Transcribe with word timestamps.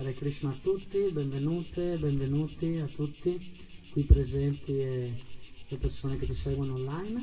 Hare 0.00 0.14
Krishna 0.14 0.48
a 0.48 0.56
tutti, 0.62 1.10
benvenute, 1.12 1.98
benvenuti 1.98 2.78
a 2.78 2.86
tutti 2.86 3.38
qui 3.90 4.02
presenti 4.04 4.78
e 4.78 5.12
le 5.68 5.76
persone 5.76 6.16
che 6.16 6.24
ci 6.24 6.34
seguono 6.34 6.72
online. 6.72 7.22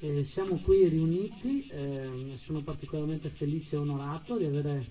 E 0.00 0.24
siamo 0.24 0.56
qui 0.56 0.88
riuniti, 0.88 1.64
eh, 1.68 2.36
sono 2.42 2.62
particolarmente 2.62 3.28
felice 3.28 3.76
e 3.76 3.78
onorato 3.78 4.36
di 4.36 4.46
avere 4.46 4.84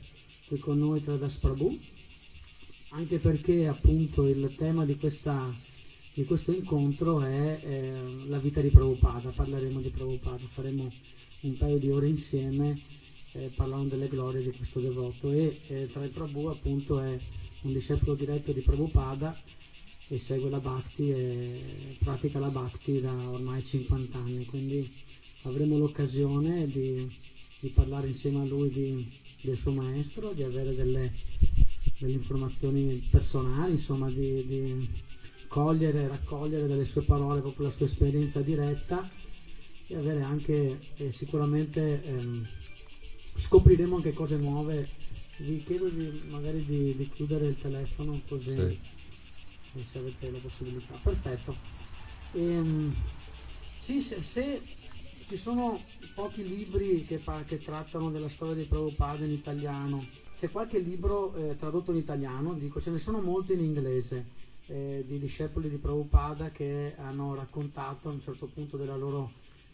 qui 0.48 0.58
con 0.60 0.78
noi 0.78 1.04
Tradas 1.04 1.34
Prabhu, 1.34 1.78
anche 2.92 3.20
perché 3.20 3.68
appunto 3.68 4.26
il 4.26 4.56
tema 4.56 4.86
di, 4.86 4.96
questa, 4.96 5.46
di 6.14 6.24
questo 6.24 6.54
incontro 6.54 7.20
è 7.20 7.60
eh, 7.64 8.28
la 8.28 8.40
vita 8.40 8.62
di 8.62 8.70
Prabhupada, 8.70 9.30
parleremo 9.32 9.82
di 9.82 9.90
Prabhupada, 9.90 10.38
faremo 10.38 10.90
un 11.42 11.58
paio 11.58 11.80
di 11.80 11.92
ore 11.92 12.08
insieme 12.08 12.80
eh, 13.38 13.52
parlando 13.56 13.96
delle 13.96 14.08
glorie 14.08 14.42
di 14.42 14.52
questo 14.56 14.80
devoto. 14.80 15.32
E 15.32 15.60
eh, 15.68 15.88
tra 15.88 16.04
il 16.04 16.10
Prabhu 16.10 16.48
appunto 16.48 17.00
è 17.00 17.20
un 17.62 17.74
discepolo 17.74 18.16
diretto 18.16 18.52
di 18.52 18.62
Prabhupada 18.62 19.36
e 20.10 20.20
segue 20.20 20.50
la 20.50 20.60
Bhakti 20.60 21.10
e 21.12 21.60
pratica 22.00 22.40
la 22.40 22.50
Bhakti 22.50 23.02
da 23.02 23.14
ormai 23.30 23.64
50 23.64 24.18
anni, 24.18 24.46
quindi 24.46 24.90
avremo 25.44 25.78
l'occasione 25.78 26.66
di, 26.66 27.08
di 27.60 27.70
parlare 27.70 28.08
insieme 28.08 28.42
a 28.42 28.46
lui 28.46 28.70
di, 28.70 29.08
del 29.42 29.58
suo 29.58 29.72
maestro, 29.74 30.32
di 30.34 30.44
avere 30.44 30.74
delle, 30.76 31.12
delle 32.00 32.14
informazioni 32.14 32.96
personali, 33.10 33.74
insomma 33.74 34.10
di, 34.10 34.46
di 34.46 34.90
cogliere, 35.48 36.08
raccogliere 36.08 36.68
dalle 36.68 36.86
sue 36.86 37.02
parole 37.02 37.42
proprio 37.42 37.68
la 37.68 37.74
sua 37.76 37.88
esperienza 37.88 38.42
diretta 38.42 39.10
e 39.88 39.96
avere 39.96 40.22
anche 40.22 40.80
eh, 40.98 41.12
sicuramente 41.12 42.04
ehm, 42.04 42.48
scopriremo 43.38 43.96
anche 43.96 44.14
cose 44.14 44.38
nuove. 44.38 44.88
Vi 45.38 45.64
chiedo 45.64 45.88
di, 45.88 46.24
magari 46.30 46.64
di, 46.66 46.96
di 46.96 47.10
chiudere 47.10 47.48
il 47.48 47.60
telefono 47.60 48.20
così 48.28 48.56
sì. 48.56 49.86
se 49.92 50.00
avete 50.00 50.32
la 50.32 50.40
possibilità. 50.40 50.98
Perfetto. 51.02 51.56
Ehm, 52.34 52.94
sì, 53.84 54.02
se, 54.02 54.18
se, 54.22 54.62
ci 55.28 55.38
sono 55.38 55.80
pochi 56.16 56.48
libri 56.48 57.06
che, 57.06 57.22
che, 57.46 57.58
trattano 57.58 58.10
della 58.10 58.30
storia 58.30 58.56
di 58.56 58.64
Prabhupada 58.64 59.24
in 59.24 59.32
italiano, 59.32 60.04
c'è 60.40 60.50
qualche 60.50 60.80
libro 60.80 61.34
eh, 61.36 61.58
tradotto 61.58 61.92
in 61.92 61.98
italiano, 61.98 62.54
dico 62.54 62.82
ce 62.82 62.92
ne 62.92 62.98
sono 63.00 63.22
molti 63.22 63.54
in 63.54 63.64
inglese, 63.64 64.26
eh, 64.68 65.04
di 65.08 65.20
discepoli 65.20 65.70
di 65.70 65.78
Prabhupada 65.78 66.50
che 66.50 66.96
hanno 66.98 67.36
raccontato 67.36 68.10
a 68.10 68.12
un 68.12 68.22
certo 68.22 68.48
punto 68.48 68.78
della 68.78 68.96
loro 68.96 69.30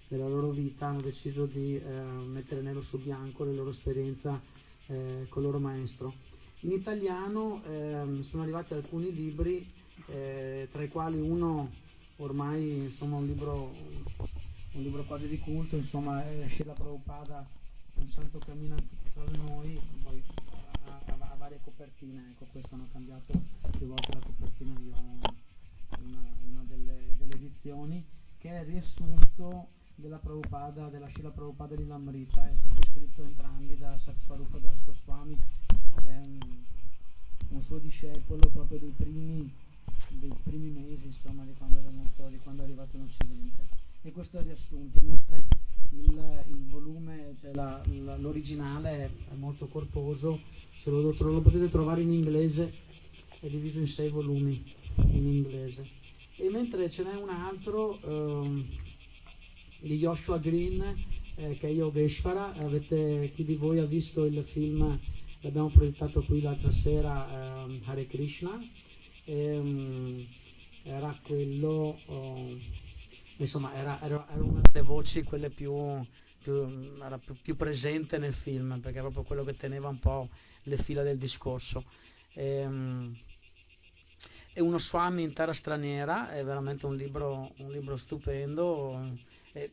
della 0.08 0.28
loro 0.28 0.50
vita 0.50 0.88
hanno 0.88 1.02
deciso 1.02 1.46
di 1.46 1.76
eh, 1.76 2.02
mettere 2.32 2.62
nero 2.62 2.82
su 2.84 3.00
bianco 3.00 3.46
la 3.46 3.54
loro 3.54 3.72
esperienza 3.72 4.40
eh, 4.88 5.26
con 5.30 5.42
il 5.42 5.50
loro 5.50 5.60
maestro. 5.60 6.14
In 6.62 6.72
italiano 6.72 7.62
eh, 7.66 8.24
sono 8.28 8.44
arrivati 8.44 8.74
alcuni 8.74 9.12
libri, 9.14 9.66
eh, 10.08 10.68
tra 10.72 10.84
i 10.84 10.88
quali 10.88 11.20
uno 11.20 11.70
ormai 12.18 12.86
insomma, 12.86 13.18
un, 13.18 13.26
libro, 13.26 13.74
un 14.74 14.82
libro 14.82 15.04
quasi 15.04 15.28
di 15.28 15.40
culto, 15.40 15.76
insomma, 15.76 16.24
è 16.24 16.48
Sheila 16.50 16.74
Prabhupada, 16.74 17.46
un 17.96 18.08
santo 18.08 18.40
cammino 18.40 18.76
tra 19.14 19.24
noi, 19.44 19.80
poi 20.04 20.22
ha, 20.86 21.02
ha, 21.06 21.32
ha, 21.32 21.36
varie 21.38 21.60
copertine, 21.64 22.24
ecco 22.30 22.46
questo 22.52 22.76
hanno 22.76 22.88
cambiato 22.92 23.34
più 23.78 23.88
volte 23.88 24.14
la 24.14 24.20
copertina, 24.20 24.74
ho 24.74 25.34
una, 26.02 26.22
una 26.46 26.64
delle, 26.66 26.98
delle 27.18 27.34
edizioni, 27.34 28.06
che 28.38 28.50
è 28.50 28.64
riassunto 28.64 29.68
della 29.96 30.18
Prabhupada, 30.18 30.90
della 30.90 31.10
Shila 31.14 31.30
Prabhupada 31.30 31.76
di 31.76 31.86
Lamrita, 31.86 32.48
è 32.48 32.54
stato 32.54 32.82
scritto 32.92 33.24
entrambi 33.24 33.78
da 33.78 33.98
Satsvarupa 34.04 34.58
Das 34.58 34.76
Goswami, 34.86 35.38
ehm, 36.06 36.38
un 37.50 37.62
suo 37.62 37.78
discepolo 37.80 38.50
proprio 38.50 38.80
dei 38.80 38.94
primi, 38.98 39.52
dei 40.20 40.34
primi 40.44 40.72
mesi 40.72 41.08
insomma, 41.08 41.44
di, 41.44 41.54
quando 41.54 41.80
è 41.80 41.84
venuto, 41.84 42.28
di 42.28 42.38
quando 42.40 42.64
è 42.64 42.66
arrivato 42.66 42.98
in 42.98 43.04
Occidente. 43.04 43.62
E 44.02 44.12
questo 44.12 44.38
è 44.38 44.40
il 44.42 44.48
riassunto, 44.48 45.00
mentre 45.04 45.46
il, 45.92 46.44
il 46.48 46.66
volume, 46.70 47.36
cioè 47.40 47.54
la, 47.54 47.82
la, 48.04 48.18
l'originale 48.18 49.06
è 49.06 49.36
molto 49.36 49.68
corposo, 49.68 50.38
se 50.72 50.90
lo, 50.90 51.02
lo, 51.18 51.42
potete 51.42 51.70
trovare 51.70 52.02
in 52.02 52.12
inglese, 52.12 52.72
è 53.40 53.48
diviso 53.48 53.80
in 53.80 53.88
sei 53.88 54.10
volumi 54.10 54.62
in 55.12 55.26
inglese. 55.26 55.86
E 56.38 56.50
mentre 56.50 56.90
ce 56.90 57.04
n'è 57.04 57.16
un 57.16 57.30
altro... 57.30 57.98
Ehm, 58.02 58.92
di 59.84 59.98
Joshua 59.98 60.40
Green 60.40 60.82
eh, 61.36 61.58
che 61.58 61.68
è 61.68 61.72
Yogeshvara, 61.72 62.54
avete, 62.54 63.32
chi 63.34 63.44
di 63.44 63.56
voi 63.56 63.80
ha 63.80 63.86
visto 63.86 64.26
il 64.26 64.44
film, 64.44 64.98
l'abbiamo 65.42 65.70
proiettato 65.70 66.22
qui 66.22 66.42
l'altra 66.42 66.72
sera, 66.72 67.66
eh, 67.66 67.80
Hare 67.86 68.08
Krishna, 68.08 68.52
e, 69.26 69.58
um, 69.58 70.26
era 70.84 71.18
quello, 71.24 71.98
oh, 72.06 72.58
insomma 73.38 73.74
era, 73.74 74.00
era, 74.04 74.26
era, 74.32 74.44
una 74.44 74.62
delle 74.62 74.86
voci 74.86 75.24
quelle 75.24 75.50
più, 75.50 75.74
più, 76.44 76.54
era 77.04 77.18
più, 77.18 77.36
più, 77.42 77.56
presente 77.56 78.18
nel 78.18 78.34
film, 78.34 78.80
perché 78.80 79.00
è 79.00 79.02
proprio 79.02 79.24
quello 79.24 79.44
che 79.44 79.56
teneva 79.56 79.88
un 79.88 80.00
po' 80.00 80.30
le 80.64 80.78
fila 80.78 81.04
del 81.04 81.18
discorso. 81.18 81.84
E, 82.34 82.66
um, 82.66 83.16
è 84.54 84.60
uno 84.60 84.78
Swami 84.78 85.24
in 85.24 85.34
terra 85.34 85.54
straniera, 85.54 86.32
è 86.32 86.44
veramente 86.44 86.86
un 86.86 86.96
libro, 86.96 87.52
un 87.58 87.72
libro 87.72 87.98
stupendo 87.98 89.02
eh, 89.54 89.72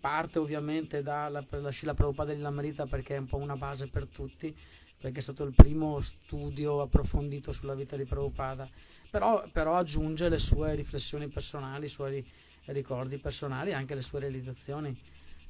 parte 0.00 0.38
ovviamente 0.38 1.02
dalla 1.02 1.44
la 1.48 1.70
Scila 1.70 1.94
Prabhupada 1.94 2.32
di 2.32 2.40
Lamrita 2.40 2.86
perché 2.86 3.14
è 3.14 3.18
un 3.18 3.26
po' 3.26 3.36
una 3.36 3.56
base 3.56 3.88
per 3.88 4.06
tutti, 4.06 4.54
perché 5.00 5.18
è 5.18 5.22
stato 5.22 5.44
il 5.44 5.54
primo 5.54 6.00
studio 6.00 6.80
approfondito 6.80 7.52
sulla 7.52 7.74
vita 7.74 7.96
di 7.96 8.04
Prabhupada, 8.04 8.68
però, 9.10 9.42
però 9.52 9.76
aggiunge 9.76 10.28
le 10.28 10.38
sue 10.38 10.74
riflessioni 10.74 11.28
personali, 11.28 11.86
i 11.86 11.90
suoi 11.90 12.24
ricordi 12.66 13.18
personali 13.18 13.70
e 13.70 13.74
anche 13.74 13.94
le 13.94 14.02
sue 14.02 14.20
realizzazioni 14.20 14.96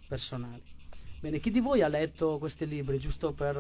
personali. 0.07 0.63
Bene, 1.21 1.41
chi 1.41 1.51
di 1.51 1.61
voi 1.61 1.83
ha 1.83 1.89
letto 1.89 2.39
questi 2.39 2.67
libri, 2.67 2.99
giusto 2.99 3.33
per 3.33 3.57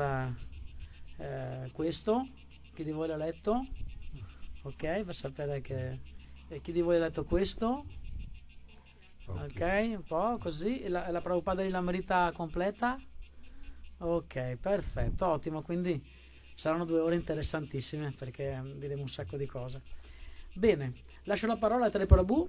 eh, 1.16 1.70
questo? 1.72 2.26
Chi 2.74 2.84
di 2.84 2.92
voi 2.92 3.08
l'ha 3.08 3.16
letto? 3.16 3.66
Ok, 4.62 5.02
per 5.02 5.14
sapere 5.14 5.60
che... 5.60 5.98
E 6.50 6.60
chi 6.62 6.72
di 6.72 6.80
voi 6.80 6.96
ha 6.96 7.00
letto 7.00 7.24
questo? 7.24 7.84
Ok, 9.32 9.60
un 9.96 10.04
po' 10.06 10.38
così, 10.38 10.88
la, 10.88 11.10
la 11.10 11.20
Prabhupada 11.20 11.62
di 11.62 11.70
Lamrita 11.70 12.32
completa? 12.32 13.00
Ok, 14.00 14.56
perfetto, 14.56 15.26
ottimo, 15.26 15.62
quindi 15.62 16.00
saranno 16.54 16.84
due 16.84 17.00
ore 17.00 17.16
interessantissime 17.16 18.12
perché 18.12 18.60
diremo 18.76 19.02
un 19.02 19.08
sacco 19.08 19.36
di 19.36 19.46
cose. 19.46 19.82
Bene, 20.52 20.98
lascio 21.24 21.46
la 21.46 21.56
parola 21.56 21.86
a 21.86 21.90
Tele 21.90 22.06
Prabhu, 22.06 22.48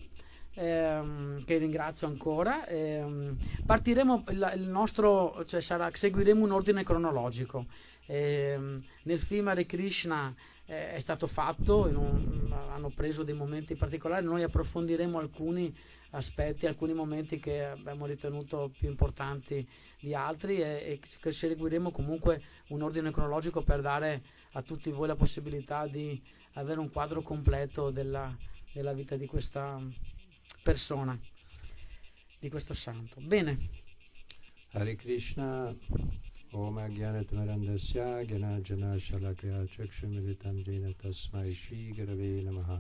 ehm, 0.55 1.43
che 1.45 1.57
ringrazio 1.57 2.07
ancora. 2.07 2.65
Ehm, 2.67 3.35
partiremo, 3.65 4.23
il, 4.29 4.53
il 4.57 4.69
nostro, 4.69 5.43
cioè 5.45 5.61
sarà, 5.61 5.89
seguiremo 5.91 6.43
un 6.43 6.51
ordine 6.51 6.83
cronologico. 6.83 7.67
Ehm, 8.11 8.81
nel 9.03 9.19
film 9.19 9.49
Hare 9.49 9.67
Krishna 9.67 10.33
eh, 10.65 10.93
è 10.93 10.99
stato 10.99 11.27
fatto, 11.27 11.83
hanno 12.71 12.89
preso 12.89 13.23
dei 13.23 13.35
momenti 13.35 13.75
particolari, 13.75 14.25
noi 14.25 14.41
approfondiremo 14.41 15.19
alcuni 15.19 15.71
aspetti, 16.11 16.65
alcuni 16.65 16.93
momenti 16.93 17.39
che 17.39 17.63
abbiamo 17.65 18.07
ritenuto 18.07 18.71
più 18.79 18.89
importanti 18.89 19.67
di 19.99 20.15
altri 20.15 20.59
e, 20.59 20.99
e 21.21 21.31
seguiremo 21.31 21.91
comunque 21.91 22.41
un 22.69 22.81
ordine 22.81 23.11
cronologico 23.11 23.61
per 23.61 23.81
dare 23.81 24.19
a 24.53 24.61
tutti 24.63 24.89
voi 24.89 25.07
la 25.07 25.15
possibilità 25.15 25.85
di 25.85 26.19
avere 26.53 26.79
un 26.79 26.89
quadro 26.89 27.21
completo 27.21 27.91
della, 27.91 28.35
della 28.73 28.93
vita 28.93 29.17
di 29.17 29.27
questa 29.27 29.79
persona, 30.63 31.17
di 32.39 32.49
questo 32.49 32.73
santo. 32.73 33.21
Bene. 33.21 33.55
Hare 34.71 34.95
Krishna. 34.95 35.71
ओम 36.54 36.76
अज्ञानतिमरन्दस्य 36.80 38.00
ज्ञानार्जनशलाकया 38.28 39.58
चक्षुमिलितं 39.72 40.56
येन 40.66 40.86
तस्मै 41.00 41.50
श्रीगुरवे 41.60 42.30
नमः 42.46 42.70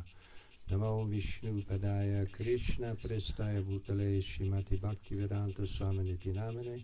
नमो 0.70 0.92
विष्णुपदाय 1.12 2.12
कृष्णप्रस्थाय 2.36 3.56
भूतले 3.68 4.08
श्रीमतिभक्तिवेदान्तस्वामिनिति 4.30 6.30
नामने 6.38 6.76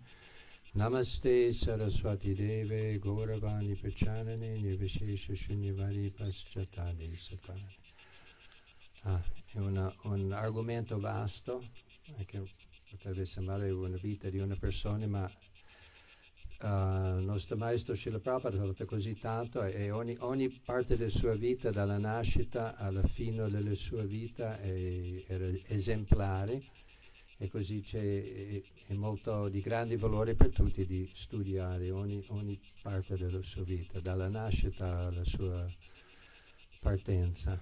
नमस्ते 0.83 1.35
सरस्वतीदेवे 1.61 2.83
गौरवाणि 3.07 3.73
प्रचानने 3.81 4.51
निर्विशेषशून्यवारि 4.61 6.05
पश्चात्तानि 6.19 7.09
सतानि 7.25 7.69
ah, 9.03 9.21
è 9.53 9.57
una, 9.57 9.93
un 10.03 10.31
argomento 10.31 10.99
vasto, 10.99 11.61
che 12.25 12.43
potrebbe 12.89 13.25
sembrare 13.25 13.71
una 13.71 13.97
vita 13.97 14.29
di 14.29 14.39
una 14.39 14.55
persona, 14.55 15.07
ma 15.07 15.29
il 16.62 17.24
nostro 17.26 17.56
maestro 17.56 17.94
Srila 17.94 18.18
Prabhupada 18.18 18.62
ha 18.62 18.66
fatto 18.66 18.86
così 18.86 19.18
tanto 19.18 19.62
e 19.62 19.90
ogni, 19.90 20.16
ogni, 20.20 20.48
parte 20.64 20.96
della 20.96 21.10
sua 21.10 21.34
vita, 21.34 21.70
dalla 21.70 21.98
nascita 21.98 22.76
alla 22.76 23.02
fine 23.02 23.50
della 23.50 23.74
sua 23.74 24.02
vita, 24.04 24.58
è, 24.58 25.24
era 25.26 25.50
esemplare 25.66 26.62
e 27.38 27.50
così 27.50 27.82
c'è, 27.82 28.62
è 28.86 28.94
molto 28.94 29.48
di 29.50 29.60
grande 29.60 29.98
valore 29.98 30.34
per 30.34 30.48
tutti 30.48 30.86
di 30.86 31.06
studiare 31.14 31.90
ogni, 31.90 32.24
ogni 32.28 32.58
parte 32.80 33.18
della 33.18 33.42
sua 33.42 33.62
vita, 33.62 34.00
dalla 34.00 34.28
nascita 34.28 35.00
alla 35.00 35.24
sua 35.24 35.66
partenza. 36.80 37.60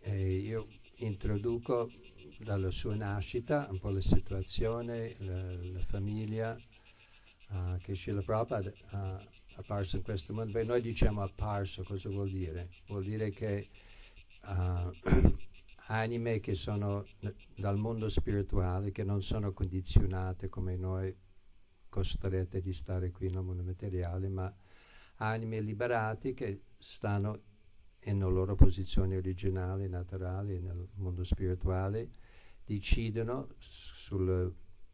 E 0.00 0.36
io 0.36 0.66
introduco 0.98 1.90
dalla 2.38 2.70
sua 2.70 2.94
nascita 2.94 3.68
un 3.70 3.78
po' 3.78 3.90
la 3.90 4.00
situazione, 4.00 5.14
la, 5.18 5.54
la 5.72 5.80
famiglia, 5.80 6.56
uh, 7.50 7.76
che 7.78 7.94
Srila 7.94 8.22
Prabhupada 8.22 8.72
ha 8.90 9.12
uh, 9.12 9.60
apparso 9.60 9.96
in 9.96 10.02
questo 10.02 10.32
mondo. 10.34 10.52
Beh, 10.52 10.64
noi 10.64 10.80
diciamo 10.80 11.22
apparso, 11.22 11.82
cosa 11.82 12.08
vuol 12.10 12.30
dire? 12.30 12.68
Vuol 12.88 13.04
dire 13.04 13.30
che 13.30 13.66
uh, 14.46 14.90
anime 15.88 16.40
che 16.40 16.54
sono 16.54 17.04
dal 17.54 17.78
mondo 17.78 18.08
spirituale, 18.08 18.90
che 18.90 19.04
non 19.04 19.22
sono 19.22 19.52
condizionate 19.52 20.48
come 20.48 20.76
noi 20.76 21.14
costrette 21.88 22.60
di 22.60 22.72
stare 22.72 23.10
qui 23.10 23.30
nel 23.30 23.42
mondo 23.42 23.62
materiale, 23.62 24.28
ma 24.28 24.52
anime 25.16 25.60
liberati 25.60 26.34
che 26.34 26.62
stanno 26.78 27.40
nella 28.04 28.26
loro 28.26 28.54
posizione 28.54 29.16
originale, 29.16 29.88
naturale, 29.88 30.58
nel 30.60 30.88
mondo 30.94 31.24
spirituale, 31.24 32.10
decidono 32.64 33.48
sul 33.58 34.52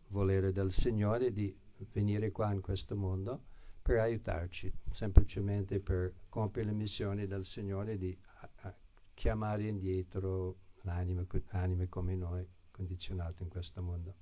volere 0.08 0.52
del 0.52 0.72
Signore 0.72 1.32
di 1.32 1.54
venire 1.92 2.30
qua 2.30 2.52
in 2.52 2.60
questo 2.60 2.96
mondo 2.96 3.44
per 3.82 3.98
aiutarci, 3.98 4.72
semplicemente 4.92 5.80
per 5.80 6.14
compiere 6.28 6.68
le 6.68 6.74
missioni 6.74 7.26
del 7.26 7.44
Signore 7.44 7.98
di 7.98 8.16
a, 8.40 8.48
a 8.68 8.74
chiamare 9.14 9.64
indietro 9.64 10.56
l'anima, 10.82 11.24
anime 11.48 11.88
come 11.88 12.14
noi, 12.14 12.46
condizionate 12.70 13.42
in 13.42 13.48
questo 13.48 13.82
mondo. 13.82 14.14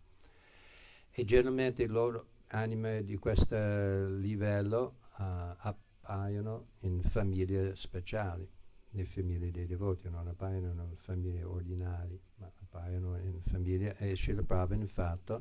E 1.10 1.24
generalmente 1.24 1.86
le 1.86 1.92
loro 1.92 2.26
anime 2.48 3.04
di 3.04 3.16
questo 3.16 4.08
livello 4.08 4.98
uh, 5.18 5.54
appaiono 5.56 6.68
in 6.80 7.02
famiglie 7.02 7.76
speciali, 7.76 8.48
le 8.90 9.04
famiglie 9.04 9.50
dei 9.50 9.66
devoti, 9.66 10.08
non 10.08 10.26
appaiono 10.26 10.82
in 10.84 10.96
famiglie 10.96 11.44
ordinarie, 11.44 12.20
ma 12.36 12.50
appaiono 12.62 13.16
in 13.18 13.40
famiglie, 13.42 13.96
e 13.98 14.16
Srila 14.16 14.42
Prabhupada 14.42 14.74
infatti, 14.74 15.34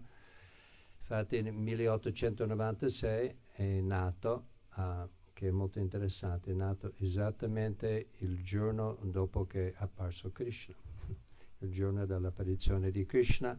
infatti 1.09 1.41
nel 1.41 1.53
1896 1.53 3.35
è 3.53 3.63
nato, 3.81 4.45
uh, 4.75 5.09
che 5.33 5.47
è 5.47 5.51
molto 5.51 5.79
interessante, 5.79 6.51
è 6.51 6.53
nato 6.53 6.93
esattamente 6.97 8.09
il 8.19 8.43
giorno 8.43 8.95
dopo 9.01 9.47
che 9.47 9.69
è 9.69 9.73
apparso 9.77 10.31
Krishna 10.31 10.75
il 11.61 11.71
giorno 11.71 12.05
dell'apparizione 12.05 12.91
di 12.91 13.07
Krishna, 13.07 13.57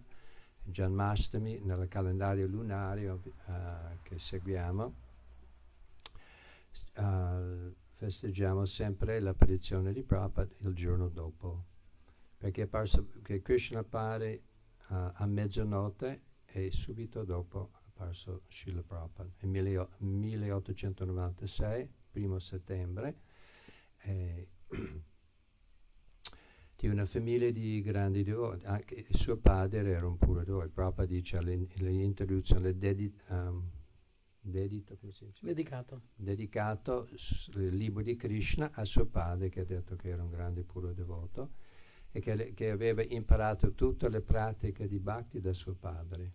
Janmastami 0.62 1.58
nel 1.64 1.88
calendario 1.88 2.46
lunario 2.46 3.20
uh, 3.24 3.98
che 4.02 4.16
seguiamo. 4.20 4.94
Uh, 6.98 7.74
festeggiamo 7.96 8.64
sempre 8.64 9.18
l'apparizione 9.18 9.92
di 9.92 10.02
Prabhupada 10.04 10.54
il 10.60 10.74
giorno 10.74 11.08
dopo, 11.08 11.64
perché, 12.38 12.68
parso, 12.68 13.08
che 13.22 13.42
Krishna 13.42 13.80
appare 13.80 14.40
uh, 14.86 14.94
a 15.14 15.26
mezzanotte 15.26 16.28
e 16.52 16.70
subito 16.70 17.24
dopo 17.24 17.70
è 17.74 17.78
apparso 17.86 18.42
Srila 18.48 18.82
Prabhupada, 18.82 19.30
nel 19.40 19.88
1896, 19.98 21.88
primo 22.10 22.38
settembre. 22.38 23.18
Eh, 24.02 24.48
di 26.80 26.88
una 26.88 27.04
famiglia 27.04 27.50
di 27.50 27.82
grandi 27.82 28.22
devoti. 28.22 28.64
Anche 28.64 29.06
suo 29.10 29.36
padre 29.36 29.90
era 29.90 30.06
un 30.06 30.16
puro 30.16 30.42
devoto. 30.42 30.70
Prabhupada 30.70 31.06
dice 31.06 31.36
all'introduzione 31.36 32.78
dedi, 32.78 33.14
um, 33.28 33.70
dedito, 34.40 34.96
dedicato. 35.40 36.00
dedicato 36.14 37.06
il 37.52 37.76
libro 37.76 38.02
di 38.02 38.16
Krishna 38.16 38.70
a 38.72 38.86
suo 38.86 39.04
padre 39.04 39.50
che 39.50 39.60
ha 39.60 39.64
detto 39.64 39.94
che 39.96 40.08
era 40.08 40.22
un 40.22 40.30
grande 40.30 40.62
puro 40.62 40.94
devoto 40.94 41.50
e 42.12 42.20
che, 42.20 42.54
che 42.54 42.70
aveva 42.70 43.04
imparato 43.04 43.74
tutte 43.74 44.08
le 44.08 44.22
pratiche 44.22 44.86
di 44.86 44.98
Bhakti 44.98 45.40
da 45.40 45.52
suo 45.52 45.74
padre. 45.74 46.32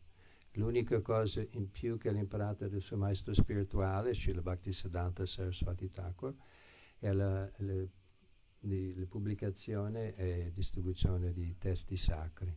L'unica 0.56 1.02
cosa 1.02 1.46
in 1.52 1.70
più 1.70 1.98
che 1.98 2.10
ha 2.10 2.14
imparato 2.14 2.68
dal 2.68 2.82
suo 2.82 2.98
maestro 2.98 3.34
spirituale, 3.34 4.14
Srila 4.14 4.42
Bhakti 4.42 4.72
Siddhanta 4.72 5.26
Saraswati 5.26 5.92
Thakur, 5.92 6.34
è 7.00 7.12
la, 7.12 7.50
la 7.58 7.86
di, 8.66 8.94
di 8.94 9.06
pubblicazione 9.06 10.16
e 10.16 10.52
distribuzione 10.54 11.32
di 11.32 11.56
testi 11.58 11.96
sacri. 11.98 12.54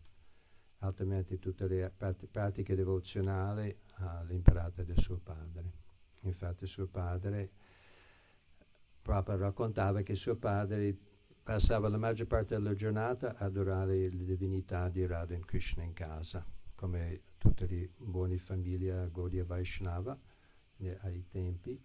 Altrimenti 0.79 1.39
tutte 1.39 1.67
le 1.67 1.93
prat- 1.97 2.27
pratiche 2.27 2.75
devozionali 2.75 3.77
le 4.27 4.35
imparate 4.35 4.85
da 4.85 4.95
suo 4.97 5.19
padre. 5.23 5.73
Infatti 6.23 6.67
suo 6.67 6.87
padre 6.87 7.51
proprio 9.03 9.37
raccontava 9.37 10.03
che 10.03 10.15
suo 10.15 10.37
padre 10.37 10.95
passava 11.43 11.89
la 11.89 11.97
maggior 11.97 12.27
parte 12.27 12.55
della 12.55 12.75
giornata 12.75 13.37
a 13.37 13.47
adorare 13.47 14.09
le 14.11 14.25
divinità 14.25 14.89
di 14.89 15.07
Radha 15.07 15.39
Krishna 15.41 15.83
in 15.83 15.95
casa, 15.95 16.45
come 16.77 17.21
tutte 17.39 17.67
le 17.67 17.89
buone 17.97 18.37
famiglie 18.37 19.09
Gaudiya 19.13 19.45
Vaishnava 19.45 20.17
eh, 20.79 20.99
ai 21.03 21.25
tempi. 21.31 21.81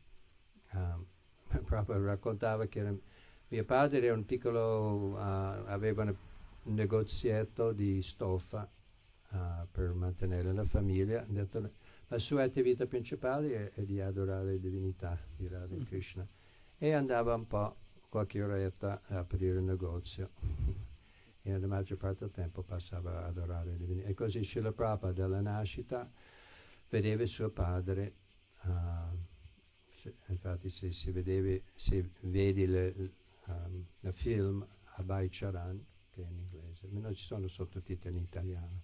Um, 0.72 1.06
proprio 1.66 2.04
raccontava 2.04 2.66
che 2.66 2.80
era 2.80 2.94
mio 3.54 3.66
padre 3.66 4.02
era 4.02 4.16
un 4.16 4.26
piccolo, 4.26 5.12
uh, 5.12 5.16
aveva 5.68 6.04
un 6.04 6.16
negozietto 6.74 7.72
di 7.72 8.02
stoffa 8.02 8.68
uh, 9.30 9.38
per 9.72 9.94
mantenere 9.94 10.52
la 10.54 10.66
famiglia. 10.66 11.24
Detto, 11.28 11.70
la 12.08 12.18
sua 12.18 12.44
attività 12.44 12.88
principale 12.88 13.54
è, 13.54 13.80
è, 13.80 13.82
di 13.84 14.02
adorare 14.02 14.46
le 14.46 14.60
divinità 14.60 15.16
di 15.38 15.48
Radha 15.48 15.76
mm. 15.76 15.84
Krishna 15.84 16.28
e 16.80 16.94
andava 16.94 17.36
un 17.36 17.46
po' 17.46 17.76
qualche 18.10 18.42
oretta 18.42 19.00
a 19.10 19.20
aprire 19.20 19.60
il 19.60 19.66
negozio 19.66 20.30
e 21.46 21.60
la 21.60 21.68
maggior 21.68 21.98
parte 21.98 22.26
del 22.26 22.34
tempo 22.34 22.62
passava 22.62 23.26
ad 23.26 23.38
adorare 23.38 23.72
le 23.72 23.78
divinità. 23.78 24.08
E 24.08 24.14
così 24.14 24.46
Srila 24.46 24.72
Prabhupada 24.72 25.12
dalla 25.12 25.42
nascita 25.42 26.10
vedeva 26.90 27.26
suo 27.26 27.50
padre, 27.50 28.14
uh, 28.64 30.12
infatti 30.28 30.70
se, 30.70 30.92
si 30.92 31.12
vedeva, 31.12 31.62
se 31.76 32.08
vedi 32.22 32.66
le, 32.66 32.94
um, 33.48 33.86
il 34.02 34.14
film 34.14 34.66
Abai 34.96 35.28
Charan, 35.30 35.84
che 36.14 36.22
è 36.22 36.26
in 36.26 36.38
inglese, 36.38 36.88
ma 36.92 37.00
non 37.02 37.16
ci 37.16 37.26
sono 37.26 37.48
sottotitoli 37.48 38.16
in 38.16 38.24
italiano. 38.24 38.82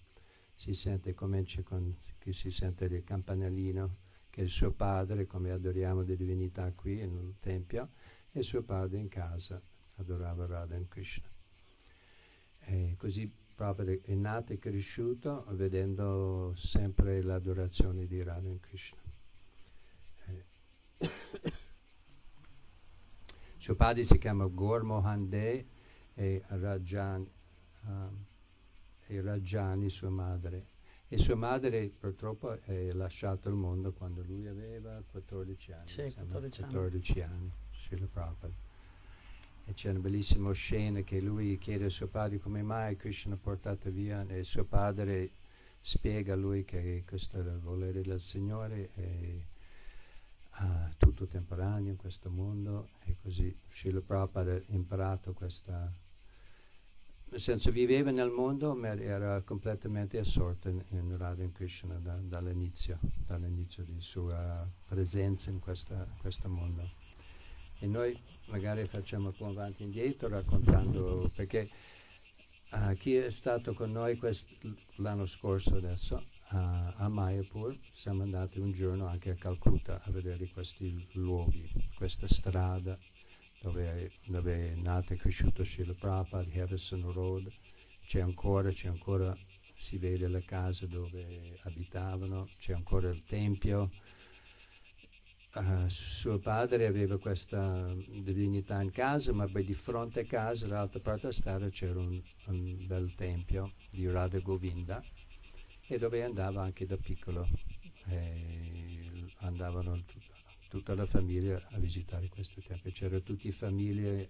Si 0.58 0.74
sente, 0.74 1.14
comincia 1.14 1.62
con, 1.62 1.96
che 2.20 2.34
si 2.34 2.52
sente 2.52 2.86
il 2.86 3.04
campanellino, 3.04 3.90
che 4.32 4.42
è 4.42 4.44
il 4.44 4.50
suo 4.50 4.72
padre, 4.72 5.26
come 5.26 5.52
adoriamo 5.52 6.02
le 6.02 6.18
divinità 6.18 6.70
qui 6.74 6.96
nel 6.98 7.36
Tempio, 7.40 7.88
e 8.34 8.44
suo 8.44 8.62
padre 8.64 8.98
in 8.98 9.08
casa 9.08 9.62
adorava 9.98 10.46
Radha 10.46 10.78
Krishna. 10.90 11.39
E 12.66 12.96
così 12.98 13.32
proprio 13.56 14.00
è 14.06 14.14
nato 14.14 14.54
e 14.54 14.58
cresciuto 14.58 15.46
vedendo 15.50 16.56
sempre 16.56 17.22
l'adorazione 17.22 18.06
di 18.06 18.24
Radha 18.24 18.48
e 18.48 18.60
Krishna. 18.60 18.98
Eh. 20.28 21.52
Suo 23.60 23.76
padre 23.76 24.04
si 24.04 24.18
chiama 24.18 24.46
Gor 24.48 24.84
Mohan 24.84 25.28
De 25.28 25.66
e, 26.16 26.42
Rajan, 26.48 27.28
um, 27.86 28.26
e 29.08 29.22
Rajani, 29.22 29.90
sua 29.90 30.10
madre. 30.10 30.66
E 31.10 31.18
sua 31.18 31.36
madre 31.36 31.90
purtroppo 32.00 32.58
è 32.66 32.92
lasciato 32.94 33.50
il 33.50 33.56
mondo 33.56 33.92
quando 33.94 34.24
lui 34.24 34.48
aveva 34.48 35.02
14 35.12 35.72
anni. 35.74 35.90
Sì, 35.90 36.14
14 36.14 36.62
anni. 36.62 36.72
14 36.74 37.22
anni, 37.22 37.52
Srila 37.88 38.06
Prabhupada. 38.14 38.69
E 39.70 39.74
c'è 39.76 39.92
una 39.92 40.00
bellissima 40.00 40.52
scena 40.54 41.02
che 41.02 41.22
lui 41.22 41.60
chiede 41.60 41.86
a 41.86 41.90
suo 41.92 42.08
padre 42.08 42.40
come 42.40 42.64
mai 42.64 42.98
Krishna 42.98 43.36
ha 43.36 43.40
portato 43.40 43.92
via 43.92 44.26
e 44.28 44.44
suo 44.44 44.64
padre 44.64 45.30
spiega 45.84 46.34
a 46.34 46.36
lui 46.36 46.66
che 46.66 47.04
questo 47.06 47.38
è 47.38 47.42
il 47.42 47.60
volere 47.60 48.02
del 48.02 48.20
Signore 48.20 48.90
e 48.96 49.44
uh, 50.58 50.66
tutto 50.98 51.26
temporaneo 51.26 51.92
in 51.92 51.98
questo 51.98 52.32
mondo 52.32 52.88
e 53.06 53.16
così 53.22 53.56
Srila 53.76 54.02
Prabhupada 54.02 54.56
ha 54.56 54.62
imparato 54.70 55.34
questa 55.34 55.88
nel 57.30 57.40
senso 57.40 57.70
viveva 57.70 58.10
nel 58.10 58.32
mondo 58.32 58.74
ma 58.74 59.00
era 59.00 59.40
completamente 59.42 60.18
assorto 60.18 60.70
in, 60.70 60.82
in 60.94 61.16
Radha 61.16 61.46
Krishna 61.54 61.94
da, 62.00 62.18
dall'inizio, 62.24 62.98
dall'inizio 63.28 63.84
di 63.84 64.02
sua 64.02 64.68
presenza 64.88 65.52
in 65.52 65.60
questo 65.60 66.50
mondo. 66.50 66.82
E 67.80 67.88
noi 67.88 68.18
magari 68.48 68.86
facciamo 68.88 69.32
po' 69.32 69.48
avanti 69.48 69.84
e 69.84 69.86
indietro 69.86 70.28
raccontando, 70.28 71.32
perché 71.34 71.70
uh, 72.72 72.94
chi 72.98 73.16
è 73.16 73.32
stato 73.32 73.74
con 73.74 73.92
noi 73.92 74.20
l'anno 74.98 75.26
scorso 75.28 75.76
adesso 75.76 76.22
a, 76.50 76.94
a 76.98 77.08
Mayapur, 77.08 77.76
siamo 77.96 78.24
andati 78.24 78.60
un 78.60 78.74
giorno 78.74 79.08
anche 79.08 79.30
a 79.32 79.36
Calcutta 79.36 80.02
a 80.04 80.12
vedere 80.12 80.48
questi 80.48 81.08
luoghi, 81.14 81.68
questa 81.96 82.28
strada 82.28 82.98
dove, 83.62 84.12
dove 84.26 84.72
è 84.72 84.76
nato 84.76 85.14
e 85.14 85.18
cresciuto 85.18 85.64
Srila 85.64 85.94
Prabhupada, 85.94 86.62
Harrison 86.62 87.12
Road, 87.12 87.50
c'è 88.08 88.22
ancora, 88.22 88.72
c'è 88.72 88.88
ancora, 88.88 89.36
si 89.76 89.98
vede 89.98 90.28
la 90.28 90.42
casa 90.42 90.86
dove 90.88 91.58
abitavano, 91.64 92.48
c'è 92.60 92.74
ancora 92.74 93.10
il 93.10 93.24
tempio. 93.26 93.90
Uh, 95.52 95.90
suo 95.90 96.38
padre 96.38 96.86
aveva 96.86 97.18
questa 97.18 97.92
divinità 98.24 98.82
in 98.84 98.92
casa, 98.92 99.34
ma 99.34 99.48
di 99.48 99.74
fronte 99.74 100.20
a 100.20 100.26
casa, 100.26 100.68
dall'altra 100.68 101.00
parte 101.00 101.22
della 101.22 101.34
strada, 101.34 101.70
c'era 101.70 102.00
un, 102.00 102.22
un 102.46 102.88
bel 102.88 103.16
tempio 103.16 103.72
di 103.90 104.08
Radha 104.08 104.38
Govinda 104.40 105.04
e 105.88 105.98
dove 105.98 106.24
andava 106.24 106.62
anche 106.62 106.86
da 106.86 106.96
piccolo. 106.98 107.48
E 108.06 108.70
andavano 109.40 110.00
tutta 110.70 110.94
la 110.94 111.06
famiglia 111.06 111.60
a 111.72 111.80
visitare 111.80 112.30
questo 112.30 112.62
tempio. 112.62 112.92
C'erano 112.92 113.22
tutte 113.22 113.52
famiglie 113.52 114.30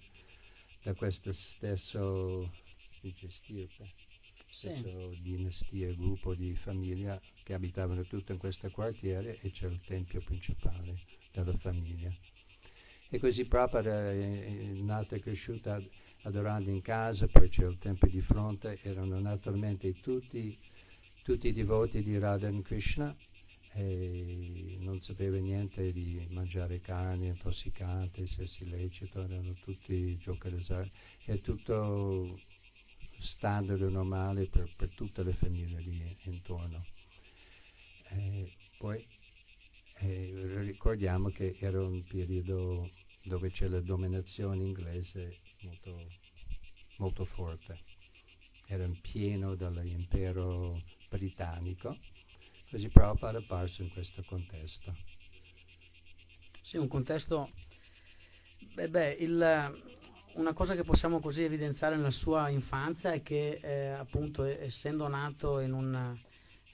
da 0.83 0.93
questo 0.93 1.33
stesso 1.33 2.49
stirpe, 3.01 3.87
sì. 4.67 5.21
dinastia, 5.21 5.93
gruppo 5.93 6.35
di 6.35 6.53
famiglia 6.55 7.19
che 7.43 7.53
abitavano 7.53 8.03
tutto 8.03 8.33
in 8.33 8.37
questo 8.37 8.69
quartiere 8.69 9.39
e 9.39 9.51
c'era 9.51 9.71
il 9.71 9.81
tempio 9.85 10.21
principale 10.21 10.97
della 11.31 11.55
famiglia. 11.55 12.11
E 13.11 13.19
così 13.19 13.45
Prabhupada 13.45 14.11
è 14.11 14.51
nata 14.81 15.15
e 15.15 15.21
cresciuta 15.21 15.81
adorando 16.23 16.69
in 16.69 16.81
casa, 16.81 17.27
poi 17.27 17.49
c'è 17.49 17.65
il 17.65 17.77
tempio 17.79 18.09
di 18.09 18.21
fronte, 18.21 18.77
erano 18.83 19.19
naturalmente 19.19 19.93
tutti, 20.01 20.55
tutti 21.23 21.47
i 21.47 21.53
devoti 21.53 22.03
di 22.03 22.19
Radha 22.19 22.51
Krishna 22.61 23.15
e 23.73 24.77
non 24.81 25.01
sapeva 25.01 25.37
niente 25.37 25.93
di 25.93 26.27
mangiare 26.31 26.81
carne 26.81 27.27
intossicante, 27.27 28.27
sesso 28.27 28.63
illecito, 28.63 29.23
erano 29.23 29.53
tutti 29.63 30.19
d'azzardo, 30.23 30.89
è 31.25 31.39
tutto 31.39 32.39
standard 33.29 33.81
normale 33.81 34.45
per, 34.45 34.67
per 34.75 34.89
tutte 34.89 35.23
le 35.23 35.33
famiglie 35.33 35.79
lì 35.79 36.17
intorno. 36.23 36.83
E 38.09 38.51
poi 38.77 39.03
eh, 39.99 40.61
ricordiamo 40.63 41.29
che 41.29 41.55
era 41.59 41.81
un 41.81 42.03
periodo 42.07 42.89
dove 43.23 43.51
c'è 43.51 43.67
la 43.67 43.81
dominazione 43.81 44.63
inglese 44.63 45.35
molto, 45.61 46.07
molto 46.97 47.25
forte, 47.25 47.77
era 48.67 48.89
pieno 49.01 49.55
dall'impero 49.55 50.81
britannico 51.09 51.95
Così 52.69 52.87
Prabhupada 52.89 53.39
è 53.39 53.41
apparso 53.41 53.81
in 53.81 53.91
questo 53.91 54.21
contesto. 54.27 54.93
Sì, 56.61 56.77
un 56.77 56.87
contesto... 56.87 57.49
Beh, 58.73 58.89
beh 58.89 59.15
il, 59.19 59.81
una 60.33 60.53
cosa 60.53 60.75
che 60.75 60.83
possiamo 60.83 61.19
così 61.19 61.43
evidenziare 61.43 61.95
nella 61.95 62.11
sua 62.11 62.49
infanzia 62.49 63.11
è 63.11 63.21
che 63.23 63.59
eh, 63.61 63.87
appunto 63.87 64.43
essendo 64.45 65.07
nato 65.07 65.59
in 65.59 65.73
un, 65.73 66.17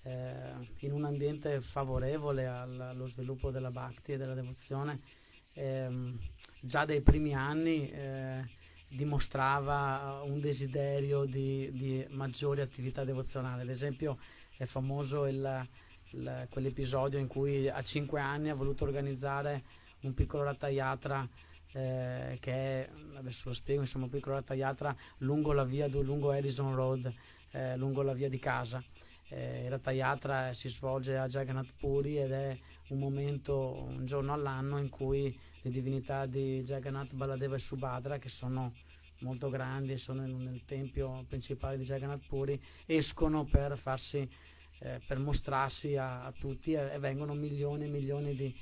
eh, 0.04 0.54
in 0.80 0.92
un 0.92 1.06
ambiente 1.06 1.62
favorevole 1.62 2.48
al, 2.48 2.80
allo 2.80 3.08
sviluppo 3.08 3.52
della 3.52 3.72
bhakti 3.72 4.12
e 4.12 4.18
della 4.18 4.34
devozione, 4.34 5.00
ehm, 5.54 6.18
già 6.60 6.86
dai 6.86 7.02
primi 7.02 7.34
anni 7.34 7.90
eh, 7.90 8.44
dimostrava 8.90 10.22
un 10.26 10.40
desiderio 10.40 11.24
di, 11.26 11.70
di 11.72 12.06
maggiori 12.12 12.62
attività 12.62 13.04
devozionali. 13.04 13.62
Ad 13.62 13.70
esempio 13.70 14.18
è 14.58 14.66
famoso 14.66 15.26
il, 15.26 15.68
il, 16.12 16.48
quell'episodio 16.50 17.20
in 17.20 17.28
cui 17.28 17.70
a 17.70 17.82
5 17.82 18.20
anni 18.20 18.50
ha 18.50 18.56
voluto 18.56 18.84
organizzare 18.84 19.64
un 20.08 20.14
piccolo 20.14 20.44
rattaiatra 20.44 21.28
eh, 21.74 22.38
che 22.40 22.54
è, 22.54 22.90
adesso 23.16 23.50
lo 23.50 23.54
spiego, 23.54 23.82
insomma 23.82 24.06
un 24.06 24.12
piccolo 24.12 24.36
rattaiatra 24.36 24.96
lungo 25.20 25.52
la 25.52 25.64
via, 25.64 25.88
lungo 25.88 26.32
Edison 26.32 26.74
Road, 26.76 27.12
eh, 27.52 27.78
lungo 27.78 28.02
la 28.02 28.14
via 28.14 28.30
di 28.30 28.40
casa. 28.40 28.82
Eh, 29.30 29.64
il 29.64 29.70
rattaiatra 29.72 30.54
si 30.54 30.70
svolge 30.70 31.18
a 31.18 31.28
Jagannath 31.28 31.74
Puri 31.80 32.18
ed 32.20 32.32
è 32.32 32.58
un 32.90 33.00
momento, 33.00 33.88
un 33.90 34.06
giorno 34.06 34.34
all'anno 34.34 34.78
in 34.78 34.90
cui 34.90 35.36
le 35.62 35.70
divinità 35.72 36.26
di 36.26 36.64
Jagannath, 36.64 37.14
Baladeva 37.14 37.56
e 37.56 37.60
Subhadra, 37.60 38.20
che 38.20 38.30
sono 38.30 38.72
molto 39.20 39.50
grandi 39.50 39.94
e 39.94 39.98
sono 39.98 40.26
nel 40.26 40.64
tempio 40.66 41.26
principale 41.28 41.78
di 41.78 41.86
Jagannath 41.86 42.28
Puri, 42.28 42.60
escono 42.86 43.44
per 43.46 43.78
farsi 43.78 44.30
eh, 44.80 45.00
per 45.08 45.20
mostrarsi 45.20 45.96
a, 45.96 46.26
a 46.26 46.34
tutti 46.38 46.74
e, 46.74 46.94
e, 46.94 47.00
vengono 47.00 47.34
milioni 47.34 47.86
e 47.86 47.90
milioni 47.90 48.36
di, 48.36 48.54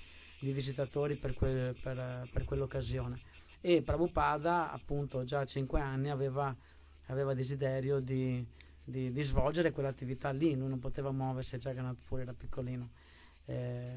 di 0.44 0.52
visitatori 0.52 1.16
per, 1.16 1.34
que, 1.34 1.74
per, 1.82 2.28
per, 2.32 2.46
quell'occasione. 2.46 3.18
E 3.62 3.82
Prabhupada 3.82 4.72
appunto 4.72 5.24
già 5.24 5.40
a 5.40 5.46
5 5.46 5.80
anni 5.80 6.10
aveva, 6.10 6.54
aveva 7.08 7.34
desiderio 7.34 8.00
di, 8.00 8.46
di, 8.84 9.14
di, 9.14 9.24
svolgere 9.24 9.72
quell'attività 9.72 10.32
lì, 10.32 10.56
lui 10.56 10.68
non 10.68 10.80
poteva 10.80 11.12
muoversi, 11.12 11.58
già 11.58 11.72
che 11.72 11.82
pure 12.08 12.24
era 12.24 12.34
piccolino. 12.34 12.88
Eh, 13.46 13.96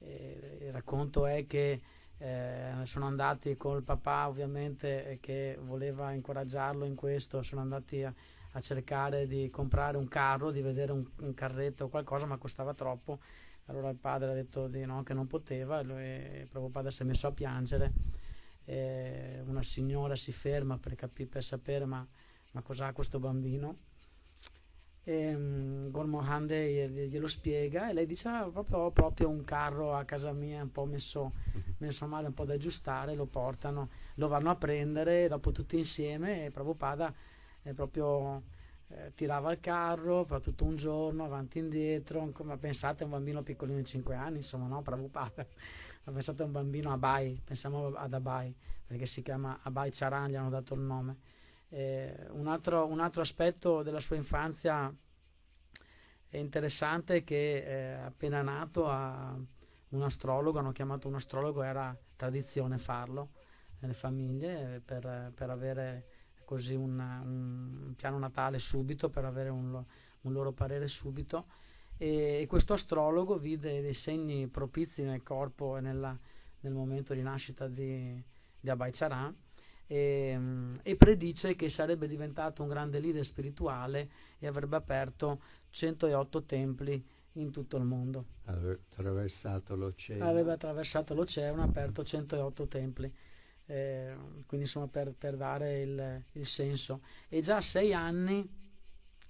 il 0.00 0.72
racconto 0.72 1.26
è 1.26 1.46
che 1.46 1.80
eh, 2.18 2.72
sono 2.84 3.06
andati 3.06 3.56
col 3.56 3.82
papà 3.82 4.28
ovviamente 4.28 5.18
che 5.20 5.58
voleva 5.62 6.12
incoraggiarlo 6.12 6.84
in 6.84 6.94
questo, 6.94 7.42
sono 7.42 7.62
andati 7.62 8.04
a, 8.04 8.12
a 8.52 8.60
cercare 8.60 9.26
di 9.26 9.50
comprare 9.50 9.96
un 9.96 10.06
carro, 10.06 10.52
di 10.52 10.60
vedere 10.60 10.92
un, 10.92 11.04
un, 11.20 11.34
carretto 11.34 11.84
o 11.84 11.88
qualcosa, 11.88 12.26
ma 12.26 12.36
costava 12.36 12.72
troppo. 12.72 13.18
Allora 13.66 13.88
il 13.88 13.98
padre 13.98 14.30
ha 14.30 14.34
detto 14.34 14.68
di 14.68 14.84
no, 14.84 15.02
che 15.02 15.14
non 15.14 15.26
poteva, 15.26 15.80
e 15.80 15.84
lui, 15.84 16.46
proprio 16.50 16.70
padre 16.70 16.90
si 16.90 17.02
è 17.02 17.04
messo 17.04 17.26
a 17.26 17.32
piangere. 17.32 17.92
E 18.66 19.42
una 19.46 19.62
signora 19.62 20.16
si 20.16 20.32
ferma 20.32 20.78
per, 20.78 20.94
capire, 20.94 21.28
per 21.28 21.44
sapere 21.44 21.84
ma, 21.84 22.06
ma 22.52 22.60
cos'ha 22.62 22.92
questo 22.92 23.18
bambino. 23.18 23.74
E, 25.06 25.34
um, 25.34 25.90
Gormohande 25.90 26.88
glielo 26.88 27.28
spiega 27.28 27.90
e 27.90 27.92
lei 27.92 28.06
dice 28.06 28.28
ah, 28.28 28.48
proprio, 28.50 28.78
ho 28.78 28.90
proprio 28.90 29.28
un 29.28 29.44
carro 29.44 29.92
a 29.92 30.04
casa 30.04 30.32
mia 30.32 30.62
un 30.62 30.70
po' 30.70 30.86
messo, 30.86 31.30
messo 31.78 32.06
male, 32.06 32.28
un 32.28 32.32
po' 32.32 32.46
da 32.46 32.54
aggiustare, 32.54 33.14
lo 33.14 33.26
portano, 33.26 33.88
lo 34.14 34.28
vanno 34.28 34.50
a 34.50 34.56
prendere, 34.56 35.28
dopo 35.28 35.52
tutti 35.52 35.76
insieme 35.76 36.46
e 36.46 36.50
Prabhupada 36.50 37.12
è 37.62 37.72
proprio 37.74 38.42
eh, 38.88 39.10
tirava 39.14 39.50
il 39.50 39.60
carro 39.60 40.24
per 40.24 40.40
tutto 40.40 40.64
un 40.64 40.76
giorno, 40.76 41.24
avanti 41.24 41.58
e 41.58 41.62
indietro, 41.62 42.30
ma 42.42 42.56
pensate 42.56 43.02
a 43.02 43.06
un 43.06 43.12
bambino 43.12 43.42
piccolino 43.42 43.78
di 43.78 43.84
5 43.84 44.14
anni, 44.14 44.36
insomma, 44.38 44.66
no, 44.66 44.82
Prabhupada, 44.82 45.46
ma 46.04 46.12
pensate 46.12 46.42
a 46.42 46.44
un 46.44 46.52
bambino 46.52 46.92
Abai, 46.92 47.40
pensiamo 47.44 47.86
ad 47.86 48.12
Abai, 48.12 48.54
perché 48.86 49.06
si 49.06 49.22
chiama 49.22 49.58
Abai 49.62 49.90
Charan, 49.90 50.28
gli 50.28 50.34
hanno 50.34 50.50
dato 50.50 50.74
il 50.74 50.80
nome. 50.80 51.16
Eh, 51.70 52.28
un, 52.32 52.46
altro, 52.46 52.86
un, 52.86 53.00
altro, 53.00 53.22
aspetto 53.22 53.82
della 53.82 54.00
sua 54.00 54.16
infanzia 54.16 54.92
è 56.28 56.36
interessante 56.36 57.24
che 57.24 57.62
eh, 57.62 57.92
appena 57.94 58.42
nato 58.42 58.88
a 58.88 59.34
un 59.90 60.02
astrologo, 60.02 60.58
hanno 60.58 60.72
chiamato 60.72 61.08
un 61.08 61.14
astrologo, 61.14 61.62
era 61.62 61.96
tradizione 62.16 62.78
farlo 62.78 63.28
nelle 63.80 63.94
famiglie 63.94 64.82
per, 64.84 65.32
per 65.34 65.50
avere 65.50 66.04
così 66.44 66.74
un, 66.74 66.98
un 66.98 67.94
piano 67.96 68.18
natale 68.18 68.58
subito 68.58 69.08
per 69.10 69.24
avere 69.24 69.48
un, 69.48 69.82
un 70.22 70.32
loro 70.32 70.52
parere 70.52 70.88
subito 70.88 71.44
e, 71.98 72.44
questo 72.48 72.72
astrologo 72.74 73.38
vide 73.38 73.80
dei 73.80 73.94
segni 73.94 74.46
propizi 74.48 75.02
nel 75.02 75.22
corpo 75.22 75.76
e 75.76 75.80
nella, 75.80 76.16
nel 76.60 76.72
momento 76.74 77.14
di 77.14 77.22
nascita 77.22 77.68
di, 77.68 78.20
di 78.60 78.70
Abai 78.70 78.90
Charan 78.92 79.34
e, 79.86 80.38
e, 80.82 80.96
predice 80.96 81.54
che 81.54 81.68
sarebbe 81.68 82.08
diventato 82.08 82.62
un 82.62 82.68
grande 82.68 82.98
leader 83.00 83.24
spirituale 83.24 84.08
e 84.38 84.46
avrebbe 84.46 84.76
aperto 84.76 85.40
108 85.70 86.42
templi 86.42 87.02
in 87.34 87.50
tutto 87.50 87.76
il 87.76 87.84
mondo. 87.84 88.24
Attraversato 88.44 89.76
l'oceano. 89.76 90.28
Aveva 90.28 90.54
attraversato 90.54 91.14
l'oceano, 91.14 91.62
aperto 91.62 92.04
108 92.04 92.66
templi 92.66 93.12
eh, 93.66 94.14
quindi 94.46 94.66
insomma 94.66 94.86
per, 94.86 95.12
per 95.18 95.36
dare 95.36 95.76
il, 95.76 96.22
il, 96.32 96.46
senso. 96.46 97.00
E 97.28 97.40
già 97.40 97.56
a 97.56 97.60
sei 97.62 97.94
anni, 97.94 98.46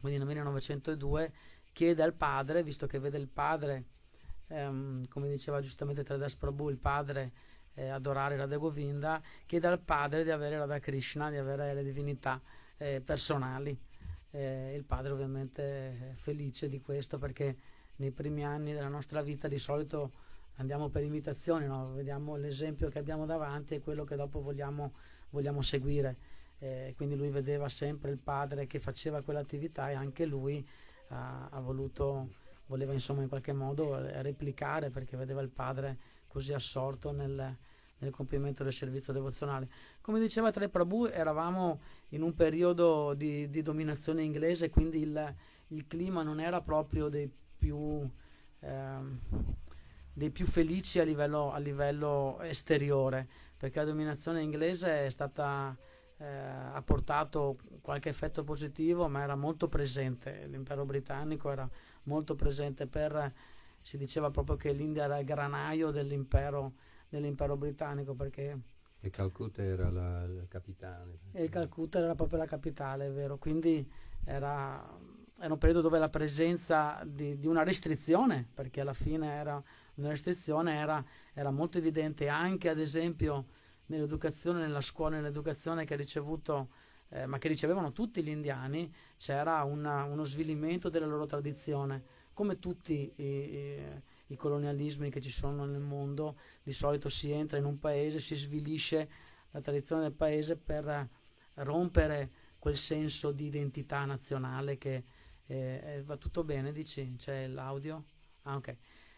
quindi 0.01 0.19
nel 0.19 0.27
1902, 0.27 1.33
chiede 1.73 2.03
al 2.03 2.15
padre, 2.15 2.63
visto 2.63 2.87
che 2.87 2.99
vede 2.99 3.19
il 3.19 3.29
padre, 3.29 3.85
ehm, 4.49 5.09
come 5.09 5.29
diceva 5.29 5.61
giustamente 5.61 6.05
Tradas 6.05 6.35
Prabhu, 6.35 6.69
il 6.69 6.79
padre 6.79 7.33
eh, 7.75 7.89
adorare 7.89 8.37
Radha 8.37 8.57
Govinda, 8.57 9.21
chiede 9.47 9.67
al 9.67 9.81
padre 9.81 10.25
di 10.25 10.31
avere 10.31 10.59
Radha 10.59 10.79
Krishna, 10.79 11.31
di 11.31 11.37
avere 11.37 11.75
le 11.75 11.83
divinità 11.83 12.41
eh, 12.79 13.01
personali. 13.05 13.77
Eh, 14.31 14.75
il 14.75 14.85
padre 14.85 15.13
ovviamente 15.13 15.89
è 15.89 16.13
felice 16.15 16.69
di 16.69 16.81
questo 16.81 17.19
perché 17.19 17.57
nei 17.97 18.11
primi 18.11 18.45
anni 18.45 18.73
della 18.73 18.89
nostra 18.89 19.23
vita 19.23 19.47
di 19.47 19.59
solito 19.59 20.11
andiamo 20.57 20.89
per 20.89 21.03
imitazione, 21.03 21.67
no? 21.67 21.93
vediamo 21.93 22.37
l'esempio 22.37 22.89
che 22.89 22.99
abbiamo 22.99 23.27
davanti 23.27 23.75
e 23.75 23.81
quello 23.81 24.05
che 24.05 24.17
dopo 24.17 24.41
vogliamo, 24.41 24.91
vogliamo 25.31 25.63
seguire. 25.63 26.17
Eh, 26.61 26.95
quindi 26.97 27.17
lui 27.17 27.31
vedeva 27.31 27.69
sempre 27.69 28.11
il 28.11 28.21
padre 28.23 28.67
che 28.67 28.79
faceva 28.79 29.23
quell'attività 29.23 29.91
e 29.91 29.95
anche 29.95 30.25
lui 30.25 30.65
ha, 31.09 31.49
ha 31.51 31.61
voluto, 31.61 32.29
voleva 32.69 32.93
insomma 32.93 33.23
in 33.23 33.29
qualche 33.29 33.53
modo 33.53 33.97
replicare 34.23 34.91
perché 34.91 35.17
vedeva 35.17 35.43
il 35.43 35.51
padre 35.51 35.99
così 36.29 36.53
assorto 36.53 37.13
nel, 37.13 37.57
nel 37.99 38.13
compimento 38.13 38.63
del 38.63 38.73
servizio 38.73 39.13
devozionale. 39.13 39.69
Come 40.01 40.21
diceva 40.21 40.53
Tre 40.53 40.69
Prabhu, 40.69 41.07
eravamo 41.07 41.79
in 42.11 42.23
un 42.23 42.35
periodo 42.35 43.15
di, 43.15 43.49
di 43.49 43.63
dominazione 43.63 44.23
inglese, 44.23 44.71
quindi 44.71 45.03
il, 45.03 45.35
il, 45.69 45.87
clima 45.87 46.23
non 46.23 46.41
era 46.41 46.61
proprio 46.61 47.09
dei 47.09 47.31
più, 47.59 48.09
ehm, 48.61 49.19
dei 50.15 50.31
più 50.31 50.47
felici 50.47 50.99
a 50.99 51.05
livello, 51.05 51.53
a 51.53 51.59
livello, 51.59 52.41
esteriore, 52.41 53.27
perché 53.59 53.81
la 53.81 53.85
dominazione 53.85 54.43
inglese 54.43 55.11
stata, 55.11 55.77
eh, 56.19 56.25
ha 56.27 56.83
portato 56.85 57.57
qualche 57.83 58.09
effetto 58.09 58.45
positivo, 58.45 59.09
ma 59.09 59.23
era 59.23 59.37
molto 59.37 59.67
presente, 59.67 60.47
l'impero 60.47 60.85
britannico 60.85 61.51
era 61.51 61.69
molto 62.05 62.35
presente 62.35 62.87
per, 62.87 63.33
si 63.77 63.99
diceva 63.99 64.31
proprio 64.31 64.57
che 64.57 64.73
l'India 64.73 65.05
era 65.05 65.19
il 65.19 65.27
granaio 65.27 65.91
dell'impero 65.91 66.73
dell'impero 67.11 67.57
britannico 67.57 68.15
perché 68.15 68.59
e 69.05 69.11
Calcutta 69.11 69.63
era 69.63 69.91
la, 69.91 70.27
la 70.27 70.47
capitale. 70.49 71.13
E 71.33 71.51
Calcutta 71.51 71.99
era 71.99 72.15
proprio 72.15 72.39
la 72.39 72.47
capitale, 72.47 73.09
è 73.09 73.13
vero. 73.13 73.37
Quindi 73.37 73.87
era, 74.25 74.83
era 75.39 75.53
un 75.53 75.59
periodo 75.59 75.83
dove 75.83 75.99
la 75.99 76.09
presenza 76.09 77.03
di, 77.05 77.37
di, 77.37 77.47
una 77.47 77.65
restrizione, 77.65 78.47
perché 78.55 78.81
alla 78.81 78.95
fine 78.95 79.31
era 79.31 79.63
una 79.97 80.09
restrizione, 80.09 80.75
era, 80.75 81.05
era, 81.35 81.51
molto 81.51 81.79
evidente 81.79 82.29
anche 82.29 82.69
ad 82.69 82.79
esempio 82.79 83.45
nell'educazione, 83.87 84.61
nella 84.61 84.81
scuola, 84.81 85.17
nell'educazione 85.17 85.85
che 85.85 85.95
ha 85.95 85.99
ricevuto, 85.99 86.69
eh, 87.11 87.27
ma 87.27 87.39
che 87.39 87.49
ricevevano 87.49 87.93
tutti 87.93 88.23
gli 88.23 88.29
indiani, 88.29 88.93
c'era 89.19 89.63
una, 89.65 90.05
uno 90.05 90.25
svilimento 90.25 90.89
della 90.89 91.07
loro 91.07 91.27
tradizione, 91.27 92.03
come 92.33 92.59
tutti 92.59 93.13
i, 93.17 93.23
i 93.23 94.03
i 94.29 94.37
colonialismi 94.37 95.11
che 95.11 95.21
ci 95.21 95.31
sono 95.31 95.65
nel 95.67 95.83
mondo, 95.83 96.37
di 96.63 96.73
solito 96.73 97.09
si 97.09 97.31
entra 97.31 97.59
in 97.59 97.65
un 97.65 97.79
paese, 97.79 98.21
si 98.21 98.35
svilisce 98.35 99.09
la 99.51 99.61
tradizione 99.61 100.03
del 100.03 100.13
paese 100.13 100.57
per 100.57 101.09
rompere 101.57 102.29
quel 102.59 102.77
senso 102.77 103.31
di 103.33 103.47
identità 103.47 104.05
nazionale 104.05 104.77
che 104.77 105.03
eh, 105.47 105.81
eh, 105.83 106.03
va 106.05 106.17
tutto 106.17 106.43
bene, 106.43 106.73
dici? 106.73 107.17
C'è 107.19 107.47
l'audio? 107.49 108.03
Ah, 108.45 108.57
ok. 108.57 108.77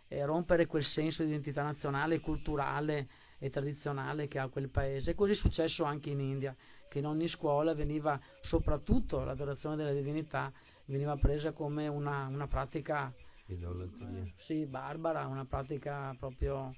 E 0.08 0.24
rompere 0.24 0.66
quel 0.66 0.84
senso 0.84 1.22
di 1.22 1.30
identità 1.30 1.62
nazionale, 1.62 2.20
culturale 2.20 3.06
e 3.38 3.50
tradizionale 3.50 4.28
che 4.28 4.38
ha 4.38 4.48
quel 4.48 4.68
paese. 4.68 5.10
E 5.10 5.14
così 5.14 5.32
è 5.32 5.34
successo 5.34 5.84
anche 5.84 6.10
in 6.10 6.20
India, 6.20 6.54
che 6.88 6.98
in 6.98 7.06
ogni 7.06 7.28
scuola 7.28 7.74
veniva 7.74 8.18
soprattutto 8.40 9.24
l'adorazione 9.24 9.76
della 9.76 9.92
divinità 9.92 10.50
veniva 10.86 11.16
presa 11.16 11.52
come 11.52 11.88
una, 11.88 12.26
una 12.26 12.46
pratica 12.46 13.12
Idolatria. 13.48 14.24
Sì, 14.38 14.66
barbara, 14.66 15.26
una 15.26 15.44
pratica 15.44 16.14
proprio 16.18 16.74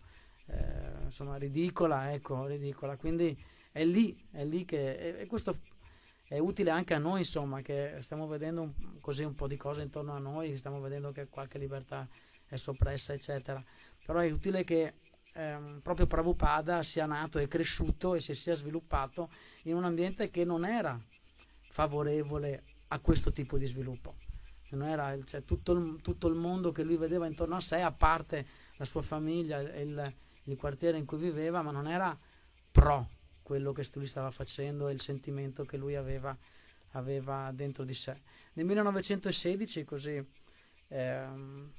eh, 0.47 1.05
insomma 1.05 1.37
ridicola, 1.37 2.13
ecco, 2.13 2.47
ridicola. 2.47 2.97
Quindi 2.97 3.37
è 3.73 3.85
lì, 3.85 4.17
è 4.33 4.45
lì 4.45 4.65
che 4.65 5.21
e, 5.21 5.27
questo 5.27 5.57
è 6.29 6.39
utile 6.39 6.71
anche 6.71 6.93
a 6.93 6.99
noi, 6.99 7.21
insomma, 7.21 7.63
che 7.63 7.99
stiamo 8.03 8.27
vedendo 8.27 8.63
un, 8.63 8.73
così 9.01 9.23
un 9.23 9.35
po' 9.35 9.49
di 9.49 9.57
cose 9.57 9.83
intorno 9.83 10.13
a 10.13 10.19
noi, 10.19 10.57
stiamo 10.59 10.81
vedendo 10.81 11.11
che 11.11 11.29
qualche 11.29 11.59
libertà 11.59 12.07
è 12.49 12.57
soppressa, 12.57 13.13
eccetera. 13.13 13.63
Però 14.05 14.19
è 14.21 14.31
utile 14.31 14.65
che 14.65 14.93
ehm, 15.35 15.81
proprio 15.83 16.07
Prabhupada 16.07 16.83
sia 16.83 17.07
nato 17.07 17.39
e 17.39 17.49
cresciuto 17.49 18.15
e 18.15 18.21
si 18.21 18.35
sia 18.35 18.55
sviluppato 18.55 19.29
in 19.63 19.75
un 19.75 19.85
ambiente 19.85 20.31
che 20.31 20.45
non 20.45 20.65
era 20.65 20.99
favorevole 21.71 22.63
a 22.89 22.99
questo 22.99 23.33
tipo 23.33 23.59
di 23.59 23.67
sviluppo 23.67 24.15
era 24.71 25.17
cioè, 25.25 25.43
tutto, 25.45 25.73
il, 25.73 26.01
tutto, 26.03 26.29
il, 26.29 26.35
mondo 26.35 26.73
che 26.73 26.83
lui 26.83 26.97
vedeva 26.97 27.27
intorno 27.27 27.57
a 27.57 27.61
sé, 27.61 27.81
a 27.81 27.91
parte 27.91 28.45
la 28.77 28.85
sua 28.85 29.03
famiglia 29.03 29.61
e 29.61 29.83
il, 29.83 30.15
il, 30.45 30.57
quartiere 30.57 30.99
in 30.99 31.07
cui 31.07 31.19
viveva, 31.19 31.63
ma 31.63 31.71
non 31.71 31.89
era 31.89 32.17
pro 32.73 33.09
quello 33.43 33.73
che 33.73 33.89
lui 33.95 34.07
stava 34.07 34.31
facendo 34.31 34.89
e 34.89 34.93
il 34.93 35.01
sentimento 35.01 35.65
che 35.65 35.79
lui 35.79 35.97
aveva, 35.97 36.37
aveva 36.93 37.51
dentro 37.55 37.85
di 37.85 37.95
sé. 37.95 38.15
Nel 38.55 38.67
1916 38.67 39.85
così 39.85 40.23
ehm, 40.89 41.71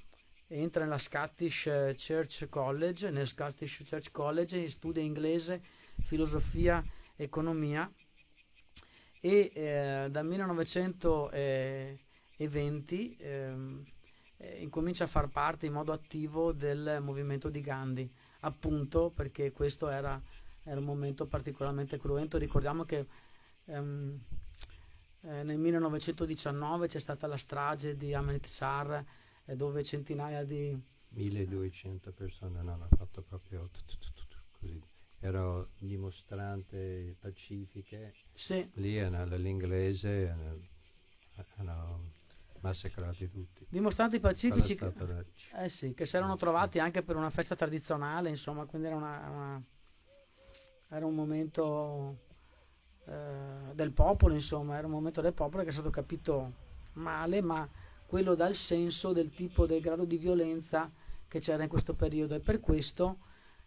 entra 0.49 0.83
nella 0.83 0.97
Scottish 0.97 1.63
Church 1.97 2.47
College, 2.49 3.09
nel 3.11 3.27
Scottish 3.27 3.85
Church 3.87 4.11
College 4.11 4.69
studia 4.69 5.01
inglese, 5.01 5.61
filosofia, 6.07 6.83
economia 7.15 7.89
e 9.21 9.51
eh, 9.53 10.07
dal 10.09 10.25
1900 10.25 11.31
eh, 11.31 11.97
eventi 12.37 13.15
ehm, 13.19 13.83
eh, 14.37 14.61
incomincia 14.61 15.03
a 15.03 15.07
far 15.07 15.27
parte 15.29 15.65
in 15.65 15.73
modo 15.73 15.91
attivo 15.91 16.51
del 16.51 16.99
movimento 17.01 17.49
di 17.49 17.61
Gandhi, 17.61 18.09
appunto 18.41 19.11
perché 19.13 19.51
questo 19.51 19.89
era, 19.89 20.19
era 20.63 20.79
un 20.79 20.85
momento 20.85 21.25
particolarmente 21.25 21.99
cruento. 21.99 22.37
Ricordiamo 22.37 22.85
che 22.85 23.05
ehm, 23.65 24.19
eh, 25.23 25.43
nel 25.43 25.57
1919 25.57 26.87
c'è 26.87 26.99
stata 26.99 27.27
la 27.27 27.37
strage 27.37 27.97
di 27.97 28.13
Amritsar 28.13 29.03
eh, 29.49 29.55
dove 29.55 29.83
centinaia 29.83 30.43
di... 30.43 30.97
1200 31.11 32.11
persone 32.11 32.59
hanno 32.59 32.87
fatto 32.95 33.23
proprio 33.27 33.67
così 34.59 34.97
erano 35.21 35.65
dimostranze 35.79 37.15
pacifiche 37.19 38.13
sì. 38.33 38.69
lì 38.75 38.99
l'inglese 39.37 40.29
hanno 41.57 41.99
massacrati 42.61 43.29
tutti. 43.29 43.65
Dimostranti 43.69 44.19
pacifici 44.19 44.75
che, 44.75 44.91
eh 45.61 45.69
sì, 45.69 45.93
che 45.93 46.05
si 46.05 46.15
erano 46.15 46.37
trovati 46.37 46.79
anche 46.79 47.01
per 47.01 47.15
una 47.15 47.29
festa 47.29 47.55
tradizionale, 47.55 48.29
insomma, 48.29 48.65
quindi 48.65 48.87
era, 48.87 48.97
una, 48.97 49.29
una, 49.29 49.61
era 50.89 51.05
un 51.05 51.15
momento 51.15 52.17
eh, 53.05 53.73
del 53.73 53.91
popolo, 53.91 54.33
insomma, 54.33 54.77
era 54.77 54.87
un 54.87 54.93
momento 54.93 55.21
del 55.21 55.33
popolo 55.33 55.63
che 55.63 55.69
è 55.69 55.73
stato 55.73 55.89
capito 55.89 56.51
male, 56.93 57.41
ma 57.41 57.67
quello 58.09 58.33
dal 58.33 58.55
senso 58.55 59.13
del 59.13 59.31
tipo 59.31 59.67
del 59.67 59.81
grado 59.81 60.03
di 60.03 60.17
violenza 60.17 60.89
che 61.27 61.39
c'era 61.39 61.61
in 61.61 61.69
questo 61.69 61.93
periodo 61.93 62.33
e 62.33 62.39
per 62.39 62.59
questo 62.59 63.15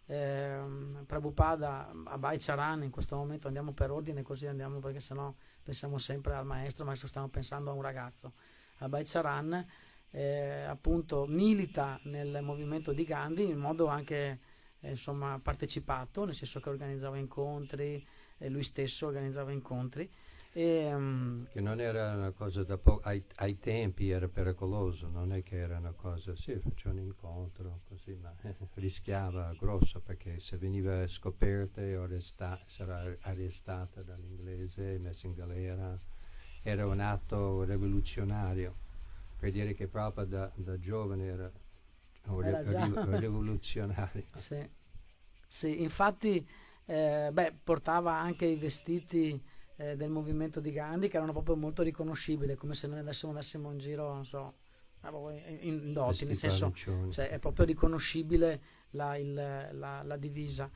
eh, 0.07 0.59
Prabhupada 1.07 1.89
Abhay 2.03 2.37
Charan 2.37 2.83
in 2.83 2.89
questo 2.89 3.15
momento 3.15 3.47
andiamo 3.47 3.71
per 3.71 3.89
ordine 3.89 4.21
così 4.21 4.45
andiamo 4.45 4.79
perché 4.79 4.99
sennò 4.99 5.33
pensiamo 5.63 5.97
sempre 5.97 6.33
al 6.33 6.45
maestro 6.45 6.83
ma 6.83 6.91
adesso 6.91 7.07
stiamo 7.07 7.29
pensando 7.29 7.71
a 7.71 7.73
un 7.73 7.81
ragazzo 7.81 8.29
Abhay 8.79 9.05
Charan 9.05 9.65
eh, 10.11 10.65
appunto 10.67 11.25
milita 11.25 11.97
nel 12.03 12.41
movimento 12.43 12.91
di 12.91 13.05
Gandhi 13.05 13.49
in 13.49 13.57
modo 13.57 13.87
anche 13.87 14.37
eh, 14.81 14.89
insomma, 14.91 15.39
partecipato, 15.41 16.25
nel 16.25 16.35
senso 16.35 16.59
che 16.59 16.69
organizzava 16.69 17.17
incontri, 17.17 18.05
e 18.37 18.49
lui 18.49 18.63
stesso 18.63 19.07
organizzava 19.07 19.51
incontri. 19.51 20.09
E, 20.55 20.93
um, 20.93 21.47
che 21.51 21.61
non 21.61 21.81
era 21.81 22.15
una 22.15 22.29
cosa 22.29 22.63
da 22.63 22.77
poco, 22.77 23.01
ai, 23.05 23.23
ai, 23.37 23.57
tempi 23.59 24.11
era 24.11 24.27
pericoloso, 24.27 25.09
non 25.09 25.33
è 25.33 25.41
che 25.41 25.55
era 25.57 25.79
una 25.79 25.93
cosa, 25.93 26.35
sì, 26.35 26.55
faceva 26.57 26.93
un 26.93 26.99
incontro 26.99 27.75
così, 27.89 28.15
ma 28.21 28.31
eh, 28.43 28.53
rischiava 28.75 29.51
grosso 29.59 29.99
perché 30.05 30.39
se 30.39 30.57
veniva 30.57 31.07
scoperta 31.07 31.81
e 31.81 31.95
arresta, 31.95 32.59
sarà 32.67 33.01
arrestata 33.21 34.03
dall'inglese, 34.03 34.99
messa 34.99 35.25
in 35.25 35.33
galera 35.33 35.97
era 36.61 36.85
un 36.85 36.99
atto 36.99 37.63
rivoluzionario, 37.63 38.71
per 39.39 39.51
dire 39.51 39.73
che 39.73 39.87
proprio 39.87 40.25
da, 40.25 40.51
da 40.53 40.79
giovane 40.79 41.25
era, 41.25 41.51
era 42.43 42.61
rivoluzionario. 43.17 44.23
Sì. 44.35 44.63
sì, 45.47 45.81
infatti 45.81 46.45
eh, 46.85 47.29
beh, 47.33 47.53
portava 47.63 48.19
anche 48.19 48.45
i 48.45 48.55
vestiti 48.55 49.51
eh, 49.77 49.95
del 49.95 50.09
movimento 50.09 50.59
di 50.59 50.71
Gandhi 50.71 51.09
che 51.09 51.17
erano 51.17 51.31
proprio 51.31 51.55
molto 51.55 51.81
riconoscibili, 51.81 52.55
come 52.55 52.75
se 52.75 52.87
noi 52.87 52.99
adesso 52.99 53.27
andassimo 53.27 53.71
in 53.71 53.79
giro, 53.79 54.13
non 54.13 54.25
so, 54.25 54.53
in, 55.59 55.59
in 55.61 55.93
doti, 55.93 56.25
nel 56.25 56.37
senso 56.37 56.73
cioè, 57.11 57.29
è 57.29 57.39
proprio 57.39 57.65
riconoscibile 57.65 58.61
la, 58.91 59.17
il, 59.17 59.33
la, 59.33 60.01
la 60.03 60.17
divisa. 60.17 60.69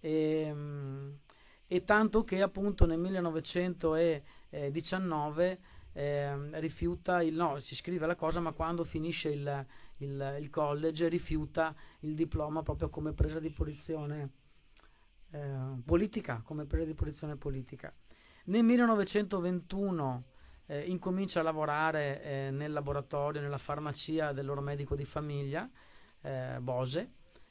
E, 0.00 0.54
e 1.66 1.84
tanto 1.84 2.22
che 2.22 2.42
appunto 2.42 2.86
nel 2.86 2.98
1900 2.98 3.94
e 3.96 4.22
19 4.70 5.58
eh, 5.94 6.60
rifiuta 6.60 7.22
il 7.22 7.34
no, 7.34 7.58
si 7.58 7.74
scrive 7.74 8.06
la 8.06 8.14
cosa, 8.14 8.40
ma 8.40 8.52
quando 8.52 8.84
finisce 8.84 9.28
il, 9.30 9.66
il, 9.98 10.36
il 10.40 10.50
college 10.50 11.08
rifiuta 11.08 11.74
il 12.00 12.14
diploma 12.14 12.62
proprio 12.62 12.88
come 12.88 13.12
presa 13.12 13.38
di 13.38 13.50
posizione 13.50 14.30
eh, 15.30 15.82
politica, 15.84 16.40
come 16.44 16.64
presa 16.64 16.84
di 16.84 16.94
posizione 16.94 17.36
politica. 17.36 17.92
Nel 18.46 18.62
1921 18.62 20.22
eh, 20.66 20.80
incomincia 20.82 21.40
a 21.40 21.42
lavorare 21.42 22.22
eh, 22.22 22.50
nel 22.50 22.72
laboratorio, 22.72 23.40
nella 23.40 23.58
farmacia 23.58 24.32
del 24.32 24.44
loro 24.44 24.60
medico 24.60 24.94
di 24.94 25.06
famiglia, 25.06 25.68
eh, 26.22 26.58
Bose, 26.60 27.08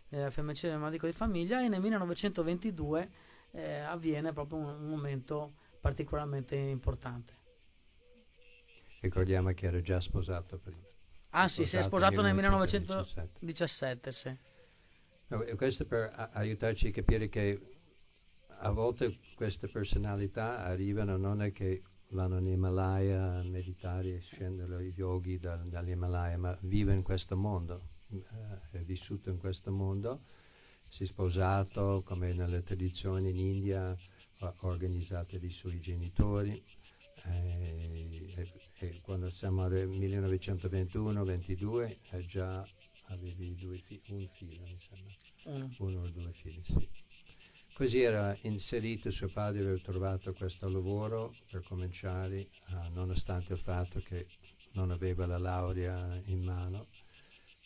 nella 0.09 0.29
farmacia 0.29 0.69
del 0.69 0.77
medico 0.77 1.07
di 1.07 1.13
famiglia, 1.13 1.63
e 1.63 1.67
nel 1.67 1.81
1922 1.81 3.09
eh, 3.53 3.79
avviene 3.79 4.33
proprio 4.33 4.59
un, 4.59 4.67
un 4.67 4.89
momento 4.89 5.51
particolarmente 5.81 6.55
importante. 6.55 7.33
Ricordiamo 9.01 9.51
che 9.51 9.65
era 9.65 9.81
già 9.81 9.99
sposato 9.99 10.57
prima. 10.57 10.77
Ah 11.31 11.49
sì, 11.49 11.65
si 11.65 11.75
è 11.77 11.81
sposato 11.81 12.21
nel 12.21 12.35
1917, 12.35 14.11
sì. 14.11 14.37
questo 15.55 15.85
per 15.85 16.29
aiutarci 16.33 16.87
a 16.87 16.91
capire 16.91 17.27
che 17.27 17.59
a 18.59 18.71
volte 18.71 19.15
queste 19.35 19.67
personalità 19.67 20.63
arrivano 20.63 21.17
non 21.17 21.41
è 21.41 21.51
che 21.51 21.81
vanno 22.09 22.39
in 22.39 22.47
Himalaya 22.47 23.39
a 23.39 23.43
meditare 23.43 24.15
e 24.15 24.21
scendono 24.21 24.79
i 24.79 24.93
yogi 24.95 25.39
dal, 25.39 25.59
dall'Himalaya, 25.67 26.37
ma 26.37 26.57
vive 26.61 26.93
in 26.93 27.01
questo 27.01 27.35
mondo, 27.35 27.81
eh, 28.11 28.23
è 28.71 28.79
vissuto 28.79 29.29
in 29.29 29.39
questo 29.39 29.71
mondo, 29.71 30.19
si 30.89 31.03
è 31.03 31.07
sposato 31.07 32.01
come 32.05 32.33
nelle 32.33 32.63
tradizioni 32.63 33.31
in 33.31 33.37
India 33.37 33.97
organizzate 34.61 35.39
dai 35.39 35.49
suoi 35.49 35.79
genitori 35.79 36.61
eh, 37.25 38.33
e, 38.35 38.51
e, 38.79 38.99
quando 39.01 39.29
siamo 39.29 39.67
nel 39.67 39.87
1921-22 39.87 42.27
già 42.27 42.67
avevi 43.07 43.55
due 43.55 43.77
fi- 43.77 44.01
un 44.09 44.27
figlio 44.33 44.61
mi 44.61 44.77
sembra, 44.79 45.13
uh. 45.43 45.69
uno 45.85 46.01
o 46.01 46.09
due 46.09 46.31
figli, 46.33 46.61
sì. 46.65 46.85
Così 47.73 48.01
era 48.01 48.37
inserito, 48.41 49.09
suo 49.09 49.27
padre 49.29 49.61
aveva 49.61 49.77
trovato 49.79 50.31
questo 50.33 50.69
lavoro 50.69 51.33
per 51.49 51.63
cominciare, 51.63 52.47
uh, 52.67 52.93
nonostante 52.93 53.53
il 53.53 53.59
fatto 53.59 53.99
che 53.99 54.27
non 54.73 54.91
aveva 54.91 55.25
la 55.25 55.39
laurea 55.39 56.21
in 56.25 56.43
mano, 56.43 56.85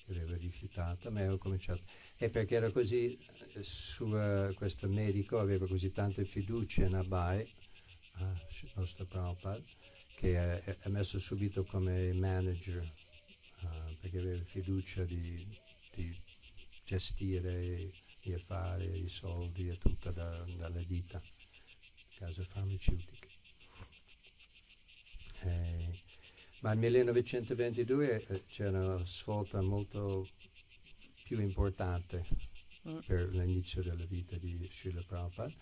che 0.05 0.13
aveva 0.13 0.37
rifiutato, 0.37 1.11
ma 1.11 1.19
aveva 1.19 1.37
cominciato. 1.37 1.81
E 2.19 2.29
perché 2.29 2.55
era 2.55 2.71
così, 2.71 3.19
eh, 3.53 3.63
sua, 3.63 4.49
questo 4.53 4.87
medico 4.87 5.39
aveva 5.39 5.67
così 5.67 5.91
tanta 5.91 6.23
fiducia 6.23 6.85
in 6.85 6.95
Abai, 6.95 7.45
uh, 8.19 8.25
nostro 8.75 9.03
Prabhupada, 9.07 9.61
che 10.15 10.37
ha 10.37 10.89
messo 10.89 11.19
subito 11.19 11.65
come 11.65 12.13
manager, 12.13 12.81
uh, 12.81 13.95
perché 13.99 14.19
aveva 14.19 14.41
fiducia 14.45 15.03
di, 15.03 15.45
di 15.95 16.15
gestire 16.87 17.91
gli 18.21 18.31
affari, 18.31 19.03
i 19.03 19.09
soldi 19.09 19.67
e 19.67 19.77
tutto 19.77 20.09
da, 20.11 20.45
dalle 20.57 20.85
dita, 20.87 21.21
case 22.17 22.43
farmaceutiche. 22.43 23.27
Eh, 25.41 25.91
ma 26.61 26.73
nel 26.73 26.93
1922 26.93 28.25
eh, 28.25 28.45
c'era 28.47 28.79
una 28.79 29.05
svolta 29.05 29.61
molto 29.61 30.25
più 31.23 31.41
importante 31.41 32.25
mm. 32.87 32.99
per 33.05 33.29
l'inizio 33.33 33.83
della 33.83 34.05
vita 34.05 34.37
di 34.37 34.57
Srila 34.79 35.03
Prabhupada 35.07 35.53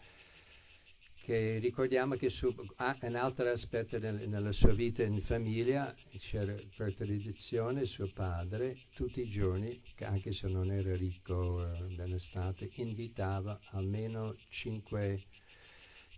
che 1.25 1.57
ricordiamo 1.57 2.13
che 2.13 2.29
su, 2.29 2.53
ah, 2.75 2.95
un 3.01 3.15
altro 3.15 3.49
aspetto 3.49 3.97
nel, 3.97 4.29
nella 4.29 4.51
sua 4.51 4.71
vita 4.71 5.01
in 5.01 5.19
famiglia 5.23 5.91
c'era 6.19 6.53
per 6.77 6.93
tradizione 6.93 7.83
suo 7.85 8.07
padre 8.13 8.77
tutti 8.93 9.21
i 9.21 9.27
giorni, 9.27 9.75
anche 10.01 10.31
se 10.31 10.47
non 10.49 10.71
era 10.71 10.95
ricco 10.95 11.65
eh, 11.65 12.69
invitava 12.75 13.59
almeno 13.71 14.35
cinque, 14.51 15.19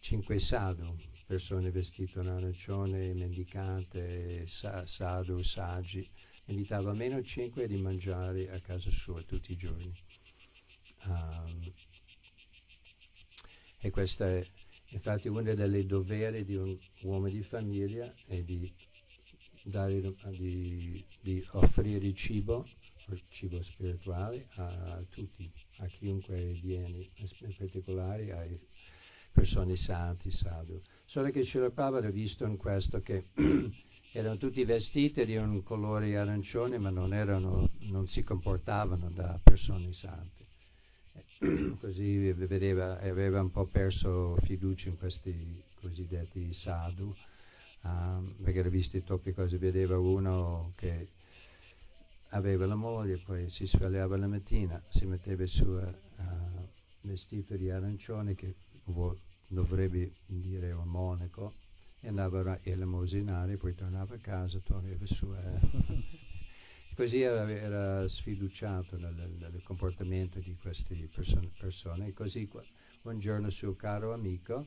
cinque 0.02 0.40
sadhu, 0.40 0.94
persone 1.26 1.72
vestite 1.72 2.20
in 2.20 2.28
arancione, 2.28 3.14
mendicante, 3.14 4.46
sa, 4.46 4.86
sadhu, 4.86 5.42
saggi, 5.42 6.06
invitava 6.48 6.90
almeno 6.90 7.24
cinque 7.24 7.66
di 7.66 7.78
mangiare 7.78 8.52
a 8.52 8.60
casa 8.60 8.90
sua 8.90 9.22
tutti 9.22 9.54
i 9.54 9.58
giorni. 9.58 9.94
Um, 11.06 11.72
e 13.80 13.90
questa 13.90 14.26
è 14.28 14.46
Infatti 14.92 15.28
uno 15.28 15.42
dei 15.42 15.86
doveri 15.86 16.46
di 16.46 16.56
un 16.56 16.78
uomo 17.02 17.28
di 17.28 17.42
famiglia 17.42 18.10
è 18.28 18.40
di, 18.42 18.72
dare, 19.64 20.02
di, 20.32 21.06
di 21.22 21.46
offrire 21.52 22.14
cibo, 22.14 22.66
cibo 23.30 23.62
spirituale 23.64 24.48
a 24.56 25.04
tutti, 25.10 25.52
a 25.80 25.86
chiunque 25.88 26.42
viene, 26.62 27.06
in 27.16 27.56
particolare 27.58 28.32
ai 28.32 28.60
persone 29.34 29.76
santi, 29.76 30.32
sadhu. 30.32 30.82
Solo 31.06 31.30
che 31.32 31.44
Srila 31.44 31.70
Prabhupada 31.70 32.08
ha 32.08 32.12
visto 32.12 32.46
in 32.46 32.58
questo 32.58 33.00
che 33.02 33.24
erano 34.14 34.38
tutti 34.38 34.64
vestiti 34.64 35.26
di 35.26 35.36
un 35.36 35.62
colore 35.64 36.18
arancione 36.18 36.78
ma 36.78 36.90
non, 36.90 37.14
erano, 37.14 37.70
non 37.90 38.08
si 38.08 38.24
comportavano 38.24 39.10
da 39.12 39.40
persone 39.44 39.92
sante. 39.92 40.46
Così 41.80 42.32
vedeva, 42.34 43.00
aveva 43.00 43.42
un 43.42 43.52
po' 43.52 43.66
perso 43.66 44.38
fiducia 44.42 44.90
in 44.90 44.98
questi 44.98 45.64
cosiddetti 45.80 46.54
sadhu, 46.54 47.14
um, 47.84 48.34
perché 48.44 48.60
era 48.60 48.70
visto 48.70 49.00
troppe 49.02 49.34
cose, 49.34 49.58
vedeva 49.58 49.98
uno 49.98 50.72
che 50.76 51.08
aveva 52.30 52.66
la 52.66 52.76
moglie, 52.76 53.18
poi 53.18 53.50
si 53.50 53.66
svegliava 53.66 54.18
la 54.18 54.28
mattina, 54.28 54.82
si 54.94 55.06
metteva 55.06 55.44
il 55.44 55.50
suo 55.50 55.80
uh, 55.80 56.68
vestito 57.02 57.56
di 57.56 57.70
arancione, 57.70 58.36
che 58.36 58.54
dovrebbe 59.50 60.12
dire 60.26 60.72
un 60.72 60.88
monaco, 60.88 61.54
e 62.02 62.10
andava 62.10 62.52
a 62.52 62.60
elemosinare, 62.64 63.58
poi 63.58 63.74
tornava 63.76 64.16
a 64.16 64.20
casa, 64.20 64.60
tornava 64.60 65.06
su... 65.06 65.26
Uh, 65.26 66.26
Così 66.98 67.22
era, 67.22 67.48
era 67.48 68.10
sfiduciato 68.10 68.98
nel, 68.98 69.14
nel, 69.14 69.62
comportamento 69.62 70.40
di 70.40 70.58
queste 70.60 70.96
person- 71.14 71.48
persone. 71.60 72.08
E 72.08 72.14
così 72.14 72.50
un 73.04 73.20
giorno 73.20 73.52
suo 73.52 73.76
caro 73.76 74.16
amico 74.16 74.66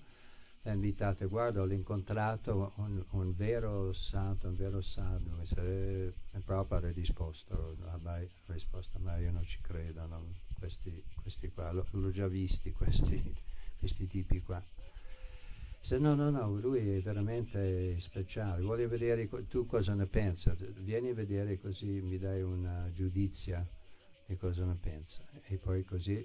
l'ha 0.63 0.73
invitato, 0.73 1.27
guarda, 1.27 1.61
ho 1.61 1.69
incontrato 1.73 2.73
un, 2.77 3.05
un, 3.15 3.35
vero 3.35 3.93
santo, 3.93 4.47
un 4.47 4.55
vero 4.55 4.81
sadhu. 4.81 5.29
E 5.57 6.13
proprio 6.45 6.79
ha 6.79 6.93
risposto, 6.93 7.77
ha 7.81 8.21
risposto, 8.47 9.01
ma 9.01 9.19
io 9.19 9.33
non 9.33 9.45
ci 9.45 9.59
credo, 9.63 10.07
non, 10.07 10.23
questi, 10.57 11.03
questi, 11.23 11.51
qua, 11.51 11.73
l'ho, 11.73 11.85
l'ho 11.91 12.13
già 12.13 12.29
visti 12.29 12.71
questi, 12.71 13.21
questi 13.81 14.07
tipi 14.07 14.41
qua. 14.43 14.63
Se 15.83 15.99
no, 15.99 16.15
no, 16.15 16.31
no, 16.31 16.51
lui 16.61 16.89
è 16.89 17.01
veramente 17.01 17.99
speciale, 17.99 18.63
vuole 18.63 18.87
vedere 18.87 19.29
tu 19.49 19.67
cosa 19.67 19.95
ne 19.95 20.07
pensa, 20.07 20.57
vieni 20.85 21.09
a 21.09 21.15
vedere 21.15 21.59
così 21.59 22.01
mi 22.03 22.17
dai 22.17 22.43
una 22.43 22.89
giudizia 22.95 23.67
di 24.27 24.37
cosa 24.37 24.65
ne 24.65 24.79
pensa. 24.81 25.19
E 25.47 25.57
poi 25.57 25.83
così 25.83 26.25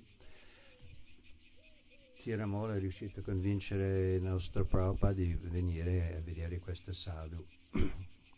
Tiramolo 2.26 2.74
è 2.74 2.80
riuscito 2.80 3.20
a 3.20 3.24
convincere 3.24 4.16
il 4.16 4.24
nostro 4.24 4.66
Prabhupada 4.66 5.14
di 5.14 5.32
venire 5.44 6.16
a 6.16 6.22
vedere 6.22 6.60
questo 6.60 6.92
sadhu 6.92 7.44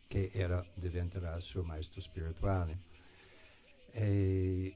che 0.08 0.30
era, 0.34 0.62
diventerà 0.75 1.36
il 1.36 1.43
suo 1.43 1.63
maestro 1.63 2.01
spirituale. 2.01 2.77
E 3.91 4.75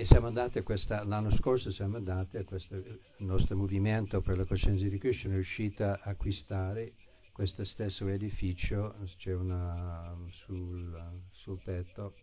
e 0.00 0.06
siamo 0.06 0.28
andati 0.28 0.56
a 0.56 0.62
questa, 0.62 1.04
l'anno 1.04 1.30
scorso 1.30 1.70
siamo 1.70 1.98
andati 1.98 2.38
a 2.38 2.44
questo 2.44 2.74
il 2.74 3.00
nostro 3.18 3.54
movimento 3.54 4.22
per 4.22 4.38
la 4.38 4.46
coscienza 4.46 4.86
di 4.86 4.96
Krishna 4.96 5.32
è 5.32 5.34
riuscito 5.34 5.84
a 5.84 6.00
acquistare 6.04 6.90
questo 7.32 7.66
stesso 7.66 8.08
edificio, 8.08 8.94
c'è 9.18 9.34
una 9.34 10.16
sul, 10.32 11.20
sul 11.30 11.60
tetto 11.62 12.14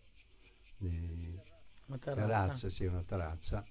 di 0.78 1.38
una 1.86 1.98
terrazza. 1.98 2.26
terrazza, 2.26 2.68
sì, 2.68 2.84
una 2.84 3.04
terrazza 3.04 3.64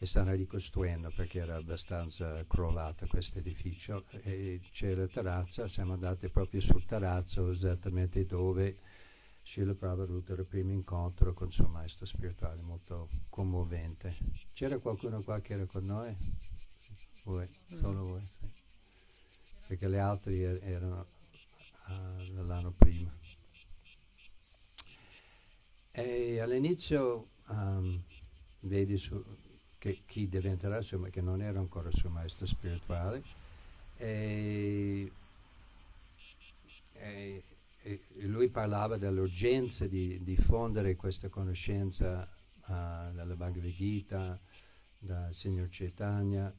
e 0.00 0.06
stanno 0.06 0.32
ricostruendo 0.32 1.12
perché 1.14 1.38
era 1.38 1.54
abbastanza 1.54 2.44
crollato 2.48 3.06
questo 3.06 3.38
edificio 3.38 4.02
e 4.24 4.60
c'è 4.72 4.92
la 4.96 5.06
terrazza, 5.06 5.68
siamo 5.68 5.92
andati 5.92 6.28
proprio 6.30 6.60
sul 6.60 6.84
terrazzo 6.84 7.52
esattamente 7.52 8.26
dove 8.26 8.74
Srila 9.56 9.72
Prabhupada 9.72 10.42
il 10.42 10.46
primo 10.46 10.70
incontro 10.70 11.32
con 11.32 11.48
il 11.48 11.54
suo 11.54 11.66
maestro 11.68 12.04
spirituale, 12.04 12.60
molto 12.64 13.08
commovente. 13.30 14.14
C'era 14.52 14.76
qualcuno 14.76 15.22
qua 15.22 15.40
che 15.40 15.54
era 15.54 15.64
con 15.64 15.82
noi? 15.86 16.14
Voi, 17.24 17.48
solo 17.66 18.04
voi, 18.04 18.20
sì. 18.20 18.52
Perché 19.68 19.88
le 19.88 19.98
altre 19.98 20.36
er-, 20.36 20.62
erano 20.62 21.06
uh, 21.86 22.44
l'anno 22.44 22.70
prima. 22.72 23.10
E 25.92 26.38
all'inizio 26.38 27.26
um, 27.46 28.04
vedi 28.64 28.98
su, 28.98 29.24
che 29.78 29.98
chi 30.06 30.28
diventerà, 30.28 30.80
insomma, 30.80 31.08
che 31.08 31.22
non 31.22 31.40
era 31.40 31.60
ancora 31.60 31.88
il 31.88 31.96
suo 31.96 32.10
maestro 32.10 32.46
spirituale, 32.46 33.22
e, 33.96 35.10
e 36.98 37.42
lui 38.22 38.48
parlava 38.48 38.96
dell'urgenza 38.96 39.86
di 39.86 40.22
diffondere 40.24 40.96
questa 40.96 41.28
conoscenza 41.28 42.28
uh, 42.66 43.12
dalla 43.14 43.34
Bhagavad 43.36 43.70
Gita, 43.70 44.38
dal 45.00 45.32
Signor 45.32 45.68
Chaitanya 45.70 46.52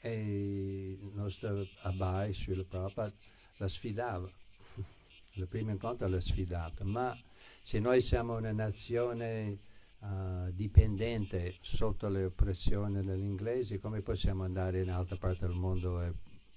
e 0.00 0.98
il 1.00 1.12
nostro 1.14 1.64
Abai, 1.82 2.34
Srila 2.34 2.64
Prabhupada, 2.68 3.12
la 3.58 3.68
sfidava. 3.68 4.28
Il 5.34 5.46
primo 5.48 5.70
incontro 5.70 6.08
l'ha 6.08 6.20
sfidata, 6.20 6.82
ma 6.84 7.14
se 7.62 7.78
noi 7.78 8.00
siamo 8.00 8.36
una 8.36 8.52
nazione 8.52 9.58
uh, 9.98 10.50
dipendente 10.52 11.54
sotto 11.60 12.08
le 12.08 12.24
oppressioni 12.24 13.04
dell'inglese, 13.04 13.78
come 13.78 14.00
possiamo 14.00 14.44
andare 14.44 14.82
in 14.82 14.90
altra 14.90 15.16
parte 15.16 15.46
del 15.46 15.56
mondo 15.56 16.00
e 16.00 16.10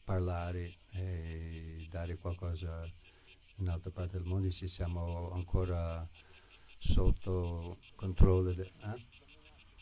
parlare 0.05 0.71
e 0.93 1.87
dare 1.91 2.17
qualcosa 2.17 2.89
in 3.59 3.69
altre 3.69 3.91
parti 3.91 4.17
del 4.17 4.25
mondo 4.25 4.51
se 4.51 4.67
siamo 4.67 5.31
ancora 5.31 6.07
sotto 6.79 7.77
controllo. 7.95 8.53
De, 8.53 8.63
eh? 8.63 9.27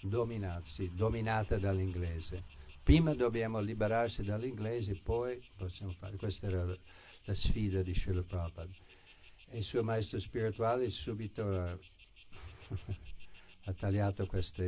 dominarsi, 0.02 0.94
dominata 0.96 1.58
dall'inglese. 1.58 2.44
Prima 2.84 3.14
dobbiamo 3.14 3.60
liberarsi 3.60 4.24
dall'inglese, 4.24 5.00
poi 5.04 5.42
possiamo 5.58 5.92
fare. 5.92 6.16
Questa 6.18 6.48
era 6.48 6.64
la 6.64 7.34
sfida 7.34 7.82
di 7.82 7.94
Srila 7.94 8.22
Prabhupada. 8.22 8.72
E 9.50 9.60
il 9.60 9.64
suo 9.64 9.84
maestro 9.84 10.20
spirituale 10.20 10.90
subito 10.90 11.48
ha, 11.48 11.78
ha 13.66 13.74
tagliato 13.74 14.26
questa 14.28 14.64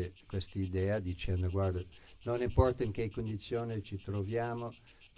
idea 0.53 0.99
dicendo 0.99 1.49
guarda, 1.49 1.81
non 2.23 2.41
importa 2.41 2.83
in 2.83 2.91
che 2.91 3.09
condizione 3.09 3.81
ci 3.81 4.01
troviamo, 4.01 4.73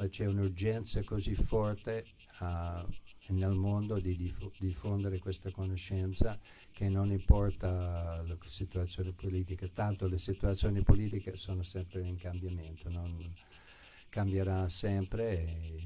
c'è 0.09 0.25
un'urgenza 0.25 1.03
così 1.03 1.33
forte 1.35 2.05
uh, 2.39 3.33
nel 3.33 3.53
mondo 3.53 3.99
di 3.99 4.15
diff- 4.15 4.59
diffondere 4.59 5.19
questa 5.19 5.51
conoscenza 5.51 6.37
che 6.73 6.89
non 6.89 7.11
importa 7.11 8.23
la 8.25 8.37
situazione 8.49 9.11
politica, 9.11 9.67
tanto 9.73 10.07
le 10.07 10.17
situazioni 10.17 10.81
politiche 10.81 11.35
sono 11.35 11.61
sempre 11.63 12.01
in 12.01 12.17
cambiamento, 12.17 12.89
non 12.89 13.13
cambierà 14.09 14.67
sempre 14.67 15.45
e 15.45 15.79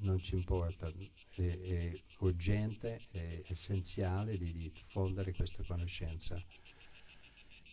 non 0.00 0.18
ci 0.18 0.34
importa, 0.34 0.90
è, 1.36 1.42
è 1.42 2.00
urgente, 2.18 3.00
è 3.12 3.42
essenziale 3.48 4.36
di 4.36 4.52
diffondere 4.52 5.32
questa 5.32 5.62
conoscenza, 5.66 6.40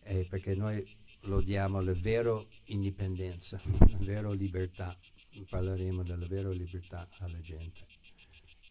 e 0.03 0.25
perché 0.29 0.55
noi 0.55 0.83
lo 1.25 1.41
diamo 1.41 1.81
la 1.81 1.93
vera 1.93 2.41
indipendenza, 2.65 3.59
la 3.79 3.97
vera 3.99 4.31
libertà, 4.33 4.95
parleremo 5.49 6.03
della 6.03 6.25
vera 6.27 6.49
libertà 6.49 7.07
alla 7.19 7.39
gente. 7.41 7.79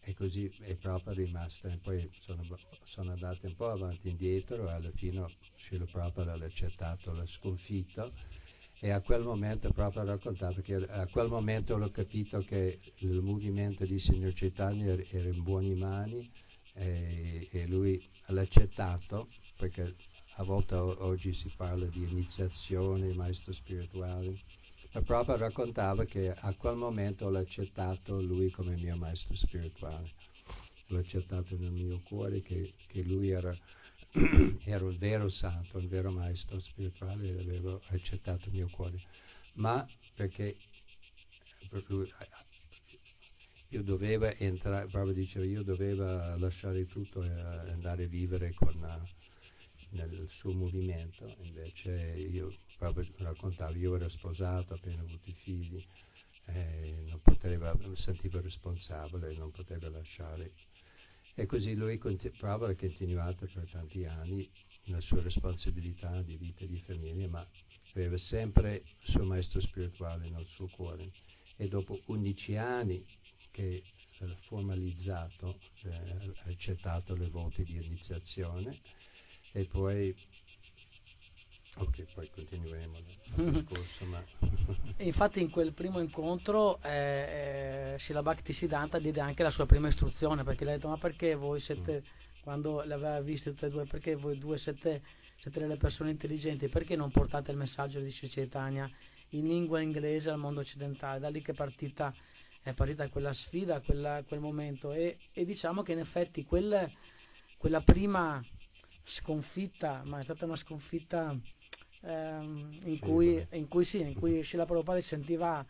E 0.03 0.13
così 0.15 0.51
è 0.61 0.73
proprio 0.75 1.13
rimasta, 1.13 1.69
poi 1.83 2.09
sono, 2.11 2.43
sono 2.85 3.11
andati 3.11 3.45
un 3.45 3.55
po' 3.55 3.69
avanti 3.69 4.07
e 4.07 4.11
indietro 4.11 4.67
e 4.67 4.71
alla 4.71 4.89
fine 4.95 5.23
Srila 5.57 5.85
Prabhupada 5.85 6.33
ha 6.33 6.45
accettato 6.45 7.13
la 7.13 7.25
sconfitta 7.27 8.09
e 8.79 8.89
a 8.89 8.99
quel 8.99 9.21
momento 9.21 9.71
proprio 9.71 10.03
raccontato 10.03 10.61
che 10.61 10.73
a 10.73 11.05
quel 11.05 11.27
momento 11.27 11.75
ho 11.75 11.89
capito 11.89 12.39
che 12.39 12.79
il 12.99 13.21
movimento 13.21 13.85
di 13.85 13.99
Signor 13.99 14.33
Chaitanya 14.33 14.97
era 15.11 15.29
in 15.29 15.43
buone 15.43 15.75
mani 15.75 16.31
e, 16.73 17.47
e 17.51 17.67
lui 17.67 18.01
l'ha 18.27 18.41
accettato 18.41 19.27
perché 19.57 19.93
a 20.35 20.43
volte 20.43 20.73
oggi 20.73 21.31
si 21.31 21.51
parla 21.55 21.85
di 21.85 22.09
iniziazione, 22.09 23.13
maestro 23.13 23.53
spirituale 23.53 24.35
ma 24.93 25.01
proprio 25.01 25.37
raccontava 25.37 26.03
che 26.05 26.33
a 26.33 26.53
quel 26.53 26.75
momento 26.75 27.29
l'ho 27.29 27.39
accettato 27.39 28.21
lui 28.21 28.49
come 28.49 28.75
mio 28.75 28.97
maestro 28.97 29.35
spirituale. 29.35 30.09
L'ho 30.87 30.99
accettato 30.99 31.55
nel 31.57 31.71
mio 31.71 31.99
cuore 32.03 32.41
che, 32.41 32.73
che 32.87 33.01
lui 33.03 33.29
era 33.29 33.55
ero 34.65 34.87
un 34.87 34.97
vero 34.97 35.29
santo, 35.29 35.77
un 35.77 35.87
vero 35.87 36.11
maestro 36.11 36.59
spirituale 36.59 37.29
e 37.29 37.39
avevo 37.39 37.79
accettato 37.91 38.49
il 38.49 38.55
mio 38.55 38.67
cuore, 38.69 38.97
ma 39.53 39.87
perché 40.15 40.53
io 43.69 43.83
dovevo 43.83 44.25
entrare, 44.25 44.87
proprio 44.87 45.13
diceva, 45.13 45.45
io 45.45 45.63
dovevo 45.63 46.03
lasciare 46.39 46.85
tutto 46.85 47.23
e 47.23 47.29
andare 47.71 48.03
a 48.03 48.07
vivere 48.07 48.53
con, 48.53 48.75
nel 49.91 50.27
suo 50.31 50.53
movimento, 50.53 51.33
invece 51.39 52.13
io 52.17 52.53
proprio 52.77 53.05
raccontavo, 53.17 53.77
io 53.77 53.95
ero 53.95 54.09
sposato, 54.09 54.73
appena 54.73 55.01
avuto 55.01 55.29
i 55.29 55.33
figli, 55.33 55.83
eh, 56.45 57.05
non 57.09 57.19
poteva, 57.21 57.75
mi 57.87 57.95
sentivo 57.95 58.41
responsabile 58.41 59.33
non 59.35 59.51
potevo 59.51 59.89
lasciare 59.89 60.51
e 61.35 61.45
così 61.45 61.75
lui 61.75 61.95
proprio 62.37 62.67
ha 62.67 62.75
continuato 62.75 63.47
per 63.53 63.65
tanti 63.71 64.05
anni 64.05 64.47
la 64.85 64.99
sua 64.99 65.21
responsabilità 65.21 66.21
di 66.23 66.35
vita 66.35 66.65
e 66.65 66.67
di 66.67 66.81
famiglia, 66.85 67.27
ma 67.29 67.45
aveva 67.93 68.17
sempre 68.17 68.75
il 68.75 69.09
suo 69.11 69.23
maestro 69.23 69.61
spirituale 69.61 70.29
nel 70.29 70.45
suo 70.49 70.67
cuore. 70.67 71.09
E 71.57 71.67
dopo 71.67 71.99
11 72.07 72.57
anni 72.57 73.05
che 73.51 73.81
ha 74.19 74.35
formalizzato, 74.41 75.57
eh, 75.83 76.33
accettato 76.45 77.15
le 77.15 77.29
volte 77.29 77.63
di 77.63 77.75
iniziazione 77.75 78.77
e 79.53 79.63
poi 79.71 80.15
Ok, 81.75 82.05
poi 82.13 82.29
continueremo 82.29 82.97
il 82.97 83.51
discorso. 83.51 84.05
ma... 84.05 84.21
infatti 84.97 85.39
in 85.39 85.49
quel 85.49 85.71
primo 85.71 85.99
incontro 85.99 86.77
eh, 86.83 87.93
eh, 87.93 87.99
Shila 87.99 88.21
Bhakti 88.21 88.51
Siddhanta 88.51 88.99
diede 88.99 89.21
anche 89.21 89.41
la 89.41 89.49
sua 89.49 89.65
prima 89.65 89.87
istruzione 89.87 90.43
perché 90.43 90.65
le 90.65 90.71
ha 90.71 90.75
detto 90.75 90.89
ma 90.89 90.97
perché 90.97 91.33
voi 91.35 91.61
siete, 91.61 92.03
mm. 92.03 92.41
quando 92.43 92.83
le 92.83 92.93
aveva 92.93 93.21
viste 93.21 93.51
tutte 93.51 93.67
e 93.67 93.69
due, 93.69 93.85
perché 93.85 94.15
voi 94.15 94.37
due 94.37 94.57
siete, 94.57 95.01
siete 95.35 95.59
delle 95.59 95.77
persone 95.77 96.11
intelligenti, 96.11 96.67
perché 96.67 96.97
non 96.97 97.09
portate 97.09 97.51
il 97.51 97.57
messaggio 97.57 97.99
di 98.01 98.11
Sri 98.11 98.29
Chaitanya 98.29 98.89
in 99.29 99.47
lingua 99.47 99.79
inglese 99.79 100.29
al 100.29 100.39
mondo 100.39 100.59
occidentale? 100.59 101.19
Da 101.19 101.29
lì 101.29 101.41
che 101.41 101.53
è 101.53 101.55
partita, 101.55 102.13
è 102.63 102.73
partita 102.73 103.07
quella 103.07 103.33
sfida, 103.33 103.79
quella, 103.79 104.21
quel 104.27 104.41
momento 104.41 104.91
e, 104.91 105.17
e, 105.33 105.45
diciamo 105.45 105.83
che 105.83 105.93
in 105.93 105.99
effetti 105.99 106.43
quel, 106.43 106.85
quella 107.57 107.79
prima 107.79 108.43
sconfitta, 109.11 110.01
ma 110.05 110.19
è 110.19 110.23
stata 110.23 110.45
una 110.45 110.55
sconfitta 110.55 111.35
ehm, 112.01 112.79
in, 112.85 112.99
cui, 112.99 113.45
in, 113.51 113.67
cui, 113.67 113.83
sì, 113.83 113.99
in 113.99 114.13
cui 114.13 114.41
Shila 114.43 114.65
Prabhupada 114.65 115.01
si 115.01 115.07
sentiva 115.07 115.65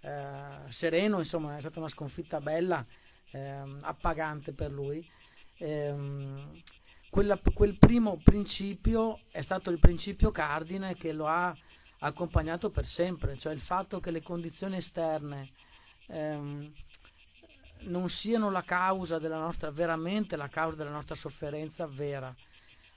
eh, 0.00 0.70
sereno, 0.70 1.18
insomma 1.18 1.56
è 1.56 1.60
stata 1.60 1.78
una 1.78 1.90
sconfitta 1.90 2.40
bella, 2.40 2.84
ehm, 3.32 3.80
appagante 3.82 4.52
per 4.52 4.70
lui. 4.70 5.06
Ehm, 5.58 6.62
quella, 7.10 7.38
quel 7.54 7.76
primo 7.78 8.18
principio 8.22 9.18
è 9.30 9.42
stato 9.42 9.70
il 9.70 9.78
principio 9.78 10.30
cardine 10.30 10.94
che 10.94 11.12
lo 11.12 11.26
ha 11.26 11.54
accompagnato 12.00 12.70
per 12.70 12.86
sempre, 12.86 13.36
cioè 13.36 13.52
il 13.52 13.60
fatto 13.60 14.00
che 14.00 14.10
le 14.10 14.22
condizioni 14.22 14.76
esterne 14.76 15.48
ehm, 16.08 16.72
non 17.84 18.08
siano 18.08 18.50
la 18.50 18.62
causa 18.62 19.18
della 19.18 19.38
nostra, 19.38 19.70
veramente 19.70 20.36
la 20.36 20.48
causa 20.48 20.76
della 20.76 20.90
nostra 20.90 21.14
sofferenza 21.14 21.86
vera, 21.86 22.34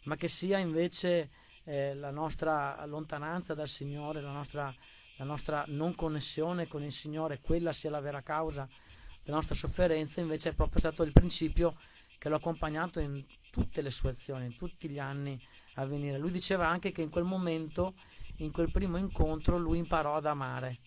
ma 0.03 0.15
che 0.15 0.27
sia 0.27 0.57
invece 0.57 1.29
eh, 1.65 1.93
la 1.95 2.11
nostra 2.11 2.83
lontananza 2.85 3.53
dal 3.53 3.69
Signore, 3.69 4.21
la 4.21 4.31
nostra, 4.31 4.73
la 5.17 5.25
nostra 5.25 5.63
non 5.67 5.95
connessione 5.95 6.67
con 6.67 6.83
il 6.83 6.93
Signore, 6.93 7.39
quella 7.39 7.73
sia 7.73 7.89
la 7.89 8.01
vera 8.01 8.21
causa 8.21 8.67
della 9.23 9.37
nostra 9.37 9.55
sofferenza, 9.55 10.21
invece 10.21 10.49
è 10.49 10.53
proprio 10.53 10.79
stato 10.79 11.03
il 11.03 11.11
principio 11.11 11.75
che 12.17 12.29
l'ha 12.29 12.35
accompagnato 12.35 12.99
in 12.99 13.23
tutte 13.51 13.81
le 13.81 13.91
sue 13.91 14.11
azioni, 14.11 14.45
in 14.45 14.57
tutti 14.57 14.89
gli 14.89 14.99
anni 14.99 15.39
a 15.75 15.85
venire. 15.85 16.17
Lui 16.17 16.31
diceva 16.31 16.67
anche 16.67 16.91
che 16.91 17.01
in 17.01 17.09
quel 17.09 17.23
momento, 17.23 17.93
in 18.37 18.51
quel 18.51 18.71
primo 18.71 18.97
incontro, 18.97 19.57
lui 19.57 19.77
imparò 19.77 20.15
ad 20.15 20.25
amare. 20.25 20.77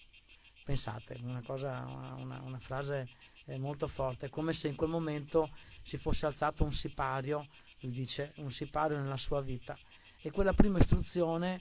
Pensate, 0.65 1.19
una, 1.25 1.43
cosa, 1.45 1.85
una, 2.19 2.41
una 2.45 2.59
frase 2.59 3.09
eh, 3.47 3.59
molto 3.59 3.89
forte, 3.89 4.31
come 4.31 4.53
se 4.53 4.69
in 4.69 4.77
quel 4.77 4.91
momento 4.91 5.49
si 5.83 5.99
fosse 5.99 6.27
alzato 6.27 6.63
un 6.63 6.73
sipario, 6.73 7.45
lui 7.81 7.93
dice, 7.93 8.33
un 8.37 8.51
sipario 8.51 8.99
nella 8.99 9.17
sua 9.17 9.41
vita. 9.41 9.77
E 10.23 10.31
quella 10.31 10.53
prima 10.53 10.79
istruzione, 10.79 11.61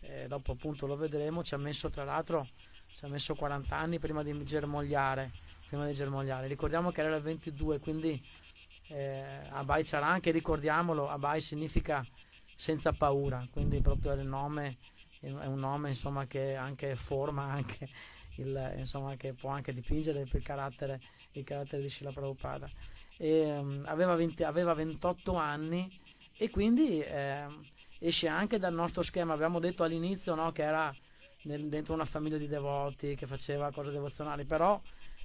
eh, 0.00 0.28
dopo 0.28 0.52
appunto 0.52 0.86
lo 0.86 0.96
vedremo, 0.96 1.42
ci 1.42 1.54
ha 1.54 1.58
messo 1.58 1.88
tra 1.88 2.04
l'altro, 2.04 2.46
ci 2.86 3.04
ha 3.04 3.08
messo 3.08 3.34
40 3.34 3.74
anni 3.74 3.98
prima 3.98 4.22
di 4.22 4.44
germogliare, 4.44 5.30
prima 5.68 5.86
di 5.86 5.94
germogliare. 5.94 6.46
Ricordiamo 6.46 6.90
che 6.90 7.00
era 7.00 7.16
il 7.16 7.22
22, 7.22 7.78
quindi 7.78 8.22
eh, 8.88 9.24
Abai 9.52 9.86
anche, 9.92 10.30
ricordiamolo, 10.30 11.08
Abai 11.08 11.40
significa 11.40 12.04
senza 12.56 12.92
paura, 12.92 13.44
quindi 13.50 13.80
proprio 13.80 14.12
il 14.12 14.26
nome 14.26 14.76
è 15.20 15.46
un 15.46 15.60
nome 15.60 15.90
insomma, 15.90 16.26
che 16.26 16.56
anche 16.56 16.96
forma 16.96 17.44
anche 17.44 17.88
il, 18.36 18.74
insomma, 18.78 19.14
che 19.16 19.32
può 19.32 19.50
anche 19.50 19.72
dipingere 19.72 20.20
il 20.20 20.42
carattere, 20.42 21.00
il 21.32 21.44
carattere 21.44 21.82
di 21.82 21.90
Shila 21.90 22.12
Prabhupada. 22.12 22.68
E, 23.18 23.50
um, 23.58 23.82
aveva, 23.86 24.14
20, 24.14 24.42
aveva, 24.42 24.72
28 24.74 25.34
anni 25.34 25.88
e 26.38 26.50
quindi 26.50 27.00
eh, 27.00 27.44
esce 28.00 28.28
anche 28.28 28.58
dal 28.58 28.74
nostro 28.74 29.02
schema. 29.02 29.34
Abbiamo 29.34 29.60
detto 29.60 29.84
all'inizio 29.84 30.34
no, 30.34 30.50
che 30.52 30.62
era 30.62 30.94
nel, 31.42 31.68
dentro 31.68 31.94
una 31.94 32.04
famiglia 32.04 32.38
di 32.38 32.48
devoti, 32.48 33.14
che 33.14 33.26
faceva 33.26 33.70
cose 33.70 33.90
devozionali, 33.90 34.44
però 34.44 34.80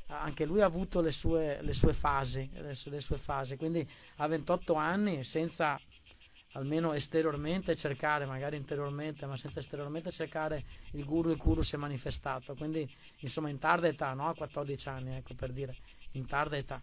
anche 0.10 0.46
lui 0.46 0.62
ha 0.62 0.66
avuto 0.66 1.02
le 1.02 1.12
sue, 1.12 1.60
le 1.62 1.74
sue 1.74 1.94
fasi, 1.94 2.50
le, 2.54 2.78
le 2.82 3.02
sue 3.02 3.18
fasi, 3.18 3.58
quindi 3.58 3.88
a 4.18 4.28
28 4.28 4.74
anni 4.74 5.24
senza 5.24 5.80
almeno 6.58 6.94
esteriormente 6.94 7.76
cercare, 7.76 8.26
magari 8.26 8.58
interiormente, 8.58 9.26
ma 9.26 9.38
senza 9.38 9.60
esteriormente 9.60 10.12
cercare 10.12 10.64
il 10.92 11.06
guru, 11.06 11.30
il 11.32 11.38
guru 11.38 11.62
si 11.62 11.76
è 11.76 11.78
manifestato, 11.78 12.56
quindi 12.56 12.88
insomma 13.20 13.50
in 13.50 13.60
tarda 13.60 13.88
età, 13.88 14.14
no? 14.14 14.28
a 14.28 14.36
14 14.36 14.90
anni, 14.90 15.16
ecco 15.16 15.36
per 15.36 15.52
dire, 15.52 15.74
in 16.14 16.26
tarda 16.26 16.58
età. 16.58 16.82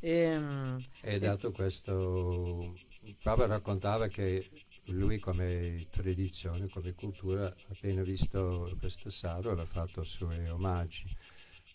E, 0.00 0.10
ehm, 0.10 0.84
e 1.02 1.18
dato 1.18 1.50
questo, 1.52 2.74
Papa 3.22 3.46
raccontava 3.46 4.08
che 4.08 4.46
lui 4.86 5.18
come 5.18 5.86
tradizione, 5.90 6.68
come 6.68 6.92
cultura, 6.94 7.52
appena 7.70 8.02
visto 8.02 8.74
questo 8.80 9.10
saro, 9.10 9.52
ha 9.52 9.66
fatto 9.66 10.02
i 10.02 10.06
suoi 10.06 10.48
omaggi 10.48 11.04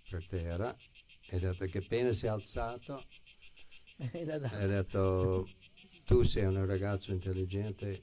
per 0.09 0.23
terra 0.27 0.75
e 1.29 1.39
dato 1.39 1.65
che 1.65 1.77
appena 1.77 2.11
si 2.11 2.25
è 2.25 2.29
alzato 2.29 3.03
ha 3.99 4.65
detto 4.65 5.47
tu 6.09 6.23
sei 6.23 6.45
un 6.45 6.65
ragazzo 6.65 7.11
intelligente, 7.11 8.01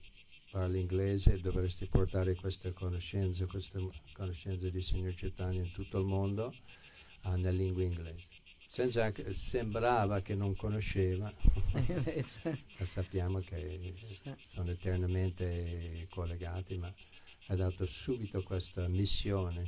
parli 0.53 0.79
inglese, 0.79 1.41
dovresti 1.41 1.87
portare 1.87 2.37
queste 2.37 2.73
conoscenze, 2.73 3.47
queste 3.47 3.81
conoscenze 4.13 4.71
di 4.71 4.81
Signor 4.81 5.13
Chaitanya 5.13 5.61
in 5.61 5.73
tutto 5.73 5.99
il 5.99 6.07
mondo 6.07 6.55
uh, 7.25 7.31
nella 7.31 7.51
lingua 7.51 7.83
inglese. 7.83 8.23
Senza 8.71 9.11
che 9.11 9.35
sembrava 9.35 10.21
che 10.21 10.37
non 10.37 10.55
conosceva, 10.55 11.33
ma 11.73 12.87
sappiamo 12.87 13.41
che 13.41 13.93
sono 14.53 14.71
eternamente 14.71 16.07
collegati, 16.11 16.77
ma 16.79 16.93
ha 17.49 17.57
dato 17.57 17.85
subito 17.87 18.41
questa 18.45 18.87
missione 18.87 19.67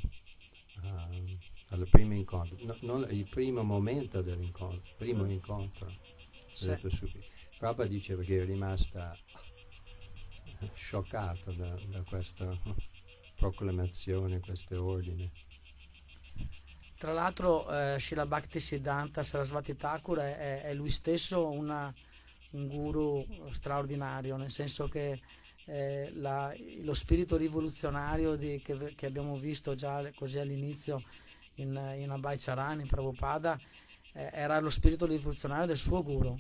uh, 0.82 1.38
al 1.70 1.88
primo 1.90 2.14
incontro, 2.14 2.56
no, 2.60 2.76
non 2.82 3.06
il 3.10 3.26
primo 3.28 3.64
momento 3.64 4.22
dell'incontro, 4.22 4.80
primo 4.96 5.28
incontro. 5.28 5.90
Detto 6.66 6.90
subito. 6.90 7.26
Prabhupada 7.58 7.88
diceva 7.88 8.22
che 8.22 8.38
è 8.38 8.44
rimasta 8.44 9.16
scioccato 10.74 11.52
da, 11.52 11.74
da 11.90 12.02
questa 12.02 12.56
proclamazione, 13.36 14.40
questo 14.40 14.84
ordine. 14.84 15.30
Tra 16.98 17.12
l'altro 17.12 17.70
eh, 17.70 17.98
Shila 18.00 18.26
Bhakti 18.26 18.58
Siddhanta 18.58 19.22
Sarasvati 19.22 19.76
Thakur 19.76 20.18
è, 20.18 20.62
è 20.62 20.74
lui 20.74 20.90
stesso 20.90 21.48
una, 21.48 21.92
un 22.52 22.66
guru 22.66 23.24
straordinario, 23.52 24.36
nel 24.36 24.50
senso 24.50 24.88
che 24.88 25.20
eh, 25.66 26.10
la, 26.16 26.52
lo 26.82 26.94
spirito 26.94 27.36
rivoluzionario 27.36 28.34
di, 28.34 28.60
che, 28.60 28.94
che, 28.96 29.06
abbiamo 29.06 29.36
visto 29.36 29.76
già 29.76 30.10
così 30.16 30.38
all'inizio 30.38 31.00
in, 31.56 31.70
in 31.98 32.10
Abhay 32.10 32.38
Charan, 32.38 32.80
in 32.80 32.86
Prabhupada, 32.86 33.58
eh, 34.18 34.30
era 34.32 34.58
lo 34.58 34.70
spirito 34.70 35.06
rivoluzionario 35.06 35.66
del 35.66 35.78
suo 35.78 36.02
guru. 36.02 36.36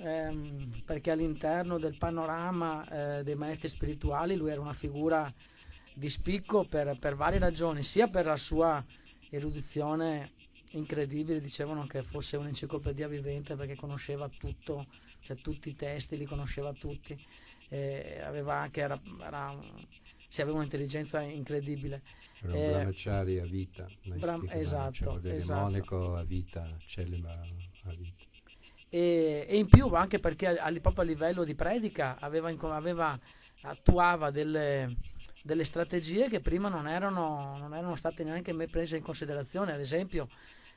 Ehm, 0.00 0.82
perché 0.86 1.10
all'interno 1.10 1.78
del 1.78 1.96
panorama 1.98 3.18
eh, 3.18 3.24
dei 3.24 3.34
maestri 3.34 3.68
spirituali 3.68 4.36
lui 4.36 4.50
era 4.50 4.60
una 4.60 4.72
figura 4.72 5.30
di 5.94 6.08
spicco 6.08 6.64
per, 6.64 6.96
per 6.98 7.16
varie 7.16 7.38
ragioni, 7.38 7.82
sia 7.82 8.06
per 8.06 8.26
la 8.26 8.36
sua 8.36 8.82
erudizione 9.30 10.30
incredibile, 10.70 11.40
dicevano 11.40 11.86
che 11.86 12.02
fosse 12.02 12.36
un'enciclopedia 12.36 13.08
vivente 13.08 13.56
perché 13.56 13.74
conosceva 13.74 14.28
tutto, 14.28 14.86
cioè 15.20 15.36
tutti 15.36 15.70
i 15.70 15.76
testi 15.76 16.16
li 16.16 16.24
conosceva 16.24 16.72
tutti, 16.72 17.18
eh, 17.70 18.20
aveva 18.22 18.56
anche, 18.58 18.80
era, 18.80 18.98
era, 19.20 19.58
aveva 20.36 20.58
un'intelligenza 20.58 21.20
incredibile. 21.22 22.00
Era 22.42 22.54
un 22.54 22.62
eh, 22.62 22.70
brahmacciari 22.70 23.38
a 23.38 23.44
vita, 23.44 23.90
bram- 24.02 24.48
esatto, 24.50 25.20
cioè, 25.20 25.34
esatto. 25.34 25.60
monaco 25.60 26.14
a 26.14 26.22
vita, 26.22 26.64
celiba 26.86 27.32
a 27.32 27.92
vita 27.92 28.26
e, 28.90 29.46
e 29.48 29.56
in 29.56 29.68
più 29.68 29.86
anche 29.88 30.18
perché 30.18 30.58
a, 30.58 30.72
proprio 30.80 31.04
a 31.04 31.06
livello 31.06 31.44
di 31.44 31.54
predica 31.54 32.16
aveva, 32.18 32.54
aveva, 32.74 33.18
attuava 33.62 34.30
delle, 34.30 34.94
delle, 35.42 35.64
strategie 35.64 36.28
che 36.28 36.40
prima 36.40 36.68
non 36.68 36.88
erano, 36.88 37.56
non 37.58 37.74
erano 37.74 37.96
state 37.96 38.24
neanche 38.24 38.54
prese 38.68 38.96
in 38.96 39.02
considerazione, 39.02 39.72
ad 39.74 39.80
esempio 39.80 40.28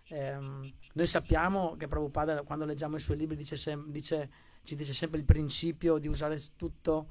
ehm, 0.10 0.72
noi 0.94 1.08
sappiamo 1.08 1.76
che 1.78 1.88
Prabhupada 1.88 2.42
quando 2.44 2.66
leggiamo 2.66 2.98
i 2.98 3.00
suoi 3.00 3.18
libri 3.18 3.38
dice 3.38 3.56
sem- 3.56 3.90
dice, 3.90 4.30
ci 4.64 4.76
dice 4.76 4.94
sempre 4.94 5.20
il 5.20 5.26
principio 5.26 5.98
di 5.98 6.08
usare 6.08 6.38
tutto 6.58 7.08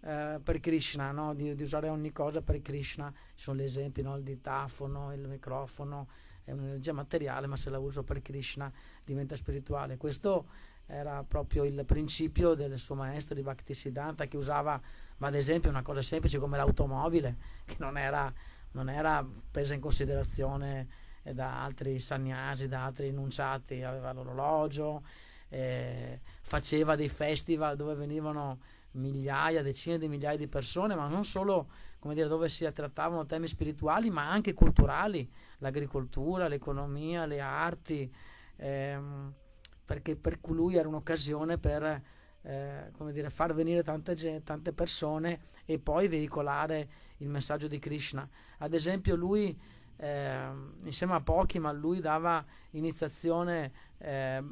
eh, 0.00 0.38
per 0.42 0.60
Krishna, 0.60 1.10
no? 1.10 1.34
di, 1.34 1.54
di, 1.54 1.62
usare 1.62 1.88
ogni 1.88 2.12
cosa 2.12 2.40
per 2.40 2.60
Krishna, 2.62 3.12
ci 3.34 3.42
sono 3.42 3.58
gli 3.58 3.64
esempi, 3.64 4.02
no? 4.02 4.16
il 4.16 4.22
ditafono, 4.22 5.12
il 5.12 5.26
microfono, 5.26 6.06
è 6.44 6.52
un'energia 6.52 6.92
materiale, 6.92 7.46
ma 7.46 7.56
se 7.56 7.70
la 7.70 7.78
uso 7.78 8.02
per 8.02 8.22
Krishna 8.22 8.70
diventa 9.04 9.36
spirituale. 9.36 9.96
Questo 9.96 10.46
era 10.86 11.22
proprio 11.26 11.64
il 11.64 11.84
principio 11.84 12.54
del 12.54 12.78
suo 12.78 12.94
maestro 12.94 13.34
di 13.34 13.42
Bhaktisiddhanta 13.42 14.26
che 14.26 14.36
usava, 14.36 14.80
ma 15.18 15.26
ad 15.26 15.34
esempio, 15.34 15.68
una 15.68 15.82
cosa 15.82 16.00
semplice 16.00 16.38
come 16.38 16.56
l'automobile, 16.56 17.34
che 17.66 17.76
non 17.78 17.98
era, 17.98 18.32
non 18.72 18.88
era 18.88 19.24
presa 19.50 19.74
in 19.74 19.80
considerazione 19.80 20.86
da 21.22 21.62
altri 21.62 21.98
sannyasi, 21.98 22.68
da 22.68 22.84
altri 22.84 23.08
enunciati, 23.08 23.82
aveva 23.82 24.12
l'orologio, 24.12 25.02
eh, 25.50 26.18
faceva 26.40 26.96
dei 26.96 27.08
festival 27.08 27.76
dove 27.76 27.94
venivano 27.94 28.58
migliaia, 28.98 29.62
decine 29.62 29.98
di 29.98 30.08
migliaia 30.08 30.36
di 30.36 30.46
persone, 30.46 30.94
ma 30.94 31.06
non 31.08 31.24
solo 31.24 31.68
dire, 32.02 32.28
dove 32.28 32.48
si 32.48 32.70
trattavano 32.72 33.26
temi 33.26 33.48
spirituali, 33.48 34.10
ma 34.10 34.30
anche 34.30 34.54
culturali 34.54 35.28
l'agricoltura, 35.58 36.48
l'economia, 36.48 37.26
le 37.26 37.40
arti, 37.40 38.12
ehm, 38.56 39.32
perché 39.84 40.16
per 40.16 40.38
lui 40.48 40.76
era 40.76 40.88
un'occasione 40.88 41.58
per 41.58 42.02
eh, 42.42 42.92
dire, 43.12 43.30
far 43.30 43.54
venire 43.54 43.82
tante, 43.82 44.42
tante 44.44 44.72
persone 44.72 45.40
e 45.64 45.78
poi 45.78 46.08
veicolare 46.08 46.88
il 47.18 47.28
messaggio 47.28 47.66
di 47.66 47.78
Krishna. 47.78 48.28
Ad 48.58 48.74
esempio 48.74 49.16
lui, 49.16 49.56
eh, 49.96 50.48
insieme 50.84 51.14
a 51.14 51.20
pochi, 51.20 51.58
ma 51.58 51.72
lui 51.72 52.00
dava 52.00 52.44
iniziazione, 52.70 53.72
eh, 53.98 54.42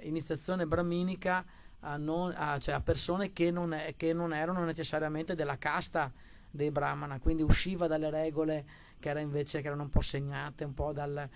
iniziazione 0.00 0.66
brahminica 0.66 1.44
a, 1.80 1.96
non, 1.96 2.34
a, 2.36 2.58
cioè 2.58 2.74
a 2.74 2.80
persone 2.80 3.32
che 3.32 3.50
non, 3.50 3.72
è, 3.72 3.94
che 3.96 4.12
non, 4.12 4.34
erano 4.34 4.64
necessariamente 4.64 5.34
della 5.34 5.56
casta 5.56 6.10
dei 6.50 6.70
brahmana, 6.70 7.18
quindi 7.18 7.42
usciva 7.42 7.86
dalle 7.86 8.10
regole 8.10 8.64
che, 8.98 9.08
era 9.08 9.20
invece, 9.20 9.60
che 9.60 9.68
erano 9.68 9.84
un 9.84 9.90
po' 9.90 10.00
segnate 10.00 10.64
un 10.64 10.74
po' 10.74 10.92
dal, 10.92 11.28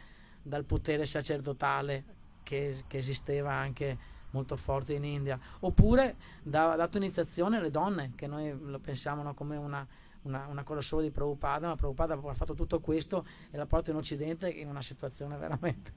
dal 0.42 0.64
potere 0.64 1.06
sacerdotale 1.06 2.04
che, 2.42 2.84
che, 2.86 2.98
esisteva 2.98 3.52
anche 3.52 3.96
molto 4.30 4.56
forte 4.56 4.94
in 4.94 5.04
India, 5.04 5.38
oppure 5.60 6.14
ha 6.50 6.76
dato 6.76 6.96
iniziazione 6.96 7.56
alle 7.56 7.70
donne, 7.70 8.12
che 8.16 8.26
noi 8.26 8.54
lo 8.58 8.78
pensiamo 8.80 9.22
no, 9.22 9.32
come 9.32 9.56
una, 9.56 9.86
una, 10.22 10.46
una, 10.48 10.62
cosa 10.64 10.80
solo 10.80 11.02
di 11.02 11.10
Prabhupada, 11.10 11.68
ma 11.68 11.76
Prabhupada 11.76 12.14
ha 12.14 12.34
fatto 12.34 12.54
tutto 12.54 12.80
questo 12.80 13.24
e 13.50 13.56
la 13.56 13.66
porta 13.66 13.90
in 13.90 13.96
Occidente 13.96 14.50
in 14.50 14.68
una 14.68 14.82
situazione 14.82 15.36
veramente, 15.38 15.92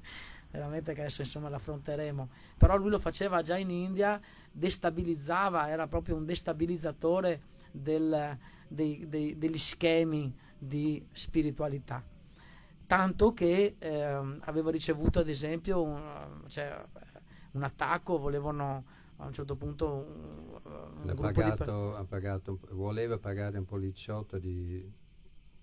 veramente 0.52 0.94
che 0.94 1.02
adesso 1.02 1.22
insomma 1.22 1.50
l'affronteremo. 1.50 2.28
Però 2.58 2.76
lui 2.78 2.90
lo 2.90 3.00
faceva 3.00 3.42
già 3.42 3.58
in 3.58 3.70
India, 3.70 4.20
destabilizzava, 4.52 5.70
era 5.70 5.88
proprio 5.88 6.16
un 6.16 6.26
destabilizzatore 6.26 7.42
del, 7.72 8.38
dei, 8.68 9.08
dei, 9.08 9.38
degli 9.38 9.58
schemi 9.58 10.34
di 10.58 11.06
spiritualità. 11.12 12.02
Tanto 12.88 13.34
che 13.34 13.76
eh, 13.78 14.02
avevo 14.40 14.70
ricevuto 14.70 15.20
ad 15.20 15.28
esempio 15.28 15.84
un, 15.84 16.02
cioè, 16.48 16.74
un, 17.52 17.64
attacco, 17.64 18.18
volevano 18.18 18.84
a 19.18 19.26
un 19.26 19.34
certo 19.34 19.56
punto 19.56 20.06
un, 20.64 21.10
un 21.10 21.16
pagato, 21.16 21.98
di... 22.00 22.08
pagato, 22.08 22.60
voleva 22.72 23.18
pagare 23.18 23.58
un 23.58 23.66
poliziotto 23.66 24.38
di 24.38 25.06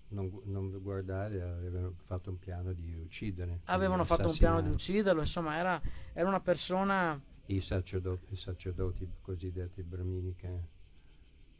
non, 0.09 0.31
non, 0.45 0.81
guardare, 0.81 1.41
avevano 1.41 1.93
fatto 2.05 2.29
un 2.29 2.39
piano 2.39 2.73
di 2.73 2.93
uccidere. 3.03 3.59
Avevano 3.65 4.03
di 4.03 4.07
fatto 4.07 4.27
un 4.27 4.37
piano 4.37 4.61
di 4.61 4.69
ucciderlo, 4.69 5.21
insomma 5.21 5.57
era, 5.57 5.81
era 6.13 6.27
una 6.27 6.39
persona... 6.39 7.19
I 7.47 7.61
sacerdoti, 7.61 8.33
i 8.33 8.37
sacerdoti 8.37 9.07
cosiddetti 9.21 9.83
brahmini 9.83 10.35
che... 10.35 10.49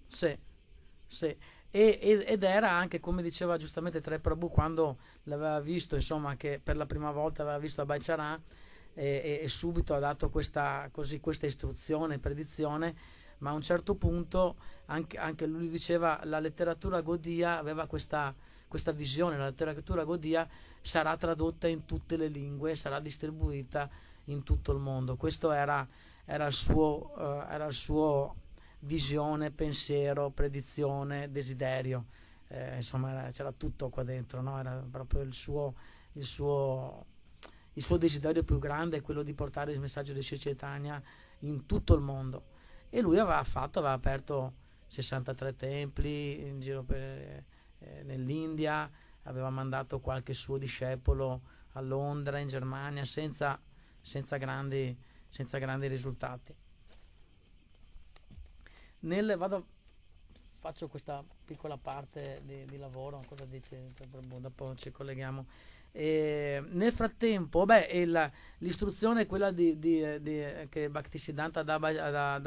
Sì, 0.08 0.36
sì 1.08 1.36
e, 1.76 2.24
ed 2.26 2.44
era 2.44 2.72
anche 2.72 3.02
come 3.02 3.22
diceva 3.22 3.58
giustamente 3.58 4.00
Tre 4.00 4.20
Prabhu 4.20 4.50
quando 4.50 4.96
l'aveva 5.24 5.60
visto 5.60 5.96
insomma 5.96 6.38
che 6.38 6.58
per 6.64 6.78
la 6.78 6.86
prima 6.86 7.12
volta 7.12 7.42
aveva 7.42 7.58
visto 7.58 7.82
a 7.82 7.86
Baicharan 7.86 8.42
e, 8.94 9.42
e, 9.44 9.50
subito 9.50 9.94
ha 9.94 10.00
dato 10.00 10.30
questa, 10.30 10.88
così, 10.94 11.20
questa 11.20 11.48
istruzione, 11.48 12.18
predizione 12.18 12.96
ma 13.40 13.52
a 13.52 13.54
un 13.54 13.62
certo 13.62 13.94
punto 13.96 14.56
anche, 14.88 15.18
anche 15.18 15.46
lui 15.46 15.70
diceva 15.70 16.20
la 16.24 16.40
letteratura 16.40 17.02
Godia 17.02 17.58
aveva 17.58 17.88
questa, 17.88 18.34
questa 18.68 18.92
visione, 18.92 19.38
la 19.38 19.50
letteratura 19.50 20.04
Godia 20.04 20.48
sarà 20.82 21.18
tradotta 21.18 21.68
in 21.68 21.86
tutte 21.86 22.16
le 22.16 22.28
lingue, 22.28 22.76
sarà 22.76 23.00
distribuita 23.00 23.90
in 24.26 24.44
tutto 24.44 24.72
il 24.72 24.80
mondo. 24.80 25.16
Questo 25.16 25.52
era, 25.52 25.86
era, 26.26 26.46
il, 26.46 26.54
suo, 26.54 27.12
uh, 27.16 27.52
era 27.52 27.66
il 27.66 27.74
suo 27.74 28.36
visione, 28.82 29.50
pensiero, 29.50 30.30
predizione, 30.30 31.32
desiderio. 31.32 32.06
Eh, 32.50 32.78
insomma, 32.78 33.12
era, 33.12 33.32
c'era 33.32 33.52
tutto 33.52 33.90
qua 33.90 34.04
dentro, 34.04 34.42
no? 34.42 34.60
era 34.60 34.82
proprio 34.92 35.22
il 35.22 35.34
suo, 35.34 35.74
il, 36.14 36.26
suo, 36.26 37.04
il 37.74 37.84
suo, 37.84 37.98
desiderio 37.98 38.44
più 38.44 38.60
grande, 38.60 39.02
quello 39.02 39.24
di 39.24 39.34
portare 39.34 39.72
il 39.72 39.80
messaggio 39.80 40.14
di 40.14 40.22
Chaitanya 40.22 41.02
in 41.40 41.66
tutto 41.66 41.96
il 41.96 42.02
mondo. 42.02 42.54
E 42.96 43.02
lui 43.02 43.18
aveva 43.18 43.44
fatto, 43.44 43.80
aveva 43.80 43.94
aperto 43.94 44.54
63 44.88 45.58
templi 45.58 46.48
in 46.48 46.62
giro 46.62 46.84
per, 46.84 47.02
eh, 47.02 48.04
nell'India, 48.04 48.90
aveva 49.24 49.50
mandato 49.50 50.00
qualche 50.00 50.34
suo 50.34 50.58
discepolo 50.58 51.42
a 51.74 51.82
Londra, 51.82 52.40
in 52.40 52.48
Germania, 52.48 53.04
senza, 53.04 53.60
senza, 54.02 54.38
grandi, 54.38 54.96
senza 55.30 55.58
grandi 55.58 55.88
risultati 55.88 56.56
nel, 59.06 59.36
vado, 59.38 59.64
faccio 60.58 60.88
questa 60.88 61.24
piccola 61.46 61.78
parte 61.78 62.42
di, 62.44 62.66
di 62.66 62.78
lavoro, 62.78 63.24
cosa 63.28 63.46
dice? 63.46 63.94
Dopo 64.40 64.76
ci 64.76 64.92
colleghiamo. 64.92 65.46
E 65.98 66.62
nel 66.72 66.92
frattempo, 66.92 67.64
beh, 67.64 67.86
il, 67.94 68.32
l'istruzione 68.58 69.22
è 69.22 69.26
quella 69.26 69.52
di, 69.52 69.80
di, 69.80 70.22
di, 70.22 70.44
che 70.68 70.90
Bhaktisiddhanta 70.90 71.64
dà, 71.64 71.76
a 71.76 72.40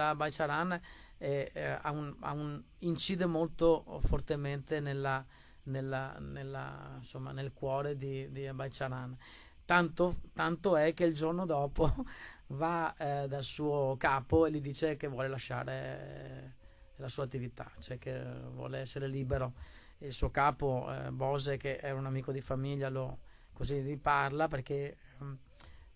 eh, 1.19 1.79
un, 1.89 2.63
incide 2.81 3.25
molto 3.25 4.03
fortemente 4.05 4.81
nella, 4.81 5.25
nella, 5.63 6.15
nella, 6.19 6.97
insomma, 6.99 7.33
nel 7.33 7.51
cuore 7.55 7.97
di, 7.97 8.31
di 8.33 8.47
Abhaicharan. 8.47 9.17
Tanto, 9.65 10.17
tanto, 10.35 10.77
è 10.77 10.93
che 10.93 11.05
il 11.05 11.15
giorno 11.15 11.47
dopo 11.47 11.91
va 12.49 12.95
eh, 12.99 13.29
dal 13.29 13.45
suo 13.45 13.97
capo 13.99 14.45
e 14.45 14.51
gli 14.51 14.61
dice 14.61 14.99
che 14.99 15.09
vuole 15.09 15.29
lasciare 15.29 16.53
la 16.97 17.09
sua 17.09 17.25
attività, 17.25 17.71
cioè 17.81 17.99
che 17.99 18.23
vuole 18.53 18.81
essere 18.81 19.09
libero. 19.09 19.55
Il 20.01 20.13
suo 20.13 20.31
capo, 20.31 20.87
eh, 20.93 21.11
Bose, 21.13 21.57
che 21.57 21.79
era 21.81 21.95
un 21.95 22.05
amico 22.05 22.31
di 22.31 22.43
famiglia, 22.43 22.91
lo, 22.91 23.19
così 23.59 23.81
gli 23.81 23.99
parla 23.99 24.47
perché 24.47 24.97
mm, 25.21 25.33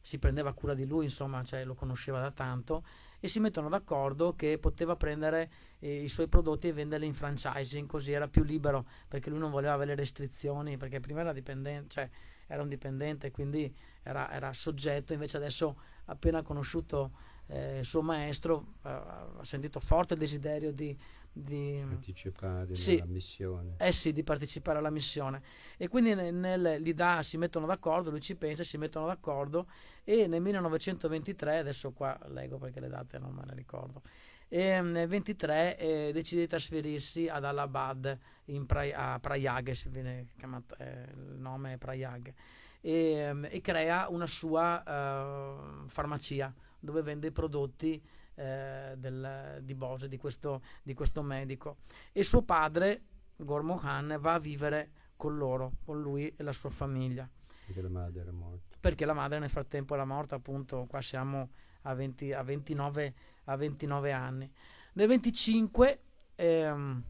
si 0.00 0.18
prendeva 0.18 0.52
cura 0.52 0.74
di 0.74 0.84
lui, 0.84 1.04
insomma, 1.04 1.44
cioè, 1.44 1.64
lo 1.64 1.74
conosceva 1.74 2.20
da 2.20 2.32
tanto 2.32 2.82
e 3.20 3.28
si 3.28 3.38
mettono 3.38 3.68
d'accordo 3.68 4.34
che 4.34 4.58
poteva 4.58 4.96
prendere 4.96 5.48
eh, 5.78 6.02
i 6.02 6.08
suoi 6.08 6.26
prodotti 6.26 6.66
e 6.66 6.72
venderli 6.72 7.06
in 7.06 7.14
franchising, 7.14 7.86
così 7.86 8.10
era 8.10 8.26
più 8.26 8.42
libero 8.42 8.84
perché 9.06 9.30
lui 9.30 9.38
non 9.38 9.52
voleva 9.52 9.74
avere 9.74 9.94
restrizioni, 9.94 10.76
perché 10.76 10.98
prima 10.98 11.20
era 11.20 11.32
dipendente, 11.32 11.88
cioè 11.88 12.10
era 12.48 12.62
un 12.62 12.68
dipendente, 12.68 13.30
quindi 13.30 13.72
era, 14.02 14.28
era 14.32 14.52
soggetto, 14.52 15.12
invece 15.12 15.36
adesso 15.36 15.76
appena 16.06 16.42
conosciuto 16.42 17.12
eh, 17.46 17.78
il 17.78 17.84
suo 17.84 18.02
maestro 18.02 18.74
eh, 18.82 18.88
ha 18.88 19.28
sentito 19.42 19.78
forte 19.78 20.14
il 20.14 20.18
desiderio 20.18 20.72
di 20.72 20.98
di 21.32 21.82
partecipare 21.88 22.74
sì, 22.74 22.94
alla 22.94 23.06
missione. 23.06 23.74
Eh 23.78 23.92
sì, 23.92 24.12
di 24.12 24.22
partecipare 24.22 24.78
alla 24.78 24.90
missione. 24.90 25.42
E 25.78 25.88
quindi 25.88 26.14
nel, 26.14 26.34
nel, 26.34 26.80
gli 26.82 26.92
dà, 26.92 27.22
si 27.22 27.38
mettono 27.38 27.66
d'accordo, 27.66 28.10
lui 28.10 28.20
ci 28.20 28.36
pensa, 28.36 28.64
si 28.64 28.76
mettono 28.76 29.06
d'accordo 29.06 29.66
e 30.04 30.26
nel 30.26 30.42
1923, 30.42 31.58
adesso 31.58 31.92
qua 31.92 32.18
leggo 32.28 32.58
perché 32.58 32.80
le 32.80 32.88
date 32.88 33.18
non 33.18 33.32
me 33.32 33.44
le 33.46 33.54
ricordo, 33.54 34.02
e 34.48 34.80
nel 34.82 35.08
23 35.08 35.78
eh, 35.78 36.10
decide 36.12 36.42
di 36.42 36.46
trasferirsi 36.48 37.26
ad 37.28 37.44
Allahabad, 37.44 38.18
in 38.46 38.66
pra- 38.66 39.14
a 39.14 39.18
Prayag, 39.18 39.70
si 39.70 39.88
viene 39.88 40.26
chiamato, 40.36 40.76
eh, 40.76 41.06
il 41.14 41.38
nome 41.38 41.72
è 41.74 41.76
Prayag, 41.78 42.34
e, 42.82 43.34
e 43.48 43.60
crea 43.62 44.08
una 44.08 44.26
sua 44.26 44.82
uh, 44.84 45.88
farmacia 45.88 46.52
dove 46.78 47.00
vende 47.00 47.28
i 47.28 47.30
prodotti 47.32 48.02
eh, 48.34 48.94
del, 48.96 49.60
di 49.62 49.74
Bose, 49.74 50.08
di 50.08 50.16
questo, 50.16 50.62
di 50.82 50.94
questo, 50.94 51.22
medico. 51.22 51.78
E 52.12 52.22
suo 52.22 52.42
padre, 52.42 53.02
Gormo 53.36 53.76
Khan, 53.76 54.16
va 54.20 54.34
a 54.34 54.38
vivere 54.38 54.90
con 55.16 55.36
loro, 55.36 55.72
con 55.84 56.00
lui 56.00 56.32
e 56.36 56.42
la 56.42 56.52
sua 56.52 56.70
famiglia. 56.70 57.28
Perché 57.66 57.82
la 57.82 57.88
madre 57.88 58.20
era 58.20 58.32
morta. 58.32 58.76
Perché 58.80 59.04
la 59.04 59.12
madre 59.12 59.38
nel 59.38 59.50
frattempo 59.50 59.94
era 59.94 60.04
morta, 60.04 60.36
appunto, 60.36 60.86
qua 60.88 61.00
siamo 61.00 61.50
a, 61.82 61.94
20, 61.94 62.32
a, 62.32 62.42
29, 62.42 63.14
a 63.44 63.56
29, 63.56 64.12
anni. 64.12 64.50
Nel 64.94 65.08
25 65.08 66.00
ehm, 66.34 67.02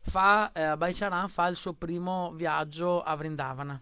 fa, 0.00 0.52
eh, 0.52 0.76
Baicharan 0.76 1.28
fa 1.28 1.46
il 1.46 1.56
suo 1.56 1.74
primo 1.74 2.32
viaggio 2.32 3.02
a 3.02 3.14
Vrindavana. 3.14 3.80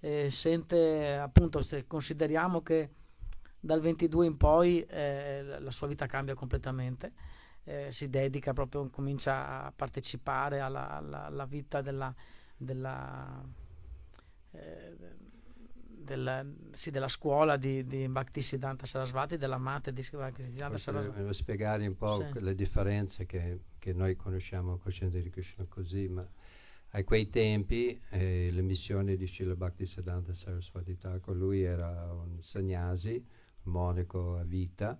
Eh, 0.00 0.30
sente, 0.30 1.16
appunto, 1.16 1.62
se 1.62 1.86
consideriamo 1.86 2.62
che 2.62 2.90
dal 3.64 3.80
22 3.80 4.26
in 4.26 4.36
poi 4.36 4.82
eh, 4.82 5.42
la 5.58 5.70
sua 5.70 5.86
vita 5.86 6.04
cambia 6.04 6.34
completamente, 6.34 7.12
eh, 7.64 7.90
si 7.90 8.10
dedica 8.10 8.52
proprio, 8.52 8.90
comincia 8.90 9.64
a 9.64 9.72
partecipare 9.74 10.60
alla, 10.60 10.90
alla, 10.90 11.24
alla 11.24 11.46
vita 11.46 11.80
della, 11.80 12.14
della, 12.58 13.42
eh, 14.50 14.96
della, 15.78 16.44
sì, 16.72 16.90
della, 16.90 17.08
scuola 17.08 17.56
di, 17.56 17.86
di 17.86 18.06
Bhaktisiddhanta 18.06 18.84
Sarasvati, 18.84 19.38
della 19.38 19.56
madre 19.56 19.94
di 19.94 20.06
Bhaktisiddhanta 20.12 20.76
Sarasvati. 20.76 21.16
Devo 21.16 21.32
spiegare 21.32 21.86
un 21.86 21.96
po' 21.96 22.20
sì. 22.20 22.40
le 22.42 22.54
differenze 22.54 23.24
che, 23.24 23.60
che 23.78 23.94
noi 23.94 24.14
conosciamo 24.14 24.76
coscienza 24.76 25.18
di 25.18 25.30
Krishna 25.30 25.64
così, 25.66 26.06
ma 26.06 26.28
a 26.90 27.02
quei 27.02 27.30
tempi 27.30 27.98
eh, 28.10 28.50
le 28.52 28.62
missioni 28.62 29.16
di 29.16 29.26
Srila 29.26 29.56
Bhaktisiddhanta 29.56 30.34
Saraswati 30.34 30.98
Thakur, 30.98 31.34
lui 31.34 31.62
era 31.62 32.12
un 32.12 32.42
sannyasi, 32.42 33.24
monaco 33.64 34.36
a 34.36 34.44
vita 34.44 34.98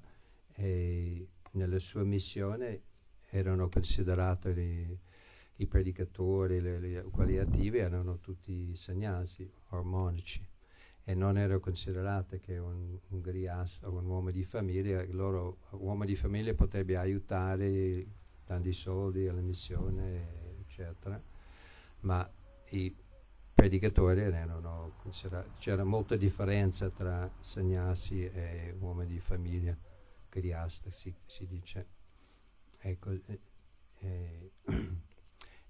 e 0.53 1.29
nella 1.53 1.79
sua 1.79 2.05
missione 2.05 2.83
erano 3.31 3.69
considerati 3.69 4.49
i, 4.49 4.99
i 5.57 5.67
predicatori, 5.67 6.61
le, 6.61 6.79
le, 6.79 7.03
quelli 7.11 7.39
attivi 7.39 7.79
erano 7.79 8.19
tutti 8.19 8.75
sagnasi 8.77 9.51
o 9.71 9.83
monaci 9.83 10.47
e 11.07 11.15
non 11.15 11.37
era 11.37 11.59
considerato 11.59 12.39
che 12.41 12.57
un, 12.57 12.99
un 13.09 13.21
griasta 13.21 13.89
o 13.89 13.99
un 13.99 14.07
uomo 14.07 14.31
di 14.31 14.45
famiglia, 14.45 15.05
loro 15.11 15.59
uomo 15.73 16.05
di 16.05 16.17
famiglia 16.17 16.55
potrebbe 16.55 16.97
aiutare 16.97 18.07
dando 18.47 18.69
i 18.69 18.73
soldi 18.73 19.29
alla 19.29 19.41
missione, 19.41 20.61
eccetera, 20.61 21.21
ma 22.01 22.27
i 22.71 22.95
predicatori 23.55 24.21
erano 24.21 24.93
considerati, 25.03 25.49
c'era 25.61 25.85
molta 25.85 26.17
differenza 26.17 26.91
tra 26.91 27.31
sagnasi 27.41 28.25
e 28.25 28.75
uomini 28.81 29.13
di 29.13 29.21
famiglia, 29.21 29.77
criasta 30.29 30.91
si, 30.91 31.15
si 31.27 31.47
dice. 31.47 31.87
Ecco, 32.81 33.13
eh, 33.13 33.41
eh, 34.01 34.51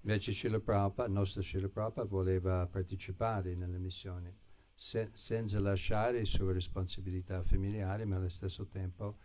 invece 0.01 0.33
Srila 0.33 0.59
Prabhupada, 0.59 1.07
il 1.07 1.13
nostro 1.13 1.41
Srila 1.41 1.69
Prabhupada 1.69 2.09
voleva 2.09 2.65
partecipare 2.65 3.55
nelle 3.55 3.77
missioni 3.77 4.33
se, 4.75 5.09
senza 5.13 5.59
lasciare 5.59 6.19
le 6.19 6.25
sue 6.25 6.53
responsabilità 6.53 7.41
familiari, 7.43 8.05
ma 8.05 8.17
allo 8.17 8.29
stesso 8.29 8.65
tempo 8.65 9.15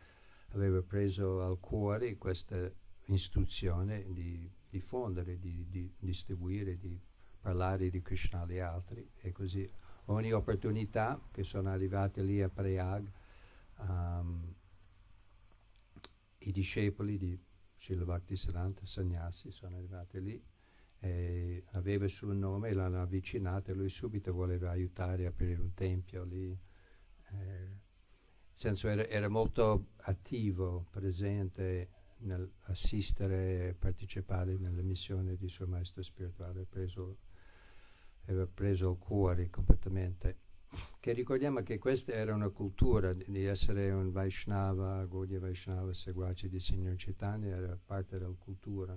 aveva 0.52 0.80
preso 0.82 1.42
al 1.42 1.58
cuore 1.58 2.16
questa 2.16 2.70
istruzione 3.06 4.04
di 4.12 4.48
diffondere, 4.68 5.36
di, 5.38 5.66
di 5.70 5.90
distribuire, 5.98 6.78
di 6.78 6.98
parlare 7.41 7.91
di 7.91 8.01
Krishna 8.03 8.43
agli 8.43 8.59
altri. 8.59 9.07
E 9.20 9.32
così 9.32 9.68
ogni 10.07 10.32
opportunità 10.32 11.20
che 11.32 11.45
sono 11.45 11.70
arrivati 11.70 12.24
lì 12.24 12.43
a 12.43 12.49
Prayag 12.49 13.07
um, 13.78 14.55
i 16.41 16.53
discepoli 16.53 17.18
di 17.18 17.38
Srila 17.82 18.05
Bhaktisiddhanta 18.05 18.86
Sannyasi 18.86 19.51
sono 19.51 19.76
arrivati 19.76 20.22
lì 20.22 20.43
e 21.01 21.64
aveva 21.72 22.05
il 22.05 22.11
suo 22.11 22.32
nome 22.32 22.72
l'hanno 22.72 23.01
avvicinato 23.01 23.70
e 23.70 23.74
lui 23.74 23.88
subito 23.88 24.32
voleva 24.32 24.70
aiutare 24.70 25.26
a 25.26 25.30
aprire 25.30 25.61
un 25.61 25.72
tempio 25.74 26.24
lì. 26.24 26.51
Eh, 26.51 27.68
senso 28.55 28.88
era, 28.88 29.07
era, 29.07 29.28
molto 29.28 29.86
attivo, 30.03 30.84
presente 30.91 31.88
nell'assistere 32.18 33.68
e 33.68 33.72
partecipare 33.72 34.57
nelle 34.59 34.82
missioni 34.82 35.36
di 35.36 35.49
suo 35.49 35.66
maestro 35.66 36.03
spirituale, 36.03 36.66
preso 36.70 37.16
aveva 38.26 38.46
preso 38.52 38.90
il 38.92 38.98
cuore 38.98 39.48
completamente. 39.50 40.36
Che 41.00 41.12
ricordiamo 41.12 41.62
che 41.62 41.78
questa 41.78 42.12
era 42.12 42.32
una 42.32 42.48
cultura 42.48 43.12
di 43.12 43.44
essere 43.44 43.90
un 43.90 44.12
Vaishnava, 44.12 45.04
Gaudiya 45.06 45.40
Vaishnava, 45.40 45.92
seguace 45.92 46.48
di 46.48 46.60
Signor 46.60 46.94
Chaitanya, 46.96 47.56
era 47.56 47.76
parte 47.86 48.18
della 48.18 48.36
cultura. 48.38 48.96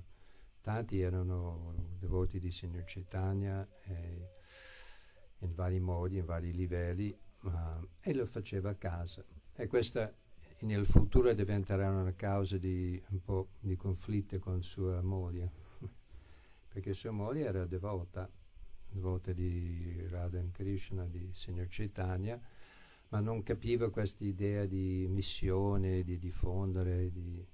Tanti 0.61 0.99
erano 0.99 1.73
devoti 1.99 2.39
di 2.39 2.51
Signor 2.51 2.83
Chaitanya 2.85 3.67
eh, 3.85 4.27
in 5.39 5.55
vari 5.55 5.79
modi, 5.79 6.17
in 6.17 6.25
vari 6.25 6.53
livelli, 6.53 7.15
ma, 7.41 7.83
e 8.01 8.13
lo 8.13 8.25
faceva 8.27 8.69
a 8.69 8.75
casa. 8.75 9.23
E 9.55 9.65
questa 9.67 10.13
nel 10.59 10.85
futuro 10.85 11.33
diventerà 11.33 11.89
una 11.89 12.13
causa 12.13 12.57
di 12.57 13.01
un 13.09 13.19
po' 13.19 13.47
di 13.59 13.75
conflitto 13.75 14.39
con 14.39 14.61
sua 14.61 15.01
moglie, 15.01 15.51
perché 16.71 16.93
sua 16.93 17.11
moglie 17.11 17.45
era 17.45 17.65
devota 17.65 18.29
devota 18.93 19.31
di 19.33 20.07
Radha 20.09 20.41
Krishna, 20.51 21.03
di 21.05 21.29
Signor 21.33 21.67
Chaitanya, 21.69 22.39
ma 23.09 23.19
non 23.19 23.43
capiva 23.43 23.89
questa 23.89 24.23
idea 24.23 24.65
di 24.65 25.07
missione, 25.09 26.03
di 26.03 26.17
diffondere, 26.19 27.09
di 27.11 27.45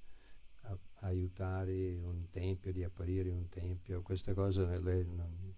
aiutare 1.01 1.97
un 2.03 2.29
tempio, 2.31 2.71
di 2.71 2.83
aprire 2.83 3.29
un 3.29 3.47
tempio. 3.49 4.01
Questa 4.01 4.33
cosa 4.33 4.65
lei 4.79 5.05
non, 5.15 5.53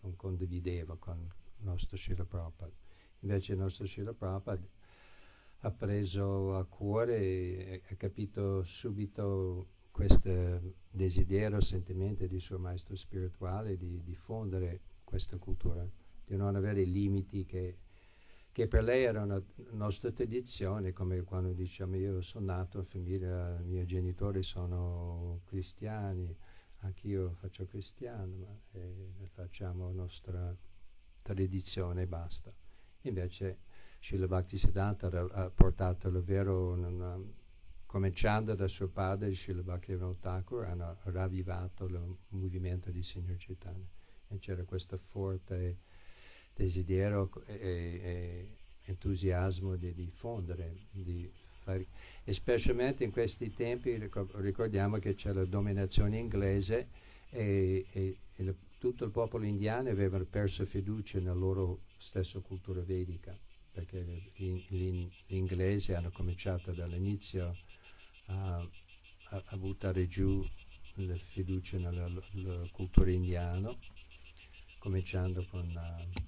non 0.00 0.16
condivideva 0.16 0.96
con 0.98 1.18
il 1.18 1.64
nostro 1.64 1.96
Srila 1.96 2.24
Prabhupada. 2.24 2.72
Invece 3.20 3.52
il 3.52 3.58
nostro 3.58 3.86
Srila 3.86 4.12
Prabhupada 4.12 4.62
ha 5.60 5.70
preso 5.70 6.56
a 6.56 6.64
cuore 6.64 7.18
e 7.18 7.82
ha 7.88 7.94
capito 7.94 8.64
subito 8.64 9.66
questo 9.92 10.60
desiderio, 10.90 11.60
sentimento 11.60 12.26
di 12.26 12.40
suo 12.40 12.58
maestro 12.58 12.96
spirituale 12.96 13.76
di 13.76 14.02
diffondere 14.02 14.80
questa 15.04 15.36
cultura, 15.36 15.86
di 16.26 16.36
non 16.36 16.56
avere 16.56 16.82
limiti 16.82 17.44
che, 17.44 17.76
che 18.52 18.66
per 18.66 18.82
lei 18.82 19.04
era 19.04 19.22
una 19.22 19.40
nostra 19.72 20.10
tradizione, 20.10 20.92
come 20.92 21.22
quando 21.22 21.52
diciamo 21.52 21.96
io 21.96 22.22
sono 22.22 22.46
nato 22.46 22.78
in 22.78 22.86
famiglia, 22.86 23.60
i 23.60 23.66
miei 23.66 23.86
genitori 23.86 24.42
sono 24.42 25.40
cristiani, 25.46 26.34
anch'io 26.80 27.34
faccio 27.38 27.66
cristiano, 27.66 28.34
ma 28.34 28.58
eh, 28.72 29.12
facciamo 29.34 29.92
nostra 29.92 30.52
tradizione 31.22 32.02
e 32.02 32.06
basta. 32.06 32.50
Invece 33.02 33.58
Srila 34.00 34.26
Bhaktisiddhanta 34.26 35.08
ha 35.32 35.50
portato 35.54 36.08
davvero 36.08 36.72
una 36.72 37.16
cominciando 37.92 38.54
da 38.54 38.68
suo 38.68 38.88
padre 38.88 39.34
Srila 39.34 39.60
Bhaktivinoda 39.60 40.16
Thakur, 40.18 40.64
hanno 40.64 40.96
ravvivato 41.02 41.84
il 41.84 42.16
movimento 42.30 42.88
di 42.88 43.02
Signor 43.02 43.36
Chaitanya. 43.36 43.84
E 44.28 44.38
c'era 44.38 44.64
questo 44.64 44.96
forte 44.96 45.76
desiderio 46.56 47.30
e, 47.48 48.00
e 48.02 48.48
entusiasmo 48.86 49.76
di 49.76 49.92
diffondere, 49.92 50.72
di 50.92 51.30
fare, 51.64 51.84
e 52.24 52.32
specialmente 52.32 53.04
in 53.04 53.12
questi 53.12 53.52
tempi 53.52 53.94
ricordiamo 54.36 54.96
che 54.96 55.14
c'è 55.14 55.34
la 55.34 55.44
dominazione 55.44 56.18
inglese 56.18 56.88
e, 57.28 57.84
e, 57.92 58.16
e 58.36 58.54
tutto 58.78 59.04
il 59.04 59.10
popolo 59.10 59.44
indiano 59.44 59.90
aveva 59.90 60.18
perso 60.30 60.64
fiducia 60.64 61.18
nella 61.18 61.34
loro 61.34 61.78
stessa 61.98 62.40
cultura 62.40 62.80
vedica 62.80 63.36
perché 63.72 64.04
gli 64.36 65.08
inglesi 65.28 65.92
hanno 65.92 66.10
cominciato 66.10 66.72
dall'inizio 66.72 67.56
a, 68.26 68.56
a, 68.56 69.42
a 69.46 69.56
buttare 69.56 70.06
giù 70.08 70.46
la 70.94 71.16
fiducia 71.16 71.78
nella, 71.78 72.06
nella 72.32 72.68
cultura 72.72 73.10
indiana, 73.10 73.74
cominciando 74.78 75.44
con 75.50 75.66
uh, 75.66 76.20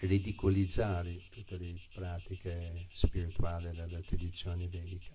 ridicolizzare 0.00 1.14
tutte 1.30 1.58
le 1.58 1.78
pratiche 1.92 2.86
spirituali 2.94 3.70
della 3.72 4.00
tradizione 4.00 4.66
vedica. 4.68 5.12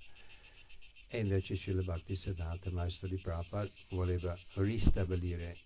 E 1.09 1.19
invece 1.19 1.55
Srila 1.55 1.81
Bhakti 1.81 2.15
Siddhanta, 2.15 2.69
maestro 2.71 3.07
di 3.07 3.17
Prabhupada, 3.17 3.69
voleva 3.89 4.37
ristabilire 4.55 5.57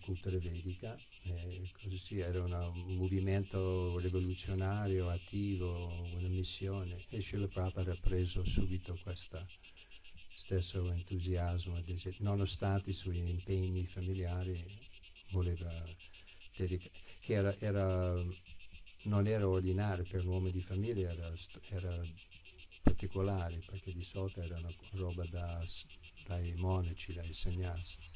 cultura 0.00 0.38
vedica, 0.38 0.96
eh, 1.24 1.62
così 1.82 2.18
era 2.18 2.42
un 2.42 2.96
movimento 2.96 3.98
rivoluzionario, 3.98 5.08
attivo, 5.08 5.70
una 6.16 6.28
missione 6.28 6.96
e 7.10 7.20
Srila 7.20 7.46
Prabhupada 7.46 7.92
ha 7.92 7.98
preso 8.00 8.44
subito 8.44 8.96
questo 9.02 9.38
stesso 10.48 10.90
entusiasmo, 10.90 11.78
nonostante 12.20 12.90
i 12.90 12.94
suoi 12.94 13.18
impegni 13.18 13.86
familiari, 13.86 14.58
voleva 15.30 15.70
dedicare, 16.56 16.90
che 17.20 17.34
era, 17.34 17.54
era, 17.58 18.24
non 19.02 19.26
era 19.26 19.46
ordinario 19.46 20.04
per 20.08 20.22
un 20.22 20.28
uomo 20.28 20.48
di 20.48 20.60
famiglia, 20.62 21.10
era, 21.10 21.30
era 21.68 22.02
particolare, 22.82 23.60
perché 23.66 23.92
di 23.92 24.02
solito 24.02 24.40
era 24.40 24.58
una 24.58 24.72
roba 24.92 25.24
da, 25.26 25.66
dai 26.26 26.52
monaci, 26.56 27.12
dai 27.12 27.34
segnassi. 27.34 28.07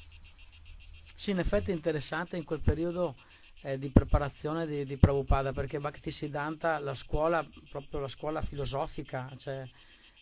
Sì, 1.23 1.31
in 1.31 1.39
effetti 1.39 1.71
è 1.71 1.73
interessante 1.73 2.35
in 2.35 2.43
quel 2.43 2.59
periodo 2.59 3.15
eh, 3.61 3.79
di 3.79 3.89
preparazione 3.91 4.67
di, 4.67 4.85
di 4.85 4.97
Prabhupada, 4.97 5.53
perché 5.53 5.79
Bhaktisiddhanta, 5.79 6.79
la 6.79 6.93
scuola, 6.95 7.41
proprio 7.69 8.01
la 8.01 8.09
scuola 8.09 8.41
filosofica 8.41 9.33
cioè, 9.37 9.65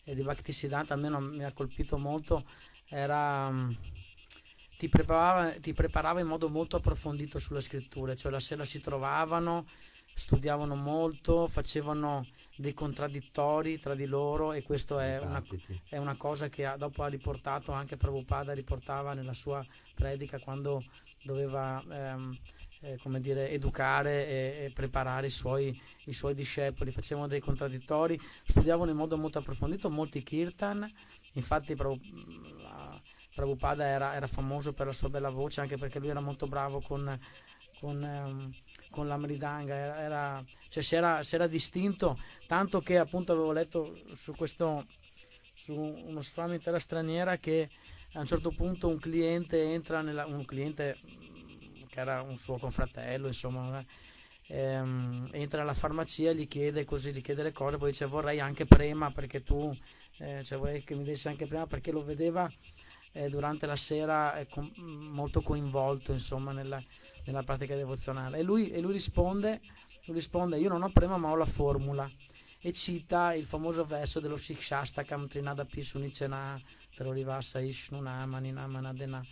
di 0.04 0.22
Bhaktisiddhanta, 0.22 0.93
almeno 0.93 1.20
mi 1.20 1.43
ha 1.43 1.52
colpito 1.54 1.97
molto, 1.97 2.45
era, 2.89 3.47
um, 3.47 3.76
ti, 4.78 4.89
preparava, 4.89 5.52
ti 5.60 5.74
preparava 5.74 6.20
in 6.20 6.28
modo 6.28 6.49
molto 6.49 6.76
approfondito 6.76 7.39
sulle 7.39 7.64
scritture, 7.64 8.16
cioè 8.16 8.32
la 8.32 8.39
sera 8.39 8.64
si 8.64 8.80
trovavano, 8.80 9.66
studiavano 10.24 10.76
molto, 10.76 11.47
facevano 11.47 12.26
dei 12.55 12.74
contraddittori 12.74 13.80
tra 13.80 13.95
di 13.95 14.05
loro 14.05 14.53
e 14.53 14.61
questo 14.61 14.99
è 14.99 15.19
una, 15.19 15.41
è 15.89 15.97
una 15.97 16.15
cosa 16.15 16.47
che 16.47 16.65
ha, 16.65 16.78
dopo 16.78 17.03
ha 17.03 17.07
riportato 17.07 17.72
anche 17.72 17.97
Prabhupada, 17.97 18.53
riportava 18.53 19.13
nella 19.13 19.34
sua 19.34 19.65
predica 19.95 20.38
quando 20.39 20.84
doveva 21.24 21.84
ehm, 21.89 22.38
eh, 22.82 22.97
come 22.97 23.19
dire, 23.19 23.49
educare 23.49 24.28
e, 24.28 24.65
e 24.65 24.72
preparare 24.74 25.28
i 25.28 25.32
suoi, 25.32 25.78
i 26.05 26.13
suoi, 26.13 26.34
discepoli, 26.34 26.91
facevano 26.91 27.28
dei 27.28 27.39
contraddittori, 27.39 28.19
studiavano 28.47 28.91
in 28.91 28.97
modo 28.97 29.17
molto 29.17 29.39
approfondito 29.39 29.89
molti 29.89 30.24
kirtan, 30.24 30.89
infatti 31.34 31.76
Prabhupada 33.34 33.86
era, 33.86 34.13
era 34.15 34.28
famoso 34.28 34.74
per 34.74 34.88
la 34.88 34.93
sua 34.93 35.09
bella 35.09 35.30
voce 35.30 35.61
anche 35.61 35.78
perché 35.78 35.99
lui 35.99 36.09
era 36.09 36.19
molto 36.19 36.47
bravo 36.47 36.80
con, 36.80 37.19
con 37.80 38.03
ehm, 38.03 38.53
con 38.91 39.07
la 39.07 39.17
Mridanga, 39.17 39.75
era, 39.75 40.01
era, 40.03 40.45
cioè 40.69 40.83
si, 40.83 40.95
era, 40.95 41.23
si 41.23 41.35
era 41.35 41.47
distinto, 41.47 42.19
tanto 42.45 42.81
che 42.81 42.97
appunto 42.99 43.33
avevo 43.33 43.51
letto 43.53 44.03
su 44.15 44.35
questo, 44.35 44.85
su 45.53 45.73
uno 45.75 46.21
Swami 46.21 46.55
in 46.55 46.61
terra 46.61 46.79
straniera 46.79 47.37
che 47.37 47.71
a 48.13 48.19
un 48.19 48.25
certo 48.27 48.51
punto 48.51 48.89
un 48.89 48.99
cliente 48.99 49.71
entra 49.73 50.01
nella, 50.01 50.25
un 50.27 50.45
cliente 50.45 50.99
che 51.89 51.99
era 51.99 52.21
un 52.21 52.37
suo 52.37 52.57
confratello, 52.57 53.27
insomma, 53.27 53.83
ehm, 54.47 55.29
entra 55.31 55.61
alla 55.61 55.73
farmacia, 55.73 56.31
gli 56.33 56.47
chiede 56.47 56.85
così, 56.85 57.11
gli 57.13 57.21
chiede 57.21 57.43
le 57.43 57.51
cose, 57.51 57.77
poi 57.77 57.91
dice 57.91 58.05
vorrei 58.05 58.39
anche 58.39 58.65
prema 58.65 59.11
perché 59.11 59.43
tu, 59.43 59.75
eh, 60.17 60.43
cioè 60.43 60.57
vorrei 60.57 60.83
che 60.83 60.95
mi 60.95 61.03
dessi 61.03 61.27
anche 61.27 61.47
prema 61.47 61.65
perché 61.67 61.91
lo 61.91 62.03
vedeva 62.03 62.51
eh, 63.13 63.29
durante 63.29 63.65
la 63.65 63.75
sera 63.75 64.35
eh, 64.37 64.47
com- 64.47 64.71
molto 64.77 65.41
coinvolto 65.41 66.13
insomma 66.13 66.51
nella, 66.53 66.81
nella 67.26 67.43
pratica 67.43 67.76
devozionale. 67.76 68.39
E 68.39 68.43
lui, 68.43 68.69
e 68.69 68.82
lui, 68.82 68.93
risponde, 68.93 69.59
lui 70.05 70.15
risponde 70.15 70.57
io 70.57 70.69
non 70.69 70.84
ho 70.84 70.89
prema 70.89 71.17
ma 71.17 71.30
ho 71.30 71.36
la 71.36 71.45
formula. 71.45 72.09
E 72.63 72.74
cita 72.74 73.34
il 73.34 73.45
famoso 73.45 73.86
verso 73.86 74.19
dello 74.19 74.38
Sikshastakam 74.38 75.28
Trinadapi 75.28 75.84
Sunicena 75.84 76.59
Terorivasa 76.95 77.59
Ishnuna 77.59 78.24
Maninamanadena 78.28 79.24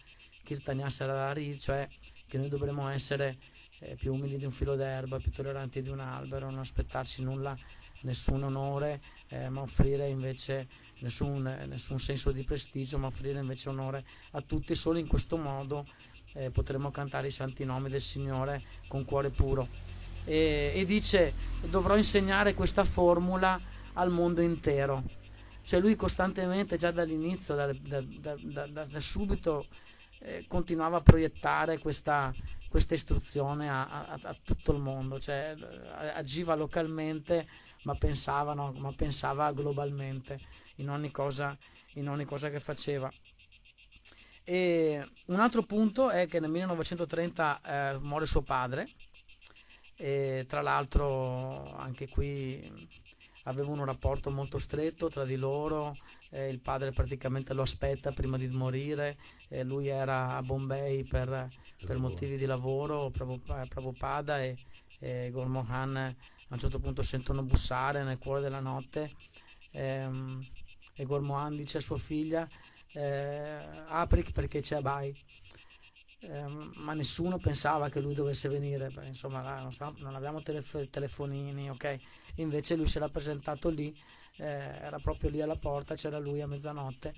Kirtanya 0.43 0.89
Sarari 0.89 1.59
cioè 1.59 1.87
che 2.27 2.37
noi 2.39 2.49
dovremmo 2.49 2.89
essere 2.89 3.37
eh, 3.79 3.95
più 3.95 4.13
umili 4.13 4.37
di 4.37 4.45
un 4.45 4.51
filo 4.51 4.75
d'erba, 4.75 5.17
più 5.17 5.31
tolleranti 5.31 5.81
di 5.81 5.89
un 5.89 5.99
albero, 5.99 6.49
non 6.49 6.59
aspettarci 6.59 7.23
nulla, 7.23 7.55
nessun 8.01 8.43
onore, 8.43 8.99
eh, 9.29 9.49
ma 9.49 9.61
offrire 9.61 10.09
invece 10.09 10.67
nessun, 10.99 11.43
nessun, 11.67 11.99
senso 11.99 12.31
di 12.31 12.43
prestigio, 12.43 12.97
ma 12.97 13.07
offrire 13.07 13.39
invece 13.39 13.69
onore 13.69 14.03
a 14.31 14.41
tutti. 14.41 14.75
Solo 14.75 14.97
in 14.97 15.07
questo 15.07 15.37
modo 15.37 15.85
eh, 16.33 16.49
potremo 16.49 16.91
cantare 16.91 17.27
i 17.27 17.31
santi 17.31 17.63
nomi 17.65 17.89
del 17.89 18.01
Signore 18.01 18.61
con 18.87 19.05
cuore 19.05 19.29
puro. 19.29 19.67
E, 20.25 20.73
e 20.75 20.85
dice, 20.85 21.33
dovrò 21.69 21.95
insegnare 21.95 22.53
questa 22.53 22.83
formula 22.83 23.59
al 23.93 24.11
mondo 24.11 24.41
intero. 24.41 25.03
Cioè 25.63 25.79
lui 25.79 25.95
costantemente, 25.95 26.77
già 26.77 26.91
dall'inizio, 26.91 27.53
da, 27.53 27.71
da, 27.71 28.03
da, 28.41 28.85
da 28.85 28.99
subito, 28.99 29.65
eh, 30.21 30.45
continuava 30.47 30.97
a 30.97 31.01
proiettare 31.01 31.79
questa, 31.79 32.33
questa 32.69 32.95
istruzione 32.95 33.69
a, 33.69 33.85
a, 33.87 34.19
a, 34.21 34.35
tutto 34.43 34.71
il 34.71 34.79
mondo, 34.79 35.19
cioè 35.19 35.53
agiva 36.13 36.55
localmente 36.55 37.47
ma 37.83 37.95
pensava, 37.95 38.53
no, 38.53 38.73
ma 38.77 38.91
pensava 38.91 39.51
globalmente 39.53 40.37
in 40.77 40.89
ogni, 40.89 41.11
cosa, 41.11 41.55
in 41.93 42.09
ogni 42.09 42.25
cosa 42.25 42.49
che 42.49 42.59
faceva. 42.59 43.09
E 44.43 45.07
un 45.25 45.39
altro 45.39 45.61
punto 45.63 46.09
è 46.09 46.27
che 46.27 46.39
nel 46.39 46.49
1930 46.49 47.61
eh, 47.61 47.97
muore 47.99 48.25
suo 48.25 48.41
padre, 48.41 48.87
e 49.97 50.45
tra 50.47 50.61
l'altro 50.61 51.75
anche 51.75 52.07
qui 52.09 52.59
avevano 53.43 53.81
un 53.81 53.85
rapporto 53.85 54.29
molto 54.29 54.57
stretto 54.57 55.09
tra 55.09 55.25
di 55.25 55.35
loro, 55.35 55.95
eh, 56.31 56.47
il 56.47 56.59
padre 56.59 56.91
praticamente 56.91 57.53
lo 57.53 57.61
aspetta 57.61 58.11
prima 58.11 58.37
di 58.37 58.47
morire, 58.49 59.17
eh, 59.49 59.63
lui 59.63 59.87
era 59.87 60.35
a 60.35 60.41
Bombay 60.41 61.03
per, 61.05 61.49
per 61.85 61.97
motivi 61.97 62.37
di 62.37 62.45
lavoro, 62.45 63.09
Prabhupada 63.09 64.41
e, 64.41 64.55
e 64.99 65.29
Gormohan 65.31 65.95
a 65.95 66.15
un 66.49 66.59
certo 66.59 66.79
punto 66.79 67.01
sentono 67.01 67.43
bussare 67.43 68.03
nel 68.03 68.17
cuore 68.17 68.41
della 68.41 68.59
notte. 68.59 69.09
Ehm, 69.71 70.41
e 70.95 71.05
Gormohan 71.05 71.55
dice 71.55 71.77
a 71.77 71.81
sua 71.81 71.97
figlia 71.97 72.47
eh, 72.93 73.57
apri 73.87 74.23
perché 74.33 74.61
c'è 74.61 74.77
Abai 74.77 75.15
eh, 76.21 76.45
ma 76.75 76.93
nessuno 76.93 77.37
pensava 77.37 77.89
che 77.89 78.01
lui 78.01 78.13
dovesse 78.13 78.49
venire, 78.49 78.89
Beh, 78.89 79.07
insomma 79.07 79.61
non, 79.61 79.71
so, 79.71 79.93
non 79.99 80.15
abbiamo 80.15 80.41
telef- 80.41 80.89
telefonini, 80.89 81.69
ok? 81.69 81.99
Invece 82.35 82.75
lui 82.75 82.87
si 82.87 82.97
era 82.97 83.09
presentato 83.09 83.69
lì, 83.69 83.95
eh, 84.37 84.45
era 84.45 84.97
proprio 84.99 85.29
lì 85.29 85.41
alla 85.41 85.55
porta, 85.55 85.95
c'era 85.95 86.19
lui 86.19 86.41
a 86.41 86.47
mezzanotte, 86.47 87.13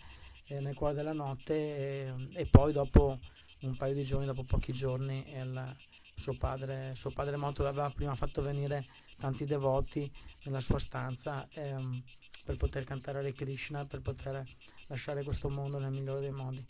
eh, 0.48 0.60
nel 0.60 0.76
cuore 0.76 0.94
della 0.94 1.14
notte 1.14 1.54
e, 1.54 2.14
e, 2.34 2.46
poi 2.46 2.74
dopo 2.74 3.18
un 3.62 3.76
paio 3.76 3.94
di 3.94 4.04
giorni, 4.04 4.26
dopo 4.26 4.44
pochi 4.44 4.74
giorni, 4.74 5.24
il, 5.36 5.76
suo 6.22 6.34
padre, 6.36 6.94
suo 6.96 7.10
padre 7.10 7.36
morto 7.36 7.66
aveva 7.66 7.90
prima 7.90 8.14
fatto 8.14 8.44
venire 8.44 8.86
tanti 9.20 9.46
devoti 9.46 10.10
nella 10.44 10.62
sua 10.62 10.78
stanza 10.78 11.48
ehm, 11.54 12.04
per 12.46 12.58
poter 12.58 12.84
cantare 12.84 13.20
Hare 13.20 13.34
Krishna, 13.34 13.86
per 13.86 14.02
poter 14.02 14.44
lasciare 14.88 15.24
questo 15.24 15.50
mondo 15.50 15.80
nel 15.80 15.92
migliore 15.92 16.22
dei 16.22 16.32
modi. 16.32 16.64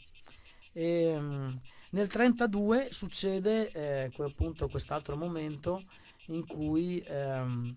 E, 0.73 1.17
um, 1.17 1.61
nel 1.91 2.07
32 2.07 2.87
succede 2.91 3.69
eh, 3.71 4.11
appunto 4.19 4.67
quest'altro 4.69 5.17
momento 5.17 5.83
in 6.27 6.45
cui 6.45 6.99
ehm, 6.99 7.75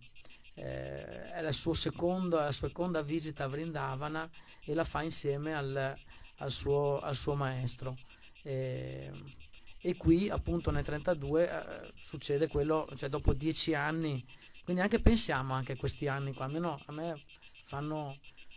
eh, 0.57 1.23
è 1.33 1.43
la 1.43 1.53
sua, 1.53 1.75
seconda, 1.75 2.45
la 2.45 2.53
sua 2.53 2.69
seconda 2.69 3.03
visita 3.03 3.45
a 3.45 3.49
Vrindavana 3.49 4.29
e 4.65 4.75
la 4.75 4.85
fa 4.85 5.03
insieme 5.03 5.53
al, 5.53 5.95
al, 6.39 6.53
suo, 6.53 6.99
al 7.01 7.17
suo, 7.17 7.35
maestro. 7.35 7.97
E, 8.45 9.11
e, 9.81 9.97
qui 9.97 10.31
appunto 10.31 10.71
nel 10.71 10.85
32 10.85 11.49
eh, 11.49 11.91
succede 11.97 12.47
quello, 12.47 12.89
cioè 12.97 13.09
dopo 13.09 13.35
dieci 13.35 13.75
anni, 13.75 14.23
quindi 14.63 14.83
anche 14.83 15.01
pensiamo 15.01 15.53
anche 15.53 15.73
a 15.73 15.77
questi 15.77 16.07
anni 16.07 16.33
qua, 16.33 16.45
almeno 16.45 16.79
a 16.87 16.93
me 16.93 17.15
fanno 17.67 18.15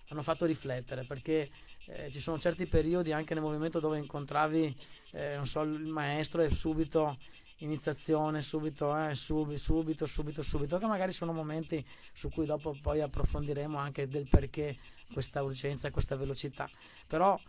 hanno 0.10 0.22
fatto 0.22 0.46
riflettere 0.46 1.04
perché 1.04 1.50
eh, 1.90 2.10
ci 2.10 2.20
sono 2.20 2.38
certi 2.38 2.66
periodi 2.66 3.12
anche 3.12 3.34
nel 3.34 3.44
movimento 3.44 3.80
dove 3.80 3.98
incontravi 3.98 4.76
eh, 5.12 5.40
so, 5.44 5.62
il 5.62 5.86
maestro 5.86 6.42
e 6.42 6.54
subito 6.54 7.16
iniziazione, 7.60 8.42
subito, 8.42 8.96
eh, 8.96 9.16
subito, 9.16 9.58
subito, 9.58 10.06
subito, 10.06 10.44
subito, 10.44 10.78
che 10.78 10.86
magari 10.86 11.14
sono 11.14 11.34
momenti 11.34 11.84
su 12.14 12.30
cui 12.30 12.46
dopo 12.46 12.76
poi 12.82 13.02
approfondiremo 13.02 13.78
anche 13.78 14.08
del 14.08 14.28
perché 14.30 14.76
questa 15.14 15.42
urgenza 15.44 15.90
questa 15.90 16.16
velocità. 16.16 16.70
Però 17.08 17.40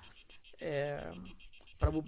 eh, 0.59 1.03
Prabhu 1.79 2.03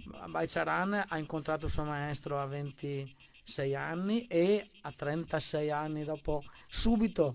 Charan 0.47 1.05
ha 1.07 1.17
incontrato 1.17 1.65
il 1.67 1.71
suo 1.71 1.83
maestro 1.83 2.39
a 2.39 2.45
26 2.45 3.75
anni 3.75 4.25
e 4.27 4.65
a 4.81 4.91
36 4.91 5.71
anni 5.71 6.03
dopo 6.03 6.43
subito 6.69 7.33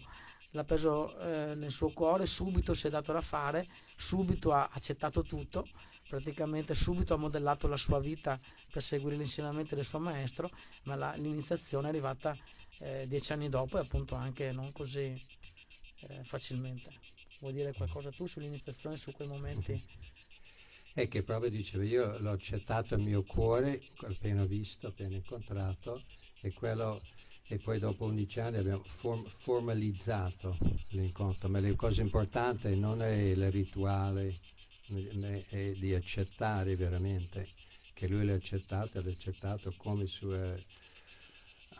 l'ha 0.57 0.65
preso 0.65 1.17
eh, 1.19 1.55
nel 1.55 1.71
suo 1.71 1.91
cuore, 1.91 2.27
subito 2.27 2.75
si 2.75 2.87
è 2.87 2.91
dato 2.91 3.13
da 3.13 3.21
fare, 3.21 3.67
subito 3.97 4.53
ha 4.53 4.69
accettato 4.73 5.23
tutto, 5.23 5.65
praticamente 6.09 6.75
subito 6.75 7.15
ha 7.15 7.19
modellato 7.19 7.69
la 7.69 7.77
sua 7.77 8.01
vita 8.01 8.39
per 8.73 8.83
seguire 8.83 9.17
l'insegnamento 9.17 9.75
del 9.75 9.85
suo 9.85 10.01
maestro, 10.01 10.51
ma 10.85 10.97
la, 10.97 11.13
l'iniziazione 11.17 11.87
è 11.87 11.91
arrivata 11.91 12.37
eh, 12.79 13.07
dieci 13.07 13.33
anni 13.33 13.49
dopo 13.49 13.77
e 13.77 13.83
appunto 13.83 14.15
anche 14.15 14.51
non 14.53 14.73
così 14.73 15.03
eh, 15.03 16.25
facilmente. 16.25 16.89
Vuoi 17.41 17.53
dire 17.53 17.73
qualcosa 17.75 18.11
tu 18.11 18.27
sull'iniziazione, 18.27 18.97
su 18.97 19.13
quei 19.13 19.29
momenti? 19.29 19.81
È 20.95 21.07
che 21.09 21.23
proprio 21.23 21.51
diceva, 21.51 21.85
io 21.85 22.19
l'ho 22.21 22.31
accettato 22.31 22.95
al 22.95 23.03
mio 23.03 23.23
cuore, 23.23 23.79
appena 24.07 24.47
visto, 24.47 24.87
appena 24.87 25.15
incontrato, 25.15 26.01
e 26.41 26.53
quello 26.55 26.99
e 27.49 27.59
poi 27.59 27.78
dopo 27.78 28.07
11 28.07 28.40
anni 28.40 28.59
abbiamo 28.59 28.82
form- 28.84 29.24
formalizzato 29.24 30.57
l'incontro, 30.90 31.49
ma 31.49 31.61
la 31.61 31.74
cosa 31.74 32.03
importante 32.03 32.74
non 32.74 33.03
è 33.03 33.14
il 33.14 33.51
rituale, 33.51 34.34
è 35.49 35.72
di 35.72 35.94
accettare 35.94 36.76
veramente 36.76 37.47
che 37.94 38.09
lui 38.09 38.24
l'ha 38.24 38.34
accettato, 38.34 39.01
l'ha 39.01 39.11
accettato 39.11 39.72
come 39.76 40.07
sua 40.07 40.55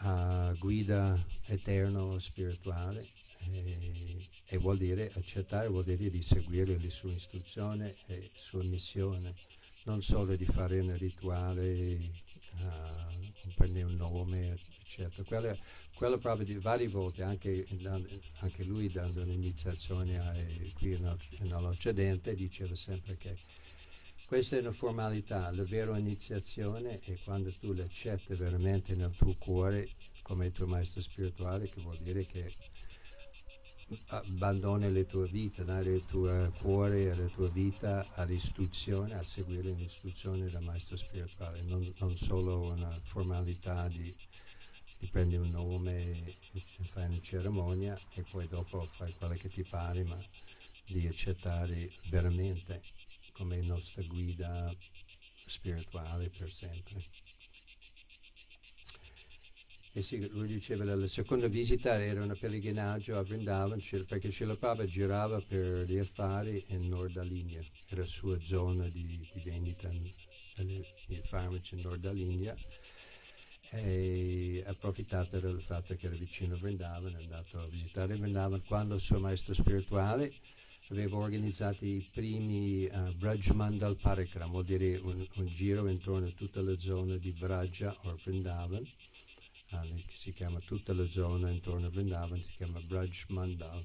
uh, 0.01 0.57
guida 0.59 1.17
eterno 1.47 2.19
spirituale 2.19 3.05
e, 3.51 4.17
e, 4.49 4.57
vuol 4.59 4.79
dire 4.79 5.11
accettare, 5.15 5.69
vuol 5.69 5.85
dire 5.85 6.11
di 6.11 6.23
seguire 6.23 6.79
le 6.79 6.91
sue 6.91 7.13
istruzioni 7.13 7.93
e 8.07 8.31
sua 8.35 8.63
missione, 8.65 9.35
non 9.87 10.03
solo 10.03 10.35
di 10.35 10.45
fare 10.45 10.81
un 10.81 10.97
rituale, 10.97 11.95
uh, 11.95 13.53
prendere 13.55 13.87
un 13.87 13.95
nome, 13.95 14.57
certo, 14.85 15.23
quello, 15.25 15.57
quello 15.95 16.19
proprio 16.19 16.45
di 16.45 16.55
varie 16.55 16.89
volte, 16.89 17.23
anche, 17.23 17.65
anche 18.41 18.65
lui 18.65 18.89
dando 18.89 19.23
un'iniziazione 19.23 20.71
qui 20.75 20.99
nell'Occidente, 21.41 22.35
diceva 22.35 22.75
sempre 22.75 23.17
che 23.17 23.37
questa 24.27 24.57
è 24.57 24.61
una 24.61 24.73
formalità, 24.73 25.53
la 25.53 25.63
vera 25.63 25.97
iniziazione 25.97 26.99
è 26.99 27.17
quando 27.23 27.53
tu 27.61 27.73
l'accetti 27.73 28.35
veramente 28.35 28.97
nel 28.97 29.15
tuo 29.17 29.37
cuore 29.39 29.89
come 30.23 30.51
tuo 30.51 30.67
maestro 30.67 31.01
spirituale, 31.01 31.69
che 31.69 31.81
vuol 31.81 31.97
dire 31.99 32.27
che 32.27 32.53
abbandoni 34.09 34.93
la 34.93 35.05
tua 35.05 35.27
vita, 35.27 35.63
dare 35.63 35.93
il 35.93 36.05
tuo 36.07 36.53
cuore 36.61 37.03
e 37.03 37.15
la 37.15 37.29
tua 37.29 37.49
vita 37.49 38.05
all'istruzione, 38.15 39.15
a 39.15 39.23
seguire 39.23 39.73
l'istruzione 39.73 40.51
del 40.51 40.63
maestro 40.63 40.97
spirituale, 40.97 41.63
non, 41.63 41.95
non 41.99 42.17
solo 42.17 42.73
una 42.73 42.91
formalità 43.05 43.89
di 43.89 44.13
ti 44.99 45.07
prendi 45.09 45.37
un 45.37 45.51
nome, 45.51 46.15
fai 46.93 47.05
una 47.05 47.21
cerimonia 47.21 47.99
e 48.15 48.23
poi 48.31 48.49
dopo 48.49 48.81
fai 48.97 49.13
quello 49.19 49.35
che 49.35 49.49
ti 49.51 49.63
pare, 49.63 50.03
ma 50.05 50.17
di 50.87 51.07
accettare 51.07 51.91
veramente 52.09 52.81
come 53.33 53.61
nostra 53.63 54.03
guida 54.03 54.75
spirituale 55.47 56.31
per 56.31 56.51
sempre. 56.51 57.36
E 59.97 60.03
sì, 60.03 60.29
lui 60.33 60.47
diceva 60.47 60.85
che 60.85 60.95
la 60.95 61.09
seconda 61.09 61.49
visita 61.49 61.99
era 62.05 62.23
un 62.23 62.37
pellegrinaggio 62.39 63.17
a 63.17 63.23
Vrindavan 63.23 63.83
perché 64.07 64.31
Srila 64.31 64.55
Prabhupada 64.55 64.85
girava 64.85 65.41
per 65.41 65.87
gli 65.89 65.97
affari 65.97 66.63
in 66.67 66.89
Nordalinia, 66.89 67.63
era 67.89 68.03
la 68.03 68.07
sua 68.07 68.39
zona 68.39 68.87
di, 68.89 69.03
di 69.33 69.41
vendita 69.43 69.89
di 69.89 70.85
farmaci 71.25 71.77
in 71.77 71.81
Nordalinia 71.81 72.55
e 73.71 74.63
approfittato 74.67 75.41
del 75.41 75.63
fatto 75.63 75.97
che 75.97 76.09
era 76.09 76.17
vicino 76.17 76.57
a 76.57 76.59
Vrindavan, 76.59 77.17
è 77.17 77.23
andato 77.23 77.59
a 77.59 77.67
visitare 77.69 78.17
Vrindavan. 78.17 78.63
Quando 78.67 78.97
il 78.97 79.01
suo 79.01 79.19
maestro 79.19 79.55
spirituale 79.55 80.31
aveva 80.91 81.17
organizzato 81.17 81.87
i 81.87 82.07
primi 82.13 82.85
uh, 82.85 83.15
Brajmandal 83.15 83.97
Parikram, 83.97 84.51
vuol 84.51 84.67
dire 84.67 84.99
un, 84.99 85.27
un, 85.37 85.47
giro 85.47 85.89
intorno 85.89 86.27
a 86.27 86.33
tutta 86.37 86.61
la 86.61 86.77
zona 86.79 87.17
di 87.17 87.35
Vraja 87.39 87.97
o 88.03 88.19
Vrindavan, 88.23 88.87
si 90.09 90.33
chiama 90.33 90.61
tutta 90.61 90.93
la 90.93 91.07
zona 91.07 91.51
intorno 91.51 91.87
a 91.87 91.91
Vrindavan, 91.91 92.39
si 92.39 92.57
chiama 92.57 92.81
Brajmandal 92.81 93.85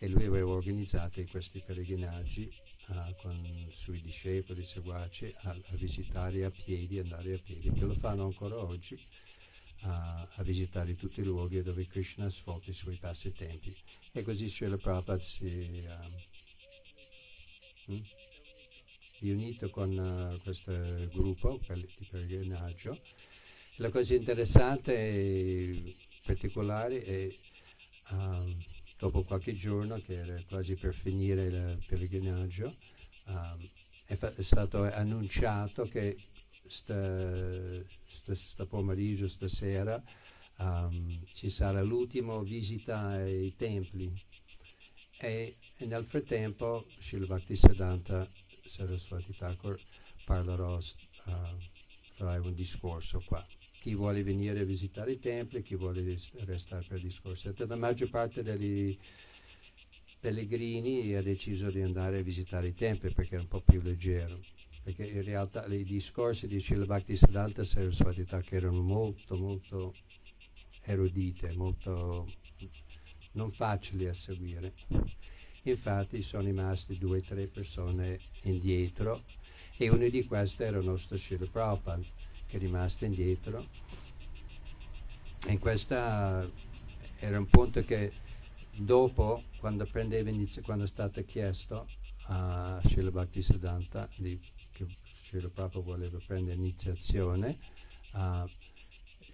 e 0.00 0.08
lui 0.08 0.24
aveva 0.24 0.52
organizzato 0.52 1.22
questi 1.24 1.60
pellegrinaggi 1.64 2.50
uh, 2.88 3.14
con 3.20 3.34
i 3.44 3.74
suoi 3.76 4.00
discepoli, 4.00 4.64
seguaci, 4.64 5.34
a, 5.42 5.50
a, 5.50 5.74
visitare 5.76 6.44
a 6.44 6.50
piedi, 6.50 7.00
andare 7.00 7.34
a 7.34 7.38
piedi, 7.38 7.72
che 7.72 7.84
lo 7.84 7.94
fanno 7.94 8.24
ancora 8.24 8.56
oggi, 8.56 8.94
uh, 8.94 9.88
a 9.88 10.42
visitare 10.42 10.96
tutti 10.96 11.20
i 11.20 11.24
luoghi 11.24 11.62
dove 11.62 11.84
Krishna 11.86 12.30
svolge 12.30 12.70
i 12.70 12.74
suoi 12.74 12.94
passatempi. 12.94 13.74
E 14.12 14.22
così 14.22 14.48
Srila 14.48 14.76
Prabhupada 14.76 15.20
si 15.20 15.86
um, 17.86 17.94
mm, 17.94 18.00
è 19.20 19.30
unito 19.32 19.68
con 19.70 19.90
uh, 19.90 20.40
questo 20.42 20.72
gruppo 21.12 21.58
di 21.74 22.06
pellegrinaggio. 22.08 22.96
La 23.80 23.90
cosa 23.90 24.12
interessante 24.12 24.92
e 24.92 25.94
particolare 26.24 27.00
è 27.00 27.32
um, 28.10 28.56
dopo 28.98 29.22
qualche 29.22 29.54
giorno, 29.54 29.94
che 30.04 30.16
era 30.16 30.42
quasi 30.48 30.74
per 30.74 30.92
finire 30.92 31.44
il 31.44 31.78
pellegrinaggio, 31.86 32.74
um, 33.26 33.68
è, 34.06 34.18
è, 34.18 34.42
stato 34.42 34.82
annunciato 34.82 35.84
che 35.84 36.16
questo 38.24 38.66
pomeriggio, 38.66 39.28
stasera, 39.28 40.02
um, 40.56 41.24
ci 41.34 41.48
sarà 41.48 41.80
l'ultima 41.80 42.36
visita 42.42 43.06
ai 43.06 43.54
templi. 43.56 44.12
E, 45.18 45.54
e 45.76 45.86
nel 45.86 46.04
frattempo 46.04 46.84
Srila 47.06 47.26
Bhaktisiddhanta 47.26 48.28
Saraswati 48.74 49.36
Thakur 49.36 49.78
parlerà, 50.24 50.74
uh, 50.74 50.82
farà 52.16 52.40
un 52.40 52.54
discorso 52.56 53.22
qua 53.24 53.46
chi 53.80 53.94
vuole 53.94 54.22
venire 54.22 54.60
a 54.60 54.64
visitare 54.64 55.12
i 55.12 55.20
templi, 55.20 55.62
chi 55.62 55.76
vuole 55.76 56.02
restare 56.44 56.84
per 56.86 57.00
discorsi. 57.00 57.52
La 57.56 57.76
maggior 57.76 58.10
parte 58.10 58.42
degli 58.42 58.96
pellegrini 60.20 61.14
ha 61.14 61.22
deciso 61.22 61.70
di 61.70 61.80
andare 61.80 62.18
a 62.18 62.22
visitare 62.22 62.68
i 62.68 62.74
templi 62.74 63.12
perché 63.12 63.36
è 63.36 63.40
un 63.40 63.46
po' 63.46 63.62
più 63.64 63.80
leggero, 63.80 64.36
perché 64.82 65.04
in 65.06 65.22
realtà 65.22 65.64
i 65.66 65.84
discorsi 65.84 66.46
di 66.46 66.60
Srila 66.60 66.86
Bhakti 66.86 67.16
Siddhanta 67.16 67.62
Saraswati 67.62 68.24
che 68.24 68.56
erano 68.56 68.82
molto 68.82 69.36
molto 69.36 69.94
erudite, 70.82 71.52
molto 71.54 72.26
non 73.32 73.52
facili 73.52 74.08
a 74.08 74.14
seguire. 74.14 74.72
Infatti 75.70 76.22
sono 76.22 76.44
rimasti 76.44 76.98
due 76.98 77.18
o 77.18 77.20
tre 77.20 77.46
persone 77.46 78.18
indietro 78.42 79.20
e 79.76 79.90
uno 79.90 80.08
di 80.08 80.24
queste 80.24 80.64
era 80.64 80.78
il 80.78 80.84
nostro 80.84 81.16
Srila 81.16 81.46
Prabhupada 81.50 82.02
che 82.48 82.56
è 82.56 82.58
rimasto 82.58 83.04
indietro. 83.04 83.64
E 85.46 85.58
questo 85.58 85.94
era 85.94 87.38
un 87.38 87.46
punto 87.46 87.80
che 87.82 88.12
dopo, 88.76 89.42
quando, 89.58 89.86
quando 89.90 90.84
è 90.84 90.88
stato 90.88 91.24
chiesto 91.24 91.86
a 92.26 92.80
Srila 92.82 93.10
Bhaktisiddhanta 93.10 94.08
di, 94.16 94.38
che 94.72 94.86
Srila 95.28 95.48
Prabhupada 95.48 95.84
voleva 95.84 96.18
prendere 96.26 96.56
iniziazione, 96.56 97.56
uh, 98.14 98.48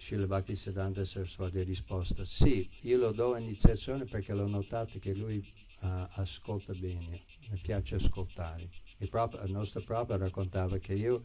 Srila 0.05 0.27
Bhaktisiddhanta 0.27 1.03
Saraswati 1.03 1.57
ha 1.57 1.63
risposto 1.63 2.23
sì, 2.27 2.69
io 2.81 2.99
lo 2.99 3.11
do 3.11 3.35
iniziazione 3.37 4.05
perché 4.05 4.35
l'ho 4.35 4.45
notato 4.45 4.99
che 4.99 5.15
lui 5.15 5.43
uh, 5.79 5.87
ascolta 6.11 6.73
bene, 6.73 7.19
mi 7.49 7.57
piace 7.59 7.95
ascoltare. 7.95 8.69
Il, 8.99 9.09
proprio, 9.09 9.41
il 9.41 9.51
nostro 9.51 9.81
Prabhupada 9.81 10.23
raccontava 10.23 10.77
che 10.77 10.93
io 10.93 11.19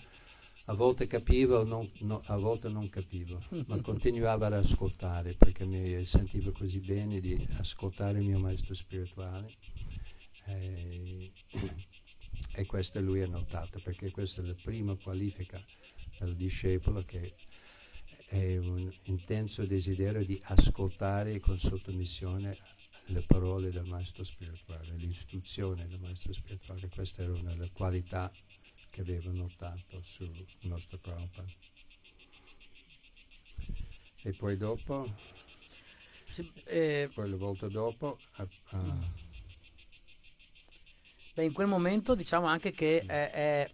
a 0.65 0.75
volte 0.75 1.07
capivo, 1.07 1.63
non, 1.63 1.87
no, 1.99 2.23
a 2.25 2.39
volte 2.39 2.71
non 2.71 2.89
capivo, 2.89 3.39
ma 3.67 3.79
continuavo 3.85 4.47
ad 4.47 4.55
ascoltare 4.55 5.35
perché 5.35 5.67
mi 5.67 6.03
sentivo 6.07 6.51
così 6.53 6.79
bene 6.79 7.21
di 7.21 7.37
ascoltare 7.59 8.21
il 8.21 8.25
mio 8.25 8.39
maestro 8.39 8.75
spirituale. 8.75 9.47
E, 10.47 11.31
e 12.53 12.65
questo 12.65 12.99
lui 13.03 13.21
ha 13.21 13.27
notato 13.27 13.79
perché 13.85 14.11
questa 14.11 14.41
è 14.41 14.47
la 14.47 14.57
prima 14.63 14.95
qualifica 14.95 15.63
del 16.19 16.35
discepolo 16.35 17.05
che 17.05 17.31
è 18.31 18.57
un 18.59 18.91
intenso 19.07 19.65
desiderio 19.65 20.25
di 20.25 20.41
ascoltare 20.45 21.41
con 21.41 21.59
sottomissione 21.59 22.57
le 23.07 23.21
parole 23.27 23.71
del 23.73 23.85
maestro 23.87 24.25
spirituale, 24.25 24.95
l'istruzione 24.99 25.89
del 25.89 25.99
maestro 26.01 26.33
spirituale. 26.33 26.89
Questa 26.95 27.23
era 27.23 27.33
una 27.33 27.51
delle 27.55 27.71
qualità 27.73 28.31
che 28.91 29.01
avevo 29.01 29.31
notato 29.33 30.01
sul 30.05 30.31
nostro 30.61 30.99
Prabhupada. 30.99 31.49
E 34.23 34.33
poi 34.33 34.57
dopo, 34.57 35.09
Sì, 36.33 36.49
eh, 36.67 37.11
poi 37.13 37.29
la 37.29 37.37
volta 37.37 37.67
dopo, 37.67 38.17
a- 38.37 38.49
a- 38.71 39.09
Beh, 41.35 41.45
in 41.45 41.53
quel 41.53 41.67
momento 41.67 42.15
diciamo 42.15 42.47
anche 42.47 42.71
che 42.73 43.01
è- 43.01 43.31
è- 43.31 43.71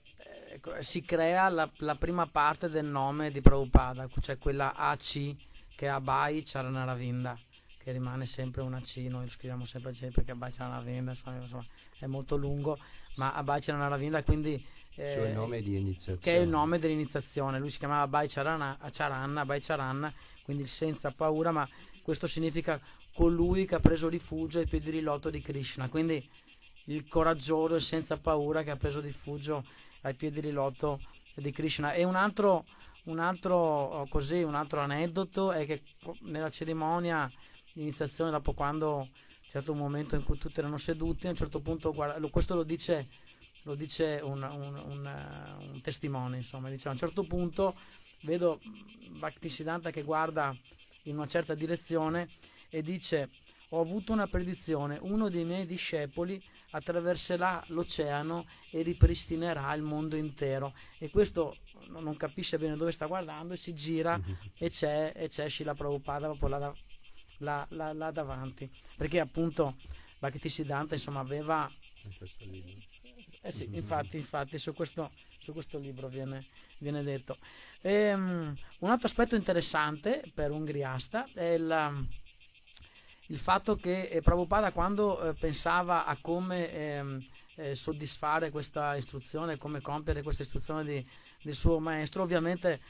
si 0.81 1.03
crea 1.03 1.49
la, 1.49 1.69
la 1.79 1.95
prima 1.95 2.27
parte 2.27 2.69
del 2.69 2.87
nome 2.87 3.31
di 3.31 3.41
Prabhupada, 3.41 4.09
cioè 4.21 4.39
quella 4.39 4.75
AC 4.75 5.35
che 5.77 5.87
è 5.87 5.89
Abai 5.89 6.43
Charanaravinda, 6.43 7.39
che 7.83 7.93
rimane 7.93 8.27
sempre 8.27 8.63
una 8.63 8.81
C, 8.81 8.97
noi 9.09 9.25
lo 9.25 9.31
scriviamo 9.31 9.67
sempre 9.67 9.93
C 9.93 10.09
perché 10.09 10.33
Abai 10.33 10.53
Charanaravinda 10.53 11.13
insomma, 11.13 11.65
è 11.99 12.07
molto 12.07 12.37
lungo, 12.37 12.79
ma 13.17 13.35
Abai 13.35 13.61
Charanaravinda 13.61 14.23
quindi... 14.23 14.55
eh, 14.55 15.15
cioè 15.15 15.29
il 15.29 15.35
nome 15.35 15.61
di 15.61 15.77
iniziazione. 15.77 16.19
che 16.21 16.37
è 16.37 16.41
il 16.41 16.49
nome 16.49 16.79
dell'iniziazione. 16.79 17.59
Lui 17.59 17.71
si 17.71 17.79
chiamava 17.79 18.07
Bai 18.09 18.29
Charana, 18.29 18.79
Charanna, 18.91 19.45
Bai 19.45 19.61
Charanna, 19.61 20.13
quindi 20.45 20.67
senza 20.67 21.11
paura, 21.11 21.53
ma 21.53 21.69
questo 22.03 22.27
significa 22.27 22.81
colui 23.15 23.67
che 23.67 23.75
ha 23.75 23.81
preso 23.81 24.09
rifugio 24.09 24.59
ai 24.59 24.67
piedi 24.67 24.91
di 24.91 25.01
loto 25.03 25.29
di 25.29 25.43
Krishna. 25.43 25.89
Quindi 25.89 26.25
il 26.87 27.07
coraggioso 27.09 27.77
e 27.77 27.81
senza 27.81 28.17
paura 28.17 28.63
che 28.63 28.71
ha 28.71 28.77
preso 28.77 29.01
rifugio 29.01 29.63
ai 30.07 30.15
piedi 30.15 30.41
di 30.41 30.51
loto 30.53 31.01
di 31.35 31.51
Krishna. 31.53 31.93
E 31.93 32.05
un 32.05 32.15
altro, 32.15 32.65
un 33.05 33.19
altro, 33.19 33.57
oh, 33.57 34.07
così, 34.09 34.43
un 34.43 34.55
altro 34.55 34.81
aneddoto 34.81 35.53
è 35.53 35.67
che 35.67 35.81
nella 36.23 36.51
cerimonia 36.51 37.31
di 37.73 37.83
iniziazione, 37.83 38.31
dopo 38.31 38.53
quando 38.53 39.07
c'è 39.43 39.61
stato 39.61 39.73
un 39.73 39.79
momento 39.79 40.15
in 40.17 40.25
cui 40.25 40.39
tutti 40.39 40.59
erano 40.61 40.79
seduti, 40.79 41.27
a 41.27 41.31
un 41.31 41.37
certo 41.37 41.61
punto, 41.61 41.93
guarda, 41.93 42.27
questo 42.29 42.55
lo 42.55 42.63
dice 42.63 43.07
lo 43.65 43.75
dice 43.75 44.21
un, 44.23 44.43
un- 44.43 44.83
un, 44.91 45.07
eh, 45.07 45.65
un 45.73 45.81
testimone, 45.81 46.37
insomma, 46.37 46.71
dice 46.71 46.87
a 46.87 46.93
un 46.93 46.97
certo 46.99 47.25
punto 47.25 47.75
vedo 48.23 48.59
Bhaktisiddhanta 49.19 49.91
che 49.91 50.03
guarda 50.03 50.55
in 51.05 51.17
una 51.17 51.27
certa 51.27 51.55
direzione 51.55 52.29
e 52.71 52.83
dice 52.83 53.29
ho 53.71 53.81
avuto 53.81 54.13
una 54.13 54.27
predizione, 54.27 54.99
uno 55.03 55.29
dei 55.29 55.45
miei 55.45 55.67
discepoli 55.67 56.41
attraverserà 56.71 57.63
l'oceano 57.69 58.47
e 58.71 58.83
ripristinerà 58.83 59.73
il 59.75 59.83
mondo 59.83 60.17
intero. 60.17 60.73
E 60.99 61.11
questo 61.11 61.61
no- 61.89 62.01
non 62.01 62.17
capisce 62.17 62.59
bene 62.59 62.77
dove 62.77 62.93
sta 62.93 63.07
guardando 63.07 63.55
e 63.55 63.57
si 63.57 63.75
gira 63.75 64.19
e 64.59 64.71
c'è, 64.71 65.13
e 65.15 65.29
c'è 65.29 65.49
Shila 65.49 65.75
Prabhupada 65.75 66.27
proprio 66.29 66.49
là, 66.59 66.75
là- 67.39 67.67
là- 67.71 67.93
là 67.93 68.11
davanti. 68.11 68.71
Perché 68.97 69.21
appunto 69.21 69.79
Bhaktisiddhanta 70.19 70.95
insomma 70.95 71.21
aveva 71.21 71.69
eh 73.43 73.53
sì, 73.53 73.69
infatti, 73.73 74.17
infatti 74.19 74.59
su 74.59 74.73
questo, 74.75 75.11
su 75.39 75.53
questo 75.53 75.79
libro 75.79 76.09
viene, 76.09 76.45
viene 76.79 77.03
detto. 77.03 77.39
Ehm, 77.83 78.55
un 78.81 78.91
altro 78.91 79.07
aspetto 79.07 79.37
interessante 79.37 80.23
per 80.35 80.51
un 80.51 80.65
griasta 80.65 81.31
è 81.33 81.45
il, 81.55 82.09
il 83.27 83.39
fatto 83.39 83.79
che 83.79 84.03
eh, 84.03 84.23
Prabhupada 84.23 84.73
quando 84.73 85.21
eh, 85.21 85.35
pensava 85.35 86.05
a 86.05 86.17
come 86.21 86.71
ehm, 86.73 87.25
eh, 87.57 87.75
soddisfare 87.75 88.51
questa 88.51 88.95
istruzione, 88.97 89.57
come 89.57 89.81
compiere 89.81 90.23
questa 90.23 90.43
istruzione 90.43 90.85
di- 90.85 91.07
del 91.41 91.55
suo 91.55 91.79
maestro, 91.81 92.23
ovviamente, 92.23 92.81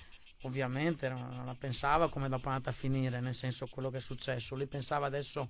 ovviamente 0.46 1.08
non 1.08 1.44
la 1.44 1.54
pensava 1.54 2.08
come 2.08 2.28
dopo 2.28 2.48
è 2.48 2.52
andata 2.52 2.70
a 2.70 2.72
finire, 2.72 3.20
nel 3.20 3.34
senso 3.34 3.68
quello 3.68 3.90
che 3.90 3.98
è 3.98 4.00
successo. 4.00 4.54
Lui 4.56 4.66
pensava 4.66 5.06
adesso 5.06 5.48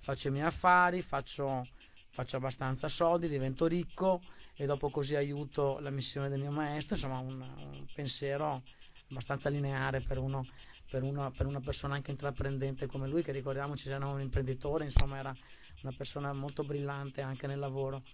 faccio 0.00 0.28
i 0.28 0.30
miei 0.30 0.44
affari, 0.46 1.02
faccio, 1.02 1.68
faccio 2.10 2.36
abbastanza 2.36 2.88
soldi, 2.88 3.28
divento 3.28 3.66
ricco 3.66 4.24
e 4.56 4.66
dopo 4.66 4.90
così 4.90 5.14
aiuto 5.16 5.78
la 5.80 5.90
missione 5.90 6.28
del 6.28 6.38
mio 6.40 6.50
maestro, 6.52 6.94
insomma 6.94 7.18
un, 7.18 7.40
un 7.40 7.86
pensiero 7.92 8.64
abbastanza 9.10 9.48
lineare 9.48 10.00
per, 10.02 10.18
uno, 10.18 10.48
per, 10.88 11.02
uno- 11.02 11.32
per 11.32 11.46
una 11.46 11.60
persona 11.60 11.94
anche 11.94 12.10
intraprendente 12.10 12.86
come 12.86 13.06
lui, 13.08 13.22
che 13.22 13.32
ricordiamoci 13.32 13.88
era 13.90 14.06
un 14.06 14.20
imprenditore, 14.20 14.84
insomma 14.84 15.18
era 15.18 15.36
una 15.82 15.92
persona 15.92 16.32
molto 16.32 16.64
brillante 16.64 17.20
anche 17.22 17.46
nel 17.46 17.58
lavoro. 17.58 18.04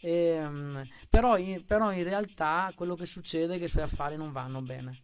Ehm, 0.00 0.86
però, 1.08 1.36
in, 1.36 1.64
però 1.64 1.92
in 1.92 2.02
realtà 2.02 2.72
quello 2.74 2.96
che 2.96 3.06
succede 3.06 3.54
è 3.54 3.58
che 3.58 3.64
i 3.64 3.68
suoi 3.68 3.84
affari 3.84 4.16
non 4.16 4.32
vanno 4.32 4.60
bene. 4.62 4.98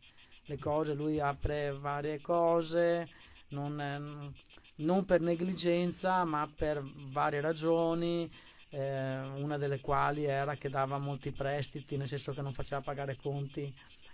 Le 0.49 0.59
cose, 0.59 0.95
lui 0.95 1.21
apre 1.21 1.73
varie 1.73 2.21
cose, 2.21 3.09
non, 3.49 3.81
ehm, 3.81 4.35
non 4.77 5.05
per 5.05 5.21
negligenza, 5.21 6.25
ma 6.25 6.49
per 6.55 6.83
varie 6.85 7.41
ragioni, 7.41 8.31
eh, 8.71 9.21
una 9.23 9.57
delle 9.59 9.81
quali 9.81 10.25
era 10.25 10.57
che 10.57 10.69
dava 10.71 10.99
molti 10.99 11.33
prestiti, 11.33 11.97
nel 11.97 12.09
senso 12.09 12.33
che 12.33 12.43
non 12.43 12.53
faceva 12.55 12.81
pagare 12.83 13.17
conti 13.17 13.73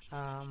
a- 0.08 0.44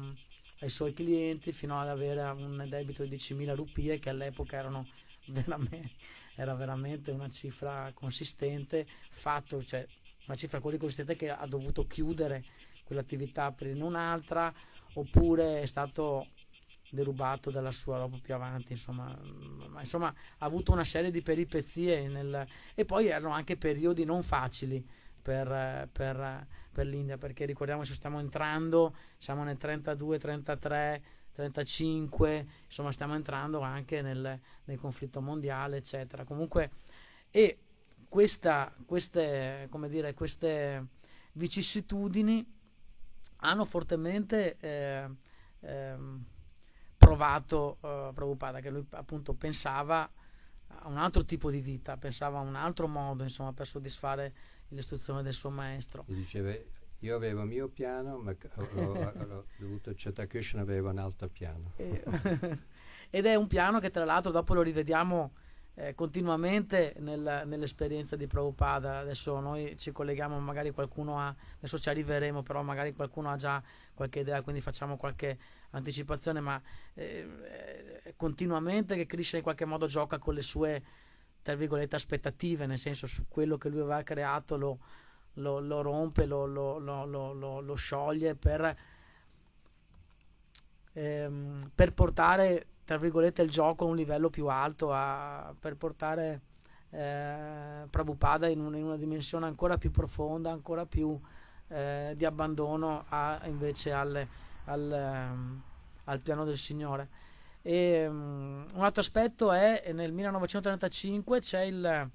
ai 0.60 0.70
suoi 0.70 0.94
clienti 0.94 1.52
fino 1.52 1.80
ad 1.80 1.90
avere 1.90 2.22
un 2.24 2.66
debito 2.70 3.04
di 3.04 3.10
10.000 3.10 3.54
rupie 3.56 4.00
che 4.00 4.10
all'epoca 4.10 4.58
erano 4.58 4.90
veramente, 5.26 5.92
era 6.36 6.56
veramente 6.56 7.12
una 7.12 7.30
cifra 7.30 7.92
consistente, 7.94 8.86
fatto, 8.86 9.64
cioè 9.64 9.86
una 10.26 10.36
cifra 10.38 10.60
così 10.60 10.78
consistente 10.78 11.16
che 11.16 11.30
ha 11.30 11.46
dovuto 11.48 11.86
chiudere 11.86 12.44
quell'attività 12.86 13.52
per 13.52 13.76
un'altra, 13.82 14.52
oppure 14.94 15.62
è 15.62 15.66
stato 15.66 16.26
derubato 16.90 17.50
dalla 17.50 17.72
sua 17.72 17.98
roba 17.98 18.18
più 18.22 18.34
avanti, 18.34 18.74
insomma, 18.74 19.16
ma 19.72 19.82
insomma 19.82 20.08
ha 20.08 20.46
avuto 20.46 20.72
una 20.72 20.86
serie 20.86 21.12
di 21.12 21.22
peripezie 21.22 22.08
nel- 22.08 22.46
e 22.76 22.86
poi 22.86 23.08
erano 23.08 23.32
anche 23.32 23.58
periodi 23.58 24.04
non 24.06 24.22
facili 24.22 24.84
per, 25.22 25.90
per, 25.92 26.46
per 26.72 26.86
l'India, 26.86 27.18
perché 27.18 27.46
ricordiamoci 27.46 27.94
stiamo 27.94 28.20
entrando, 28.20 28.94
siamo 29.18 29.44
nel 29.44 29.58
32, 29.58 30.20
33, 30.20 31.02
35, 31.34 32.46
insomma 32.68 32.92
stiamo 32.92 33.16
entrando 33.16 33.62
anche 33.62 34.02
nel, 34.02 34.40
nel 34.66 34.80
conflitto 34.80 35.22
mondiale, 35.22 35.78
eccetera. 35.78 36.24
Comunque, 36.24 36.72
e 37.32 37.58
questa, 38.08 38.72
queste, 38.86 39.68
dire, 39.90 40.14
queste 40.14 40.86
vicissitudini 41.34 42.46
hanno 43.38 43.66
fortemente 43.66 44.56
eh, 44.60 45.08
ehm, 45.62 46.24
provato 46.98 47.78
eh, 47.82 48.12
Prabhupada, 48.14 48.60
che 48.60 48.70
lui 48.70 48.86
appunto 48.92 49.34
pensava 49.34 50.08
a 50.68 50.88
un 50.88 50.98
altro 50.98 51.24
tipo 51.26 51.50
di 51.50 51.60
vita, 51.60 51.98
pensava 51.98 52.40
a 52.40 52.42
un 52.42 52.56
altro 52.56 52.88
modo 52.88 53.24
insomma, 53.24 53.52
per 53.52 53.68
soddisfare 53.68 54.34
l'istruzione 54.70 55.24
del 55.24 55.34
suo 55.34 55.50
maestro. 55.50 56.06
E 56.08 56.14
diceva, 56.14 56.56
io 57.04 57.18
avevo 57.18 57.42
il 57.42 57.48
mio 57.48 57.68
piano, 57.68 58.18
ma 58.18 58.34
ho, 58.56 59.44
dovuto 59.58 59.90
accettare 59.90 60.28
che 60.28 60.38
Krishna 60.38 60.62
aveva 60.62 60.92
un 60.92 61.00
altro 61.00 61.28
piano. 61.28 61.72
Ed 63.12 63.26
è 63.26 63.36
un 63.36 63.48
piano 63.48 63.82
che 63.82 63.92
tra 63.92 64.06
l'altro 64.06 64.32
dopo 64.32 64.54
lo 64.54 64.62
rivediamo 64.62 65.32
eh, 65.76 65.94
continuamente 65.96 66.96
nel- 67.00 67.44
nell'esperienza 67.46 68.16
di 68.16 68.26
Prabhupada. 68.26 69.00
Adesso 69.00 69.38
noi 69.42 69.78
ci 69.78 69.92
colleghiamo, 69.92 70.40
magari 70.40 70.72
qualcuno 70.72 71.20
ha, 71.20 71.36
adesso 71.58 71.78
ci 71.78 71.90
arriveremo, 71.90 72.42
però 72.42 72.62
magari 72.62 72.94
qualcuno 72.94 73.30
ha 73.30 73.36
già 73.36 73.62
qualche 73.94 74.22
idea, 74.22 74.42
quindi 74.42 74.62
facciamo 74.62 74.96
qualche 74.96 75.38
anticipazione, 75.72 76.40
ma 76.40 76.60
eh, 76.94 77.28
eh, 78.04 78.14
continuamente 78.16 78.96
che 78.96 79.06
Krishna 79.06 79.40
in 79.40 79.44
qualche 79.44 79.66
modo 79.66 79.88
gioca 79.88 80.20
con 80.20 80.36
le 80.36 80.42
sue, 80.42 80.82
tra 81.42 81.54
virgolette, 81.56 81.98
aspettative, 81.98 82.66
nel 82.66 82.80
senso 82.80 83.08
su 83.08 83.26
quello 83.28 83.58
che 83.58 83.68
lui 83.68 83.82
aveva 83.82 84.02
creato 84.04 84.56
lo, 84.56 84.78
lo- 85.36 85.60
lo 85.60 85.82
rompe, 85.82 86.26
lo, 86.26 86.46
lo- 86.46 86.78
lo- 86.80 87.76
scioglie 87.76 88.36
per 88.36 88.76
ehm, 90.94 91.72
per 91.74 91.94
portare 91.94 92.68
tra 92.86 92.98
virgolette 92.98 93.42
il 93.42 93.50
gioco 93.50 93.86
a 93.86 93.88
un 93.88 93.96
livello 93.96 94.30
più 94.30 94.48
alto, 94.48 94.92
a- 94.94 95.54
per 95.60 95.76
portare 95.76 96.42
eh, 96.90 97.88
Prabhupada 97.90 98.48
in, 98.50 98.60
un- 98.60 98.76
in 98.76 98.84
una 98.84 98.98
dimensione 98.98 99.46
ancora 99.48 99.78
più 99.78 99.90
profonda, 99.92 100.52
ancora 100.52 100.86
più 100.86 101.20
eh, 101.70 102.14
di 102.16 102.26
abbandono 102.26 103.06
a- 103.10 103.40
invece 103.46 103.92
al, 103.94 104.28
al, 104.66 104.92
ehm, 104.92 105.64
al 106.06 106.20
piano 106.22 106.44
del 106.46 106.58
Signore. 106.58 107.10
E, 107.62 108.08
mm, 108.10 108.64
un 108.74 108.84
altro 108.84 109.02
aspetto 109.02 109.52
è 109.52 109.92
nel 109.94 110.12
1935 110.12 111.40
c'è 111.40 111.62
il, 111.62 112.10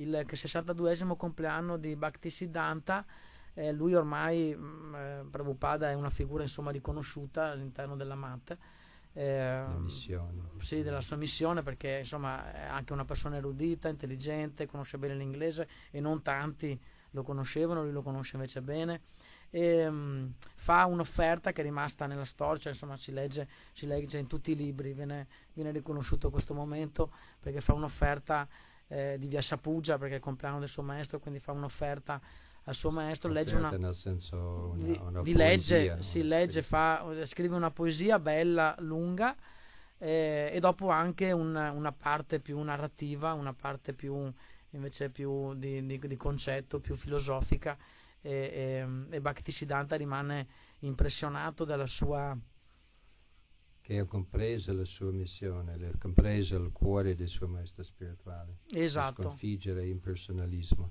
il 0.00 0.26
62esimo 0.28 1.16
compleanno 1.16 1.76
di 1.76 1.94
Bhaktisiddhanta 1.94 3.04
eh, 3.54 3.72
lui 3.72 3.94
ormai, 3.94 4.54
mh, 4.54 4.94
eh, 4.94 5.24
Prabhupada 5.30 5.90
è 5.90 5.94
una 5.94 6.10
figura 6.10 6.42
insomma 6.42 6.70
riconosciuta 6.70 7.50
all'interno 7.50 7.96
della 7.96 8.14
MAT, 8.14 8.56
eh, 9.14 9.64
sì, 10.62 10.82
della 10.82 11.00
sua 11.00 11.16
missione 11.16 11.62
perché 11.62 11.98
insomma 12.00 12.52
è 12.52 12.66
anche 12.66 12.92
una 12.92 13.04
persona 13.04 13.36
erudita, 13.36 13.88
intelligente, 13.88 14.66
conosce 14.66 14.98
bene 14.98 15.14
l'inglese 15.16 15.68
e 15.90 16.00
non 16.00 16.22
tanti 16.22 16.78
lo 17.10 17.22
conoscevano, 17.22 17.82
lui 17.82 17.92
lo 17.92 18.02
conosce 18.02 18.36
invece 18.36 18.60
bene. 18.60 19.00
E 19.52 19.84
um, 19.84 20.32
fa 20.54 20.84
un'offerta 20.84 21.50
che 21.50 21.62
è 21.62 21.64
rimasta 21.64 22.06
nella 22.06 22.24
storia, 22.24 22.60
cioè, 22.60 22.72
insomma 22.72 22.96
si 22.96 23.10
legge, 23.10 23.48
si 23.74 23.84
legge, 23.84 24.18
in 24.18 24.28
tutti 24.28 24.52
i 24.52 24.56
libri, 24.56 24.92
viene, 24.92 25.26
viene 25.54 25.72
riconosciuto 25.72 26.30
questo 26.30 26.54
momento 26.54 27.10
perché 27.40 27.60
fa 27.60 27.72
un'offerta 27.72 28.46
eh, 28.90 29.16
di 29.18 29.26
Via 29.26 29.42
Sapugia 29.42 29.98
perché 29.98 30.14
è 30.14 30.16
il 30.16 30.22
compleanno 30.22 30.58
del 30.58 30.68
suo 30.68 30.82
maestro, 30.82 31.18
quindi 31.18 31.40
fa 31.40 31.52
un'offerta 31.52 32.20
al 32.64 32.74
suo 32.74 32.90
maestro, 32.90 33.30
legge 33.30 33.54
una, 33.56 33.70
nel 33.70 33.94
senso 33.94 34.74
una, 34.76 35.02
una 35.02 35.22
di, 35.22 35.32
legge, 35.32 35.94
no? 35.94 36.02
si 36.02 36.22
legge, 36.22 36.62
fa, 36.62 37.04
scrive 37.24 37.56
una 37.56 37.70
poesia 37.70 38.18
bella, 38.18 38.74
lunga 38.80 39.34
eh, 39.98 40.50
e 40.52 40.60
dopo 40.60 40.90
anche 40.90 41.32
un, 41.32 41.54
una 41.54 41.92
parte 41.92 42.38
più 42.38 42.60
narrativa, 42.60 43.32
una 43.32 43.52
parte 43.52 43.92
più 43.92 44.30
invece 44.72 45.08
più 45.08 45.54
di, 45.54 45.84
di, 45.84 45.98
di 45.98 46.16
concetto, 46.16 46.78
più 46.78 46.94
filosofica 46.94 47.76
e, 48.22 48.30
e, 48.30 49.16
e 49.16 49.20
Bhaktisiddhanta 49.20 49.96
rimane 49.96 50.46
impressionato 50.80 51.64
dalla 51.64 51.86
sua 51.86 52.36
che 53.90 53.98
ha 53.98 54.04
compreso 54.04 54.72
la 54.72 54.84
sua 54.84 55.10
missione, 55.10 55.72
ha 55.72 55.98
compreso 55.98 56.54
il 56.54 56.70
cuore 56.70 57.16
del 57.16 57.26
suo 57.26 57.48
maestro 57.48 57.82
spirituale. 57.82 58.54
Esatto. 58.70 59.22
Sconfiggere 59.22 59.82
l'impersonalismo. 59.82 60.88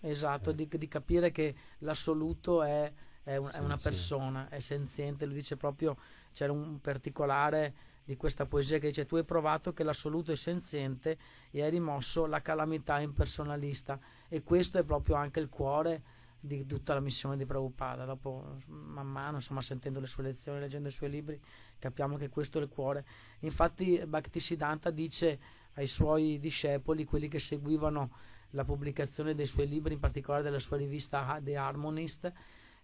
Esatto, 0.00 0.50
eh. 0.50 0.54
di, 0.56 0.68
di, 0.68 0.88
capire 0.88 1.30
che 1.30 1.54
l'assoluto 1.78 2.64
è, 2.64 2.92
è, 3.22 3.36
un, 3.36 3.48
è, 3.52 3.60
una 3.60 3.76
persona, 3.76 4.48
è 4.48 4.58
senziente, 4.58 5.26
lui 5.26 5.34
dice 5.36 5.54
proprio, 5.54 5.96
c'era 6.34 6.50
un 6.50 6.80
particolare 6.80 7.72
di 8.04 8.16
questa 8.16 8.46
poesia 8.46 8.80
che 8.80 8.88
dice 8.88 9.06
tu 9.06 9.14
hai 9.14 9.22
provato 9.22 9.72
che 9.72 9.84
l'assoluto 9.84 10.32
è 10.32 10.36
senziente 10.36 11.16
e 11.52 11.62
hai 11.62 11.70
rimosso 11.70 12.26
la 12.26 12.40
calamità 12.40 12.98
impersonalista 12.98 13.96
e 14.28 14.42
questo 14.42 14.78
è 14.78 14.82
proprio 14.82 15.14
anche 15.14 15.38
il 15.38 15.48
cuore 15.48 16.02
di 16.40 16.66
tutta 16.66 16.94
la 16.94 17.00
missione 17.00 17.36
di 17.36 17.44
Prabhupada. 17.44 18.04
Dopo, 18.04 18.44
man 18.66 19.06
mano, 19.06 19.36
insomma, 19.36 19.62
sentendo 19.62 20.00
le 20.00 20.06
sue 20.06 20.24
lezioni, 20.24 20.60
leggendo 20.60 20.88
i 20.88 20.92
suoi 20.92 21.10
libri, 21.10 21.40
capiamo 21.78 22.16
che 22.16 22.28
questo 22.28 22.58
è 22.58 22.62
il 22.62 22.68
cuore. 22.68 23.04
Infatti 23.40 24.00
Bhaktisiddhanta 24.04 24.90
dice 24.90 25.38
ai 25.74 25.86
suoi 25.86 26.38
discepoli, 26.40 27.04
quelli 27.04 27.28
che 27.28 27.40
seguivano 27.40 28.10
la 28.52 28.64
pubblicazione 28.64 29.34
dei 29.34 29.46
suoi 29.46 29.68
libri, 29.68 29.94
in 29.94 30.00
particolare 30.00 30.42
della 30.42 30.58
sua 30.58 30.76
rivista 30.76 31.38
The 31.42 31.56
Harmonist, 31.56 32.32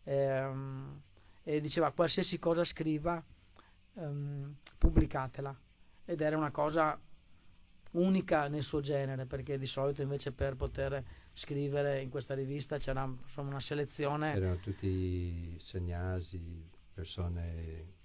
ehm, 0.04 1.00
e 1.42 1.60
diceva 1.60 1.90
qualsiasi 1.90 2.38
cosa 2.38 2.64
scriva, 2.64 3.22
ehm, 3.94 4.54
pubblicatela. 4.78 5.54
Ed 6.06 6.20
era 6.20 6.36
una 6.36 6.50
cosa 6.50 6.98
unica 7.92 8.48
nel 8.48 8.62
suo 8.62 8.80
genere, 8.80 9.24
perché 9.24 9.58
di 9.58 9.66
solito 9.66 10.02
invece 10.02 10.32
per 10.32 10.54
poter 10.56 11.02
scrivere 11.34 12.00
in 12.00 12.10
questa 12.10 12.34
rivista 12.34 12.78
c'era 12.78 13.04
insomma, 13.04 13.50
una 13.50 13.60
selezione. 13.60 14.34
Erano 14.34 14.56
tutti 14.56 15.58
segnasi, 15.62 16.62
persone 16.94 18.02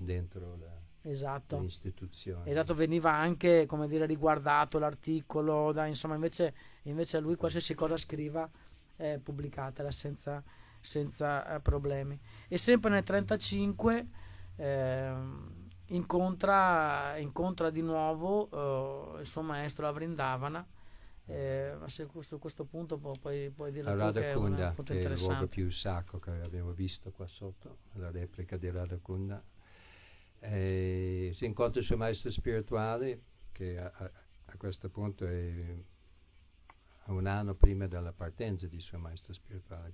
dentro 0.00 0.56
la, 0.56 1.10
esatto. 1.10 1.58
l'istituzione. 1.60 2.50
Esatto, 2.50 2.74
veniva 2.74 3.12
anche 3.12 3.66
come 3.66 3.88
dire, 3.88 4.06
riguardato 4.06 4.78
l'articolo, 4.78 5.72
da, 5.72 5.86
insomma 5.86 6.14
invece, 6.14 6.54
invece 6.82 7.20
lui 7.20 7.36
qualsiasi 7.36 7.74
cosa 7.74 7.96
scriva 7.96 8.48
è 8.96 9.18
pubblicatela 9.22 9.92
senza, 9.92 10.42
senza 10.82 11.56
eh, 11.56 11.60
problemi. 11.60 12.18
E 12.48 12.58
sempre 12.58 12.90
nel 12.90 13.04
1935 13.06 14.06
eh, 14.56 15.12
incontra, 15.88 17.16
incontra, 17.18 17.70
di 17.70 17.82
nuovo 17.82 18.48
eh, 19.16 19.20
il 19.20 19.26
suo 19.26 19.42
maestro 19.42 19.86
a 19.86 19.92
Vrindavana 19.92 20.66
eh, 21.30 21.76
ma 21.78 21.88
se 21.88 22.08
su 22.22 22.38
questo 22.38 22.64
punto 22.64 22.96
pu- 22.96 23.18
puoi, 23.20 23.50
puoi 23.50 23.70
dire 23.70 23.94
la 23.94 24.10
Kunda, 24.32 24.74
che, 24.74 24.82
che 24.82 25.02
è 25.02 25.12
il 25.12 25.18
luogo 25.18 25.46
più 25.46 25.70
sacro 25.70 26.18
che 26.18 26.30
abbiamo 26.30 26.72
visto 26.72 27.12
qua 27.12 27.26
sotto, 27.28 27.76
la 27.94 28.10
replica 28.10 28.56
di 28.56 28.68
Radha 28.68 28.96
Kunda. 29.00 29.40
Eh, 30.40 31.32
si 31.36 31.44
incontra 31.44 31.80
il 31.80 31.86
suo 31.86 31.96
maestro 31.96 32.30
spirituale, 32.30 33.18
che 33.52 33.78
a, 33.78 33.90
a, 33.92 34.10
a 34.46 34.56
questo 34.56 34.88
punto 34.88 35.26
è 35.26 35.52
un 37.06 37.26
anno 37.26 37.54
prima 37.54 37.86
della 37.86 38.12
partenza 38.12 38.66
di 38.66 38.80
suo 38.80 38.98
maestro 38.98 39.34
spirituale. 39.34 39.92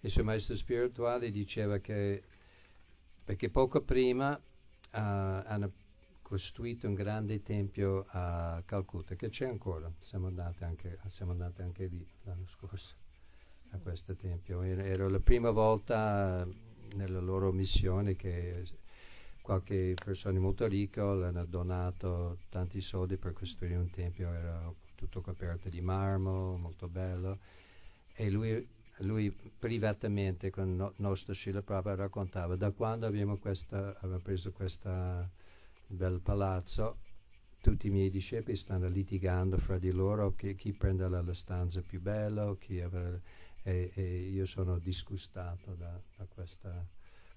Il 0.00 0.10
suo 0.10 0.22
maestro 0.22 0.54
spirituale 0.56 1.30
diceva 1.30 1.78
che, 1.78 2.22
perché 3.24 3.48
poco 3.48 3.80
prima 3.80 4.34
uh, 4.34 4.40
hanno 4.90 5.72
costruito 6.22 6.86
un 6.86 6.94
grande 6.94 7.42
tempio 7.42 8.04
a 8.08 8.62
Calcutta, 8.66 9.14
che 9.14 9.30
c'è 9.30 9.46
ancora, 9.46 9.90
siamo 10.00 10.26
andati 10.26 10.62
anche, 10.62 10.98
siamo 11.14 11.32
andati 11.32 11.62
anche 11.62 11.86
lì 11.86 12.06
l'anno 12.24 12.46
scorso 12.46 12.94
a 13.70 13.78
questo 13.78 14.14
tempio. 14.14 14.62
Era 14.62 15.08
la 15.08 15.18
prima 15.18 15.50
volta 15.50 16.46
nella 16.94 17.20
loro 17.20 17.50
missione 17.52 18.14
che 18.14 18.66
qualche 19.48 19.94
persona 20.04 20.38
molto 20.38 20.66
ricca 20.66 21.02
hanno 21.04 21.46
donato 21.46 22.36
tanti 22.50 22.82
soldi 22.82 23.16
per 23.16 23.32
costruire 23.32 23.76
un 23.76 23.90
tempio, 23.90 24.30
era 24.30 24.70
tutto 24.94 25.22
coperto 25.22 25.70
di 25.70 25.80
marmo, 25.80 26.58
molto 26.58 26.86
bello. 26.86 27.38
E 28.16 28.28
lui, 28.28 28.68
lui 28.98 29.34
privatamente 29.58 30.50
con 30.50 30.68
il 30.68 30.92
nostro 30.96 31.32
Srila 31.32 31.62
Prabhupada 31.62 32.02
raccontava 32.02 32.56
da 32.56 32.72
quando 32.72 33.06
abbiamo, 33.06 33.38
questa, 33.38 33.96
abbiamo 34.00 34.18
preso 34.18 34.52
questa 34.52 35.26
bel 35.86 36.20
palazzo, 36.20 36.98
tutti 37.62 37.86
i 37.86 37.90
miei 37.90 38.10
discepoli 38.10 38.54
stanno 38.54 38.86
litigando 38.88 39.56
fra 39.56 39.78
di 39.78 39.92
loro 39.92 40.28
chi, 40.32 40.54
chi 40.56 40.72
prende 40.72 41.08
la, 41.08 41.22
la, 41.22 41.32
stanza 41.32 41.80
più 41.80 42.02
bella 42.02 42.54
avrà, 42.82 43.18
e, 43.62 43.90
e, 43.94 44.02
io 44.30 44.44
sono 44.44 44.76
disgustato 44.76 45.72
da, 45.72 45.98
da 46.18 46.26
questo 46.34 46.68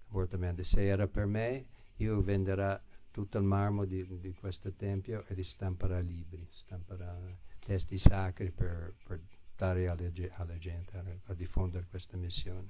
comportamento. 0.09 0.62
Se 0.66 0.86
era 0.86 1.07
per 1.07 1.26
me, 1.26 1.64
io 2.01 2.21
venderò 2.21 2.77
tutto 3.11 3.37
il 3.37 3.43
marmo 3.43 3.85
di, 3.85 4.03
di 4.19 4.33
questo 4.33 4.71
tempio 4.71 5.23
e 5.27 5.43
stamperà 5.43 5.99
libri, 5.99 6.47
stamperà 6.49 7.15
testi 7.63 7.97
sacri 7.99 8.49
per, 8.49 8.95
per 9.05 9.19
dare 9.55 9.87
alle, 9.87 10.11
alla 10.35 10.57
gente, 10.57 11.21
a, 11.25 11.33
diffondere 11.33 11.85
questa 11.89 12.17
missione. 12.17 12.69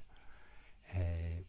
E, 0.87 1.45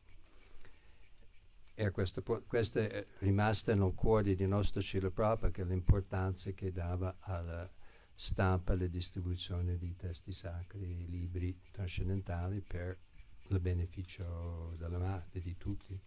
e 1.74 1.90
questo, 1.90 2.22
questo 2.46 2.78
è 2.78 3.04
rimasto 3.18 3.74
nel 3.74 3.94
cuore 3.94 4.36
di 4.36 4.46
nostro 4.46 4.80
Srila 4.80 5.10
Prabhupada 5.10 5.64
l'importanza 5.64 6.52
che 6.52 6.70
dava 6.70 7.12
alla 7.20 7.68
stampa 8.14 8.72
e 8.72 8.76
alla 8.76 8.86
distribuzione 8.86 9.76
di 9.78 9.92
testi 9.96 10.32
sacri 10.32 11.08
libri 11.08 11.58
trascendentali 11.72 12.60
per 12.60 12.96
il 13.48 13.58
beneficio 13.58 14.74
della 14.78 14.98
madre 14.98 15.40
di 15.40 15.56
tutti. 15.56 15.98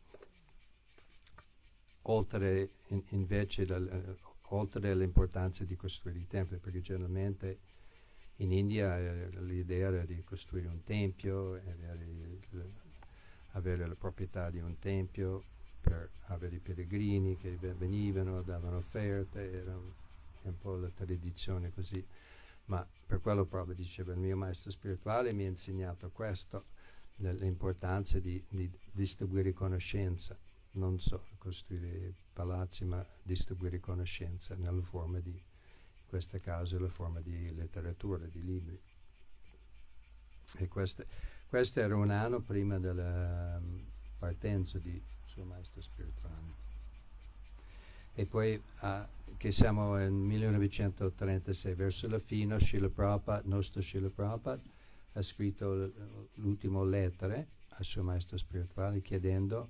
Oltre 2.08 2.70
in, 2.90 3.04
invece 3.10 3.66
dal, 3.66 3.84
uh, 3.84 4.56
oltre 4.56 4.92
all'importanza 4.92 5.64
di 5.64 5.76
costruire 5.76 6.20
i 6.20 6.28
templi, 6.28 6.58
perché 6.58 6.82
generalmente 6.82 7.58
in 8.38 8.52
India 8.52 8.98
eh, 8.98 9.30
l'idea 9.42 9.88
era 9.88 10.04
di 10.04 10.22
costruire 10.24 10.68
un 10.68 10.84
tempio, 10.84 11.60
avere 13.52 13.88
la 13.88 13.96
proprietà 13.96 14.50
di 14.50 14.60
un 14.60 14.78
tempio 14.80 15.42
per 15.82 16.10
avere 16.28 16.56
i 16.56 16.60
pellegrini 16.60 17.38
che 17.38 17.58
venivano, 17.78 18.42
davano 18.42 18.78
offerte, 18.78 19.52
era 19.52 19.78
un, 19.78 19.92
un 20.44 20.58
po' 20.58 20.76
la 20.76 20.90
tradizione 20.90 21.72
così. 21.72 22.04
Ma 22.66 22.86
per 23.06 23.20
quello 23.22 23.46
proprio 23.46 23.76
diceva 23.76 24.14
il 24.14 24.20
mio 24.20 24.36
maestro 24.36 24.72
spirituale 24.72 25.32
mi 25.32 25.46
ha 25.46 25.50
insegnato 25.50 26.10
questo, 26.10 26.64
l'importanza 27.18 28.20
di, 28.20 28.44
di 28.50 28.70
distribuire 28.94 29.54
conoscenza, 29.54 30.36
non 30.76 31.00
solo 31.00 31.24
costruire 31.38 32.14
palazzi, 32.34 32.86
ma 32.86 33.06
distribuire 33.24 33.80
conoscenza 33.80 34.56
nella 34.56 34.82
forma 34.82 35.20
di, 35.20 35.30
in 35.30 36.08
questo 36.08 36.40
caso, 36.40 36.80
la 36.80 36.88
forma 36.88 37.20
di 37.22 37.54
letteratura, 37.56 38.26
di 38.26 38.44
libri. 38.44 38.80
E 40.58 40.68
questo, 40.68 41.06
questo 41.50 41.80
era 41.80 41.96
un 41.96 42.10
anno 42.10 42.40
prima 42.40 42.78
della 42.80 43.58
um, 43.58 43.86
partenza 44.20 44.78
di 44.80 45.02
suo 45.34 45.46
maestro 45.46 45.82
spirituale. 45.82 46.64
E 48.18 48.26
poi 48.26 48.62
uh, 48.82 49.36
che 49.38 49.52
siamo 49.52 49.96
nel 49.96 50.12
1936, 50.12 51.74
verso 51.74 52.08
la 52.08 52.20
fine, 52.20 52.58
Srila 52.60 52.90
Prabhupada, 52.90 53.42
nostro 53.46 53.82
Srila 53.82 54.10
Prabhupada, 54.10 54.62
ha 55.14 55.22
scritto 55.22 55.92
l'ultimo 56.36 56.84
lettere 56.84 57.48
al 57.70 57.86
suo 57.86 58.04
maestro 58.04 58.38
spirituale 58.38 59.02
chiedendo 59.02 59.68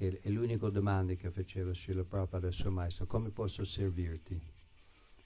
che 0.00 0.18
è 0.22 0.30
l'unica 0.30 0.70
domanda 0.70 1.12
che 1.12 1.30
faceva 1.30 1.74
Srila 1.74 2.02
Prabhupada 2.04 2.46
al 2.46 2.54
suo 2.54 2.70
maestro, 2.70 3.04
come 3.04 3.28
posso 3.28 3.66
servirti? 3.66 4.40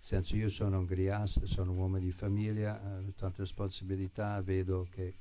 Senza 0.00 0.34
io 0.34 0.50
sono 0.50 0.80
un 0.80 0.84
griasta, 0.84 1.46
sono 1.46 1.70
un 1.70 1.78
uomo 1.78 2.00
di 2.00 2.10
famiglia, 2.10 2.74
ho 2.74 3.12
tante 3.16 3.42
responsabilità, 3.42 4.40
vedo 4.42 4.84
che 4.90 5.14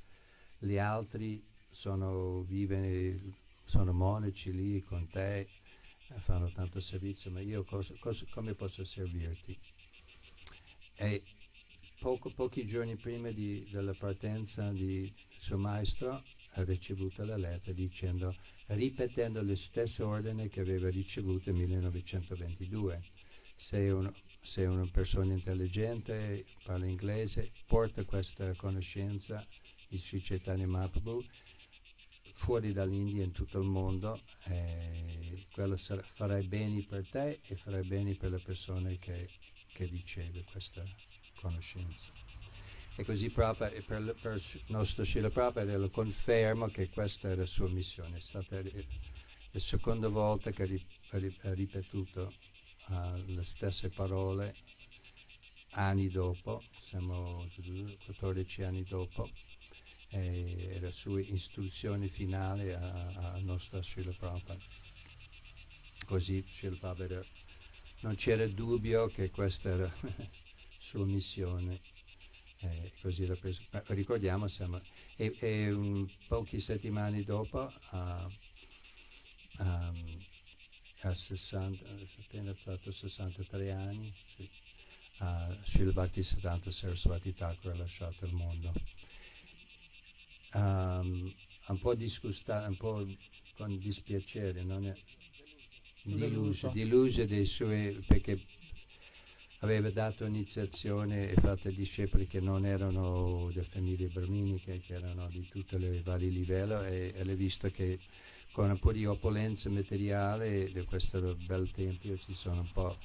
gli 0.58 0.78
altri 0.78 1.40
sono, 1.72 2.42
vivono 2.42 3.16
sono 3.68 3.94
monaci 3.94 4.52
lì 4.52 4.82
con 4.82 5.08
te, 5.10 5.42
eh, 5.42 5.48
fanno 6.26 6.50
tanto 6.50 6.82
servizio, 6.82 7.30
ma 7.30 7.40
io 7.40 7.64
cosa, 7.64 7.94
cosa, 8.00 8.26
come 8.32 8.56
posso 8.56 8.84
servirti? 8.84 9.56
E 10.96 11.22
poco, 12.00 12.32
pochi 12.32 12.66
giorni 12.66 12.96
prima 12.96 13.30
di, 13.30 13.68
della 13.70 13.94
partenza 13.94 14.72
di 14.72 15.08
suo 15.42 15.60
maestro, 15.60 16.20
ha 16.54 16.64
ricevuto 16.64 17.24
la 17.26 17.38
lettera 17.38 17.76
dicendo, 17.76 18.34
ripetendo 18.68 19.42
lo 19.42 19.56
stesso 19.56 20.08
ordine 20.08 20.50
che 20.50 20.62
aveva 20.62 20.90
ricevuto 20.90 21.52
nel 21.52 21.68
1922. 21.68 23.02
Sei, 23.58 23.90
un, 23.90 24.12
sei 24.42 24.66
una 24.66 24.88
persona 24.92 25.34
intelligente, 25.34 26.46
parla 26.64 26.86
inglese, 26.86 27.50
porta 27.66 28.04
questa 28.04 28.54
conoscenza 28.56 29.44
di 29.88 29.98
Sri 29.98 30.22
Chaitanya 30.22 30.68
Mahaprabhu 30.68 31.24
fuori 32.44 32.74
dall'India 32.74 33.24
in 33.24 33.32
tutto 33.32 33.60
il 33.60 33.68
mondo, 33.68 34.20
eh, 34.48 35.46
quello 35.54 35.78
sarà, 35.78 36.04
farai 36.04 36.46
bene 36.48 36.82
per 36.82 37.08
te 37.08 37.40
e 37.48 37.56
farai 37.56 37.86
bene 37.88 38.16
per 38.16 38.32
le 38.32 38.40
persone 38.40 39.00
che, 39.00 39.30
che 39.72 39.86
riceve 39.86 40.44
questa 40.52 40.84
conoscenza. 41.36 42.23
E 42.96 43.04
così 43.06 43.30
proprio 43.30 43.72
per, 43.88 44.16
per 44.22 44.36
il 44.36 44.62
nostro 44.68 45.04
Srila 45.04 45.30
Prabhupada 45.32 45.78
lo 45.78 45.90
confermo 45.90 46.68
che 46.68 46.88
questa 46.90 47.30
era 47.30 47.42
la 47.42 47.48
sua 47.48 47.68
missione, 47.70 48.18
è 48.18 48.20
stata 48.20 48.62
la 48.62 49.60
seconda 49.60 50.10
volta 50.10 50.52
che 50.52 50.64
ha 50.64 51.54
ripetuto 51.54 52.32
uh, 52.88 53.34
le 53.34 53.44
stesse 53.44 53.90
parole 53.90 54.54
anni 55.72 56.08
dopo, 56.10 56.62
siamo 56.86 57.44
14 58.06 58.62
anni 58.62 58.84
dopo, 58.84 59.28
e 60.10 60.78
la 60.80 60.92
sua 60.92 61.20
istruzione 61.20 62.08
finale 62.08 62.76
al 62.76 63.42
nostro 63.42 63.82
Srila 63.82 64.12
Prabhupada. 64.12 64.64
Così 66.06 66.46
Srila 66.48 66.76
Prabhupada 66.76 67.26
non 68.02 68.16
c'era 68.16 68.48
dubbio 68.48 69.08
che 69.08 69.32
questa 69.32 69.70
era 69.70 69.92
la 70.02 70.28
sua 70.80 71.06
missione. 71.06 71.93
Eh, 72.64 72.92
così 73.02 73.26
l'ha 73.26 73.36
preso. 73.36 73.60
Ma 73.72 73.84
ricordiamo, 73.88 74.48
siamo, 74.48 74.80
e, 75.18 75.36
e 75.40 75.72
un, 75.72 76.08
poche 76.28 76.60
settimane 76.60 77.24
dopo, 77.24 77.60
a, 77.60 78.30
a, 79.58 79.94
a 81.02 81.14
60, 81.14 81.86
appena 82.20 82.54
fatto 82.54 82.92
63 82.92 83.72
anni, 83.72 84.14
sì, 84.36 84.50
a 85.18 85.56
Srila 85.66 85.92
Bhakti 85.92 86.24
Siddhanta 86.24 86.72
Saraswati 86.72 87.36
Thakur 87.36 87.72
ha 87.72 87.76
lasciato 87.76 88.26
il 88.26 88.34
mondo 88.34 88.74
um, 90.54 91.34
un 91.68 91.80
po' 91.80 91.96
disgustato, 91.96 92.70
un 92.70 92.78
po' 92.78 93.08
con 93.56 93.78
dispiacere, 93.78 94.64
non 94.64 94.86
è 94.86 94.94
deluso, 96.04 96.70
deluso 96.74 97.26
dei 97.26 97.46
suoi, 97.46 97.94
perché 98.08 98.40
aveva 99.64 99.90
dato 99.92 100.26
iniziazione 100.26 101.30
e 101.30 101.36
fatto 101.36 101.70
discepoli 101.70 102.28
che 102.28 102.42
non 102.42 102.66
erano 102.66 103.50
di 103.54 103.62
famiglie 103.62 104.08
brahminiche, 104.08 104.82
che 104.82 104.96
erano 104.96 105.26
di 105.28 105.48
tutti 105.48 105.76
i 105.76 106.02
vari 106.04 106.32
livelli 106.32 106.74
e, 106.88 107.14
e 107.16 107.24
l'ha 107.24 107.34
visto 107.34 107.70
che 107.72 107.98
con 108.52 108.70
un 108.70 108.78
po' 108.78 108.92
di 108.92 109.06
opulenza 109.06 109.70
materiale 109.70 110.70
di 110.72 110.84
questo 110.84 111.20
bel 111.46 111.72
tempio 111.72 112.18
si 112.18 112.34
sono 112.34 112.60
un 112.60 112.72
po' 112.72 112.96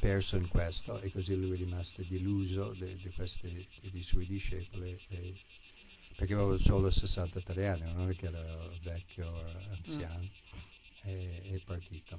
perso 0.00 0.36
in 0.36 0.48
questo 0.48 0.98
e 1.00 1.12
così 1.12 1.36
lui 1.36 1.52
è 1.52 1.56
rimasto 1.56 2.02
deluso 2.08 2.74
dei 2.76 4.04
suoi 4.04 4.26
discepoli 4.26 4.98
e, 5.08 5.34
perché 6.16 6.34
avevo 6.34 6.58
solo 6.58 6.90
63 6.90 7.68
anni, 7.68 7.92
non 7.94 8.10
è 8.10 8.14
che 8.16 8.26
ero 8.26 8.70
vecchio, 8.82 9.32
anziano, 9.70 10.20
mm. 10.20 11.08
e 11.08 11.40
è 11.52 11.60
partito. 11.64 12.18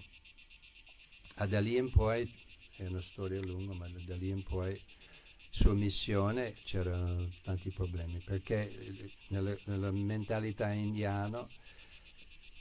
Da 1.47 1.59
lì 1.59 1.77
in 1.77 1.89
poi, 1.89 2.31
è 2.77 2.87
una 2.87 3.01
storia 3.01 3.39
lunga, 3.41 3.73
ma 3.73 3.87
da 4.05 4.15
lì 4.15 4.29
in 4.29 4.43
poi 4.43 4.79
sua 5.49 5.73
missione 5.73 6.53
c'erano 6.65 7.29
tanti 7.43 7.69
problemi, 7.69 8.19
perché 8.25 8.71
nella, 9.27 9.55
nella 9.65 9.91
mentalità 9.91 10.71
indiana 10.71 11.45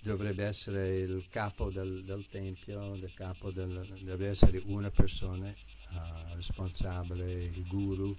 dovrebbe 0.02 0.44
essere 0.44 0.98
il 0.98 1.24
capo 1.30 1.70
del, 1.70 2.02
del 2.04 2.26
tempio, 2.28 2.94
il 2.94 3.10
capo 3.14 3.50
del, 3.50 3.86
deve 4.00 4.28
essere 4.28 4.60
una 4.66 4.90
persona 4.90 5.48
uh, 5.48 6.34
responsabile, 6.34 7.32
il 7.32 7.66
guru 7.68 8.14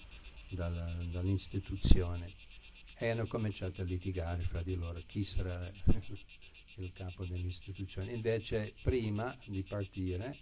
dal, 0.49 1.07
dall'istituzione 1.11 2.31
e 2.97 3.09
hanno 3.09 3.25
cominciato 3.25 3.81
a 3.81 3.85
litigare 3.85 4.41
fra 4.41 4.61
di 4.63 4.75
loro 4.75 4.99
chi 5.05 5.23
sarà 5.23 5.59
il 6.77 6.91
capo 6.93 7.25
dell'istituzione. 7.25 8.13
Invece 8.13 8.73
prima 8.81 9.35
di 9.45 9.61
partire 9.63 10.35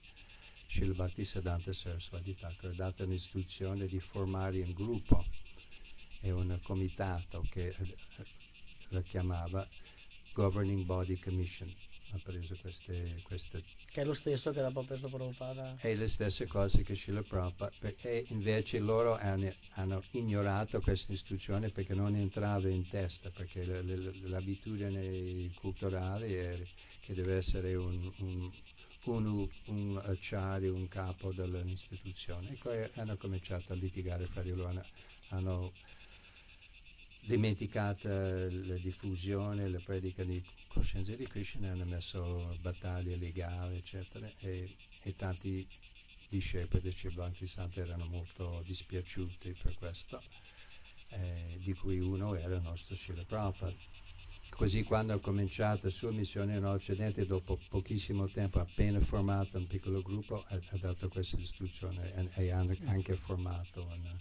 Shilbhakti 0.72 1.26
Siddhanta 1.26 1.74
Saraswati 1.74 2.34
Thakur 2.38 2.70
ha 2.70 2.74
dato 2.74 3.04
un'istruzione 3.04 3.88
di 3.88 4.00
formare 4.00 4.62
un 4.62 4.72
gruppo. 4.72 5.22
E 6.22 6.32
un 6.32 6.58
comitato 6.64 7.44
che 7.50 7.76
la 8.90 9.02
chiamava 9.02 9.68
Governing 10.34 10.86
Body 10.86 11.20
Commission. 11.20 11.70
Ha 12.14 12.20
preso 12.24 12.56
queste, 12.62 13.20
queste 13.24 13.62
che 13.92 14.02
è 14.02 14.06
lo 14.06 14.14
stesso 14.14 14.52
che 14.52 14.60
aveva 14.60 14.82
preso 14.84 15.08
Prabhupada 15.10 15.76
è 15.80 15.94
le 15.94 16.08
stesse 16.08 16.48
cose 16.48 16.84
che 16.84 16.96
Srila 16.96 17.22
Prabhupada 17.22 17.72
e 18.02 18.26
invece 18.30 18.80
loro 18.80 19.18
hanno, 19.18 19.52
hanno, 19.76 20.02
ignorato 20.12 20.80
questa 20.80 21.12
istruzione 21.12 21.70
perché 21.70 21.94
non 21.94 22.16
entrava 22.16 22.70
in 22.70 22.88
testa 22.88 23.30
perché 23.30 23.66
l'abitudine 23.66 25.52
culturale 25.56 26.54
è 26.54 26.60
che 27.02 27.14
deve 27.14 27.36
essere 27.36 27.76
un, 27.76 28.12
un 28.20 28.52
un, 29.06 29.48
un 29.66 30.02
acciario, 30.06 30.74
un 30.76 30.88
capo 30.88 31.32
dell'istituzione 31.32 32.52
e 32.52 32.58
poi 32.62 32.88
hanno 32.96 33.16
cominciato 33.18 33.74
a 33.74 33.76
litigare 33.76 34.26
fra 34.26 34.42
di 34.42 34.54
loro, 34.54 34.70
hanno, 34.70 34.84
hanno 35.30 35.72
dimenticata 37.22 38.10
la 38.10 38.76
diffusione, 38.76 39.70
la 39.70 39.82
predica 39.84 40.24
di 40.24 40.42
coscienza 40.68 41.16
di 41.16 41.28
Krishna, 41.28 41.72
hanno 41.72 41.86
messo 41.86 42.58
battaglie 42.62 43.18
legali, 43.18 43.78
eccetera, 43.78 44.30
e, 44.40 44.70
e 45.04 45.16
tanti 45.16 45.66
discepoli 46.30 46.82
del 46.82 46.96
Cibanti 46.96 47.48
Santo 47.48 47.82
erano 47.82 48.06
molto 48.06 48.64
dispiaciuti 48.66 49.56
per 49.62 49.76
questo, 49.78 50.22
eh, 51.10 51.58
di 51.64 51.74
cui 51.74 52.00
uno 52.00 52.36
era 52.36 52.56
il 52.56 52.62
nostro 52.64 52.96
Srila 52.96 53.24
Prabhupada. 53.26 53.74
Così 54.56 54.84
quando 54.84 55.14
ha 55.14 55.20
cominciato 55.20 55.88
la 55.88 55.92
sua 55.92 56.12
missione 56.12 56.56
in 56.56 56.66
Occidente, 56.66 57.26
dopo 57.26 57.58
pochissimo 57.70 58.28
tempo, 58.28 58.60
appena 58.60 59.00
formato 59.00 59.58
un 59.58 59.66
piccolo 59.66 60.02
gruppo, 60.02 60.36
ha, 60.36 60.56
ha 60.56 60.78
dato 60.78 61.08
questa 61.08 61.38
istruzione 61.38 62.32
e, 62.36 62.52
ha 62.52 62.60
anche 62.60 63.14
formato 63.14 63.84
una, 63.84 64.16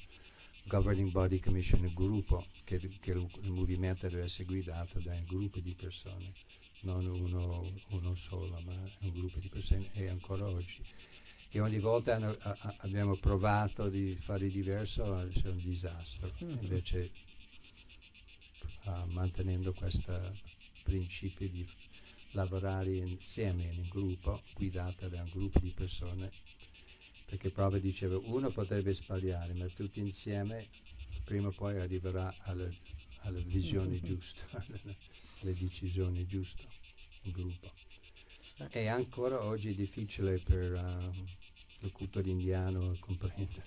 Governing 0.64 1.10
Body 1.10 1.40
Commission, 1.40 1.84
il 1.84 1.92
gruppo 1.94 2.44
che, 2.64 2.78
che 3.00 3.12
il, 3.12 3.52
movimento 3.52 4.08
deve 4.08 4.24
essere 4.24 4.44
guidato 4.44 5.00
da 5.00 5.12
un 5.12 5.24
gruppo 5.26 5.58
di 5.58 5.74
persone, 5.74 6.32
non 6.82 7.04
uno, 7.06 7.66
uno, 7.88 8.14
solo, 8.14 8.56
ma 8.64 8.72
un 9.00 9.10
gruppo 9.12 9.38
di 9.40 9.48
persone 9.48 9.88
e 9.94 10.08
ancora 10.08 10.46
oggi. 10.46 10.80
E 11.50 11.60
ogni 11.60 11.78
volta 11.80 12.14
hanno, 12.14 12.34
a, 12.38 12.74
abbiamo 12.78 13.16
provato 13.16 13.88
di 13.88 14.16
fare 14.20 14.46
diverso, 14.46 15.02
c'è 15.32 15.48
un 15.48 15.58
disastro. 15.58 16.30
Mm-hmm. 16.44 16.62
Invece 16.62 17.10
uh, 18.84 19.12
mantenendo 19.12 19.72
questo 19.72 20.12
principio 20.84 21.48
di 21.48 21.66
lavorare 22.32 22.96
insieme 22.96 23.64
in 23.64 23.78
un 23.78 23.88
gruppo, 23.88 24.40
guidato 24.54 25.08
da 25.08 25.22
un 25.22 25.30
gruppo 25.30 25.58
di 25.60 25.70
persone, 25.70 26.30
perché 27.26 27.50
proprio 27.50 27.80
diceva 27.80 28.16
uno 28.24 28.50
potrebbe 28.50 28.92
sbagliare, 28.92 29.54
ma 29.54 29.66
tutti 29.66 30.00
insieme 30.00 30.64
prima 31.24 31.48
o 31.48 31.52
poi 31.52 31.78
arriverà 31.78 32.32
alla, 32.44 32.68
alla 33.20 33.40
visione 33.46 33.96
mm-hmm. 33.96 34.04
giusta, 34.04 34.40
alle 35.40 35.54
decisioni 35.54 36.26
giuste, 36.26 36.62
il 37.22 37.32
gruppo. 37.32 37.70
E 38.72 38.88
ancora 38.88 39.44
oggi 39.44 39.70
è 39.70 39.74
difficile 39.74 40.38
per 40.38 40.72
uh, 40.72 41.84
il 41.86 41.92
cultore 41.92 42.28
indiano 42.28 42.94
comprendere, 43.00 43.64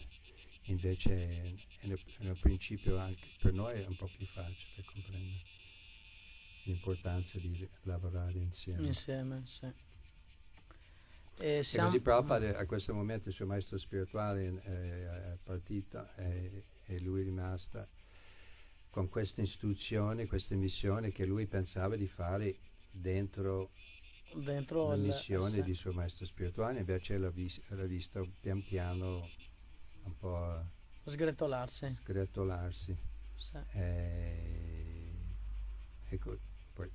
invece 0.65 1.55
nel 1.81 2.37
principio 2.39 2.97
anche 2.97 3.27
per 3.41 3.53
noi 3.53 3.79
è 3.81 3.85
un 3.85 3.95
po' 3.95 4.09
più 4.15 4.25
facile 4.25 4.83
comprendere 4.85 5.41
l'importanza 6.63 7.37
di 7.39 7.69
lavorare 7.83 8.37
insieme. 8.37 8.87
Insieme, 8.87 9.43
sì. 9.45 9.71
E, 11.39 11.63
siamo... 11.63 11.87
e 11.87 11.91
così 11.91 12.03
Prabhupada 12.03 12.57
a 12.57 12.65
questo 12.65 12.93
momento 12.93 13.29
il 13.29 13.35
suo 13.35 13.45
maestro 13.45 13.77
spirituale 13.77 14.61
è, 14.61 15.37
partito 15.43 16.07
e, 16.17 16.63
e 16.85 16.99
lui 17.01 17.21
è 17.21 17.23
rimasto 17.23 17.85
con 18.91 19.09
questa 19.09 19.41
istruzione, 19.41 20.27
questa 20.27 20.55
missione 20.55 21.11
che 21.11 21.25
lui 21.25 21.47
pensava 21.47 21.95
di 21.95 22.07
fare 22.07 22.55
dentro, 22.91 23.69
dentro 24.35 24.89
la 24.89 24.95
missione 24.95 25.57
il... 25.57 25.63
di 25.63 25.73
suo 25.73 25.91
maestro 25.93 26.27
spirituale, 26.27 26.79
invece 26.79 27.17
l'ha, 27.17 27.31
vis- 27.31 27.59
l'ha 27.69 27.85
visto 27.85 28.25
pian 28.41 28.63
piano 28.63 29.27
un 30.03 30.15
po' 30.19 30.63
sgretolarsi. 31.05 31.97
sgretolarsi. 32.01 32.95
Sì. 33.51 33.57
E, 33.73 35.11
ecco, 36.09 36.37
poi 36.75 36.89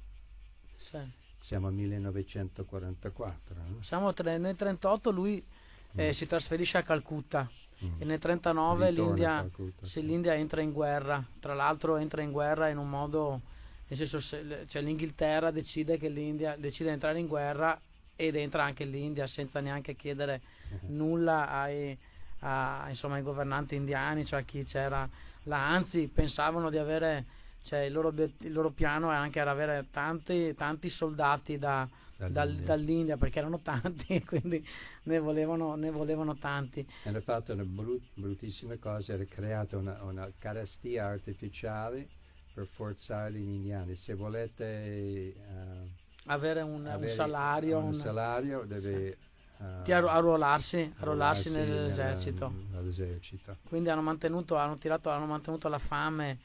sì. 0.77 0.99
Siamo 1.41 1.69
al 1.69 1.75
1944. 1.75 3.55
No? 3.55 3.83
Siamo 3.83 4.13
tre, 4.13 4.33
nel 4.33 4.57
1938 4.59 5.11
lui 5.11 5.45
eh, 5.93 6.09
mm. 6.09 6.13
si 6.13 6.27
trasferisce 6.27 6.79
a 6.79 6.83
Calcutta 6.83 7.43
mm. 7.43 7.95
e 8.01 8.05
nel 8.05 8.21
1939 8.21 8.91
l'India, 8.91 9.47
sì, 9.87 10.05
l'India 10.05 10.35
entra 10.35 10.61
in 10.61 10.73
guerra. 10.73 11.25
Tra 11.41 11.55
l'altro 11.55 11.97
entra 11.97 12.23
in 12.23 12.33
guerra 12.33 12.69
in 12.69 12.79
un 12.79 12.89
modo 12.89 13.41
nel 13.89 13.99
senso 13.99 14.21
se, 14.21 14.67
cioè 14.69 14.83
l'Inghilterra 14.83 15.51
decide 15.51 15.97
che 15.97 16.09
l'India 16.09 16.57
decide 16.57 16.91
di 16.91 16.95
entrare 16.95 17.19
in 17.19 17.27
guerra 17.27 17.79
ed 18.21 18.35
entra 18.35 18.65
anche 18.65 18.85
l'India 18.85 19.29
senza 19.29 19.61
neanche 19.61 19.95
chiedere 19.95 20.43
nulla 20.87 21.49
ai, 21.49 21.97
a, 22.41 22.87
insomma, 22.89 23.15
ai 23.15 23.23
governanti 23.23 23.77
indiani, 23.77 24.25
cioè 24.25 24.41
a 24.41 24.43
chi 24.43 24.65
c'era 24.65 25.09
là, 25.45 25.69
anzi 25.69 26.09
pensavano 26.09 26.69
di 26.69 26.79
avere, 26.79 27.25
cioè 27.69 27.81
il 27.81 27.93
loro, 27.93 28.09
il 28.09 28.53
loro 28.53 28.71
piano 28.71 29.11
anche 29.11 29.41
era 29.41 29.51
avere 29.51 29.87
tanti, 29.91 30.55
tanti 30.55 30.89
soldati 30.89 31.59
da, 31.59 31.87
dall'India. 32.17 32.67
dall'India 32.67 33.17
perché 33.19 33.41
erano 33.41 33.61
tanti 33.61 34.19
quindi 34.25 34.67
ne 35.05 35.19
volevano, 35.19 35.75
ne 35.75 35.91
volevano 35.91 36.35
tanti. 36.35 36.87
Hanno 37.05 37.21
fatto 37.21 37.53
una 37.53 37.65
brut, 37.65 38.03
bruttissima 38.15 38.75
cosa, 38.79 39.13
era 39.13 39.25
creata 39.25 39.77
una, 39.77 40.03
una 40.05 40.27
carestia 40.39 41.09
artificiale 41.09 42.07
per 42.55 42.67
forzare 42.73 43.33
gli 43.33 43.53
indiani. 43.53 43.95
Se 43.95 44.15
volete 44.15 45.35
uh, 45.37 46.31
avere 46.31 46.63
un, 46.63 46.87
avere 46.87 47.11
un 47.11 47.17
salario, 47.17 47.79
un, 47.85 47.93
salario 47.93 48.65
deve 48.65 49.15
uh, 49.59 49.91
arruolarsi, 49.91 50.91
arruolarsi 51.01 51.51
nell'esercito. 51.51 52.51
nell'esercito. 52.71 53.55
Quindi 53.69 53.91
hanno 53.91 54.01
mantenuto, 54.01 54.57
hanno, 54.57 54.77
tirato, 54.77 55.11
hanno 55.11 55.27
mantenuto 55.27 55.69
la 55.69 55.79
fame 55.79 56.39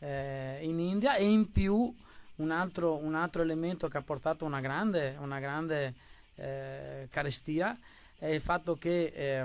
eh, 0.00 0.58
in 0.62 0.78
India 0.78 1.16
e 1.16 1.28
in 1.28 1.50
più 1.50 1.92
un 2.36 2.50
altro, 2.50 2.96
un 2.96 3.14
altro, 3.14 3.42
elemento 3.42 3.88
che 3.88 3.98
ha 3.98 4.02
portato 4.02 4.44
una 4.44 4.60
grande, 4.60 5.16
una 5.20 5.38
grande 5.38 5.94
eh, 6.36 7.06
carestia 7.10 7.76
è 8.18 8.28
il 8.28 8.40
fatto 8.40 8.76
che 8.76 9.12
eh, 9.14 9.44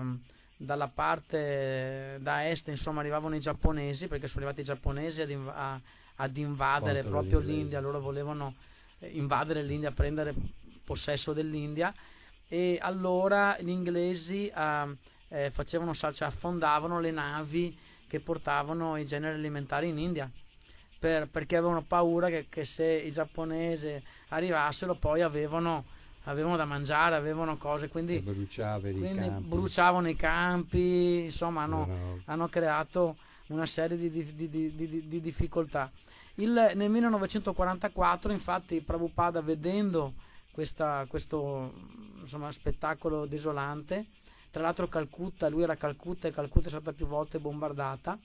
dalla 0.57 0.87
parte 0.87 2.17
da 2.21 2.49
est 2.49 2.67
insomma 2.69 3.01
arrivavano 3.01 3.35
i 3.35 3.39
giapponesi 3.39 4.07
perché 4.07 4.27
sono 4.27 4.45
arrivati 4.45 4.61
i 4.61 4.65
giapponesi 4.65 5.21
ad, 5.21 5.29
inv- 5.29 5.51
a, 5.53 5.79
ad 6.17 6.37
invadere 6.37 7.01
Contro 7.01 7.19
proprio 7.19 7.39
l'India, 7.39 7.79
loro 7.79 7.99
volevano 7.99 8.53
eh, 8.99 9.07
invadere 9.07 9.61
l'India, 9.63 9.91
prendere 9.91 10.33
possesso 10.85 11.33
dell'India. 11.33 11.93
E 12.47 12.77
allora 12.79 13.57
gli 13.59 13.69
inglesi 13.69 14.47
eh, 14.47 14.97
eh, 15.29 15.51
facevano, 15.51 15.93
cioè 15.95 16.27
affondavano 16.27 16.99
le 16.99 17.11
navi 17.11 17.77
che 18.07 18.19
portavano 18.19 18.97
i 18.97 19.05
generi 19.05 19.35
alimentari 19.35 19.89
in 19.89 19.97
India 19.97 20.29
per, 20.99 21.29
perché 21.29 21.57
avevano 21.57 21.83
paura 21.83 22.29
che, 22.29 22.47
che, 22.49 22.65
se 22.65 22.91
i 22.91 23.11
giapponesi 23.11 24.01
arrivassero 24.29 24.95
poi 24.95 25.21
avevano, 25.21 25.83
avevano 26.23 26.55
da 26.57 26.65
mangiare, 26.65 27.15
avevano 27.15 27.57
cose, 27.57 27.89
quindi, 27.89 28.21
quindi 28.23 29.29
bruciavano 29.47 30.09
i 30.09 30.15
campi, 30.15 31.25
insomma 31.25 31.63
hanno, 31.63 31.85
no. 31.85 32.19
hanno 32.25 32.47
creato 32.47 33.15
una 33.49 33.65
serie 33.65 33.97
di, 33.97 34.09
di, 34.09 34.49
di, 34.49 35.07
di 35.07 35.21
difficoltà. 35.21 35.91
Il, 36.35 36.71
nel 36.73 36.89
1944 36.89 38.31
infatti 38.31 38.81
Prabhupada 38.81 39.41
vedendo 39.41 40.13
questa, 40.51 41.05
questo 41.07 41.71
insomma, 42.21 42.51
spettacolo 42.51 43.25
desolante, 43.25 44.05
tra 44.55 44.63
l'altro 44.63 44.87
Calcutta, 44.87 45.49
lui 45.49 45.63
era 45.63 45.73
a 45.73 45.75
Calcutta 45.75 46.29
e 46.29 46.31
Calcutta 46.31 46.67
è 46.67 46.69
stata 46.69 46.93
più 46.93 47.07
volte 47.07 47.39
bombardata, 47.39 48.17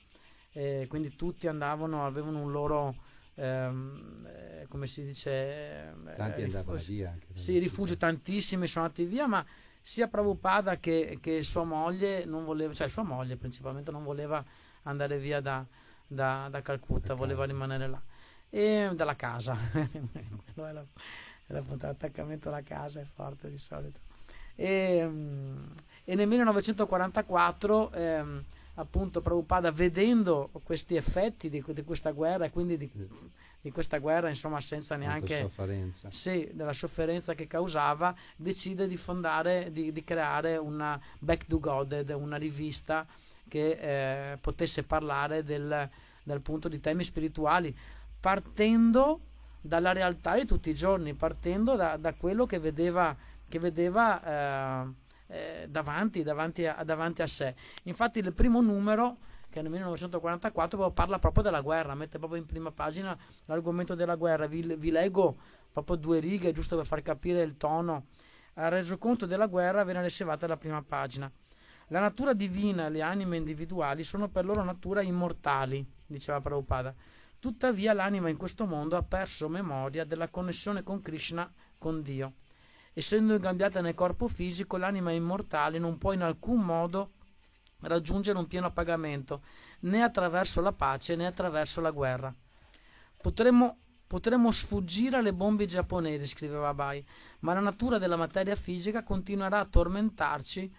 eh, 0.53 0.87
quindi 0.89 1.17
tutti 1.17 1.49
andavano, 1.49 2.07
avevano 2.07 2.41
un 2.41 2.53
loro, 2.53 2.95
ehm, 3.35 4.29
eh, 4.29 4.67
come 4.69 4.87
si 4.87 5.03
dice, 5.03 5.31
eh, 5.33 6.15
tanti 6.15 6.43
andavano 6.43 6.79
via. 6.87 7.13
Sì, 7.35 7.59
rifugio, 7.59 7.97
tantissimi 7.97 8.69
sono 8.69 8.85
andati 8.85 9.07
via, 9.07 9.27
ma 9.27 9.45
sia 9.83 10.07
Prabhupada 10.07 10.77
che, 10.77 11.19
che, 11.21 11.43
sua 11.43 11.65
moglie 11.65 12.25
non 12.27 12.45
voleva, 12.45 12.73
cioè 12.75 12.89
sua 12.89 13.03
moglie 13.03 13.35
principalmente 13.35 13.91
non 13.91 14.05
voleva 14.05 14.41
andare 14.85 15.19
via 15.19 15.41
da, 15.41 15.67
da, 16.07 16.47
da 16.49 16.61
Calcutta, 16.61 17.15
voleva 17.15 17.45
rimanere 17.45 17.89
là. 17.89 18.01
E 18.51 18.89
dalla 18.95 19.17
casa, 19.17 19.57
la, 20.55 20.85
l'attaccamento 21.49 22.51
alla 22.51 22.63
casa 22.63 23.01
è 23.01 23.05
forte 23.05 23.51
di 23.51 23.59
solito. 23.59 23.99
E, 24.61 25.09
e 26.05 26.15
nel 26.15 26.29
1944 26.29 27.93
ehm, 27.93 28.45
appunto 28.75 29.23
Prabhupada 29.23 29.73
vedendo 29.73 30.51
questi 30.65 30.97
effetti 30.97 31.49
di, 31.49 31.65
di 31.67 31.83
questa 31.83 32.11
guerra 32.11 32.45
e 32.45 32.51
quindi 32.51 32.77
di, 32.77 32.91
di, 33.63 33.71
questa 33.71 33.97
guerra 33.97 34.29
insomma 34.29 34.61
senza 34.61 34.97
neanche 34.97 35.41
sofferenza. 35.41 36.11
Sì, 36.13 36.47
della 36.53 36.75
sofferenza 36.75 37.33
che 37.35 37.47
causava 37.47 38.15
decide 38.37 38.87
di 38.87 38.99
fondare 38.99 39.71
di, 39.73 39.95
di 39.95 40.05
creare 40.05 40.59
una 40.59 41.01
Back 41.21 41.47
to 41.47 41.59
God 41.59 42.15
una 42.19 42.37
rivista 42.37 43.07
che 43.49 44.33
eh, 44.33 44.37
potesse 44.43 44.83
parlare 44.83 45.43
del, 45.43 45.89
dal 46.23 46.41
punto 46.43 46.69
di 46.69 46.83
temi 46.83 47.03
spirituali 47.03 47.75
partendo 48.21 49.21
dalla 49.63 49.93
realtà 49.93 50.37
di 50.37 50.47
tutti 50.47 50.71
i 50.71 50.75
giorni 50.75 51.15
partendo 51.15 51.77
da, 51.77 51.97
da 51.97 52.13
quello 52.15 52.47
che 52.47 52.59
vedeva, 52.59 53.15
che 53.51 53.59
vedeva 53.59 54.87
eh, 54.87 54.93
eh, 55.27 55.67
davanti, 55.69 56.23
davanti, 56.23 56.65
a, 56.65 56.83
davanti, 56.85 57.21
a, 57.21 57.27
sé. 57.27 57.55
Infatti 57.85 58.21
il 58.21 58.33
primo 58.33 58.61
numero, 58.63 59.17
che 59.51 59.59
è 59.59 59.63
nel 59.63 59.71
1944, 59.73 60.91
parla 60.91 61.19
proprio 61.19 61.43
della 61.43 61.61
guerra, 61.61 61.95
mette 61.95 62.19
proprio 62.19 62.41
in 62.41 62.47
prima 62.47 62.71
pagina 62.71 63.17
l'argomento 63.47 63.95
della 63.95 64.15
guerra. 64.15 64.47
Vi, 64.47 64.63
vi 64.77 64.91
leggo 64.91 65.37
proprio 65.73 65.97
due 65.97 66.21
righe, 66.21 66.53
giusto 66.53 66.77
per 66.77 66.87
far 66.87 67.03
capire 67.03 67.43
il 67.43 67.57
tono. 67.57 68.05
Ha 68.55 68.69
reso 68.69 68.97
conto 68.99 69.27
della 69.27 69.47
guerra 69.47 69.85
viene 69.85 70.03
riservata 70.03 70.47
la 70.47 70.57
prima 70.57 70.83
pagina. 70.83 71.31
La 71.89 72.01
natura 72.01 72.33
divina 72.33 72.87
e 72.87 72.91
le 72.91 73.03
anime 73.03 73.37
individuali 73.37 74.05
sono 74.05 74.29
per 74.29 74.45
loro 74.45 74.63
natura 74.63 75.03
immortali, 75.03 75.85
diceva 76.07 76.41
Prabhupada. 76.41 76.95
Tuttavia 77.41 77.93
l'anima 77.93 78.29
in 78.29 78.37
questo 78.37 78.65
mondo 78.65 78.97
ha 78.97 79.03
perso 79.03 79.49
memoria 79.49 80.05
della 80.05 80.29
connessione 80.29 80.85
con 80.85 81.03
Krishna, 81.03 81.51
con 81.79 82.01
Dio. 82.03 82.33
Essendo 83.01 83.33
ingabbiata 83.33 83.81
nel 83.81 83.95
corpo 83.95 84.29
fisico, 84.29 84.77
l'anima 84.77 85.11
immortale 85.11 85.79
non 85.79 85.97
può 85.97 86.13
in 86.13 86.21
alcun 86.21 86.61
modo 86.61 87.09
raggiungere 87.81 88.37
un 88.37 88.47
pieno 88.47 88.67
appagamento, 88.67 89.41
né 89.81 90.03
attraverso 90.03 90.61
la 90.61 90.73
pace 90.73 91.17
né 91.17 91.25
attraverso 91.25 91.81
la 91.81 91.93
guerra. 91.93 92.31
Potremmo, 93.23 93.75
potremmo 94.07 94.53
sfuggire 94.53 95.17
alle 95.17 95.33
bombe 95.33 95.65
giapponesi, 95.65 96.27
scriveva 96.27 96.75
Bai, 96.75 97.03
ma 97.39 97.55
la 97.55 97.61
natura 97.61 97.97
della 97.97 98.17
materia 98.17 98.55
fisica 98.55 99.03
continuerà 99.03 99.61
a 99.61 99.67
tormentarci 99.67 100.71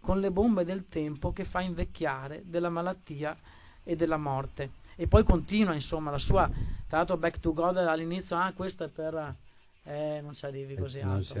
con 0.00 0.18
le 0.18 0.32
bombe 0.32 0.64
del 0.64 0.88
tempo 0.88 1.30
che 1.30 1.44
fa 1.44 1.60
invecchiare, 1.60 2.42
della 2.46 2.68
malattia 2.68 3.38
e 3.84 3.94
della 3.94 4.16
morte. 4.16 4.72
E 4.96 5.06
poi 5.06 5.22
continua, 5.22 5.72
insomma, 5.74 6.10
la 6.10 6.18
sua, 6.18 6.50
tra 6.88 6.96
l'altro 6.96 7.16
Back 7.16 7.38
to 7.38 7.52
God 7.52 7.76
all'inizio, 7.76 8.34
ah, 8.34 8.52
questo 8.56 8.82
è 8.82 8.88
per 8.88 9.36
eh, 9.90 10.20
non 10.20 10.34
ci 10.34 10.44
arrivi 10.44 10.76
così 10.76 10.98
eh, 10.98 11.02
alto. 11.02 11.34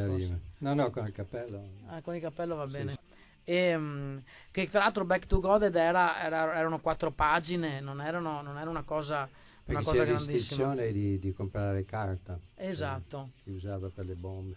No, 0.58 0.74
no, 0.74 0.90
con 0.90 1.06
il 1.06 1.12
cappello. 1.12 1.62
Ah, 1.86 2.00
con 2.02 2.16
il 2.16 2.20
cappello 2.20 2.56
va 2.56 2.66
bene. 2.66 2.92
Sì. 2.92 3.18
E, 3.44 3.74
um, 3.74 4.22
che 4.50 4.68
tra 4.68 4.80
l'altro 4.80 5.04
Back 5.04 5.26
to 5.26 5.38
God 5.40 5.62
era, 5.62 6.22
era, 6.22 6.56
erano 6.56 6.80
quattro 6.80 7.10
pagine, 7.10 7.80
non, 7.80 8.00
erano, 8.00 8.42
non 8.42 8.58
era 8.58 8.68
una 8.68 8.82
cosa, 8.82 9.28
una 9.66 9.82
cosa 9.82 10.04
grandissima. 10.04 10.74
Di, 10.74 11.18
di 11.18 11.32
comprare 11.32 11.84
carta. 11.84 12.38
Esatto. 12.56 13.30
Che 13.32 13.50
si 13.50 13.50
usava 13.50 13.88
per 13.94 14.06
le 14.06 14.14
bombe. 14.14 14.56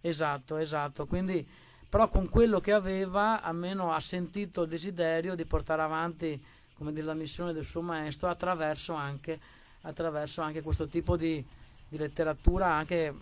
Esatto, 0.00 0.56
esatto. 0.56 1.06
Quindi, 1.06 1.46
però 1.88 2.08
con 2.08 2.28
quello 2.28 2.58
che 2.60 2.72
aveva, 2.72 3.40
almeno 3.42 3.92
ha 3.92 4.00
sentito 4.00 4.62
il 4.62 4.68
desiderio 4.68 5.34
di 5.34 5.44
portare 5.44 5.82
avanti 5.82 6.40
come 6.74 6.92
dire, 6.92 7.06
la 7.06 7.14
missione 7.14 7.52
del 7.52 7.64
suo 7.64 7.82
maestro 7.82 8.28
attraverso 8.28 8.94
anche, 8.94 9.38
attraverso 9.82 10.42
anche 10.42 10.62
questo 10.62 10.86
tipo 10.86 11.16
di, 11.16 11.44
di 11.88 11.96
letteratura 11.96 12.72
anche, 12.72 13.14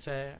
cioè, 0.00 0.36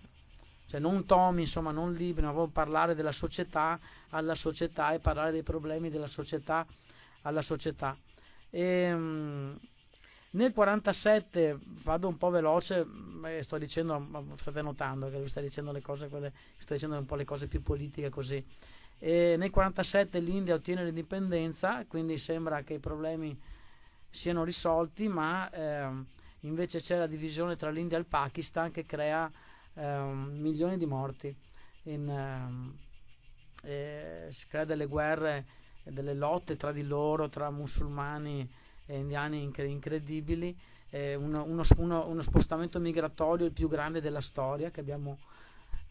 cioè 0.69 0.81
non 0.81 1.05
tomi, 1.05 1.43
insomma, 1.43 1.71
non 1.71 1.93
libri, 1.93 2.23
ma 2.23 2.31
proprio 2.33 2.53
parlare 2.53 2.95
della 2.95 3.13
società 3.13 3.79
alla 4.11 4.35
società 4.35 4.93
e 4.93 4.99
parlare 4.99 5.33
dei 5.33 5.43
problemi 5.43 5.91
della 5.91 6.07
società 6.07 6.67
alla 7.23 7.43
società. 7.43 7.97
E, 8.51 8.93
um, 8.93 9.59
nel 10.33 10.53
47 10.53 11.59
vado 11.85 12.09
un 12.09 12.17
po' 12.17 12.31
veloce, 12.31 12.87
sto 13.41 13.59
dicendo, 13.59 14.37
state 14.39 14.61
notando 14.61 15.09
che 15.09 15.19
lui 15.19 15.29
sta 15.29 15.41
dicendo 15.41 15.73
le 15.73 15.81
cose, 15.81 16.09
quelle, 16.09 16.33
sto 16.59 16.75
dicendo 16.75 16.99
un 16.99 17.07
po' 17.07 17.15
le 17.15 17.25
cose 17.25 17.49
più 17.49 17.63
politiche 17.63 18.11
così. 18.11 18.45
E 18.99 19.37
nel 19.37 19.51
47 19.51 20.19
l'India 20.21 20.55
ottiene 20.55 20.85
l'indipendenza, 20.85 21.85
quindi 21.87 22.19
sembra 22.19 22.63
che 22.63 22.75
i 22.75 22.79
problemi 22.79 23.39
siano 24.11 24.45
risolti, 24.45 25.09
ma 25.09 25.49
eh, 25.51 25.89
invece 26.41 26.81
c'è 26.81 26.97
la 26.97 27.07
divisione 27.07 27.57
tra 27.57 27.71
l'India 27.71 27.97
e 27.97 28.01
il 28.01 28.07
Pakistan 28.07 28.71
che 28.71 28.85
crea 28.85 29.31
eh, 29.75 29.99
milioni 30.33 30.77
di 30.79 30.87
morti, 30.87 31.35
in, 31.85 32.09
eh, 33.63 34.29
si 34.31 34.47
crea 34.49 34.65
delle 34.65 34.87
guerre, 34.87 35.45
delle 35.85 36.15
lotte 36.15 36.57
tra 36.57 36.73
di 36.73 36.83
loro, 36.83 37.29
tra 37.29 37.51
musulmani 37.51 38.49
e 38.87 38.99
indiani 38.99 39.43
incredibili, 39.43 40.57
uno, 40.91 41.43
uno, 41.45 41.65
uno, 41.77 42.09
uno, 42.09 42.23
spostamento 42.23 42.79
migratorio 42.79 43.47
il 43.47 43.53
più 43.53 43.69
grande 43.69 44.01
della 44.01 44.21
storia 44.21 44.71
che, 44.71 44.81
abbiamo, 44.81 45.19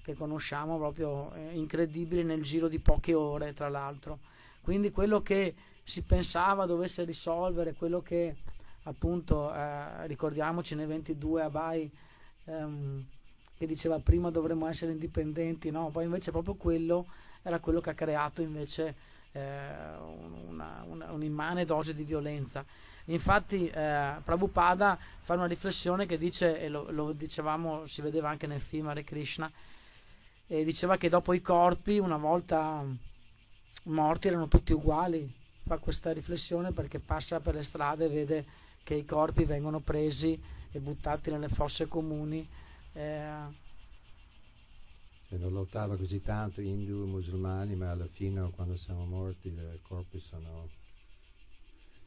che 0.03 0.15
conosciamo, 0.15 0.77
proprio 0.77 1.31
eh, 1.33 1.51
incredibile 1.51 2.23
nel 2.23 2.41
giro 2.41 2.67
di 2.67 2.79
poche 2.79 3.13
ore 3.13 3.53
tra 3.53 3.69
l'altro. 3.69 4.19
Quindi 4.61 4.91
quello 4.91 5.21
che 5.21 5.53
si 5.83 6.01
pensava 6.01 6.65
dovesse 6.65 7.03
risolvere, 7.03 7.73
quello 7.73 8.01
che 8.01 8.35
appunto 8.85 9.53
eh, 9.53 10.07
ricordiamoci 10.07 10.75
nei 10.75 10.85
22 10.87 11.41
Abai 11.41 11.91
ehm, 12.45 13.05
che 13.57 13.65
diceva 13.65 13.99
prima 13.99 14.31
dovremmo 14.31 14.67
essere 14.67 14.91
indipendenti, 14.91 15.71
no? 15.71 15.89
poi 15.91 16.05
invece 16.05 16.31
proprio 16.31 16.55
quello 16.55 17.05
era 17.43 17.59
quello 17.59 17.79
che 17.79 17.91
ha 17.91 17.93
creato 17.93 18.41
invece 18.41 18.95
eh, 19.33 19.41
una, 20.47 20.83
una, 20.87 21.11
un'immane 21.11 21.65
dose 21.65 21.93
di 21.93 22.03
violenza. 22.03 22.65
Infatti 23.05 23.67
eh, 23.67 24.13
Prabhupada 24.23 24.97
fa 25.19 25.35
una 25.35 25.45
riflessione 25.45 26.05
che 26.05 26.17
dice, 26.17 26.59
e 26.59 26.69
lo, 26.69 26.89
lo, 26.89 27.11
dicevamo, 27.11 27.85
si 27.85 28.01
vedeva 28.01 28.29
anche 28.29 28.47
nel 28.47 28.61
film 28.61 28.87
Hare 28.87 29.03
Krishna, 29.03 29.49
e 30.47 30.63
diceva 30.63 30.97
che 30.97 31.09
dopo 31.09 31.33
i 31.33 31.41
corpi, 31.41 31.99
una 31.99 32.17
volta 32.17 32.83
morti, 33.83 34.27
erano 34.27 34.47
tutti 34.47 34.73
uguali. 34.73 35.31
Fa 35.67 35.77
questa 35.79 36.11
riflessione 36.13 36.71
perché 36.71 36.99
passa 36.99 37.39
per 37.39 37.55
le 37.55 37.63
strade 37.63 38.05
e 38.05 38.09
vede 38.09 38.45
che 38.85 38.93
i 38.93 39.03
corpi 39.03 39.45
vengono 39.45 39.79
presi 39.79 40.39
e 40.71 40.79
buttati 40.79 41.31
nelle 41.31 41.49
fosse 41.49 41.87
comuni. 41.87 42.47
Eh, 42.93 43.73
cioè 45.27 45.39
non 45.39 45.53
lottava 45.53 45.97
così 45.97 46.21
tanto 46.21 46.61
indù 46.61 47.03
e 47.03 47.07
musulmani, 47.07 47.75
ma 47.75 47.89
alla 47.89 48.05
fine 48.05 48.47
quando 48.51 48.77
siamo 48.77 49.05
morti 49.05 49.47
i 49.47 49.79
corpi 49.81 50.19
sono, 50.19 50.69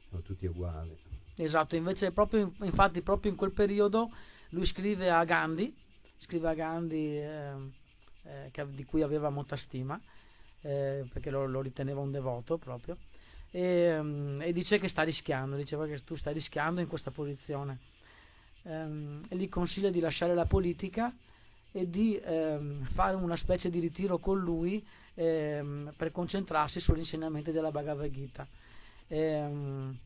sono 0.08 0.22
tutti 0.22 0.46
uguali. 0.46 0.96
Esatto, 1.34 1.74
invece 1.74 2.12
proprio, 2.12 2.50
infatti 2.62 3.02
proprio 3.02 3.32
in 3.32 3.36
quel 3.36 3.52
periodo 3.52 4.08
lui 4.50 4.64
scrive 4.64 5.10
a 5.10 5.24
Gandhi, 5.24 5.74
scrive 6.16 6.48
a 6.48 6.54
Gandhi 6.54 7.16
eh, 7.16 7.54
eh, 8.22 8.50
che, 8.52 8.66
di 8.70 8.84
cui 8.84 9.02
aveva 9.02 9.30
molta 9.30 9.56
stima, 9.56 10.00
eh, 10.60 11.04
perché 11.12 11.30
lo, 11.30 11.44
lo, 11.46 11.60
riteneva 11.60 12.00
un 12.00 12.12
devoto 12.12 12.56
proprio, 12.56 12.96
e, 13.50 13.98
um, 13.98 14.40
e, 14.42 14.52
dice 14.52 14.78
che 14.78 14.88
sta 14.88 15.02
rischiando, 15.02 15.56
diceva 15.56 15.86
che 15.86 16.02
tu 16.04 16.16
stai 16.16 16.34
rischiando 16.34 16.80
in 16.80 16.86
questa 16.86 17.10
posizione. 17.10 17.78
Um, 18.62 19.24
e 19.28 19.36
gli 19.36 19.48
consiglia 19.48 19.90
di 19.90 20.00
lasciare 20.00 20.34
la 20.34 20.44
politica 20.44 21.12
e 21.72 21.88
di 21.88 22.16
ehm, 22.16 22.84
fare 22.84 23.16
una 23.16 23.36
specie 23.36 23.70
di 23.70 23.78
ritiro 23.78 24.18
con 24.18 24.38
lui 24.38 24.82
ehm, 25.14 25.92
per 25.96 26.12
concentrarsi 26.12 26.80
sugli 26.80 27.00
insegnamenti 27.00 27.52
della 27.52 27.70
Bhagavad 27.70 28.08
Gita. 28.10 28.46
Ehm, 29.08 29.96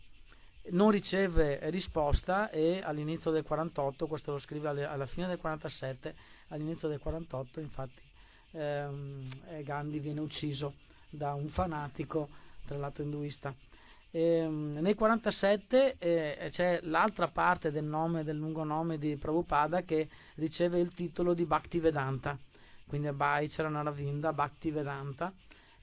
non 0.71 0.91
riceve 0.91 1.59
risposta 1.71 2.51
e 2.51 2.81
all'inizio 2.83 3.31
del 3.31 3.43
48, 3.43 4.07
questo 4.07 4.33
lo 4.33 4.39
scrive 4.39 4.69
alle, 4.69 4.85
alla 4.85 5.07
fine 5.07 5.27
del 5.27 5.39
47, 5.39 6.15
all'inizio 6.49 6.89
del 6.89 7.01
48 7.01 7.61
infatti 7.61 8.01
ehm, 8.53 9.63
Gandhi 9.65 9.99
viene 9.99 10.21
ucciso 10.21 10.75
da 11.11 11.35
un 11.35 11.49
fanatico, 11.49 12.29
tra 12.67 12.77
l'altro 12.77 13.03
induista. 13.03 13.55
E, 14.11 14.21
ehm, 14.21 14.79
nel 14.81 14.95
47 14.95 15.97
eh, 15.99 16.49
c'è 16.51 16.81
l'altra 16.83 17.29
parte 17.29 17.71
del 17.71 17.85
nome, 17.85 18.25
del 18.25 18.37
lungo 18.37 18.65
nome 18.65 18.99
di 18.99 19.17
Prabhupada 19.17 19.83
che 19.83 20.09
riceve 20.37 20.81
il 20.81 20.93
titolo 20.95 21.35
di 21.35 21.45
Bhakti 21.45 21.81
Vedanta, 21.81 22.37
quindi 22.87 23.09
Abhai 23.09 23.49
Charanaravinda 23.49 24.33
Bhakti 24.33 24.71
Vedanta, 24.71 25.33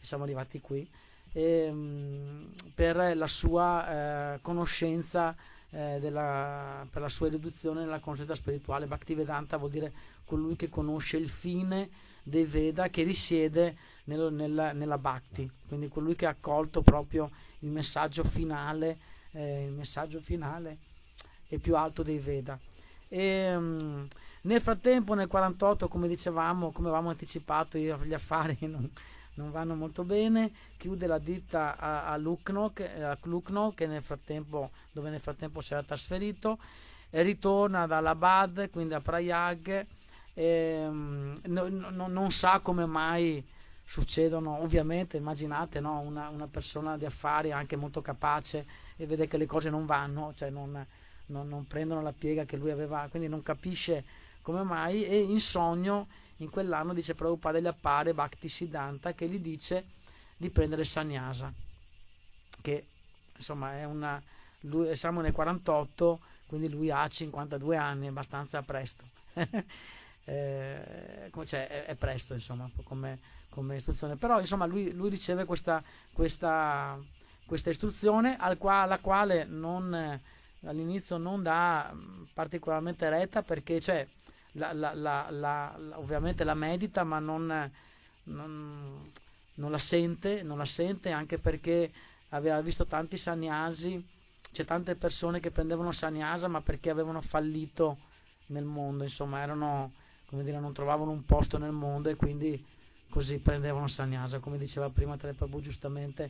siamo 0.02 0.24
arrivati 0.24 0.60
qui, 0.62 0.88
ehm, 1.34 2.52
per 2.76 3.16
la 3.18 3.28
sua 3.28 4.34
eh, 4.36 4.40
conoscenza, 4.42 5.36
eh, 5.72 5.98
della, 6.00 6.86
per 6.92 7.02
la 7.02 7.10
sua 7.10 7.30
riduzione 7.30 7.82
nella 7.82 8.00
conoscenza 8.00 8.36
spirituale. 8.36 8.88
Bhakti 8.88 9.14
Vedanta 9.14 9.58
vuol 9.58 9.72
dire 9.72 9.92
colui 10.26 10.56
che 10.56 10.70
conosce 10.70 11.18
il 11.18 11.30
fine 11.30 11.90
dei 12.24 12.46
Veda 12.46 12.88
che 12.88 13.04
risiede 13.04 13.76
nel, 14.06 14.32
nella, 14.34 14.72
nella 14.74 14.98
Bhakti, 14.98 15.50
quindi 15.68 15.88
colui 15.88 16.16
che 16.16 16.26
ha 16.26 16.30
accolto 16.30 16.82
proprio 16.82 17.30
il 17.60 17.70
messaggio 17.70 18.24
finale, 18.24 18.98
eh, 19.32 19.64
il 19.64 19.74
messaggio 19.74 20.20
finale 20.20 20.78
e 21.48 21.58
più 21.60 21.76
alto 21.76 22.04
dei 22.04 22.20
Veda. 22.20 22.58
E, 23.10 23.56
um, 23.56 24.08
nel 24.44 24.62
frattempo, 24.62 25.16
nel 25.16 25.28
48, 25.28 25.88
come 25.88 26.08
dicevamo, 26.08 26.72
come 26.72 26.88
avevamo 26.88 27.10
anticipato, 27.10 27.78
gli 27.78 28.14
affari 28.14 28.58
non, 28.62 28.90
non 29.40 29.52
vanno 29.52 29.74
molto 29.74 30.04
bene, 30.04 30.52
chiude 30.78 31.08
la 31.08 31.18
ditta 31.18 31.78
a, 31.78 32.08
a, 32.08 32.18
Lucknow, 32.18 32.72
a 33.02 33.18
Lucknow 33.24 33.74
nel 33.78 34.04
frattempo, 34.04 34.70
dove 34.92 35.10
nel 35.10 35.22
frattempo 35.22 35.62
si 35.62 35.72
era 35.74 35.82
trasferito, 35.82 36.58
ritorna 37.12 37.88
dall'Abad, 37.88 38.70
quindi 38.70 38.94
a 38.94 39.00
Prayag, 39.00 39.86
e, 40.34 40.86
um, 40.86 41.40
no, 41.46 41.68
no, 41.70 42.08
non 42.08 42.32
sa 42.32 42.60
come 42.60 42.86
mai 42.86 43.44
succedono, 43.90 44.62
ovviamente 44.62 45.18
immaginate 45.18 45.80
no, 45.80 46.00
una, 46.02 46.30
una, 46.30 46.48
persona 46.48 46.98
di 46.98 47.06
affari 47.06 47.52
anche 47.52 47.76
molto 47.76 48.02
capace 48.02 48.64
e 48.98 49.08
vede 49.08 49.26
che 49.26 49.38
le 49.38 49.48
cose 49.48 49.70
non 49.70 49.86
vanno, 49.86 50.32
cioè 50.36 50.52
non, 50.52 50.86
non, 51.28 51.48
non, 51.48 51.66
prendono 51.66 52.02
la 52.02 52.14
piega 52.16 52.44
che 52.44 52.58
lui 52.58 52.70
aveva, 52.70 53.08
quindi 53.10 53.28
non 53.28 53.42
capisce 53.42 54.04
come 54.44 54.64
mai 54.64 55.06
e 55.06 55.18
in 55.18 55.40
sogno 55.40 56.06
in 56.40 56.50
quell'anno 56.50 56.94
dice 56.94 57.14
Prabhupada 57.14 57.60
gli 57.60 57.68
appare 57.68 58.14
Bhakti 58.14 58.50
Siddhanta 58.50 59.14
che 59.14 59.28
gli 59.28 59.40
dice 59.40 59.86
di 60.38 60.50
prendere 60.50 60.86
Sannyasa, 60.86 61.52
che 62.62 62.86
insomma 63.36 63.74
è 63.74 63.84
una, 63.84 64.22
lui, 64.62 64.96
siamo 64.96 65.22
nel 65.22 65.34
48, 65.34 66.20
quindi 66.48 66.70
lui 66.70 66.92
ha 66.92 67.08
52 67.08 67.76
anni, 67.76 68.08
abbastanza 68.08 68.62
presto. 68.62 69.04
eh, 70.26 71.32
cioè, 71.46 71.68
è, 71.68 71.86
è, 71.86 71.96
presto 71.96 72.34
insomma 72.34 72.70
come, 72.84 73.20
come, 73.50 73.78
istruzione 73.78 74.16
però 74.16 74.40
insomma 74.40 74.66
lui, 74.66 74.92
lui 74.94 75.10
riceve 75.10 75.46
questa, 75.46 75.84
questa, 76.14 76.98
questa 77.46 77.70
istruzione 77.70 78.36
al 78.38 78.58
qua, 78.58 78.82
alla 78.82 79.00
quale 79.00 79.46
non, 79.46 80.20
all'inizio 80.66 81.18
non 81.18 81.42
dà 81.42 81.94
particolarmente 82.34 83.10
retta 83.10 83.42
perché 83.42 83.80
cioè, 83.80 84.06
la, 84.54 84.74
la, 84.74 85.28
la, 85.30 85.76
ovviamente 85.96 86.44
la 86.44 86.54
medita 86.54 87.04
ma 87.04 87.20
non, 87.20 87.72
non, 88.24 89.10
non, 89.56 89.72
la 89.72 89.80
sente, 89.80 90.44
non 90.44 90.58
la 90.58 90.66
sente 90.66 91.12
anche 91.12 91.38
perché 91.38 91.92
aveva 92.30 92.62
visto 92.62 92.86
tanti 92.86 93.18
sannyasi 93.18 94.04
c'è 94.52 94.66
tante 94.66 94.96
persone 94.96 95.40
che 95.40 95.52
prendevano 95.52 95.92
sannyasa 95.92 96.48
ma 96.48 96.62
perché 96.62 96.90
avevano 96.90 97.22
fallito 97.22 97.98
nel 98.48 98.66
mondo 98.66 99.04
insomma 99.04 99.42
erano 99.42 99.92
come 100.30 100.44
dire, 100.44 100.60
non 100.60 100.74
trovavano 100.74 101.10
un 101.12 101.24
posto 101.26 101.58
nel 101.58 101.72
mondo 101.72 102.10
e 102.10 102.16
quindi 102.16 102.64
così 103.10 103.40
prendevano 103.40 103.88
sannyasa. 103.88 104.40
Come 104.40 104.60
diceva 104.60 104.90
prima 104.90 105.18
Trepabu 105.18 105.60
giustamente, 105.60 106.30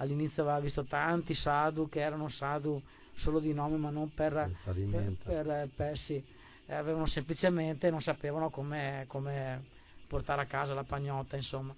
all'inizio 0.00 0.42
aveva 0.42 0.60
visto 0.60 0.82
tanti 0.82 1.34
sadhu 1.34 1.88
che 1.88 2.00
erano 2.00 2.28
sadhu 2.28 2.80
solo 3.14 3.38
di 3.38 3.52
nome 3.52 3.76
ma 3.76 3.90
non 3.90 4.12
per, 4.12 4.50
per, 4.64 5.16
per, 5.24 5.68
per 5.74 5.98
sì, 5.98 6.22
avevano 6.68 7.06
semplicemente 7.06 7.90
non 7.90 8.02
sapevano 8.02 8.50
come, 8.50 9.04
come, 9.06 9.62
portare 10.08 10.42
a 10.42 10.46
casa 10.46 10.74
la 10.74 10.84
pagnotta 10.84 11.36
insomma. 11.36 11.74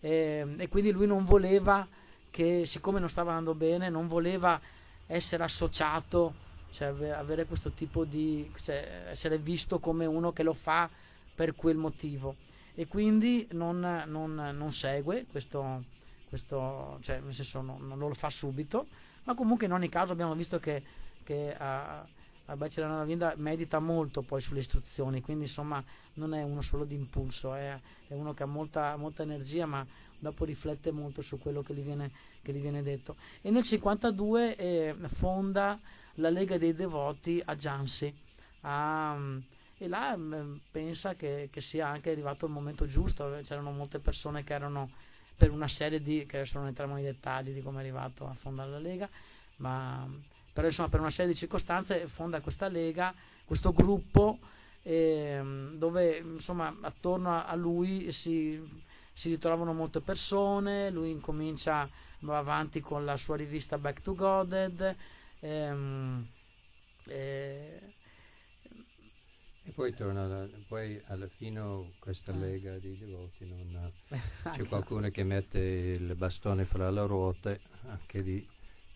E, 0.00 0.54
e 0.56 0.68
quindi 0.68 0.90
lui 0.90 1.06
non 1.06 1.24
voleva 1.24 1.86
che 2.30 2.66
siccome 2.66 3.00
non 3.00 3.10
stava 3.10 3.30
andando 3.30 3.54
bene 3.54 3.88
non 3.88 4.06
voleva 4.06 4.58
essere 5.06 5.44
associato 5.44 6.34
cioè 6.74 6.88
avere 7.10 7.44
questo 7.44 7.70
tipo 7.70 8.04
di 8.04 8.50
cioè, 8.62 9.06
essere 9.10 9.38
visto 9.38 9.78
come 9.78 10.06
uno 10.06 10.32
che 10.32 10.42
lo 10.42 10.54
fa 10.54 10.90
per 11.34 11.54
quel 11.54 11.76
motivo. 11.76 12.34
E 12.74 12.88
quindi 12.88 13.46
non, 13.52 13.78
non, 14.06 14.34
non 14.34 14.72
segue 14.72 15.24
questo, 15.30 15.80
questo 16.34 16.98
cioè 17.02 17.20
nel 17.20 17.32
senso 17.32 17.60
non, 17.60 17.86
non, 17.86 17.96
lo 17.98 18.12
fa 18.12 18.28
subito, 18.28 18.86
ma 19.22 19.34
comunque 19.34 19.66
in 19.66 19.72
ogni 19.72 19.88
caso 19.88 20.10
abbiamo 20.10 20.34
visto 20.34 20.58
che, 20.58 20.82
che 21.22 21.54
a, 21.56 22.04
a 22.46 22.56
Baccelana 22.56 23.34
medita 23.36 23.78
molto 23.78 24.20
poi 24.20 24.40
sulle 24.40 24.58
istruzioni, 24.58 25.20
quindi 25.20 25.44
insomma 25.44 25.82
non 26.14 26.34
è 26.34 26.42
uno 26.42 26.60
solo 26.60 26.84
di 26.84 26.96
impulso, 26.96 27.54
è, 27.54 27.70
è 28.08 28.14
uno 28.14 28.34
che 28.34 28.42
ha 28.42 28.46
molta, 28.46 28.96
molta, 28.96 29.22
energia 29.22 29.64
ma 29.66 29.86
dopo 30.18 30.44
riflette 30.44 30.90
molto 30.90 31.22
su 31.22 31.38
quello 31.38 31.62
che 31.62 31.72
gli 31.72 31.84
viene, 31.84 32.10
che 32.42 32.52
gli 32.52 32.60
viene 32.60 32.82
detto. 32.82 33.14
E 33.40 33.50
nel 33.52 33.62
52 33.62 34.56
eh, 34.56 34.96
fonda 35.06 35.78
la 36.14 36.30
Lega 36.30 36.58
dei 36.58 36.74
Devoti 36.74 37.40
a 37.44 37.54
Jansi, 37.54 38.12
a, 38.62 39.16
e 39.78 39.86
là 39.86 40.16
mm, 40.16 40.56
pensa 40.72 41.14
che, 41.14 41.48
che, 41.50 41.60
sia 41.60 41.88
anche 41.88 42.10
arrivato 42.10 42.46
il 42.46 42.52
momento 42.52 42.88
giusto, 42.88 43.38
c'erano 43.44 43.70
molte 43.70 44.00
persone 44.00 44.42
che 44.42 44.54
erano 44.54 44.90
per 45.36 45.50
una 45.50 45.68
serie 45.68 46.00
di, 46.00 46.24
che 46.26 46.38
adesso 46.38 46.58
non 46.58 46.68
entriamo 46.68 46.94
nei 46.94 47.04
dettagli 47.04 47.52
di 47.52 47.62
come 47.62 47.78
è 47.78 47.80
arrivato 47.80 48.26
a 48.26 48.34
fondare 48.34 48.70
la 48.70 48.78
Lega, 48.78 49.08
ma 49.56 50.06
però 50.52 50.68
insomma 50.68 50.88
per 50.88 51.00
una 51.00 51.10
serie 51.10 51.32
di 51.32 51.38
circostanze 51.38 52.06
fonda 52.06 52.40
questa 52.40 52.68
Lega, 52.68 53.12
questo 53.44 53.72
gruppo 53.72 54.38
eh, 54.84 55.40
dove 55.76 56.18
insomma 56.18 56.74
attorno 56.82 57.44
a 57.44 57.54
lui 57.54 58.12
si, 58.12 58.62
si 59.12 59.30
ritrovano 59.30 59.72
molte 59.72 60.00
persone, 60.00 60.90
lui 60.90 61.10
incomincia, 61.10 61.88
va 62.20 62.38
avanti 62.38 62.80
con 62.80 63.04
la 63.04 63.16
sua 63.16 63.36
rivista 63.36 63.78
Back 63.78 64.02
to 64.02 64.14
Godhead, 64.14 64.96
ehm, 65.40 66.26
eh, 67.06 67.80
e 69.66 69.72
poi, 69.72 69.94
torna, 69.94 70.48
poi 70.68 71.00
alla 71.06 71.26
fine 71.26 71.60
questa 71.98 72.32
ah. 72.32 72.36
lega 72.36 72.78
di 72.78 72.96
devoti 72.98 73.48
non, 73.48 73.92
c'è 74.54 74.64
qualcuno 74.66 75.08
che 75.08 75.24
mette 75.24 75.58
il 75.58 76.14
bastone 76.16 76.64
fra 76.64 76.90
le 76.90 77.06
ruote 77.06 77.58
anche 77.86 78.20
lì 78.20 78.46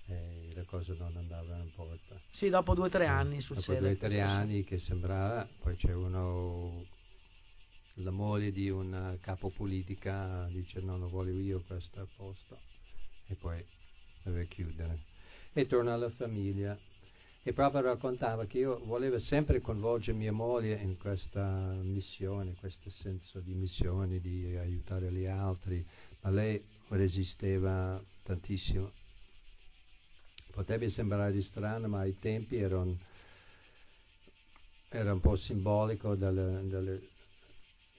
e 0.08 0.52
le 0.54 0.64
cose 0.64 0.94
non 0.98 1.14
andavano 1.16 1.62
in 1.62 1.70
porta. 1.74 2.18
Sì, 2.32 2.48
dopo 2.48 2.74
due 2.74 2.86
o 2.86 2.90
tre 2.90 3.06
anni 3.06 3.40
succede. 3.40 3.78
Dopo 3.78 3.80
due 3.80 3.92
o 3.92 3.96
tre 3.96 4.20
anni 4.22 4.64
che 4.64 4.78
sembrava, 4.78 5.46
poi 5.60 5.76
c'è 5.76 5.92
uno, 5.92 6.82
la 7.96 8.10
moglie 8.10 8.50
di 8.50 8.70
una 8.70 9.16
capo 9.20 9.50
politica 9.50 10.46
dice 10.50 10.80
no, 10.80 10.96
non 10.96 11.10
voglio 11.10 11.38
io 11.38 11.62
questo 11.66 12.06
posto 12.16 12.56
e 13.26 13.34
poi 13.36 13.62
deve 14.22 14.46
chiudere. 14.48 14.98
E 15.52 15.66
torna 15.66 15.92
alla 15.92 16.10
famiglia 16.10 16.76
e 17.48 17.54
proprio 17.54 17.80
raccontava 17.80 18.44
che 18.44 18.58
io 18.58 18.78
volevo 18.84 19.18
sempre 19.18 19.62
coinvolgere 19.62 20.18
mia 20.18 20.32
moglie 20.32 20.78
in 20.82 20.98
questa 20.98 21.74
missione, 21.84 22.54
questo 22.60 22.90
senso 22.90 23.40
di 23.40 23.54
missione, 23.54 24.20
di 24.20 24.54
aiutare 24.54 25.10
gli 25.10 25.24
altri, 25.24 25.82
ma 26.20 26.28
lei 26.28 26.62
resisteva 26.88 27.98
tantissimo. 28.24 28.90
Potrebbe 30.52 30.90
sembrare 30.90 31.40
strano, 31.40 31.88
ma 31.88 32.00
ai 32.00 32.18
tempi 32.18 32.58
era 32.58 32.80
un, 32.80 32.94
era 34.90 35.14
un 35.14 35.20
po' 35.20 35.36
simbolico 35.36 36.16
delle, 36.16 36.68
delle 36.68 37.00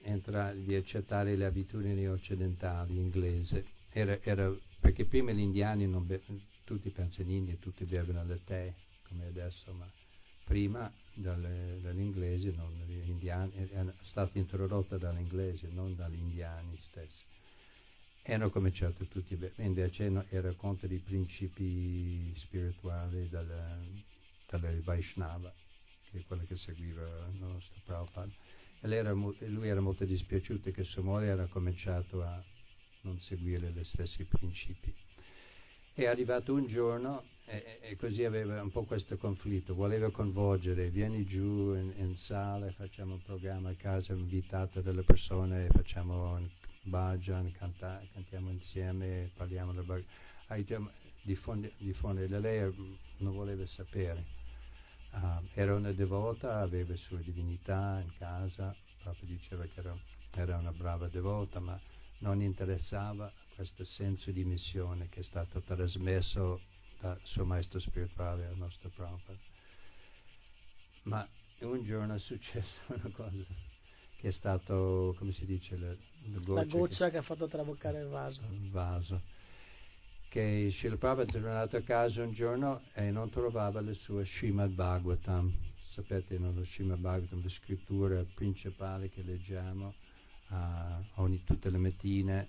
entra, 0.02 0.52
di 0.52 0.74
accettare 0.74 1.36
le 1.36 1.44
abitudini 1.44 2.06
occidentali 2.08 2.96
inglesi. 2.96 3.62
Era, 3.92 4.18
era, 4.22 4.54
perché 4.80 5.04
prima 5.04 5.32
gli 5.32 5.40
indiani, 5.40 5.86
be- 6.04 6.20
tutti 6.64 6.90
pensano 6.90 7.28
in 7.30 7.36
India, 7.36 7.56
tutti 7.60 7.84
bevono 7.84 8.22
il 8.22 8.40
tè, 8.44 8.72
come 9.08 9.26
adesso, 9.26 9.72
ma 9.72 9.86
prima 10.44 10.90
dalle, 11.14 11.78
dagli 11.82 12.00
inglesi, 12.00 12.54
non, 12.56 12.70
gli 12.86 13.08
indiani, 13.08 13.52
è 13.52 13.84
stata 14.04 14.38
introdotta 14.38 14.96
dagli 14.96 15.20
inglesi, 15.20 15.68
non 15.74 15.94
dagli 15.96 16.18
indiani 16.18 16.76
stessi 16.86 17.28
hanno 18.34 18.50
cominciato 18.50 19.04
tutti 19.06 19.34
bene, 19.36 19.52
invece 19.64 20.08
no, 20.08 20.24
era 20.28 20.52
contro 20.52 20.86
i 20.92 20.98
principi 20.98 22.32
spirituali 22.36 23.28
dalla, 23.28 23.78
dalla 24.48 24.70
Vaishnava, 24.82 25.52
che 26.10 26.24
quella 26.26 26.42
che 26.42 26.56
seguiva 26.56 27.02
il 27.02 27.38
nostro 27.40 27.80
Prabhupada. 27.84 28.30
Era, 28.82 29.12
lui 29.12 29.68
era 29.68 29.80
molto 29.80 30.04
dispiaciuto 30.04 30.70
che 30.70 30.82
sua 30.82 31.02
moglie 31.02 31.28
era 31.28 31.46
cominciato 31.46 32.22
a 32.22 32.42
non 33.02 33.18
seguire 33.18 33.70
gli 33.70 33.84
stessi 33.84 34.24
principi. 34.24 34.92
È 35.94 36.06
arrivato 36.06 36.54
un 36.54 36.66
giorno 36.66 37.22
e, 37.46 37.78
e, 37.82 37.96
così 37.96 38.24
aveva 38.24 38.62
un 38.62 38.70
po' 38.70 38.84
questo 38.84 39.16
conflitto, 39.16 39.74
voleva 39.74 40.10
coinvolgere, 40.10 40.88
vieni 40.88 41.24
giù 41.26 41.74
in, 41.74 41.92
in 41.96 42.16
sala, 42.16 42.70
facciamo 42.70 43.14
un 43.14 43.22
programma 43.22 43.70
a 43.70 43.74
casa, 43.74 44.14
invitato 44.14 44.80
delle 44.80 45.02
persone, 45.02 45.66
facciamo 45.68 46.34
un 46.34 46.48
bhajan, 46.84 47.52
canta, 47.52 48.00
cantiamo 48.12 48.50
insieme, 48.50 49.28
parliamo 49.36 49.72
del 49.72 50.04
diffondere, 51.22 51.72
diffondere. 51.78 52.40
Lei 52.40 52.74
non 53.18 53.34
voleva 53.34 53.66
sapere. 53.66 54.24
Uh, 55.12 55.42
era 55.54 55.74
una 55.74 55.92
devota, 55.92 56.60
aveva 56.60 56.92
le 56.92 56.96
sue 56.96 57.22
divinità 57.22 58.00
in 58.00 58.12
casa, 58.16 58.74
proprio 59.02 59.28
diceva 59.28 59.64
che 59.64 59.80
era, 59.80 59.96
era 60.36 60.56
una 60.56 60.72
brava 60.72 61.08
devota, 61.08 61.58
ma 61.60 61.78
non 62.18 62.40
interessava 62.40 63.30
questo 63.54 63.84
senso 63.84 64.30
di 64.30 64.44
missione 64.44 65.06
che 65.06 65.20
è 65.20 65.22
stato 65.24 65.60
trasmesso 65.60 66.60
dal 67.00 67.18
suo 67.22 67.44
maestro 67.44 67.80
spirituale 67.80 68.46
al 68.46 68.56
nostro 68.56 68.90
Prabhupada. 68.94 69.38
Ma 71.04 71.26
un 71.60 71.82
giorno 71.82 72.14
è 72.14 72.18
successa 72.18 72.66
una 72.88 73.10
cosa 73.12 73.44
che 74.20 74.28
è 74.28 74.30
stato, 74.30 75.14
come 75.18 75.32
si 75.32 75.46
dice, 75.46 75.76
le, 75.76 75.96
le 76.24 76.54
la 76.54 76.64
goccia 76.64 77.06
che, 77.06 77.12
che, 77.12 77.16
ha 77.18 77.22
fatto 77.22 77.48
traboccare 77.48 78.02
il 78.02 78.08
vaso. 78.08 78.40
Il 78.50 78.70
vaso. 78.70 79.20
Che 80.30 80.70
Srila 80.70 80.94
Prabhupada 80.96 81.28
è 81.28 81.32
tornato 81.32 81.76
a 81.76 81.80
casa 81.80 82.22
un 82.22 82.32
giorno 82.32 82.80
e 82.92 83.10
non 83.10 83.28
trovava 83.30 83.80
le 83.80 83.94
sue 83.94 84.24
Srimad 84.24 84.70
Bhagavatam. 84.70 85.52
Sapete, 85.88 86.38
no, 86.38 86.52
lo 86.52 86.64
Srimad 86.64 87.00
Bhagavatam, 87.00 87.42
la 87.42 87.50
scrittura 87.50 88.24
principale 88.34 89.10
che 89.10 89.22
leggiamo 89.24 89.92
uh, 90.50 90.54
ogni, 91.22 91.42
tutte 91.42 91.68
le 91.70 91.78
mattine, 91.78 92.46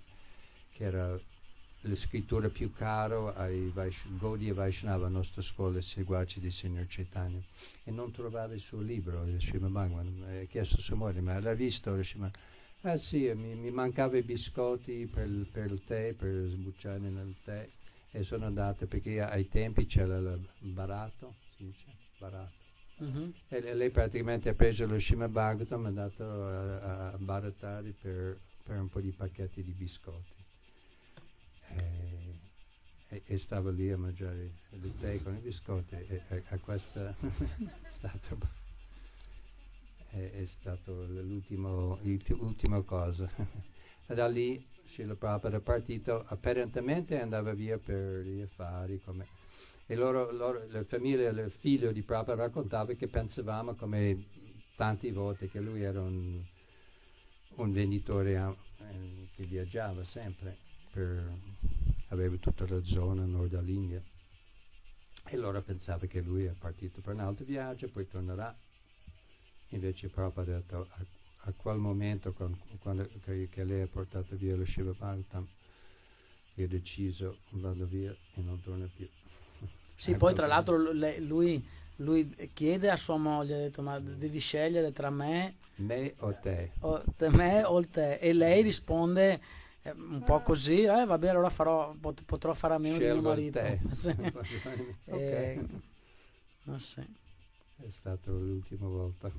che 0.74 0.84
era 0.84 1.08
la 1.08 1.96
scrittura 1.96 2.48
più 2.48 2.70
cara 2.70 3.34
ai 3.34 3.68
Vaish- 3.74 4.16
Gaudiya 4.16 4.54
Vaishnava, 4.54 5.08
la 5.08 5.16
nostra 5.16 5.42
scuola 5.42 5.82
seguaci 5.82 6.38
di 6.38 6.52
Signor 6.52 6.86
Chaitanya, 6.88 7.40
e 7.82 7.90
non 7.90 8.12
trovava 8.12 8.54
il 8.54 8.60
suo 8.60 8.78
libro, 8.78 9.24
il 9.24 9.40
Srimad 9.40 9.72
Bhagavan, 9.72 10.40
ha 10.40 10.44
chiesto 10.44 10.76
a 10.76 10.80
sua 10.80 10.94
moglie, 10.94 11.20
ma 11.20 11.40
l'ha 11.40 11.54
visto 11.54 12.00
Srimad 12.00 12.30
Ah 12.82 12.96
sì, 12.96 13.32
mi, 13.34 13.54
mi 13.54 13.70
mancava 13.70 14.18
i 14.18 14.22
biscotti 14.22 15.06
per, 15.06 15.28
per, 15.52 15.70
il 15.70 15.84
tè, 15.84 16.14
per 16.14 16.32
sbucciare 16.32 16.98
nel 16.98 17.34
tè, 17.44 17.68
e 18.10 18.24
sono 18.24 18.46
andato 18.46 18.86
perché 18.86 19.20
ai 19.20 19.48
tempi 19.48 19.86
c'era 19.86 20.18
il 20.18 20.72
barato, 20.72 21.32
si 21.56 21.66
dice, 21.66 21.84
barato. 22.18 22.50
Uh-huh. 22.98 23.32
E 23.48 23.74
lei 23.74 23.90
praticamente 23.90 24.48
ha 24.48 24.54
preso 24.54 24.86
lo 24.86 25.00
Srimad 25.00 25.30
Bhagavatam 25.30 25.80
e 25.80 25.84
è 25.84 25.88
andato 25.88 26.24
a, 26.24 27.10
a 27.12 27.18
barattare 27.18 27.94
per, 28.00 28.36
per 28.64 28.78
un 28.78 28.88
po' 28.88 29.00
di 29.00 29.10
pacchetti 29.10 29.62
di 29.62 29.72
biscotti 29.72 30.50
e, 33.08 33.22
e, 33.26 33.38
stavo 33.38 33.70
lì 33.70 33.90
a 33.90 33.98
mangiare 33.98 34.50
il 34.70 34.94
tè 34.98 35.20
con 35.22 35.36
i 35.36 35.40
biscotti 35.40 35.94
e, 35.94 36.22
e 36.28 36.42
a 36.48 36.58
questa 36.58 37.14
stato, 37.98 38.38
è, 40.12 40.46
stato 40.46 41.06
l'ultima 41.08 42.82
cosa. 42.82 43.30
Da 44.04 44.26
lì 44.26 44.62
Srila 44.84 45.14
Prabhupada 45.14 45.56
è 45.56 45.60
partito, 45.60 46.22
apparentemente 46.26 47.18
andava 47.18 47.54
via 47.54 47.78
per 47.78 48.20
gli 48.20 48.42
affari, 48.42 49.00
come, 49.02 49.24
e 49.86 49.94
loro, 49.94 50.30
loro, 50.32 50.62
la 50.68 50.82
famiglia, 50.82 51.30
il 51.30 51.50
figlio 51.50 51.92
di 51.92 52.02
Prabhupada 52.02 52.42
raccontava 52.42 52.92
che 52.92 53.06
pensavamo 53.06 53.74
come 53.74 54.22
tante 54.76 55.10
volte 55.12 55.48
che 55.48 55.60
lui 55.60 55.82
era 55.82 56.02
un, 56.02 56.42
un 57.56 57.70
venditore 57.70 58.34
eh, 58.34 59.28
che 59.36 59.44
viaggiava 59.44 60.04
sempre 60.04 60.56
per, 60.92 61.38
aveva 62.08 62.36
tutta 62.36 62.66
la 62.68 62.82
zona 62.84 63.24
nord 63.24 63.50
dell'India. 63.50 64.02
E 65.24 65.36
allora 65.36 65.62
pensava 65.62 66.04
che 66.06 66.20
lui 66.20 66.44
è 66.44 66.52
partito 66.58 67.00
per 67.00 67.14
un 67.14 67.20
altro 67.20 67.44
viaggio, 67.44 67.90
poi 67.90 68.06
tornerà. 68.06 68.54
Invece 69.72 70.08
proprio 70.08 70.42
ha 70.42 70.46
detto 70.46 70.86
a, 70.90 71.04
a 71.44 71.52
quel 71.56 71.78
momento 71.78 72.32
con, 72.32 72.54
quando, 72.80 73.08
che, 73.24 73.48
che, 73.50 73.64
lei 73.64 73.82
ha 73.82 73.86
portato 73.86 74.36
via 74.36 74.54
lo 74.54 74.66
Shiva 74.66 74.92
Bhagavatam, 74.92 75.46
ha 76.56 76.66
deciso 76.66 77.38
vado 77.52 77.86
via 77.86 78.10
e 78.10 78.42
non 78.42 78.60
torna 78.60 78.86
più. 78.94 79.08
Sì, 79.96 80.14
poi 80.14 80.34
tra 80.36 80.46
l'altro 80.46 80.76
lui, 80.76 81.62
lui, 81.96 82.50
chiede 82.52 82.90
a 82.90 82.96
sua 82.96 83.16
moglie, 83.16 83.54
ha 83.54 83.58
detto 83.58 83.80
ma 83.80 83.98
devi 83.98 84.38
scegliere 84.38 84.92
tra 84.92 85.08
me, 85.08 85.54
me 85.76 86.12
o 86.18 86.34
te. 86.34 86.70
O, 86.80 87.02
me 87.30 87.64
o 87.64 87.82
te. 87.86 88.18
E 88.18 88.32
lei 88.34 88.62
risponde 88.62 89.40
eh, 89.82 89.90
un 89.92 90.22
po' 90.26 90.40
così, 90.40 90.82
eh, 90.82 91.06
va 91.06 91.16
bene, 91.16 91.30
allora 91.30 91.48
farò, 91.48 91.94
pot- 91.98 92.24
potrò 92.26 92.52
fare 92.52 92.74
a 92.74 92.78
meno 92.78 92.98
di 92.98 93.04
mio 93.04 93.22
marito. 93.22 93.58
sì. 93.94 94.08
okay. 95.08 95.56
eh, 95.56 95.66
no, 96.64 96.78
sì. 96.78 97.02
È 97.76 97.90
stata 97.90 98.30
l'ultima 98.30 98.86
volta. 98.86 99.30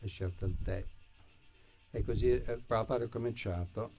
Hai 0.00 0.08
scelto 0.08 0.46
il 0.46 0.56
tè. 0.62 0.84
E 1.90 2.02
così 2.02 2.30
eh, 2.30 2.58
Papa 2.66 2.94
ha 2.94 2.98
ricominciato. 2.98 3.90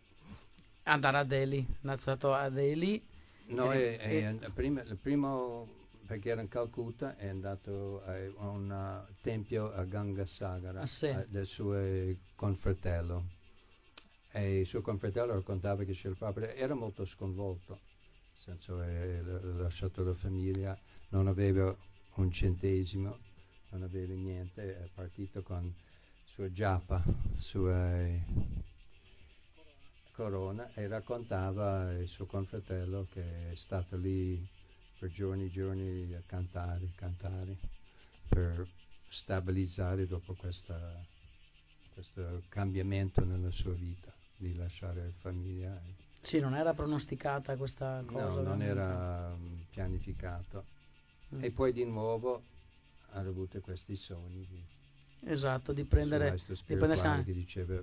Andare 0.84 1.18
a 1.18 1.24
Delhi, 1.24 1.66
è 1.66 1.88
andato 1.88 2.34
a 2.34 2.50
Delhi. 2.50 3.02
No, 3.48 3.72
e, 3.72 3.98
e, 4.02 4.40
e 4.42 4.50
prima, 4.52 4.82
il 4.82 4.98
primo, 5.02 5.68
perché 6.08 6.30
era 6.30 6.42
in 6.42 6.48
Calcutta, 6.48 7.16
è 7.18 7.28
andato 7.28 8.02
a 8.04 8.48
un 8.50 8.70
uh, 8.70 9.14
tempio 9.22 9.72
a 9.72 9.84
Gangasagara 9.84 10.82
ah, 10.82 10.88
sì. 10.88 11.06
uh, 11.06 11.26
del 11.30 11.46
suo 11.46 11.80
confratello 12.36 13.42
e 14.36 14.60
il 14.60 14.66
suo 14.66 14.82
confratello 14.82 15.34
raccontava 15.34 15.84
che 15.84 15.94
Srila 15.94 16.16
Prabhupada 16.16 16.54
era 16.54 16.74
molto 16.74 17.06
sconvolto, 17.06 17.74
nel 17.74 18.58
senso 18.58 18.80
ha 18.80 19.62
lasciato 19.62 20.04
la 20.04 20.16
famiglia, 20.16 20.76
non 21.10 21.28
aveva 21.28 21.76
un 22.16 22.32
centesimo, 22.32 23.18
non 23.72 23.84
aveva 23.84 24.14
niente, 24.14 24.78
è 24.78 24.90
partito 24.94 25.42
con 25.42 25.74
sua 26.26 26.52
giappa, 26.52 27.04
sua 27.40 28.08
corona 30.14 30.70
e 30.76 30.88
raccontava 30.88 31.92
il 31.94 32.08
suo 32.08 32.26
confratello 32.26 33.08
che 33.12 33.52
è 33.52 33.56
stato 33.56 33.98
lì 33.98 34.40
per 35.00 35.10
giorni 35.10 35.46
e 35.46 35.50
giorni 35.50 36.14
a 36.14 36.22
cantare, 36.26 36.88
cantare, 36.96 37.58
per 38.30 38.66
stabilizzare 39.10 40.08
dopo 40.08 40.34
questa, 40.34 40.80
questo 41.94 42.42
cambiamento 42.50 43.24
nella 43.26 43.52
sua 43.52 43.74
vita 43.74 44.12
di 44.38 44.56
lasciare 44.56 45.14
famiglia. 45.20 45.78
Sì, 46.22 46.40
non 46.40 46.56
era 46.56 46.74
pronosticata 46.74 47.58
questa 47.58 48.04
cosa. 48.06 48.30
No, 48.30 48.42
non 48.42 48.62
era 48.62 49.36
mm, 49.36 49.56
pianificato. 49.74 50.64
E 51.40 51.52
poi 51.52 51.74
di 51.74 51.86
nuovo 51.86 52.42
ha 53.12 53.20
avuto 53.20 53.60
questi 53.62 53.96
sogni. 53.96 54.46
Di, 54.48 55.32
esatto, 55.32 55.74
di 55.74 55.84
prendere... 55.84 56.38
Di 56.66 56.76
prendere 56.76 57.24
che 57.24 57.34
diceva 57.34 57.80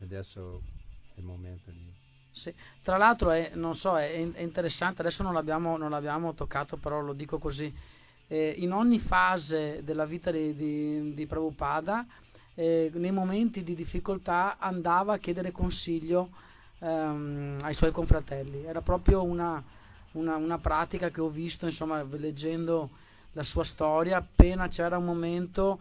adesso 0.00 0.60
è 1.14 1.20
il 1.20 1.24
momento 1.24 1.70
di 1.70 1.92
Sì. 2.32 2.52
Tra 2.82 2.96
l'altro 2.96 3.30
è, 3.30 3.52
non 3.54 3.76
so, 3.76 3.98
è, 3.98 4.10
è 4.32 4.40
interessante, 4.40 5.00
adesso 5.00 5.22
non 5.22 5.32
l'abbiamo, 5.32 5.76
non 5.76 5.90
l'abbiamo, 5.90 6.34
toccato, 6.34 6.76
però 6.76 7.00
lo 7.00 7.12
dico 7.12 7.38
così. 7.38 7.72
Eh, 8.28 8.54
in 8.58 8.72
ogni 8.72 8.98
fase 8.98 9.82
della 9.84 10.06
vita 10.06 10.30
di, 10.30 10.54
di, 10.54 11.14
di 11.14 11.26
Prabhupada, 11.26 12.04
eh, 12.54 12.90
nei 12.94 13.10
momenti 13.10 13.62
di 13.62 13.74
difficoltà, 13.74 14.58
andava 14.58 15.14
a 15.14 15.18
chiedere 15.18 15.52
consiglio 15.52 16.30
ehm, 16.80 17.58
ai 17.62 17.74
suoi 17.74 17.92
confratelli. 17.92 18.64
Era 18.64 18.80
proprio 18.80 19.22
una, 19.24 19.62
una, 20.14 20.36
una, 20.36 20.58
pratica 20.58 21.10
che 21.10 21.20
ho 21.20 21.30
visto, 21.30 21.66
insomma, 21.66 22.02
leggendo 22.02 22.90
la 23.32 23.42
sua 23.42 23.64
storia, 23.64 24.16
appena 24.16 24.68
c'era 24.68 24.96
un 24.96 25.04
momento 25.04 25.78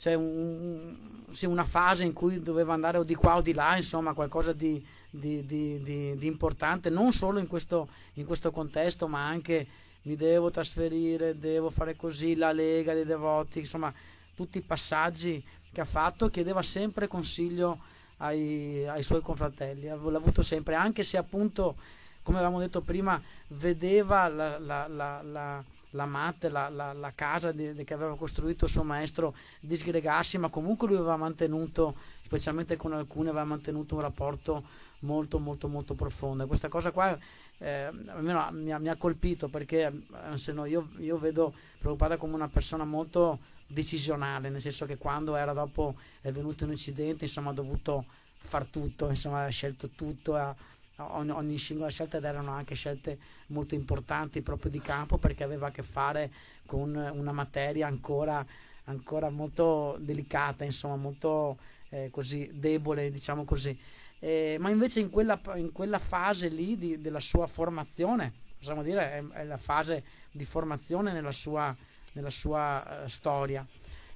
cioè 0.00 0.14
un, 0.14 0.96
sì, 1.32 1.44
una 1.44 1.64
fase 1.64 2.04
in 2.04 2.14
cui 2.14 2.40
doveva 2.40 2.72
andare 2.72 2.96
o 2.96 3.04
di 3.04 3.14
qua 3.14 3.36
o 3.36 3.42
di 3.42 3.52
là, 3.52 3.76
insomma 3.76 4.14
qualcosa 4.14 4.54
di, 4.54 4.82
di, 5.10 5.44
di, 5.44 6.16
di 6.16 6.26
importante, 6.26 6.88
non 6.88 7.12
solo 7.12 7.38
in 7.38 7.46
questo, 7.46 7.86
in 8.14 8.24
questo, 8.24 8.50
contesto, 8.50 9.08
ma 9.08 9.26
anche 9.26 9.66
mi 10.04 10.16
devo 10.16 10.50
trasferire, 10.50 11.38
devo 11.38 11.68
fare 11.68 11.96
così, 11.96 12.34
la 12.34 12.50
Lega 12.50 12.94
dei 12.94 13.04
devoti, 13.04 13.58
insomma 13.58 13.92
tutti 14.34 14.56
i 14.56 14.62
passaggi 14.62 15.44
che 15.70 15.82
ha 15.82 15.84
fatto, 15.84 16.28
chiedeva 16.28 16.62
sempre 16.62 17.06
consiglio 17.06 17.78
ai, 18.18 18.88
ai 18.88 19.02
suoi 19.02 19.20
confratelli, 19.20 19.86
l'ha 19.86 19.94
avuto 19.94 20.40
sempre, 20.40 20.76
anche 20.76 21.02
se 21.02 21.18
appunto 21.18 21.76
come 22.22 22.38
avevamo 22.38 22.60
detto 22.60 22.80
prima, 22.80 23.20
vedeva 23.48 24.28
la, 24.28 24.58
la, 24.58 24.86
la, 24.88 25.64
la, 25.90 26.06
matte, 26.06 26.48
la, 26.48 27.12
casa 27.14 27.52
di, 27.52 27.72
di 27.72 27.84
che 27.84 27.94
aveva 27.94 28.16
costruito 28.16 28.66
il 28.66 28.70
suo 28.70 28.82
maestro 28.82 29.34
disgregarsi, 29.60 30.38
ma 30.38 30.48
comunque 30.48 30.86
lui 30.86 30.96
aveva 30.96 31.16
mantenuto, 31.16 31.94
specialmente 32.24 32.76
con 32.76 32.92
alcuni, 32.92 33.28
aveva 33.28 33.44
mantenuto 33.44 33.94
un 33.94 34.02
rapporto 34.02 34.62
molto 35.00 35.38
molto 35.38 35.68
molto 35.68 35.94
profondo. 35.94 36.46
Questa 36.46 36.68
cosa 36.68 36.90
qua 36.90 37.16
eh, 37.60 37.88
almeno 38.06 38.48
mi 38.52 38.72
ha, 38.72 38.78
mi 38.78 38.88
ha, 38.88 38.96
colpito 38.96 39.48
perché 39.48 39.86
eh, 39.86 40.38
se 40.38 40.52
no, 40.52 40.64
io, 40.64 40.88
io 40.98 41.18
vedo 41.18 41.52
preoccupata 41.78 42.16
come 42.16 42.34
una 42.34 42.48
persona 42.48 42.84
molto 42.84 43.38
decisionale, 43.66 44.48
nel 44.48 44.62
senso 44.62 44.86
che 44.86 44.96
quando 44.96 45.36
era 45.36 45.52
dopo 45.52 45.94
è 46.22 46.32
venuto 46.32 46.64
un 46.64 46.70
incidente, 46.70 47.24
insomma 47.24 47.50
ha 47.50 47.54
dovuto 47.54 48.04
far 48.42 48.66
tutto, 48.66 49.10
insomma 49.10 49.44
ha 49.44 49.48
scelto 49.48 49.88
tutto, 49.88 50.34
ha, 50.34 50.54
ogni, 51.00 51.30
ogni 51.30 51.58
singola 51.58 51.90
scelta 51.90 52.18
ed 52.18 52.24
erano 52.24 52.52
anche 52.52 52.74
scelte 52.74 53.18
molto 53.48 53.74
importanti 53.74 54.42
proprio 54.42 54.70
di 54.70 54.80
campo 54.80 55.18
perché 55.18 55.44
aveva 55.44 55.68
a 55.68 55.70
che 55.70 55.82
fare 55.82 56.30
con 56.66 56.94
una 56.94 57.32
materia 57.32 57.86
ancora, 57.86 58.44
ancora 58.84 59.30
molto 59.30 59.96
delicata, 60.00 60.64
insomma 60.64 60.96
molto 60.96 61.58
eh, 61.90 62.08
così 62.10 62.48
debole, 62.54 63.10
diciamo 63.10 63.44
così. 63.44 63.76
Eh, 64.22 64.56
ma 64.60 64.68
invece 64.68 65.00
in 65.00 65.10
quella, 65.10 65.40
in 65.54 65.72
quella 65.72 65.98
fase 65.98 66.48
lì 66.48 66.76
di, 66.76 67.00
della 67.00 67.20
sua 67.20 67.46
formazione, 67.46 68.32
possiamo 68.58 68.82
dire, 68.82 69.12
è, 69.12 69.26
è, 69.26 69.44
la 69.44 69.56
fase 69.56 70.04
di 70.30 70.44
formazione 70.44 71.12
nella 71.12 71.32
sua, 71.32 71.74
nella 72.12 72.30
sua 72.30 73.02
uh, 73.04 73.08
storia. 73.08 73.66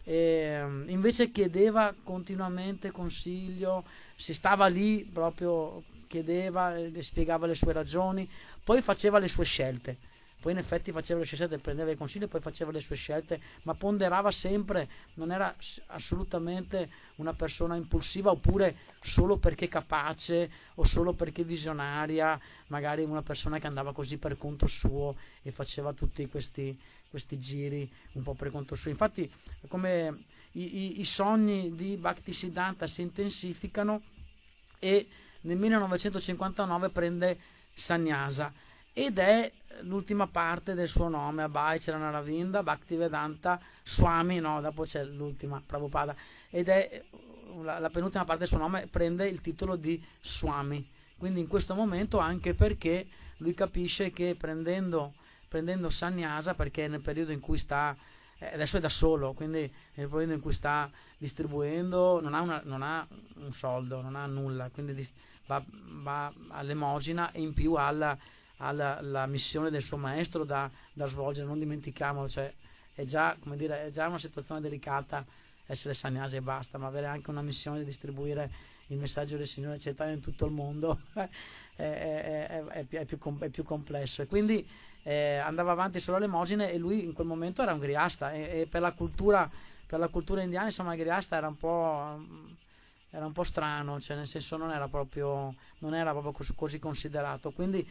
E, 0.05 0.62
invece 0.89 1.31
chiedeva 1.31 1.93
continuamente 2.02 2.90
consiglio, 2.90 3.82
si 4.16 4.35
stava 4.35 4.66
lì 4.66 5.05
proprio 5.05 5.85
chiedeva, 6.07 6.77
spiegava 7.01 7.47
le 7.47 7.55
sue 7.55 7.73
ragioni, 7.73 8.28
poi 8.62 8.81
faceva 8.82 9.19
le 9.19 9.28
sue 9.28 9.45
scelte. 9.45 9.99
Poi 10.45 10.53
in 10.53 10.59
effetti 10.59 10.93
faceva 10.93 11.21
le 11.21 11.25
sue 11.25 11.39
scelte, 11.39 11.57
prendeva 11.57 11.91
i 11.91 11.97
consigli, 11.97 12.29
poi 12.29 12.39
faceva 12.39 12.71
le 12.71 12.83
sue 12.83 12.97
scelte, 12.97 13.41
ma 13.62 13.73
ponderava 13.73 14.31
sempre, 14.31 14.87
non 15.15 15.33
era 15.33 15.55
assolutamente 15.87 16.87
una 17.15 17.33
persona 17.33 17.77
impulsiva 17.77 18.31
oppure 18.31 18.77
solo 19.01 19.39
perché 19.39 19.69
capace 19.69 20.51
o 20.75 20.85
solo 20.85 21.15
perché 21.15 21.45
visionaria, 21.45 22.39
magari 22.66 23.05
una 23.05 23.23
persona 23.23 23.59
che 23.59 23.69
andava 23.69 23.95
così 23.95 24.19
per 24.19 24.37
conto 24.37 24.66
suo 24.66 25.16
e 25.41 25.51
faceva 25.51 25.95
tutti 25.95 26.29
questi, 26.29 26.79
questi 27.09 27.39
giri 27.41 27.91
un 28.12 28.23
po' 28.23 28.35
per 28.35 28.51
conto 28.51 28.75
suo. 28.75 28.91
Infatti 28.91 29.27
come 29.69 30.15
i, 30.53 30.77
i, 30.77 31.01
i 31.01 31.05
sogni 31.07 31.73
di 31.73 31.97
Bhakti 31.97 32.35
Siddhanta 32.35 32.87
si 32.87 33.01
intensificano 33.01 33.99
e 34.79 35.09
nel 35.41 35.57
1959 35.57 36.91
prende 36.91 37.39
Sannyasa 37.75 38.53
ed 38.97 39.19
è 39.19 39.51
l'ultima 39.81 40.29
parte 40.29 40.75
del 40.75 40.89
suo 40.89 41.09
nome, 41.09 41.43
Abhai 41.43 41.81
Charanaravinda 41.81 42.62
Bhaktivedanta 42.62 43.61
Swami, 43.85 44.39
no, 44.39 44.61
dopo 44.61 44.85
c'è 44.85 45.05
l'ultima, 45.05 45.61
Prabhupada, 45.66 46.15
ed 46.51 46.69
è 46.69 47.03
la, 47.62 47.81
la, 47.81 47.91
penultima 47.91 48.25
parte 48.25 48.41
del 48.41 48.49
suo 48.49 48.59
nome, 48.59 48.87
prende 48.87 49.27
il 49.27 49.41
titolo 49.41 49.75
di 49.75 50.01
Swami. 50.23 50.87
Quindi 51.19 51.41
in 51.41 51.49
questo 51.49 51.75
momento 51.75 52.19
anche 52.19 52.55
perché 52.55 53.05
lui 53.39 53.53
capisce 53.53 54.12
che 54.12 54.37
prendendo, 54.39 55.12
prendendo 55.49 55.91
Sannyasa, 55.91 56.55
perché 56.55 56.87
nel 56.87 57.03
periodo 57.03 57.33
in 57.33 57.41
cui 57.41 57.59
sta 57.59 57.97
eh, 58.39 58.55
adesso 58.55 58.77
è 58.77 58.81
da 58.81 58.89
solo, 58.89 59.33
quindi 59.33 59.61
nel 59.95 60.09
periodo 60.09 60.35
in 60.35 60.41
cui 60.41 60.53
sta 60.53 60.89
distribuendo 61.19 62.21
non 62.21 62.35
ha, 62.35 62.41
una, 62.41 62.61
non 62.65 62.83
ha 62.83 63.07
un 63.39 63.53
soldo, 63.53 64.03
non 64.03 64.15
ha 64.15 64.27
nulla, 64.27 64.71
quindi 64.71 65.09
va, 65.47 65.65
va 66.03 66.33
all'emosina 66.51 67.33
e 67.33 67.41
in 67.41 67.55
più 67.55 67.75
alla, 67.75 68.16
alla, 68.59 68.98
alla 68.98 69.26
missione 69.26 69.70
del 69.70 69.82
suo 69.82 69.97
maestro 69.97 70.44
da, 70.44 70.70
da 70.93 71.06
svolgere, 71.06 71.47
non 71.47 71.59
dimentichiamolo, 71.59 72.28
cioè, 72.28 72.52
è, 72.94 73.05
già, 73.05 73.36
dire, 73.55 73.85
è 73.85 73.90
già 73.90 74.09
una 74.09 74.18
situazione 74.18 74.60
delicata 74.60 75.24
essere 75.66 75.94
sannyasi 75.94 76.36
e 76.36 76.40
basta, 76.40 76.78
ma 76.78 76.86
avere 76.86 77.06
anche 77.06 77.31
una 77.31 77.43
missione 77.43 77.78
di 77.78 77.85
distribuire 77.85 78.51
il 78.89 78.98
messaggio 78.98 79.36
del 79.36 79.48
Signore 79.48 79.78
Chaitanya 79.78 80.12
in 80.12 80.20
tutto 80.20 80.44
il 80.44 80.52
mondo 80.52 80.98
è, 81.14 81.28
è, 81.76 82.47
è, 82.47 82.86
è, 82.89 83.05
più, 83.05 83.18
è 83.39 83.48
più 83.48 83.64
complesso. 83.64 84.22
E 84.22 84.26
quindi 84.26 84.66
eh, 85.05 85.36
andava 85.36 85.72
avanti 85.72 86.01
solo 86.01 86.18
l'emosine 86.18 86.70
e 86.70 86.78
lui 86.78 87.05
in 87.05 87.12
quel 87.14 87.26
momento 87.26 87.62
era 87.62 87.72
un 87.72 87.78
griasta 87.78 88.32
e, 88.32 88.60
e 88.60 88.66
per, 88.70 88.82
la 88.82 88.93
cultura, 88.93 89.48
per 89.86 89.98
la 89.98 90.09
cultura 90.09 90.43
indiana 90.43 90.66
insomma 90.66 90.94
il 90.94 91.01
griasta 91.01 91.36
era 91.36 91.48
un 91.48 91.56
po', 91.56 92.22
era 93.10 93.24
un 93.24 93.32
po 93.32 93.44
strano, 93.44 94.01
cioè 94.01 94.16
nel 94.16 94.26
senso 94.26 94.56
non 94.56 94.70
era 94.70 94.89
proprio, 94.89 95.55
non 95.78 95.94
era 95.94 96.10
proprio 96.12 96.32
così 96.55 96.78
considerato. 96.78 97.52
Quindi 97.52 97.86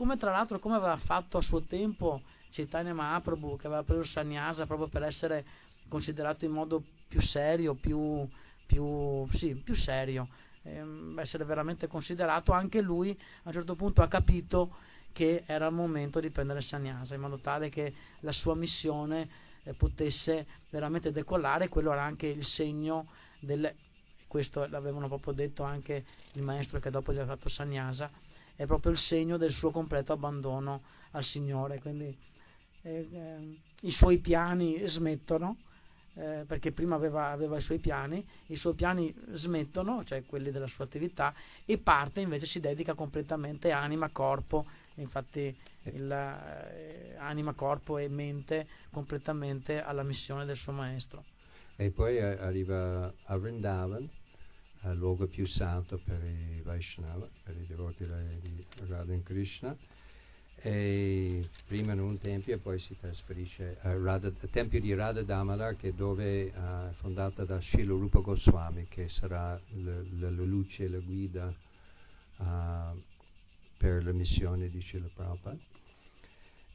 come 0.00 0.16
tra 0.16 0.30
l'altro 0.30 0.58
come 0.58 0.76
aveva 0.76 0.96
fatto 0.96 1.36
a 1.36 1.42
suo 1.42 1.60
tempo 1.60 2.22
Chaitanya 2.50 2.94
Mahaprabhu 2.94 3.58
che 3.58 3.66
aveva 3.66 3.82
preso 3.82 4.02
Sannyasa 4.02 4.64
proprio 4.64 4.88
per 4.88 5.02
essere 5.02 5.44
considerato 5.88 6.46
in 6.46 6.52
modo 6.52 6.82
più 7.06 7.20
serio, 7.20 7.74
più, 7.74 8.26
più, 8.64 9.28
sì, 9.30 9.54
più 9.62 9.74
serio, 9.74 10.26
ehm, 10.62 11.18
essere 11.18 11.44
veramente 11.44 11.86
considerato, 11.86 12.52
anche 12.52 12.80
lui 12.80 13.10
a 13.10 13.48
un 13.48 13.52
certo 13.52 13.74
punto 13.74 14.00
ha 14.00 14.08
capito 14.08 14.74
che 15.12 15.42
era 15.44 15.66
il 15.66 15.74
momento 15.74 16.18
di 16.18 16.30
prendere 16.30 16.62
Sannyasa 16.62 17.14
in 17.14 17.20
modo 17.20 17.36
tale 17.36 17.68
che 17.68 17.92
la 18.20 18.32
sua 18.32 18.54
missione 18.54 19.28
eh, 19.64 19.74
potesse 19.74 20.46
veramente 20.70 21.12
decollare, 21.12 21.68
quello 21.68 21.92
era 21.92 22.04
anche 22.04 22.26
il 22.26 22.46
segno 22.46 23.06
del, 23.40 23.70
questo 24.26 24.66
l'avevano 24.70 25.08
proprio 25.08 25.34
detto 25.34 25.62
anche 25.62 26.06
il 26.32 26.42
maestro 26.42 26.80
che 26.80 26.88
dopo 26.88 27.12
gli 27.12 27.18
ha 27.18 27.26
fatto 27.26 27.50
Sannyasa, 27.50 28.10
è 28.60 28.66
proprio 28.66 28.92
il 28.92 28.98
segno 28.98 29.38
del 29.38 29.52
suo 29.52 29.70
completo 29.70 30.12
abbandono 30.12 30.82
al 31.12 31.24
Signore, 31.24 31.78
quindi 31.78 32.14
eh, 32.82 33.08
eh, 33.10 33.58
i 33.80 33.90
suoi 33.90 34.18
piani 34.18 34.86
smettono, 34.86 35.56
eh, 36.16 36.44
perché 36.46 36.70
prima 36.70 36.94
aveva, 36.94 37.30
aveva, 37.30 37.56
i 37.56 37.62
suoi 37.62 37.78
piani, 37.78 38.22
i 38.48 38.56
suoi 38.56 38.74
piani 38.74 39.14
smettono, 39.32 40.04
cioè 40.04 40.22
quelli 40.26 40.50
della 40.50 40.66
sua 40.66 40.84
attività, 40.84 41.32
e 41.64 41.78
parte 41.78 42.20
invece 42.20 42.44
si 42.44 42.60
dedica 42.60 42.92
completamente 42.92 43.70
anima, 43.70 44.10
corpo 44.10 44.66
infatti 44.96 45.56
il, 45.84 46.12
eh, 46.12 47.14
anima, 47.16 47.54
corpo 47.54 47.96
e 47.96 48.10
mente 48.10 48.66
completamente 48.90 49.82
alla 49.82 50.02
missione 50.02 50.44
del 50.44 50.58
suo 50.58 50.72
maestro. 50.72 51.24
E 51.76 51.90
poi 51.92 52.20
arriva 52.20 53.10
a 53.24 53.38
Vrindavan, 53.38 54.06
il 54.84 54.96
luogo 54.96 55.26
più 55.26 55.46
santo 55.46 55.98
per 56.02 56.22
i 56.22 56.60
Vaishnava, 56.62 57.28
per 57.44 57.56
i 57.56 57.66
devoti 57.66 58.04
di 58.04 58.64
Radha 58.86 59.20
Krishna, 59.22 59.76
e 60.62 61.48
prima 61.66 61.92
in 61.94 62.00
un 62.00 62.18
tempio 62.18 62.54
e 62.54 62.58
poi 62.58 62.78
si 62.78 62.98
trasferisce 62.98 63.78
al 63.80 64.36
tempio 64.50 64.78
di 64.80 64.92
Radha 64.94 65.22
Damodar 65.22 65.74
che 65.74 65.88
è 65.88 65.92
dove 65.92 66.50
è 66.50 66.90
fondata 66.92 67.44
da 67.44 67.60
Srila 67.60 67.92
Rupa 67.92 68.20
Goswami 68.20 68.86
che 68.86 69.08
sarà 69.08 69.58
la, 70.18 70.30
luce 70.30 70.84
e 70.84 70.88
la 70.88 70.98
guida 70.98 71.54
uh, 72.38 73.02
per 73.78 74.04
la 74.04 74.12
missione 74.12 74.68
di 74.68 74.82
Srila 74.82 75.08
Prabhupada. 75.14 75.58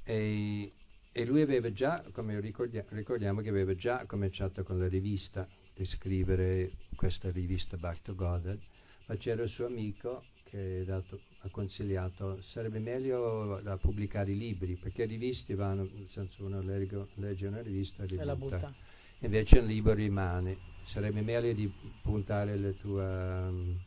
E, 0.03 0.71
e, 1.17 1.23
lui 1.23 1.39
aveva 1.39 1.71
già, 1.71 2.03
come 2.11 2.37
ricordia, 2.41 2.83
ricordiamo 2.89 3.39
che 3.39 3.47
aveva 3.47 3.73
già 3.73 4.05
cominciato 4.05 4.63
con 4.63 4.77
la 4.77 4.89
rivista, 4.89 5.47
di 5.73 5.85
scrivere 5.85 6.69
questa 6.93 7.31
rivista 7.31 7.77
Back 7.77 8.01
to 8.01 8.15
Godhead, 8.15 8.59
ma 9.07 9.15
c'era 9.15 9.43
il 9.43 9.49
suo 9.49 9.65
amico 9.65 10.21
che 10.43 10.83
dato, 10.83 11.17
ha 11.43 11.49
consigliato 11.51 12.41
sarebbe 12.41 12.79
meglio 12.79 13.61
da 13.63 13.77
pubblicare 13.77 14.31
i 14.31 14.37
libri, 14.37 14.75
perché 14.75 15.03
i 15.03 15.07
rivisti 15.07 15.53
vanno, 15.53 15.83
nel 15.83 16.07
senso 16.11 16.43
uno 16.43 16.61
legge, 16.61 17.07
legge 17.13 17.47
una 17.47 17.61
rivista 17.61 18.03
e, 18.03 18.23
la 18.25 18.35
butta. 18.35 18.73
Invece 19.19 19.59
un 19.59 19.67
libro 19.67 19.93
rimane, 19.93 20.57
sarebbe 20.83 21.21
meglio 21.21 21.53
di 21.53 21.71
puntare 22.01 22.57
la 22.57 22.71
tua... 22.71 23.47
Um, 23.47 23.79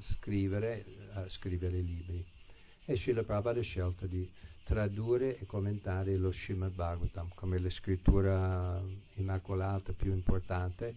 scrivere, 0.00 0.84
a 1.14 1.28
scrivere 1.28 1.78
libri. 1.78 2.24
E 2.90 2.96
Srila 2.96 3.22
Prabhupada 3.22 3.60
ha 3.60 3.62
scelto 3.62 4.06
di 4.06 4.26
tradurre 4.64 5.36
e 5.36 5.44
commentare 5.44 6.16
lo 6.16 6.32
Srimad 6.32 6.72
Bhagavatam 6.72 7.28
come 7.34 7.58
la 7.58 7.68
scrittura 7.68 8.82
immacolata 9.16 9.92
più 9.92 10.10
importante 10.10 10.94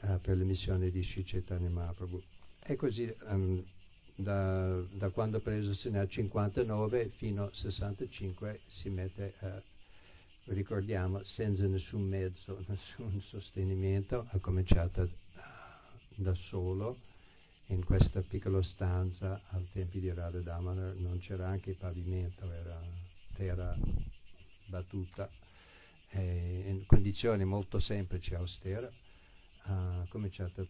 uh, 0.00 0.18
per 0.22 0.38
la 0.38 0.44
missione 0.44 0.90
di 0.90 1.04
Sri 1.04 1.22
Chaitanya 1.22 1.68
Mahaprabhu. 1.68 2.18
E 2.64 2.76
così 2.76 3.14
um, 3.26 3.62
da, 4.14 4.80
da, 4.92 5.10
quando 5.10 5.36
ha 5.36 5.40
preso 5.40 5.90
nel 5.90 6.08
59 6.08 7.10
fino 7.10 7.42
al 7.42 7.52
65 7.52 8.58
si 8.66 8.88
mette 8.88 9.34
a 9.40 9.62
ricordiamo, 10.46 11.22
senza 11.22 11.66
nessun 11.66 12.08
mezzo, 12.08 12.56
nessun 12.68 13.20
sostenimento, 13.20 14.24
ha 14.26 14.38
cominciato 14.38 15.06
da 16.16 16.34
solo 16.34 16.96
in 17.70 17.84
questa 17.84 18.20
piccola 18.20 18.62
stanza 18.62 19.40
al 19.50 19.66
tempo 19.70 19.98
di 19.98 20.12
Radha 20.12 20.40
Damodar, 20.40 20.94
non 20.96 21.18
c'era 21.18 21.46
anche 21.48 21.74
pavimento, 21.74 22.50
era 22.52 22.78
terra 23.34 23.76
battuta, 24.66 25.28
in 26.12 26.82
condizioni 26.86 27.44
molto 27.44 27.78
semplici 27.78 28.32
e 28.32 28.36
austere, 28.36 28.92
ha 29.64 30.04
cominciato 30.08 30.62
a 30.62 30.66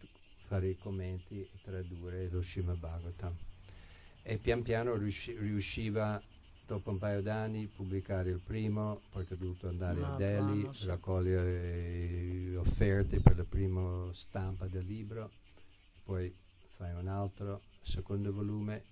fare 0.48 0.68
i 0.68 0.76
commenti 0.76 1.40
e 1.40 1.48
tradurre 1.62 2.28
lo 2.28 2.42
Shima 2.42 2.74
Bhagavatam. 2.74 3.34
E 4.22 4.36
pian 4.36 4.62
piano 4.62 4.94
riusciva 4.96 6.20
dopo 6.66 6.90
un 6.90 6.98
paio 6.98 7.22
d'anni 7.22 7.66
pubblicare 7.66 8.30
il 8.30 8.40
primo, 8.44 9.00
poi 9.10 9.24
è 9.26 9.36
dovuto 9.36 9.68
andare 9.68 10.02
a 10.02 10.16
Delhi, 10.16 10.68
raccogliere 10.82 12.56
offerte 12.56 13.20
per 13.20 13.38
la 13.38 13.44
prima 13.44 14.10
stampa 14.12 14.66
del 14.66 14.84
libro, 14.84 15.30
poi 16.04 16.30
fai 16.80 16.94
un 16.94 17.08
altro, 17.08 17.60
secondo 17.82 18.32
volume, 18.32 18.82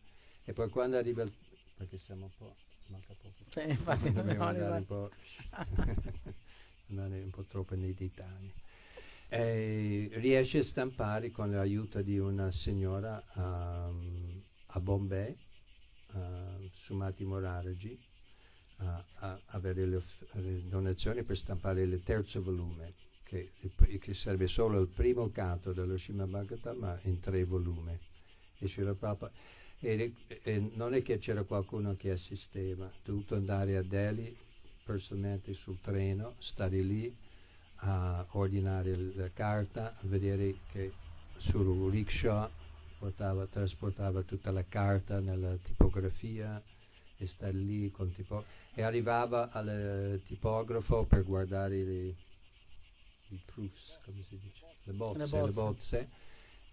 e 0.44 0.52
poi 0.52 0.68
quando 0.68 0.98
arriva 0.98 1.22
il... 1.22 1.32
perché 1.78 1.98
siamo 1.98 2.24
un 2.24 2.30
po'... 2.36 2.54
manca 2.88 3.14
poco. 3.14 3.44
Sì, 3.50 3.70
infatti 3.70 4.12
dobbiamo 4.12 4.44
andare 4.44 4.76
un 4.76 4.86
po'... 4.86 5.10
andare 6.90 7.22
un 7.22 7.30
po' 7.30 7.44
troppo 7.44 7.74
nei 7.76 7.94
dettagli. 7.94 8.52
E 9.30 10.10
riesce 10.14 10.58
a 10.58 10.62
stampare 10.62 11.30
con 11.30 11.50
l'aiuto 11.50 12.02
di 12.02 12.18
una 12.18 12.50
signora 12.50 13.22
um, 13.36 14.42
a 14.68 14.80
Bombay, 14.80 15.34
uh, 16.12 16.70
Sumati 16.74 17.24
Morarji 17.24 17.98
uh, 18.78 18.84
a 19.20 19.40
avere 19.46 19.86
le, 19.86 20.02
le, 20.32 20.62
donazioni 20.68 21.22
per 21.22 21.36
stampare 21.36 21.82
il 21.82 22.02
terzo 22.02 22.42
volume, 22.42 22.92
che, 23.24 23.50
che 24.00 24.14
serve 24.14 24.48
solo 24.48 24.80
il 24.80 24.88
primo 24.88 25.28
canto 25.30 25.72
dello 25.72 25.98
Srimad 25.98 26.30
Bhagavatam, 26.30 26.98
in 27.04 27.20
tre 27.20 27.44
volumi. 27.44 27.96
E, 28.60 28.68
e, 29.80 30.12
e, 30.42 30.70
non 30.74 30.94
è 30.94 31.02
che 31.02 31.18
c'era 31.18 31.44
qualcuno 31.44 31.94
che 31.94 32.10
assisteva, 32.10 32.86
ho 32.86 32.92
dovuto 33.04 33.36
andare 33.36 33.76
a 33.76 33.82
Delhi 33.82 34.36
personalmente 34.84 35.54
sul 35.54 35.78
treno, 35.80 36.32
stare 36.40 36.80
lì 36.80 37.14
a 37.82 38.26
ordinare 38.30 38.96
la 39.14 39.30
carta, 39.32 39.92
a 39.92 40.06
vedere 40.06 40.54
che 40.72 40.90
sul 41.38 41.90
rickshaw 41.90 42.48
portava, 42.98 43.46
trasportava 43.46 44.22
tutta 44.22 44.50
la 44.50 44.64
carta 44.64 45.20
nella 45.20 45.54
tipografia 45.56 46.60
e 47.18 47.26
sta 47.26 47.48
lì 47.48 47.90
con 47.90 48.12
tipo 48.12 48.44
e 48.74 48.82
arrivava 48.82 49.50
al 49.50 50.20
tipografo 50.26 51.04
per 51.04 51.24
guardare 51.24 51.76
i, 51.76 52.14
i 53.28 53.40
proofs, 53.46 53.98
come 54.04 54.24
si 54.28 54.38
dice, 54.38 54.66
le 54.84 54.92
bozze, 54.92 55.18
le 55.18 55.26
bozze. 55.26 55.46
Le 55.46 55.52
bozze 55.52 56.08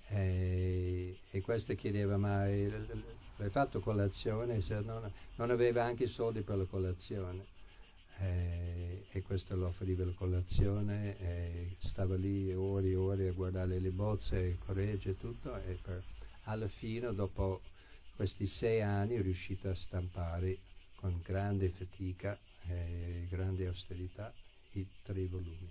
e, 0.07 1.17
e, 1.31 1.41
questo 1.41 1.73
chiedeva 1.73 2.17
ma 2.17 2.41
hai 2.41 3.49
fatto 3.49 3.79
colazione? 3.79 4.63
Non, 4.67 5.11
non 5.35 5.49
aveva 5.49 5.83
anche 5.83 6.07
soldi 6.07 6.41
per 6.41 6.57
la 6.57 6.65
colazione 6.65 7.41
eh, 8.19 9.05
e 9.11 9.21
questo 9.23 9.55
lo 9.55 9.67
offriva 9.67 10.05
la 10.05 10.13
colazione 10.13 11.17
e 11.17 11.75
stava 11.79 12.15
lì 12.15 12.53
ore 12.53 12.89
e 12.89 12.95
ore 12.95 13.29
a 13.29 13.33
guardare 13.33 13.79
le 13.79 13.91
bozze, 13.91 14.57
corregge 14.65 15.11
e 15.11 15.17
tutto 15.17 15.55
e 15.55 15.77
per, 15.81 16.03
alla 16.43 16.67
fine 16.67 17.13
dopo 17.13 17.59
questi 18.15 18.45
sei 18.45 18.81
anni 18.81 19.15
è 19.15 19.21
riuscito 19.21 19.69
a 19.69 19.75
stampare 19.75 20.57
con 20.95 21.19
grande 21.23 21.69
fatica 21.69 22.37
e 22.67 23.25
grande 23.29 23.67
austerità 23.67 24.31
i 24.73 24.87
tre 25.03 25.25
volumi. 25.25 25.69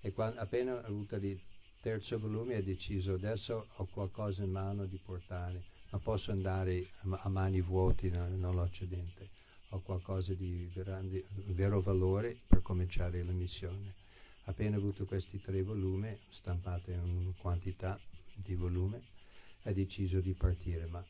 E 0.00 0.12
quando, 0.12 0.40
appena 0.40 0.82
avuto 0.82 1.16
il 1.16 1.38
terzo 1.80 2.18
volume 2.18 2.56
ha 2.56 2.62
deciso 2.62 3.14
adesso 3.14 3.66
ho 3.76 3.84
qualcosa 3.92 4.42
in 4.42 4.50
mano 4.50 4.86
di 4.86 4.98
portare 5.04 5.62
non 5.90 6.00
posso 6.02 6.30
andare 6.30 6.82
a, 7.22 7.28
mani 7.28 7.60
vuote 7.60 8.08
nell'Occidente 8.08 9.28
ho 9.74 9.80
qualcosa 9.80 10.32
di 10.34 10.70
grande, 10.72 11.24
vero 11.48 11.80
valore 11.80 12.36
per 12.48 12.62
cominciare 12.62 13.24
la 13.24 13.32
missione. 13.32 13.92
Appena 14.44 14.76
avuto 14.76 15.04
questi 15.04 15.40
tre 15.40 15.62
volumi, 15.62 16.16
stampati 16.30 16.92
in 16.92 17.32
quantità 17.38 17.98
di 18.34 18.54
volume, 18.54 19.00
ha 19.64 19.72
deciso 19.72 20.20
di 20.20 20.32
partire, 20.34 20.86
ma 20.86 21.04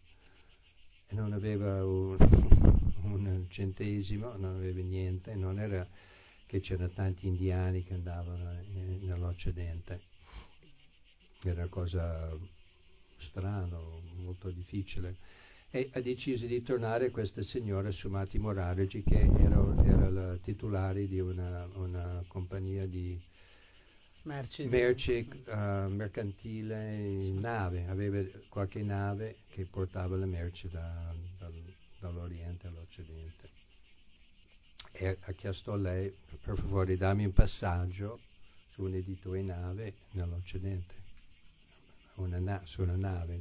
non 1.10 1.34
aveva 1.34 1.84
un, 1.84 2.16
un 3.02 3.46
centesimo, 3.50 4.34
non 4.36 4.56
aveva 4.56 4.80
niente, 4.80 5.34
non 5.34 5.60
era 5.60 5.86
che 6.46 6.60
c'erano 6.60 6.88
tanti 6.90 7.26
indiani 7.26 7.84
che 7.84 7.94
andavano 7.94 8.50
nell'Occidente. 9.02 10.00
Era 11.42 11.62
una 11.62 11.68
cosa 11.68 12.38
strana, 13.18 13.78
molto 14.22 14.48
difficile 14.50 15.14
e 15.76 15.90
ha 15.94 16.00
deciso 16.00 16.46
di 16.46 16.62
tornare 16.62 17.10
questa 17.10 17.42
signora 17.42 17.90
Sumati 17.90 18.38
Morarji 18.38 19.02
che 19.02 19.28
era, 19.38 19.60
era 19.84 20.08
la 20.08 20.36
titolare 20.36 21.08
di 21.08 21.18
una, 21.18 21.68
una 21.74 22.24
compagnia 22.28 22.86
di 22.86 23.20
merci, 24.22 24.66
merci 24.66 25.28
uh, 25.48 25.90
mercantile 25.90 27.00
nave, 27.40 27.88
aveva 27.88 28.22
qualche 28.50 28.82
nave 28.84 29.34
che 29.50 29.66
portava 29.66 30.14
le 30.14 30.26
merci 30.26 30.68
da, 30.68 31.12
dal, 31.40 31.52
dall'Oriente 31.98 32.68
all'Occidente. 32.68 33.48
E 34.92 35.18
ha 35.22 35.32
chiesto 35.32 35.72
a 35.72 35.76
lei, 35.76 36.08
per 36.44 36.56
favore 36.56 36.96
dammi 36.96 37.24
un 37.24 37.32
passaggio 37.32 38.16
su 38.68 38.84
un 38.84 38.94
editore 38.94 39.42
nave 39.42 39.92
nell'Occidente, 40.12 40.94
una 42.14 42.38
na- 42.38 42.62
su 42.64 42.82
una 42.82 42.94
nave 42.94 43.40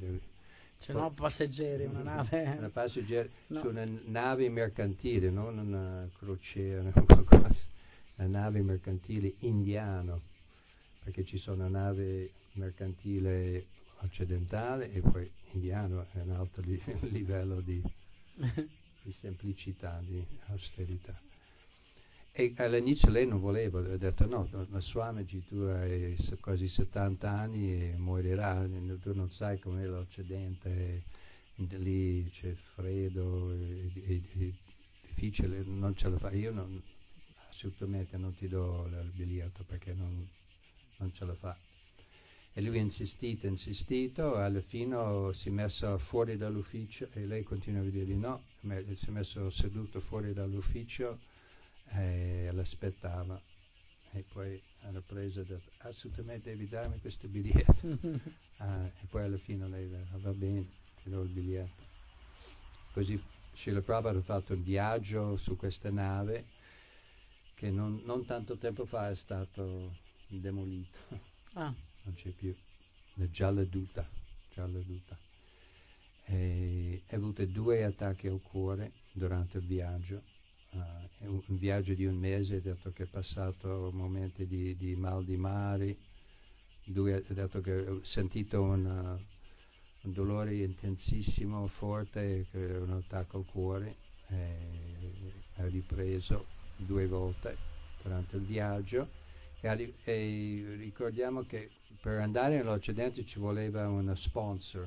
se 0.84 0.92
no 0.92 1.10
passeggeri, 1.10 1.86
una 1.86 2.02
nave... 2.02 2.44
Una 2.60 2.70
passeggeri 2.70 3.30
no. 3.48 3.62
su 3.62 3.68
una 3.68 3.88
nave 4.08 4.50
mercantile, 4.50 5.30
non 5.30 5.58
una 5.58 6.08
crociera. 6.18 6.92
Una 8.16 8.28
nave 8.28 8.62
mercantile 8.62 9.34
indiano, 9.40 10.22
perché 11.04 11.24
ci 11.24 11.40
sono 11.40 11.68
nave 11.68 12.30
mercantile 12.54 13.66
occidentale 14.02 14.92
e 14.92 15.02
poi 15.02 15.30
indiano 15.54 16.06
è 16.12 16.22
un 16.22 16.32
altro 16.32 16.62
li- 16.64 16.82
livello 17.12 17.60
di, 17.62 17.82
di 19.02 19.12
semplicità, 19.12 20.00
di 20.04 20.24
austerità. 20.48 21.14
E 22.36 22.52
all'inizio 22.58 23.12
lei 23.12 23.28
non 23.28 23.40
voleva, 23.40 23.78
ha 23.78 23.96
detto 23.98 24.26
no, 24.26 24.50
ma 24.70 24.82
Swamiji 24.82 25.46
tu 25.46 25.58
hai 25.58 26.18
quasi 26.42 26.68
70 26.68 27.30
anni 27.30 27.76
e 27.76 27.98
morirà, 27.98 28.68
tu 29.04 29.14
non 29.14 29.30
sai 29.30 29.60
com'è 29.60 29.86
l'Occidente, 29.86 31.04
lì 31.78 32.28
c'è 32.32 32.52
freddo, 32.52 33.52
è, 33.52 33.56
è, 33.56 34.16
è, 34.16 34.52
difficile, 35.02 35.62
non 35.66 35.96
ce 35.96 36.10
la 36.10 36.18
fai, 36.18 36.40
io 36.40 36.52
non, 36.52 36.82
assolutamente 37.52 38.18
non 38.18 38.36
ti 38.36 38.48
do 38.48 38.84
il 38.88 39.12
biglietto 39.14 39.64
perché 39.68 39.94
non, 39.94 40.28
non 40.98 41.14
ce 41.14 41.26
la 41.26 41.36
fa. 41.36 41.56
E 42.54 42.62
lui 42.62 42.80
ha 42.80 42.82
insistito, 42.82 43.46
insistito, 43.46 44.38
alla 44.38 44.60
fine 44.60 45.32
si 45.36 45.50
è 45.50 45.52
messo 45.52 45.96
fuori 46.00 46.36
dall'ufficio 46.38 47.08
e 47.14 47.28
lei 47.28 47.44
continua 47.44 47.82
a 47.82 47.84
dire 47.84 48.06
di 48.06 48.18
no, 48.18 48.42
si 48.60 49.06
è 49.06 49.10
messo 49.12 49.52
seduto 49.52 50.00
fuori 50.00 50.34
dall'ufficio 50.34 51.16
e 51.96 52.50
l'aspettava. 52.52 53.40
E 54.16 54.24
poi 54.32 54.62
alla 54.82 55.02
presa 55.02 55.42
ha 55.42 55.44
detto 55.44 55.72
assolutamente 55.80 56.52
devi 56.52 56.68
darmi 56.68 57.00
questo 57.00 57.28
biglietto. 57.28 58.22
Ah, 58.58 58.86
e 58.86 59.06
poi 59.10 59.24
alla 59.24 59.38
fine 59.38 59.68
lei 59.68 59.94
ha 59.94 60.18
va 60.18 60.32
bene 60.32 60.66
ti 61.02 61.10
do 61.10 61.22
il 61.22 61.30
biglietto. 61.30 61.82
Così 62.94 63.22
Srila 63.56 63.82
Prabhupada 63.82 64.20
ha 64.20 64.22
fatto 64.22 64.54
un 64.54 64.62
viaggio 64.62 65.36
su 65.38 65.56
questa 65.56 65.90
nave 65.90 66.46
che 67.56 67.72
non, 67.72 68.02
non 68.06 68.26
tanto 68.26 68.58
tempo 68.58 68.86
fa 68.86 69.10
è 69.10 69.16
stato 69.16 69.92
demolito. 70.28 70.98
Ah. 71.56 71.72
non 72.06 72.16
c'è 72.16 72.32
più. 72.32 72.52
La 73.16 73.30
Gialla 73.30 73.64
Duta, 73.66 74.04
Gialla 74.56 74.80
Duta. 74.80 75.16
E 76.26 77.00
ha 77.12 77.16
avuto 77.16 77.46
due 77.46 77.84
attacchi 77.84 78.28
al 78.28 78.42
cuore 78.42 78.92
durante 79.12 79.60
il 79.60 79.66
viaggio 79.66 80.20
uh, 80.74 81.30
un, 81.30 81.42
un, 81.48 81.58
viaggio 81.58 81.94
di 81.94 82.06
un 82.06 82.16
mese, 82.16 82.62
detto 82.62 82.92
che 82.92 83.04
è 83.04 83.08
passato 83.08 83.92
momenti 83.94 84.48
di, 84.48 84.76
di 84.76 84.96
mal 84.96 85.24
di 85.24 85.38
mare, 85.38 85.96
lui 86.88 87.12
detto 87.28 87.62
che 87.62 87.74
ha 87.74 88.00
sentito 88.04 88.62
una, 88.62 89.18
un 90.04 90.14
dolore 90.14 90.56
intensissimo, 90.56 91.66
forte, 91.68 92.46
un 92.54 92.92
attacco 92.92 93.38
al 93.38 93.46
cuore, 93.46 93.96
ha 95.58 95.66
ripreso 95.68 96.46
due 96.78 97.08
volte 97.08 97.56
durante 98.02 98.36
il 98.38 98.44
viaggio. 98.44 99.08
E, 99.62 99.94
e 100.04 100.76
ricordiamo 100.78 101.42
che 101.44 101.70
per 102.02 102.20
andare 102.20 102.58
nell'Occidente 102.58 103.24
ci 103.24 103.40
voleva 103.40 103.88
uno 103.88 104.14
sponsor, 104.14 104.86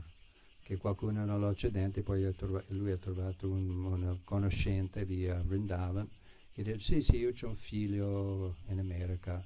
che 0.66 0.78
qualcuno 0.78 1.24
nell'Occidente, 1.24 2.02
poi 2.02 2.28
lui 2.70 2.90
ha 2.90 2.96
trovato 2.96 3.48
un, 3.48 3.84
una 3.84 4.18
conoscente 4.24 5.04
lì 5.04 5.28
a 5.28 5.40
Vrindavan, 5.40 6.08
che 6.54 6.64
dice 6.64 6.80
sì 6.80 7.02
sì 7.02 7.16
io 7.18 7.30
ho 7.30 7.48
un 7.48 7.56
figlio 7.56 8.52
in 8.70 8.80
America 8.80 9.40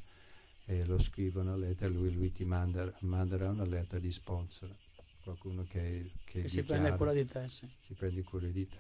e 0.65 0.83
lo 0.87 0.99
scrivo 0.99 1.43
una 1.43 1.57
lettera 1.57 1.93
e 1.93 1.95
lui, 1.95 2.11
lui 2.15 2.33
ti 2.33 2.47
manda, 2.47 2.91
manderà 3.01 3.51
una 3.51 3.67
lettera 3.67 4.01
di 4.01 4.11
sponsor, 4.11 4.75
qualcuno 5.23 5.63
che, 5.69 6.11
che, 6.25 6.41
che 6.41 6.49
si 6.49 6.63
prende 6.63 6.97
cura 6.97 7.13
di 7.13 7.27
te. 7.27 7.47
Sì. 7.51 7.69
Si 7.79 7.93
prende 7.93 8.23
cura 8.23 8.47
di 8.47 8.67
te. 8.67 8.79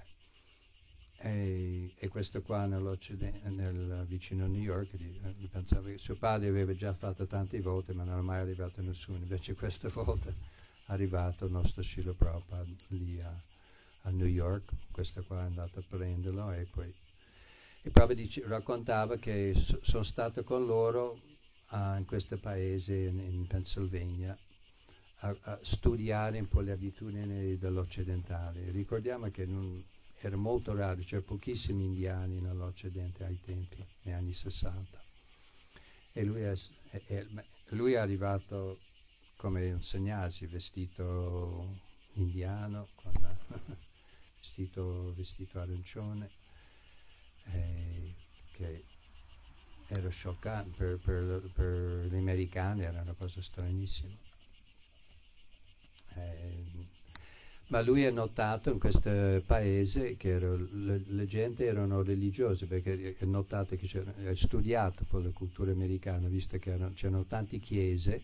E, 1.23 1.93
e 1.99 2.09
questo 2.09 2.41
qua 2.41 2.65
nel, 2.65 2.97
vicino 4.09 4.47
New 4.47 4.63
York 4.63 4.91
pensava 5.51 5.89
che 5.89 5.99
suo 5.99 6.15
padre 6.17 6.49
aveva 6.49 6.73
già 6.75 6.95
fatto 6.95 7.27
tante 7.27 7.61
volte 7.61 7.93
ma 7.93 8.05
non 8.05 8.21
è 8.21 8.23
mai 8.23 8.41
arrivato 8.41 8.81
nessuno. 8.81 9.19
Invece 9.19 9.55
questa 9.55 9.89
volta 9.93 10.31
è 10.31 10.35
arrivato 10.87 11.45
il 11.45 11.53
nostro 11.53 11.83
Srila 11.83 12.15
Prabhupada 12.15 12.65
lì 12.89 13.21
a, 13.21 13.35
a, 14.03 14.11
New 14.11 14.27
York. 14.27 14.73
Questo 14.93 15.23
qua 15.25 15.43
è 15.43 15.45
andato 15.45 15.81
a 15.81 15.85
prenderlo 15.87 16.53
e 16.53 16.67
poi 16.71 16.91
e 17.83 17.91
Prabhupada 17.91 18.21
dice, 18.21 18.43
raccontava 18.47 19.17
che 19.17 19.55
so, 19.55 19.79
sono 19.83 20.05
stato 20.05 20.43
con 20.43 20.65
loro 20.65 21.19
uh, 21.71 21.97
in 21.97 22.05
questo 22.07 22.39
paese 22.39 22.95
in, 22.95 23.19
in 23.19 23.47
Pennsylvania 23.47 24.37
a, 25.21 25.37
a, 25.43 25.61
studiare 25.63 26.39
un 26.39 26.49
po' 26.49 26.61
le 26.61 26.73
abitudini 26.73 27.57
dell'occidentale 27.59 28.71
ricordiamo 28.71 29.29
che 29.29 29.45
non, 29.47 29.85
era 30.23 30.37
molto 30.37 30.75
raro, 30.75 31.01
c'erano 31.01 31.25
pochissimi 31.27 31.85
indiani 31.85 32.41
nell'Occidente 32.41 33.25
ai 33.25 33.41
tempi, 33.43 33.83
negli 34.03 34.15
anni 34.15 34.35
60. 34.35 34.99
E 36.13 36.25
lui 36.25 36.43
è, 36.43 36.55
è, 37.07 37.27
lui 37.71 37.93
è 37.95 37.99
arrivato 37.99 38.79
come 39.37 39.71
un 39.71 39.83
segnasi, 39.83 40.47
vestito 40.47 41.67
indiano, 42.15 42.87
con 42.97 43.13
vestito, 44.43 45.15
vestito 45.15 45.59
arancione, 45.59 46.29
eh, 47.45 48.15
che 48.53 48.85
era 49.87 50.09
scioccante 50.11 50.97
per, 50.97 50.99
per, 50.99 51.51
per, 51.55 52.07
gli 52.11 52.17
americani, 52.17 52.83
era 52.83 53.01
una 53.01 53.15
cosa 53.15 53.43
stranissima. 53.43 54.13
Eh, 56.15 56.89
ma 57.69 57.83
lui 57.83 58.05
ha 58.05 58.11
notato 58.11 58.71
in 58.71 58.79
questo 58.81 59.11
paese 59.47 60.17
che 60.17 60.31
ero, 60.31 60.57
le, 60.57 61.03
le, 61.07 61.27
gente 61.27 61.67
erano 61.67 62.03
religiose 62.03 62.67
perché 62.67 63.17
ha 63.21 63.27
notato 63.27 63.77
che 63.77 63.89
ha 64.27 64.35
studiato 64.35 65.05
poi 65.09 65.23
la 65.23 65.31
cultura 65.31 65.71
americana, 65.71 66.27
visto 66.29 66.59
che 66.59 66.73
erano, 66.73 66.93
c'erano 66.95 67.25
tante 67.25 67.59
chiese 67.59 68.21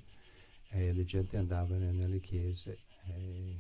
e 0.71 0.93
le 0.93 1.05
gente 1.05 1.37
andava 1.37 1.77
nelle 1.77 2.19
chiese 2.19 2.77
e 3.07 3.57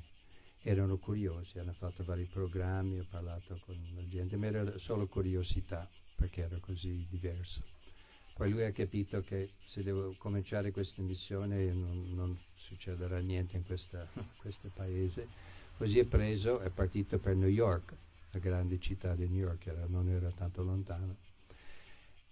erano 0.64 0.96
curiosi, 0.96 1.60
hanno 1.60 1.72
fatto 1.72 2.02
vari 2.02 2.24
programmi, 2.24 2.98
ho 2.98 3.06
parlato 3.08 3.56
con 3.64 3.76
la 3.94 4.04
gente, 4.08 4.36
ma 4.36 4.46
era 4.46 4.78
solo 4.78 5.06
curiosità 5.06 5.88
perché 6.16 6.42
era 6.42 6.58
così 6.58 7.06
diverso. 7.08 7.60
Poi 8.36 8.50
lui 8.50 8.64
ha 8.64 8.70
capito 8.70 9.20
che 9.22 9.48
se 9.58 9.82
devo 9.82 10.14
cominciare 10.18 10.70
questa 10.70 11.02
missione 11.02 11.66
non, 11.72 12.10
non 12.14 12.38
succederà 12.54 13.18
niente 13.20 13.56
in 13.56 13.64
questa, 13.64 14.06
questo 14.38 14.70
paese 14.74 15.26
Così 15.76 15.98
è 15.98 16.06
preso, 16.06 16.60
è 16.60 16.70
partito 16.70 17.18
per 17.18 17.36
New 17.36 17.50
York, 17.50 17.92
la 18.30 18.38
grande 18.38 18.80
città 18.80 19.14
di 19.14 19.26
New 19.26 19.40
York, 19.40 19.66
era, 19.66 19.84
non 19.88 20.08
era 20.08 20.30
tanto 20.30 20.62
lontano. 20.62 21.14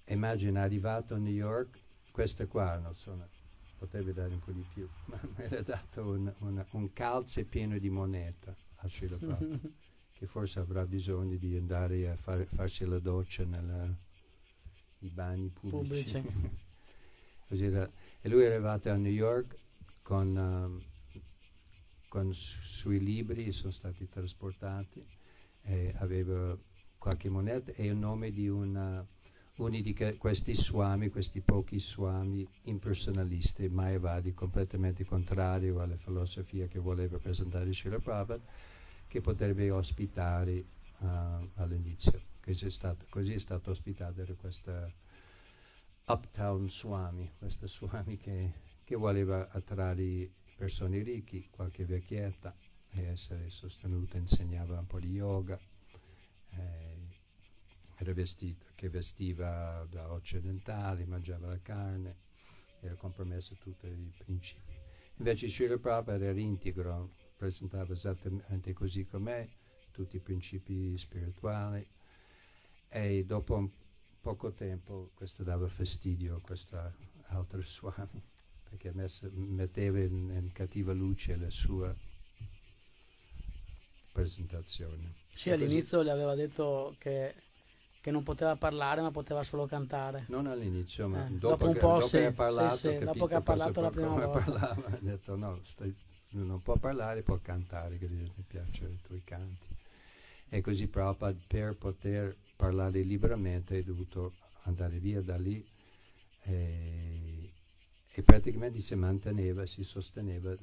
Immagina, 0.06 0.62
arrivato 0.62 1.14
a 1.14 1.18
New 1.18 1.32
York, 1.32 1.78
questo 2.10 2.47
qua, 2.48 2.78
non 2.78 2.97
so, 2.97 3.14
potevi 3.76 4.14
dare 4.14 4.32
un 4.32 4.40
po' 4.40 4.52
di 4.52 4.64
più, 4.72 4.89
ma 5.06 5.20
mi 5.22 5.44
era 5.44 5.60
dato 5.60 6.09
un, 6.09 6.32
un, 6.39 6.64
un 6.70 6.93
calze 6.94 7.44
pieno 7.44 7.76
di 7.76 7.90
moneta 7.90 8.55
a 8.76 8.89
Srila 8.89 9.18
che 10.18 10.26
forse 10.26 10.60
avrà 10.60 10.86
bisogno 10.86 11.36
di 11.36 11.55
andare 11.59 12.09
a 12.09 12.16
far, 12.16 12.47
farsi 12.47 12.86
la 12.86 12.98
doccia 12.98 13.44
nei 15.05 15.12
bagni 15.12 15.52
pubblici. 15.60 16.16
e 17.48 18.28
lui 18.28 18.43
è 18.43 18.47
arrivato 18.47 18.90
a 18.90 18.97
New 18.97 19.12
York 19.12 19.55
con, 20.02 20.35
um, 20.35 20.81
con 22.09 22.35
sui 22.35 23.01
libri 23.01 23.52
sono 23.52 23.72
stati 23.72 24.09
trasportati, 24.09 25.05
aveva 25.98 26.56
qualche 26.98 27.31
moneta 27.31 27.72
e 27.72 27.86
il 27.86 27.97
nome 27.97 28.31
di 28.31 28.48
una, 28.48 29.05
uno 29.56 29.81
di 29.81 29.97
questi 30.18 30.55
swami, 30.55 31.10
questi 31.10 31.40
pochi 31.40 31.81
swami 31.81 32.47
impersonalisti, 32.64 33.68
Mayavadi, 33.68 34.35
completamente 34.35 35.05
contrario 35.05 35.81
alla 35.81 35.97
filosofia 35.97 36.66
che 36.66 36.78
voleva 36.78 37.16
presentare 37.18 37.72
Srila 37.72 37.98
Prabhupada, 37.98 38.43
che 39.09 39.20
potrebbe 39.20 39.70
ospitare 39.70 40.64
uh, 40.98 41.50
all'inizio. 41.54 42.12
Stato, 42.68 43.04
così 43.08 43.32
è 43.32 43.38
stato 43.38 43.70
ospitato 43.70 44.22
da 44.22 44.34
questa 44.34 44.92
Uptown 46.06 46.70
Swami, 46.70 47.30
questo 47.38 47.66
Swami 47.66 48.18
che, 48.18 48.52
che 48.84 48.96
voleva 48.96 49.48
attrarre 49.52 50.28
persone 50.58 51.02
ricche, 51.02 51.42
qualche 51.50 51.86
vecchietta, 51.86 52.54
e 52.90 53.04
essere 53.06 53.48
sostenuta, 53.48 54.18
insegnava 54.18 54.78
un 54.78 54.86
po' 54.86 55.00
di 55.00 55.12
yoga, 55.12 55.58
eh, 56.50 56.94
era 57.96 58.12
vestito, 58.12 58.66
che 58.74 58.88
vestiva 58.90 59.86
da 59.90 60.12
occidentali, 60.12 61.06
mangiava 61.06 61.46
la 61.46 61.58
carne, 61.58 62.14
era 62.80 62.94
compromesso 62.96 63.54
tutti 63.62 63.86
i 63.86 64.12
principi. 64.24 64.72
Invece 65.16 65.48
Srila 65.48 65.78
Prabhupada 65.78 66.24
era 66.24 66.38
integro, 66.38 67.08
presentava 67.38 67.94
esattamente 67.94 68.72
così 68.74 69.06
com'è, 69.06 69.48
tutti 69.94 70.16
i 70.16 70.20
principi 70.20 70.98
spirituali 70.98 71.86
e 72.88 73.24
dopo 73.24 73.54
un 73.54 73.70
poco 74.20 74.50
tempo 74.50 75.10
questo 75.14 75.44
dava 75.44 75.68
fastidio 75.68 76.36
a 76.36 76.40
questa 76.40 76.92
altra 77.28 77.62
Swami 77.64 78.22
perché 78.68 78.92
metteva 79.32 80.00
in, 80.00 80.30
in 80.30 80.52
cattiva 80.52 80.92
luce 80.92 81.36
la 81.36 81.50
sua 81.50 81.94
presentazione. 84.12 85.12
Sì, 85.34 85.50
all'inizio 85.50 86.02
gli 86.02 86.08
aveva 86.08 86.34
detto 86.34 86.94
che, 86.98 87.34
che, 88.05 88.10
non 88.10 88.22
poteva 88.22 88.55
parlare 88.55 89.01
ma 89.01 89.10
poteva 89.10 89.43
solo 89.43 89.64
cantare. 89.64 90.26
Non 90.28 90.47
all'inizio, 90.47 91.09
ma 91.09 91.24
eh, 91.24 91.31
dopo, 91.31 91.39
dopo, 91.39 91.66
un 91.68 91.72
che, 91.72 91.81
po' 91.81 91.89
dopo 91.94 92.06
sì, 92.06 92.10
che 92.10 92.26
ha 92.26 92.32
parlato, 92.32 92.76
sì, 92.76 92.97
sì, 92.98 93.05
dopo 93.05 93.26
che 93.26 93.35
ha 93.35 93.40
parlato 93.40 93.81
la 93.81 93.90
prima 93.90 94.09
volta. 94.09 94.44
parlava, 94.44 94.86
ha 94.89 94.98
detto 95.01 95.36
no, 95.36 95.59
stai, 95.64 95.94
non 96.32 96.60
può 96.60 96.76
parlare, 96.76 97.22
può 97.22 97.39
cantare, 97.40 97.97
che 97.97 98.06
mi 98.10 98.31
piacciono 98.47 98.90
i 98.90 98.98
tuoi 99.06 99.22
canti. 99.24 99.64
E 100.51 100.60
così 100.60 100.86
Prabhupada 100.86 101.35
per 101.47 101.76
poter 101.76 102.36
parlare 102.56 103.01
liberamente 103.01 103.78
è 103.78 103.82
dovuto 103.82 104.32
andare 104.64 104.98
via 104.98 105.22
da 105.22 105.39
lì 105.39 105.64
e, 106.43 107.51
e 108.12 108.22
praticamente 108.22 108.81
si 108.81 108.94
manteneva, 108.97 109.64
si 109.64 109.82
sosteneva 109.82 110.55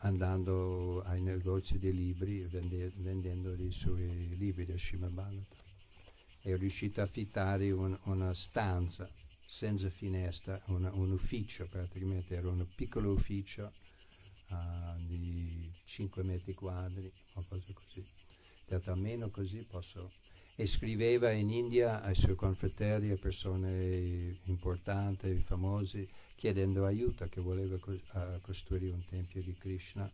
andando 0.00 1.00
ai 1.06 1.22
negozi 1.22 1.78
dei 1.78 1.94
libri 1.94 2.44
vende, 2.50 2.92
vendendo 2.96 3.50
i 3.54 3.72
suoi 3.72 4.28
libri 4.36 4.66
del 4.66 4.78
Srimad 4.78 5.12
Bhagavatam. 5.12 5.70
È 6.42 6.56
riuscito 6.56 7.00
a 7.00 7.04
affittare 7.04 7.70
un, 7.70 7.96
una 8.04 8.34
stanza 8.34 9.08
senza 9.46 9.88
finestra, 9.90 10.60
una, 10.66 10.90
un 10.94 11.12
ufficio 11.12 11.66
praticamente, 11.66 12.34
era 12.34 12.48
un 12.48 12.66
piccolo 12.74 13.12
ufficio 13.12 13.70
uh, 14.48 15.06
di 15.06 15.70
5 15.84 16.22
metri 16.24 16.52
quadri 16.54 17.10
cose 17.48 17.72
così. 17.72 18.04
Detto 18.66 18.90
almeno 18.90 19.28
così 19.28 19.64
posso 19.70 20.10
e 20.56 20.66
scriveva 20.66 21.30
in 21.30 21.50
India 21.50 22.02
ai 22.02 22.14
suoi 22.14 22.34
confratelli, 22.34 23.10
a 23.10 23.16
persone 23.16 24.36
importanti, 24.44 25.34
famosi, 25.36 26.06
chiedendo 26.36 26.84
aiuto, 26.84 27.26
che 27.28 27.40
voleva 27.40 27.76
co- 27.78 27.98
costruire 28.42 28.92
un 28.92 29.04
tempio 29.08 29.42
di 29.42 29.54
Krishna 29.58 30.10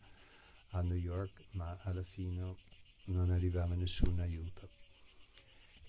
a 0.72 0.80
New 0.82 0.96
York, 0.96 1.30
ma 1.52 1.76
alla 1.82 2.02
fine 2.02 2.54
non 3.06 3.30
arrivava 3.30 3.74
nessun 3.74 4.18
aiuto. 4.20 4.87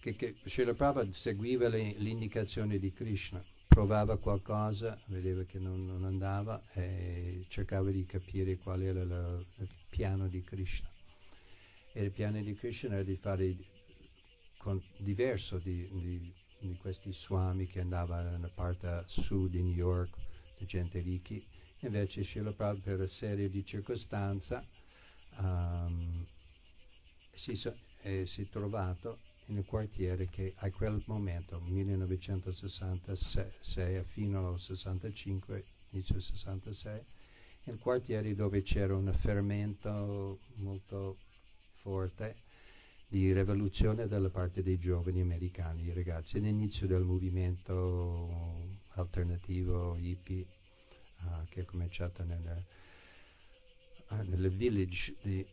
Che, 0.02 0.16
che 0.16 0.34
Srila 0.46 0.74
Prabhupada 0.74 1.12
seguiva 1.14 1.68
le, 1.68 1.94
l'indicazione 1.98 2.80
di 2.80 2.92
Krishna, 2.94 3.44
provava 3.68 4.18
qualcosa, 4.18 4.98
vedeva 5.08 5.44
che 5.44 5.60
non, 5.60 5.86
non 5.86 6.06
andava 6.06 6.62
e 6.74 7.46
cercava 7.50 7.90
di 7.92 8.06
capire 8.06 8.58
qual 8.58 8.82
era 8.82 9.04
la, 9.04 9.38
il 9.58 9.70
piano 9.90 10.28
di 10.28 10.42
Krishna. 10.42 10.88
E 11.94 12.06
il 12.06 12.12
piano 12.12 12.42
di 12.42 12.54
Krishna 12.54 12.94
era 12.94 13.04
di 13.04 13.16
fare 13.16 13.56
con, 14.58 14.82
diverso 14.98 15.58
di, 15.58 15.88
di, 15.92 16.34
di, 16.60 16.78
questi 16.78 17.14
swami 17.14 17.68
che 17.68 17.82
andavano 17.82 18.30
nella 18.32 18.52
parte 18.54 19.04
sud 19.08 19.50
di 19.50 19.62
New 19.62 19.76
York, 19.76 20.14
di 20.58 20.66
gente 20.66 21.00
ricchi, 21.00 21.44
invece 21.82 22.24
Srila 22.24 22.54
Prabhupada 22.54 22.82
per 22.84 23.00
una 23.00 23.08
serie 23.08 23.50
di 23.50 23.66
circostanze 23.66 24.66
um, 25.40 26.26
si, 27.40 27.58
eh, 28.02 28.26
si, 28.26 28.42
è 28.42 28.50
trovato 28.50 29.18
in 29.46 29.56
un 29.56 29.66
quartiere 29.66 30.28
che 30.30 30.52
a 30.58 30.70
quel 30.72 31.02
momento, 31.06 31.62
1966 31.68 34.04
fino 34.06 34.50
al 34.50 34.60
65, 34.60 35.64
inizio 35.92 36.20
66, 36.20 37.02
in 37.66 37.78
quartieri 37.80 38.36
dove 38.36 38.62
c'era 38.62 38.94
un 38.94 39.16
fermento 39.18 40.38
molto 40.58 41.16
forte 41.82 42.36
di 43.08 43.32
rivoluzione 43.32 44.06
dalla 44.06 44.30
parte 44.30 44.62
dei 44.62 44.78
giovani 44.78 45.22
americani, 45.22 45.86
i 45.86 45.94
ragazzi, 45.94 46.36
all'inizio 46.38 46.88
del 46.88 47.06
movimento 47.06 48.68
alternativo 48.96 49.96
hippie 49.96 50.46
uh, 51.22 51.48
che 51.48 51.62
è 51.62 51.66
cominciato 51.66 52.26
nelle, 52.26 52.66
uh, 54.10 54.28
nelle 54.30 54.50
village 54.50 55.16
di 55.22 55.48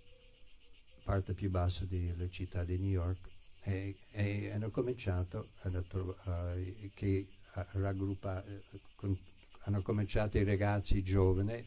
parte 1.06 1.34
più 1.34 1.50
bassa 1.50 1.84
della 1.84 2.28
città 2.28 2.64
di 2.64 2.78
New 2.78 2.90
York 2.90 3.18
e, 3.62 3.94
e 4.10 4.50
hanno 4.50 4.70
cominciato 4.70 5.46
a, 5.62 5.68
uh, 5.68 6.90
che, 6.94 7.24
a 7.54 7.66
raggruppare, 7.74 8.60
con, 8.96 9.16
hanno 9.60 9.82
cominciato 9.82 10.36
i 10.38 10.44
ragazzi 10.44 11.04
giovani, 11.04 11.64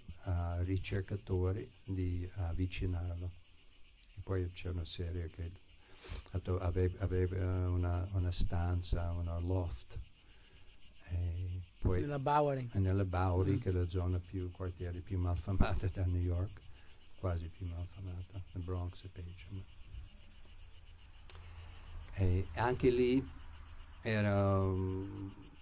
ricercatori, 0.64 1.68
di 1.86 2.30
avvicinarlo. 2.36 3.26
E 3.26 4.22
poi 4.24 4.46
c'è 4.50 4.70
una 4.70 4.86
serie 4.86 5.30
che 5.30 5.50
aveva, 6.60 7.00
aveva 7.00 7.70
una, 7.70 8.08
una, 8.14 8.32
stanza, 8.32 9.10
una 9.12 9.40
loft. 9.40 10.00
poi, 11.82 12.02
nella 12.02 12.20
Bowery. 12.20 12.70
Nella 12.74 13.06
Bowery, 13.06 13.56
mm. 13.56 13.60
che 13.60 13.70
è 13.70 13.72
la 13.72 13.86
zona 13.86 14.20
più, 14.20 14.50
quartiere 14.52 15.00
più 15.00 15.18
malfamata 15.18 15.88
da 15.88 16.04
New 16.06 16.22
York, 16.22 16.60
quasi 17.20 17.50
più 17.50 17.68
malfamata, 17.68 18.42
nel 18.54 18.64
Bronx 18.64 19.04
e 19.04 19.10
Page. 19.14 19.64
E 22.14 22.46
anche 22.56 22.90
lì 22.90 23.24
era, 24.02 24.62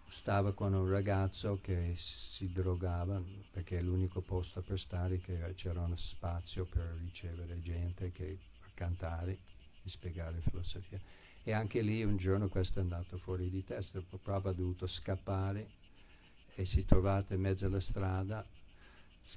stava 0.10 0.54
con 0.54 0.74
un 0.74 0.90
ragazzo 0.90 1.60
che 1.62 1.96
si 1.96 2.52
drogava 2.52 3.22
perché 3.52 3.80
è 3.80 3.82
l'unico 3.82 4.22
posto 4.22 4.62
per 4.62 4.80
stare 4.80 5.20
che 5.20 5.54
c'era 5.56 5.82
uno 5.82 5.98
spazio 5.98 6.66
per 6.66 6.96
ricevere 7.00 7.60
gente 7.60 8.10
che, 8.12 8.38
per 8.62 8.74
cantare 8.74 9.32
e 9.32 9.90
spiegare 9.90 10.40
filosofia. 10.42 11.00
E 11.44 11.54
anche 11.54 11.82
lì 11.82 12.04
un 12.04 12.18
giorno 12.18 12.48
questo 12.50 12.80
è 12.80 12.82
andato 12.82 13.18
fuori 13.18 13.50
di 13.50 13.64
testa, 13.64 14.02
proprio 14.02 14.52
ha 14.52 14.54
dovuto 14.54 14.86
scappare 14.86 15.66
e 16.56 16.66
si 16.66 16.82
è 16.82 16.86
trovato 16.86 17.34
in 17.34 17.42
mezzo 17.42 17.68
alla 17.68 17.80
strada 17.80 18.46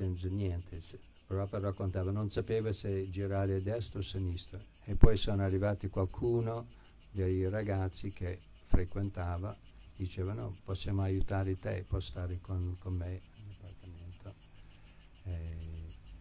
senza 0.00 0.28
niente. 0.28 0.80
Proprio 1.26 1.60
raccontava, 1.60 2.10
non 2.10 2.30
sapeva 2.30 2.72
se 2.72 3.10
girare 3.10 3.56
a 3.56 3.60
destra 3.60 3.98
o 3.98 4.02
a 4.02 4.04
sinistra. 4.04 4.58
E 4.84 4.96
poi 4.96 5.18
sono 5.18 5.42
arrivati 5.42 5.88
qualcuno 5.88 6.66
dei 7.12 7.46
ragazzi 7.48 8.10
che 8.10 8.38
frequentava 8.66 9.54
dicevano 9.96 10.54
possiamo 10.64 11.02
aiutare 11.02 11.58
te, 11.58 11.84
puoi 11.86 12.00
stare 12.00 12.38
con, 12.40 12.74
con 12.78 12.94
me 12.94 13.20
nell'appartamento. 13.42 14.34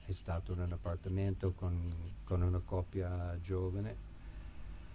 È 0.05 0.11
stato 0.11 0.51
in 0.53 0.59
un 0.59 0.71
appartamento 0.71 1.53
con, 1.53 1.79
con 2.25 2.41
una 2.41 2.59
coppia 2.65 3.39
giovane. 3.41 4.07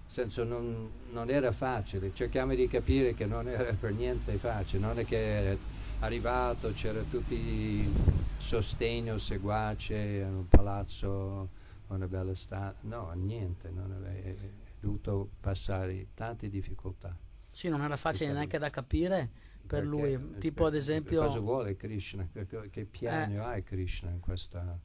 Senso 0.06 0.44
non, 0.44 0.90
non, 1.12 1.30
era 1.30 1.50
facile, 1.52 2.12
cerchiamo 2.14 2.54
di 2.54 2.68
capire 2.68 3.14
che 3.14 3.24
non 3.24 3.48
era 3.48 3.72
per 3.72 3.92
niente 3.92 4.36
facile, 4.36 4.86
non 4.86 4.98
è 4.98 5.06
che 5.06 5.58
arrivato, 6.04 6.72
c'era 6.74 7.00
tutti 7.02 7.90
sostegno, 8.38 9.16
seguace, 9.18 10.24
un 10.28 10.46
palazzo, 10.48 11.48
una 11.88 12.06
bella 12.06 12.34
stanza, 12.34 12.76
no, 12.82 13.10
niente, 13.14 13.70
non 13.70 14.04
è 14.06 14.34
dovuto 14.80 15.30
passare 15.40 16.08
tante 16.14 16.50
difficoltà. 16.50 17.14
Sì, 17.50 17.68
non 17.68 17.80
era 17.80 17.96
facile 17.96 18.32
neanche 18.32 18.58
da 18.58 18.68
capire 18.68 19.30
per 19.66 19.88
perché, 19.88 20.16
lui. 20.16 20.38
Tipo 20.38 20.66
ad 20.66 20.74
esempio... 20.74 21.24
Cosa 21.24 21.38
vuole 21.38 21.76
Krishna? 21.76 22.26
Che 22.32 22.84
piano 22.84 23.32
eh. 23.32 23.38
ha 23.38 23.62
Krishna 23.62 24.10
in 24.10 24.20
questa, 24.20 24.78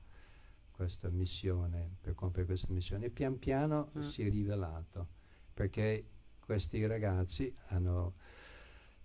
questa, 0.72 1.10
missione, 1.10 1.98
per 2.02 2.16
compiere 2.16 2.48
questa 2.48 2.72
missione? 2.72 3.08
E 3.08 3.10
pian 3.10 3.38
piano 3.40 3.90
mm. 3.98 4.08
si 4.08 4.26
è 4.26 4.30
rivelato, 4.30 5.08
perché 5.54 6.06
questi 6.46 6.86
ragazzi 6.86 7.54
hanno 7.68 8.14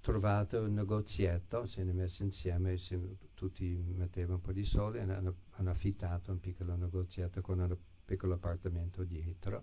trovato 0.04 0.60
un 0.60 0.74
negozietto, 0.74 1.64
si 1.64 1.80
hanno 1.80 1.94
messo 1.94 2.24
insieme, 2.24 2.76
si, 2.76 2.94
tutti 3.32 3.82
mettevano 3.96 4.34
un 4.34 4.40
po' 4.42 4.52
di 4.52 4.62
soldi, 4.62 4.98
hanno, 4.98 5.32
hanno 5.52 5.70
affittato 5.70 6.30
un 6.30 6.40
piccolo 6.40 6.76
negozietto 6.76 7.40
con 7.40 7.58
un 7.58 7.74
piccolo 8.04 8.34
appartamento 8.34 9.02
dietro 9.02 9.62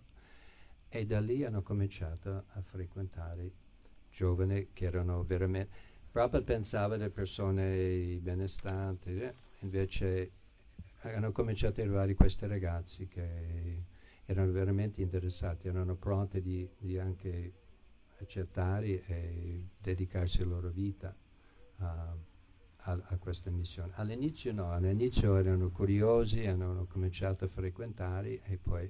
e 0.90 1.06
da 1.06 1.20
lì 1.20 1.44
hanno 1.44 1.62
cominciato 1.62 2.46
a 2.54 2.62
frequentare 2.62 3.52
giovani 4.12 4.70
che 4.74 4.86
erano 4.86 5.24
veramente... 5.24 5.90
Prabhupada 6.12 6.44
pensava 6.44 6.96
alle 6.96 7.10
persone 7.10 8.18
benestanti, 8.20 9.22
eh? 9.22 9.34
invece 9.60 10.32
hanno 11.02 11.32
cominciato 11.32 11.82
ad 11.82 11.86
arrivare 11.86 12.16
questi 12.16 12.48
ragazzi 12.48 13.08
che 13.08 13.84
erano 14.26 14.52
veramente 14.52 15.02
interessati, 15.04 15.68
erano 15.68 15.94
pronti 15.94 16.42
di, 16.42 16.68
di 16.80 16.98
anche 16.98 17.52
accettare 18.22 19.06
e 19.06 19.62
dedicarsi 19.82 20.40
la 20.40 20.46
loro 20.46 20.70
vita 20.70 21.14
a, 21.80 22.16
a, 22.84 22.92
a, 22.92 23.18
questa 23.18 23.50
missione. 23.50 23.92
All'inizio 23.96 24.54
no, 24.54 24.72
all'inizio 24.72 25.36
erano 25.38 25.70
curiosi, 25.70 26.46
hanno 26.46 26.88
cominciato 26.90 27.46
a 27.46 27.48
frequentare 27.48 28.42
e 28.44 28.58
poi 28.62 28.90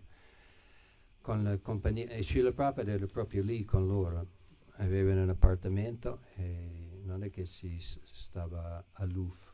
con 1.22 1.44
la 1.44 1.58
compagnia, 1.58 2.08
e 2.08 2.24
Srila 2.24 2.52
Prabhupada 2.52 2.92
era 2.92 3.06
proprio 3.06 3.44
lì 3.44 3.64
con 3.64 3.88
loro, 3.88 4.26
aveva 4.78 5.14
un 5.14 5.30
appartamento 5.30 6.20
e 6.36 7.04
non 7.06 7.24
è 7.24 7.32
che 7.32 7.46
si 7.46 7.80
stava 8.12 8.84
aloof 8.94 9.50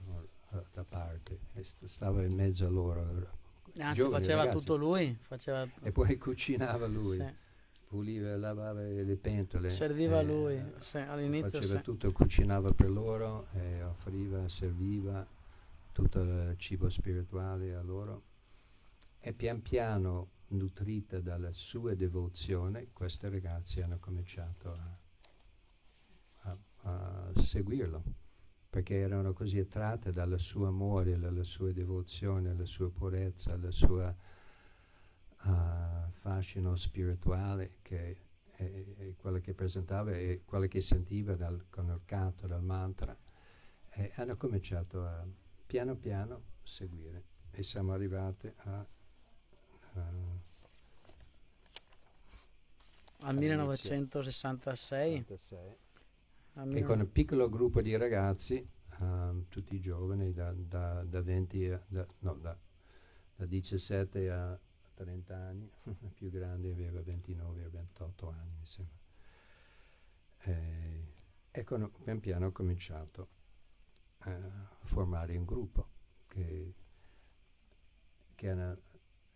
da 0.74 0.86
parte, 0.88 1.38
stava 1.86 2.24
in 2.24 2.34
mezzo 2.34 2.66
a 2.66 2.70
loro. 2.70 3.02
Anzi, 3.80 4.02
faceva 4.02 4.44
ragazzi. 4.44 4.58
tutto 4.58 4.76
lui. 4.76 5.16
Faceva... 5.28 5.68
E 5.84 5.92
poi 5.92 6.18
cucinava 6.18 6.88
lui, 6.88 7.18
sì. 7.18 7.47
Puliva, 7.88 8.36
lavava 8.36 8.82
le 8.82 9.16
pentole. 9.16 9.70
Serviva 9.70 10.20
eh, 10.20 10.24
lui, 10.24 10.62
sì, 10.80 10.98
all'inizio. 10.98 11.60
Faceva 11.60 11.78
sì. 11.78 11.84
tutto, 11.84 12.12
cucinava 12.12 12.72
per 12.74 12.90
loro, 12.90 13.48
e 13.54 13.84
offriva, 13.84 14.48
serviva 14.50 15.26
tutto 15.92 16.22
il 16.22 16.56
cibo 16.58 16.90
spirituale 16.90 17.74
a 17.74 17.82
loro. 17.82 18.22
E 19.20 19.34
pian 19.34 19.62
piano, 19.62 20.28
nutrita 20.50 21.20
dalla 21.20 21.52
sua 21.52 21.96
devozione, 21.96 22.88
questi 22.94 23.28
ragazzi 23.30 23.82
hanno 23.82 23.98
cominciato 24.00 24.70
a 24.72 25.06
a 26.88 27.32
seguirlo, 27.42 28.02
perché 28.70 28.96
erano 28.96 29.34
così 29.34 29.60
attratte 29.60 30.12
dal 30.12 30.40
suo 30.40 30.68
amore, 30.68 31.20
dalla 31.20 31.44
sua 31.44 31.72
devozione, 31.72 32.54
dalla 32.54 32.66
sua 32.66 32.90
purezza, 32.90 33.56
dal 33.56 33.74
suo 33.74 34.16
uh, 35.44 36.12
fascino 36.12 36.76
spirituale 36.76 37.78
che 37.82 38.18
è, 38.52 38.64
è, 38.64 39.14
quello 39.18 39.40
che 39.40 39.54
presentava 39.54 40.12
e 40.12 40.42
quello 40.46 40.68
che 40.68 40.82
sentiva 40.82 41.36
dal, 41.36 41.66
con 41.70 41.90
il 41.90 42.02
canto, 42.06 42.48
dal 42.48 42.64
mantra. 42.64 43.16
E 43.90 44.12
hanno 44.16 44.36
cominciato 44.38 45.06
a 45.06 45.26
piano 45.66 45.96
piano 45.96 46.42
seguire. 46.64 47.24
E 47.52 47.64
siamo 47.64 47.94
arrivati 47.94 48.52
a... 48.56 48.86
Uh, 49.94 50.00
al 53.22 53.36
1966 53.36 55.26
che 56.70 56.82
con 56.82 57.00
un 57.00 57.12
piccolo 57.12 57.50
gruppo 57.50 57.82
di 57.82 57.96
ragazzi, 57.96 58.68
um, 59.00 59.46
tutti 59.48 59.80
giovani, 59.80 60.34
da, 60.34 60.52
da, 60.54 61.04
da 61.04 61.22
20, 61.22 61.80
da, 61.88 62.08
no, 62.20 62.34
da, 62.34 62.58
da 63.36 63.46
17 63.46 64.32
a 64.32 64.60
30 64.98 65.36
anni, 65.36 65.70
il 65.84 65.96
più 66.14 66.30
grande 66.32 66.72
aveva 66.72 67.02
29 67.02 67.66
o 67.66 67.70
28 67.70 68.30
anni, 68.30 68.52
mi 68.60 68.66
sembra. 68.66 68.96
E, 70.40 71.14
e 71.52 71.64
con, 71.64 71.92
pian 72.04 72.20
piano 72.20 72.48
ho 72.48 72.52
cominciato 72.52 73.28
a 74.20 74.40
formare 74.84 75.38
un 75.38 75.46
gruppo 75.46 75.88
che, 76.28 76.74
che 78.36 78.50
hanno, 78.50 78.78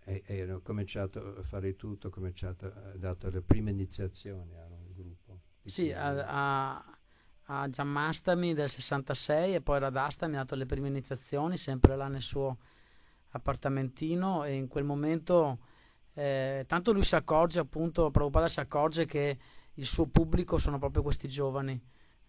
e, 0.03 0.23
e 0.25 0.41
hanno 0.41 0.61
cominciato 0.61 1.37
a 1.37 1.43
fare 1.43 1.75
tutto, 1.75 2.07
ho 2.07 2.11
cominciato, 2.11 2.65
ha 2.65 2.97
dato 2.97 3.29
la 3.29 3.41
prima 3.41 3.69
iniziazione 3.69 4.59
a 4.59 4.65
un 4.65 4.93
gruppo. 4.93 5.39
Sì, 5.63 5.91
a, 5.91 6.75
a, 6.75 6.97
a 7.45 7.69
Giammastami 7.69 8.55
del 8.55 8.69
66 8.69 9.55
e 9.55 9.61
poi 9.61 9.79
Radastami 9.79 10.35
ha 10.35 10.39
dato 10.39 10.55
le 10.55 10.65
prime 10.65 10.87
iniziazioni, 10.87 11.55
sempre 11.57 11.95
là 11.95 12.07
nel 12.07 12.23
suo 12.23 12.57
appartamentino 13.31 14.43
e 14.43 14.55
in 14.55 14.67
quel 14.67 14.83
momento 14.83 15.57
eh, 16.13 16.65
tanto 16.67 16.91
lui 16.91 17.03
si 17.03 17.15
accorge 17.15 17.59
appunto, 17.59 18.11
Prabhupada 18.11 18.47
si 18.47 18.59
accorge 18.59 19.05
che 19.05 19.37
il 19.75 19.85
suo 19.85 20.05
pubblico 20.07 20.57
sono 20.57 20.77
proprio 20.77 21.01
questi 21.01 21.27
giovani, 21.27 21.79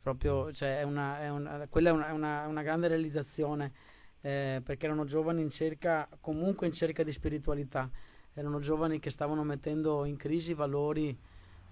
proprio, 0.00 0.52
cioè 0.52 0.80
è 0.80 0.82
una, 0.84 1.20
è 1.20 1.28
una, 1.28 1.66
quella 1.68 1.90
è 1.90 1.92
una, 1.92 2.12
una, 2.12 2.46
una 2.46 2.62
grande 2.62 2.88
realizzazione 2.88 3.72
eh, 4.20 4.62
perché 4.64 4.86
erano 4.86 5.04
giovani 5.04 5.42
in 5.42 5.50
cerca, 5.50 6.08
comunque 6.20 6.66
in 6.66 6.72
cerca 6.72 7.02
di 7.02 7.10
spiritualità. 7.10 7.90
erano 8.34 8.60
giovani 8.60 9.00
che 9.00 9.10
stavano 9.10 9.42
mettendo 9.42 10.04
in 10.04 10.16
crisi 10.16 10.52
i 10.52 10.54
valori 10.54 11.16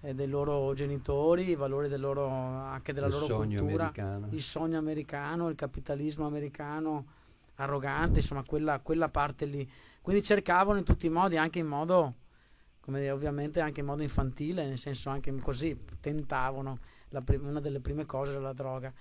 eh, 0.01 0.13
dei 0.13 0.27
loro 0.27 0.73
genitori, 0.73 1.49
i 1.49 1.55
valori 1.55 1.87
del 1.87 2.01
loro, 2.01 2.27
anche 2.27 2.91
della 2.91 3.07
il 3.07 3.13
loro 3.13 3.37
cultura, 3.37 3.83
americano. 3.85 4.27
il 4.31 4.41
sogno 4.41 4.77
americano, 4.77 5.47
il 5.47 5.55
capitalismo 5.55 6.27
americano 6.27 7.05
arrogante, 7.63 8.19
insomma 8.19 8.43
quella, 8.43 8.79
quella 8.79 9.07
parte 9.07 9.45
lì. 9.45 9.69
Quindi 10.01 10.23
cercavano 10.23 10.79
in 10.79 10.83
tutti 10.83 11.05
i 11.05 11.09
modi, 11.09 11.37
anche 11.37 11.59
in 11.59 11.67
modo, 11.67 12.13
come 12.81 13.09
ovviamente 13.11 13.59
anche 13.59 13.81
in 13.81 13.85
modo 13.85 14.01
infantile, 14.01 14.65
nel 14.65 14.77
senso 14.77 15.09
anche 15.09 15.33
così, 15.39 15.77
tentavano, 15.99 16.79
prim- 17.23 17.45
una 17.45 17.59
delle 17.59 17.79
prime 17.79 18.05
cose 18.05 18.31
era 18.31 18.39
la 18.39 18.53
droga. 18.53 18.91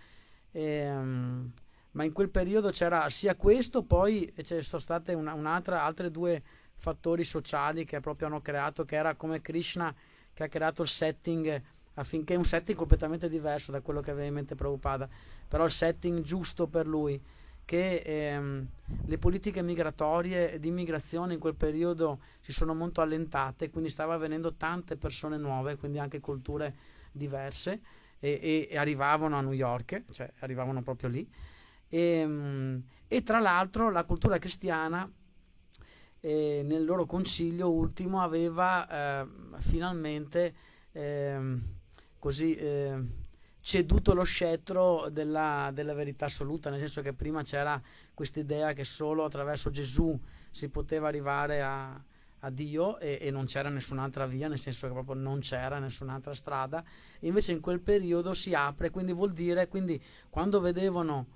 E, 0.52 0.90
um, 0.90 1.50
ma 1.92 2.04
in 2.04 2.12
quel 2.12 2.28
periodo 2.28 2.70
c'era 2.70 3.08
sia 3.10 3.34
questo, 3.34 3.82
poi 3.82 4.32
ci 4.44 4.62
sono 4.62 4.80
state 4.80 5.12
una, 5.14 5.32
un'altra, 5.32 5.82
altre 5.82 6.10
due 6.10 6.40
fattori 6.78 7.24
sociali 7.24 7.84
che 7.84 8.00
proprio 8.00 8.28
hanno 8.28 8.40
creato, 8.40 8.84
che 8.84 8.96
era 8.96 9.14
come 9.14 9.40
Krishna 9.40 9.92
che 10.32 10.44
ha 10.44 10.48
creato 10.48 10.82
il 10.82 10.88
setting 10.88 11.60
affinché 11.94 12.34
un 12.34 12.44
setting 12.44 12.76
completamente 12.76 13.28
diverso 13.28 13.72
da 13.72 13.80
quello 13.80 14.00
che 14.00 14.10
aveva 14.10 14.26
in 14.26 14.34
mente 14.34 14.54
Prabhupada, 14.54 15.08
però 15.48 15.64
il 15.64 15.70
setting 15.70 16.22
giusto 16.22 16.66
per 16.66 16.86
lui, 16.86 17.20
che 17.70 18.02
ehm, 18.04 18.66
le 19.06 19.18
politiche 19.18 19.62
migratorie 19.62 20.58
di 20.58 20.66
immigrazione 20.66 21.34
in 21.34 21.38
quel 21.38 21.54
periodo 21.54 22.18
si 22.40 22.50
sono 22.50 22.74
molto 22.74 23.00
allentate, 23.00 23.70
quindi 23.70 23.90
stava 23.90 24.14
avvenendo 24.14 24.54
tante 24.54 24.96
persone 24.96 25.36
nuove, 25.36 25.76
quindi 25.76 26.00
anche 26.00 26.18
culture 26.18 26.74
diverse, 27.12 27.78
e, 28.18 28.40
e, 28.42 28.68
e 28.72 28.76
arrivavano 28.76 29.36
a 29.36 29.40
New 29.40 29.52
York, 29.52 30.02
cioè 30.10 30.28
arrivavano 30.40 30.82
proprio 30.82 31.10
lì. 31.10 31.24
E, 31.88 32.00
ehm, 32.00 32.82
e 33.06 33.22
tra 33.22 33.38
l'altro 33.38 33.88
la 33.92 34.02
cultura 34.02 34.40
cristiana 34.40 35.08
eh, 36.22 36.62
nel 36.64 36.84
loro 36.84 37.04
concilio 37.06 37.70
ultimo 37.70 38.20
aveva 38.20 39.22
eh, 39.22 39.26
finalmente 39.60 40.54
eh, 40.90 41.38
così 42.18 42.56
eh, 42.56 42.98
ceduto 43.62 44.14
lo 44.14 44.24
scettro 44.24 45.08
della, 45.10 45.70
della, 45.72 45.94
verità 45.94 46.26
assoluta, 46.26 46.70
nel 46.70 46.78
senso 46.78 47.02
che 47.02 47.12
prima 47.12 47.42
c'era 47.42 47.80
questa 48.14 48.40
idea 48.40 48.72
che 48.72 48.84
solo 48.84 49.24
attraverso 49.24 49.70
Gesù 49.70 50.18
si 50.50 50.68
poteva 50.68 51.08
arrivare 51.08 51.62
a, 51.62 51.92
a 52.40 52.50
Dio 52.50 52.98
e, 52.98 53.18
e, 53.20 53.30
non 53.30 53.46
c'era 53.46 53.68
nessun'altra 53.68 54.26
via, 54.26 54.48
nel 54.48 54.58
senso 54.58 54.86
che 54.86 54.92
proprio 54.92 55.14
non 55.14 55.40
c'era 55.40 55.78
nessun'altra 55.78 56.34
strada, 56.34 56.82
invece 57.20 57.52
in 57.52 57.60
quel 57.60 57.80
periodo 57.80 58.34
si 58.34 58.54
apre, 58.54 58.90
quindi 58.90 59.12
vuol 59.12 59.32
dire, 59.32 59.68
quindi 59.68 60.00
quando 60.28 60.60
vedevano 60.60 61.26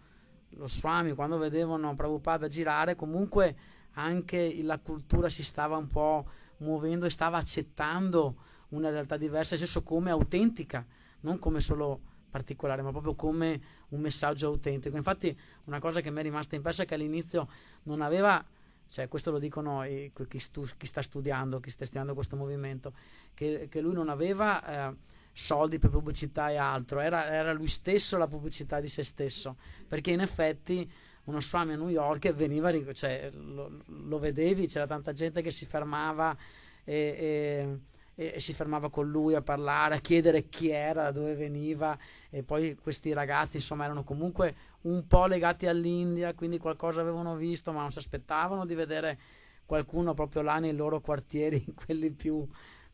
lo 0.57 0.69
Swami, 0.69 1.13
quando 1.13 1.37
vedevano 1.37 1.95
Prabhupada 1.95 2.49
girare, 2.49 2.95
comunque 2.95 3.55
anche 3.95 4.57
la 4.63 4.79
cultura 4.79 5.29
si 5.29 5.43
stava 5.43 5.77
un 5.77 5.89
po' 5.89 6.25
muovendo 6.59 7.07
e 7.07 7.11
stava 7.11 7.39
accettando 7.39 8.35
una 8.71 8.91
realtà 8.91 9.17
diversa, 9.17 9.51
nel 9.51 9.65
senso 9.65 9.83
come 9.83 10.11
autentica, 10.11 10.85
non 11.21 11.39
come 11.39 11.61
solo 11.61 12.01
particolare, 12.35 12.83
ma 12.83 12.91
proprio 12.91 13.15
come 13.15 13.61
un 13.91 14.01
messaggio 14.01 14.49
autentico. 14.49 14.97
Infatti 14.97 15.37
una 15.67 15.79
cosa 15.79 16.01
che 16.01 16.11
mi 16.11 16.19
è 16.19 16.23
rimasta 16.23 16.57
impressa 16.57 16.83
è 16.83 16.87
che 16.87 16.95
all'inizio 16.95 17.47
non 17.85 18.01
aveva, 18.01 18.45
cioè 18.91 19.07
questo 19.07 19.31
lo 19.31 19.39
dicono 19.39 19.85
i, 19.85 20.11
chi, 20.29 20.41
stu, 20.41 20.67
chi, 20.77 20.87
sta 20.87 21.01
studiando, 21.01 21.61
chi 21.61 21.71
sta 21.71 21.85
studiando 21.85 22.13
questo 22.13 22.35
movimento, 22.35 22.93
che, 23.35 23.69
che 23.71 23.81
lui 23.81 23.95
non 23.95 24.09
aveva 24.09 24.89
eh, 24.91 24.95
soldi 25.33 25.79
per 25.79 25.91
pubblicità 25.91 26.51
e 26.51 26.57
altro, 26.57 26.99
era, 26.99 27.27
era 27.27 27.53
lui 27.53 27.69
stesso 27.69 28.17
la 28.17 28.27
pubblicità 28.27 28.81
di 28.81 28.89
se 28.89 29.05
stesso, 29.05 29.55
perché 29.87 30.11
in 30.11 30.21
effetti 30.21 30.91
uno 31.27 31.41
swami 31.41 31.75
a 31.75 31.77
New 31.77 31.89
York 31.89 32.33
veniva, 32.33 32.73
cioè, 32.93 33.31
lo, 33.33 33.71
lo, 33.87 34.19
vedevi, 34.19 34.67
c'era 34.67 34.89
tanta 34.89 35.13
gente 35.13 35.41
che 35.41 35.53
si 35.53 35.67
fermava 35.67 36.37
e, 36.83 37.79
e, 38.17 38.33
e, 38.35 38.41
si 38.41 38.53
fermava 38.53 38.91
con 38.91 39.09
lui 39.09 39.35
a 39.35 39.41
parlare, 39.41 39.95
a 39.95 40.01
chiedere 40.01 40.49
chi 40.49 40.69
era, 40.69 41.05
da 41.05 41.13
dove 41.13 41.35
veniva 41.35 41.97
e 42.35 42.43
poi 42.43 42.77
questi 42.83 43.13
ragazzi 43.13 43.59
insomma 43.59 43.85
erano 43.85 44.03
comunque 44.03 44.55
un 44.83 45.07
po' 45.07 45.27
legati 45.27 45.69
all'India, 45.69 46.35
quindi 46.35 46.59
qualcosa 46.59 47.01
avevano 47.01 47.37
visto, 47.37 47.71
ma 47.71 47.83
non 47.83 47.93
si 47.93 47.99
aspettavano 47.99 48.67
di 48.67 48.75
vedere 48.75 49.17
qualcuno 49.65 50.15
proprio 50.15 50.43
là 50.43 50.59
nei 50.59 50.75
loro 50.75 50.99
quartieri, 50.99 51.65
quelli 51.87 52.11
più, 52.11 52.45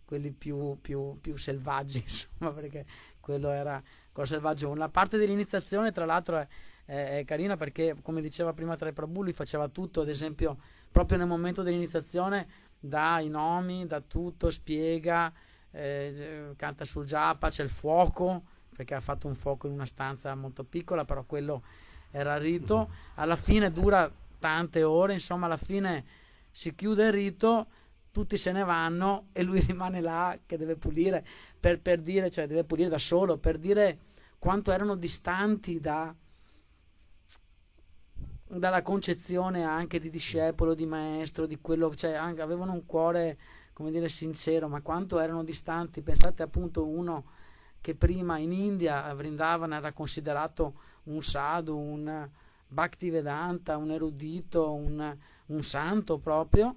quelli 0.04 0.28
più, 0.30 0.78
più, 0.82 1.18
più 1.22 1.38
selvaggi, 1.38 2.02
insomma, 2.04 2.50
perché 2.52 2.84
quello 3.18 3.50
era 3.50 3.82
cosa 4.12 4.34
selvaggio. 4.34 4.74
La 4.74 4.88
parte 4.88 5.16
dell'iniziazione, 5.16 5.90
tra 5.90 6.04
l'altro, 6.04 6.36
è 6.36 6.46
è 6.84 7.24
carina 7.24 7.56
perché, 7.56 7.94
come 8.02 8.20
diceva 8.20 8.52
prima 8.52 8.76
Tre 8.76 8.92
Prabhu, 8.92 9.22
lui 9.22 9.32
faceva 9.32 9.68
tutto, 9.68 10.00
ad 10.00 10.08
esempio, 10.08 10.56
proprio 10.90 11.16
nel 11.16 11.28
momento 11.28 11.62
dell'iniziazione 11.62 12.48
dà 12.80 13.20
i 13.20 13.28
nomi, 13.28 13.86
dà 13.86 14.00
tutto, 14.00 14.50
spiega, 14.50 15.32
eh, 15.70 16.52
canta 16.56 16.84
sul 16.84 17.06
japa, 17.06 17.48
c'è 17.48 17.62
il 17.62 17.70
fuoco, 17.70 18.42
perché 18.80 18.94
ha 18.94 19.00
fatto 19.00 19.26
un 19.26 19.34
fuoco 19.34 19.66
in 19.66 19.74
una 19.74 19.84
stanza 19.84 20.34
molto 20.34 20.64
piccola, 20.64 21.04
però 21.04 21.22
quello 21.24 21.60
era 22.12 22.36
il 22.36 22.40
rito. 22.40 22.88
Alla 23.16 23.36
fine 23.36 23.70
dura 23.70 24.10
tante 24.38 24.82
ore, 24.82 25.12
insomma, 25.12 25.44
alla 25.44 25.58
fine 25.58 26.02
si 26.50 26.74
chiude 26.74 27.08
il 27.08 27.12
rito, 27.12 27.66
tutti 28.10 28.38
se 28.38 28.52
ne 28.52 28.64
vanno 28.64 29.26
e 29.32 29.42
lui 29.42 29.60
rimane 29.68 30.00
là 30.00 30.34
che 30.46 30.56
deve 30.56 30.76
pulire, 30.76 31.22
per, 31.60 31.78
per 31.78 32.00
dire, 32.00 32.30
cioè 32.30 32.46
deve 32.46 32.64
pulire 32.64 32.88
da 32.88 32.96
solo, 32.96 33.36
per 33.36 33.58
dire 33.58 33.98
quanto 34.38 34.72
erano 34.72 34.96
distanti 34.96 35.78
da 35.78 36.14
dalla 38.46 38.82
concezione 38.82 39.62
anche 39.62 40.00
di 40.00 40.08
discepolo, 40.08 40.74
di 40.74 40.86
maestro, 40.86 41.44
di 41.44 41.58
quello, 41.60 41.94
cioè 41.94 42.14
anche, 42.14 42.40
avevano 42.40 42.72
un 42.72 42.86
cuore, 42.86 43.36
come 43.74 43.90
dire, 43.90 44.08
sincero, 44.08 44.68
ma 44.68 44.80
quanto 44.80 45.20
erano 45.20 45.44
distanti. 45.44 46.00
Pensate 46.00 46.42
appunto 46.42 46.86
uno 46.86 47.22
che 47.80 47.94
prima 47.94 48.38
in 48.38 48.52
India 48.52 49.12
Vrindavan 49.14 49.72
era 49.72 49.92
considerato 49.92 50.74
un 51.04 51.22
sadhu, 51.22 51.76
un 51.76 52.28
Bhaktivedanta, 52.68 53.76
un 53.76 53.90
erudito, 53.90 54.72
un, 54.72 55.12
un 55.46 55.62
santo 55.64 56.18
proprio, 56.18 56.76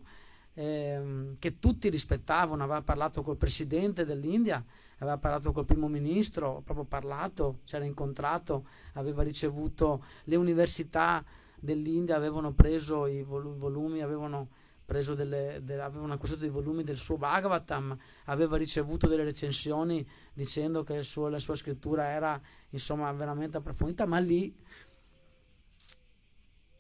ehm, 0.56 1.36
che 1.38 1.60
tutti 1.60 1.90
rispettavano, 1.90 2.64
aveva 2.64 2.82
parlato 2.82 3.22
col 3.22 3.38
presidente 3.38 4.06
dell'India, 4.06 4.64
aveva 5.00 5.18
parlato 5.18 5.52
col 5.52 5.66
primo 5.66 5.88
ministro, 5.88 6.62
proprio 6.66 6.86
parlato, 6.86 7.58
c'era 7.66 7.86
incontrato, 7.86 8.64
aveva 8.94 9.22
ricevuto 9.22 10.04
le 10.26 10.36
università 10.36 11.24
dell'India 11.60 12.16
avevano 12.16 12.52
preso 12.52 13.08
i 13.08 13.24
volumi, 13.24 14.02
avevano, 14.02 14.48
preso 14.94 15.16
delle, 15.16 15.60
de, 15.64 15.82
avevano 15.82 16.14
acquistato 16.14 16.44
dei 16.44 16.52
volumi 16.52 16.84
del 16.84 17.00
suo 17.00 17.18
Bhagavatam, 17.18 17.98
aveva 18.26 18.58
ricevuto 18.58 19.08
delle 19.08 19.24
recensioni 19.24 20.08
dicendo 20.34 20.84
che 20.84 21.02
suo, 21.02 21.30
la 21.30 21.40
sua 21.40 21.56
scrittura 21.56 22.10
era 22.10 22.40
insomma 22.70 23.12
veramente 23.12 23.58
approfondita, 23.58 24.06
ma 24.06 24.20
lì 24.20 24.56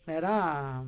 era, 0.06 0.85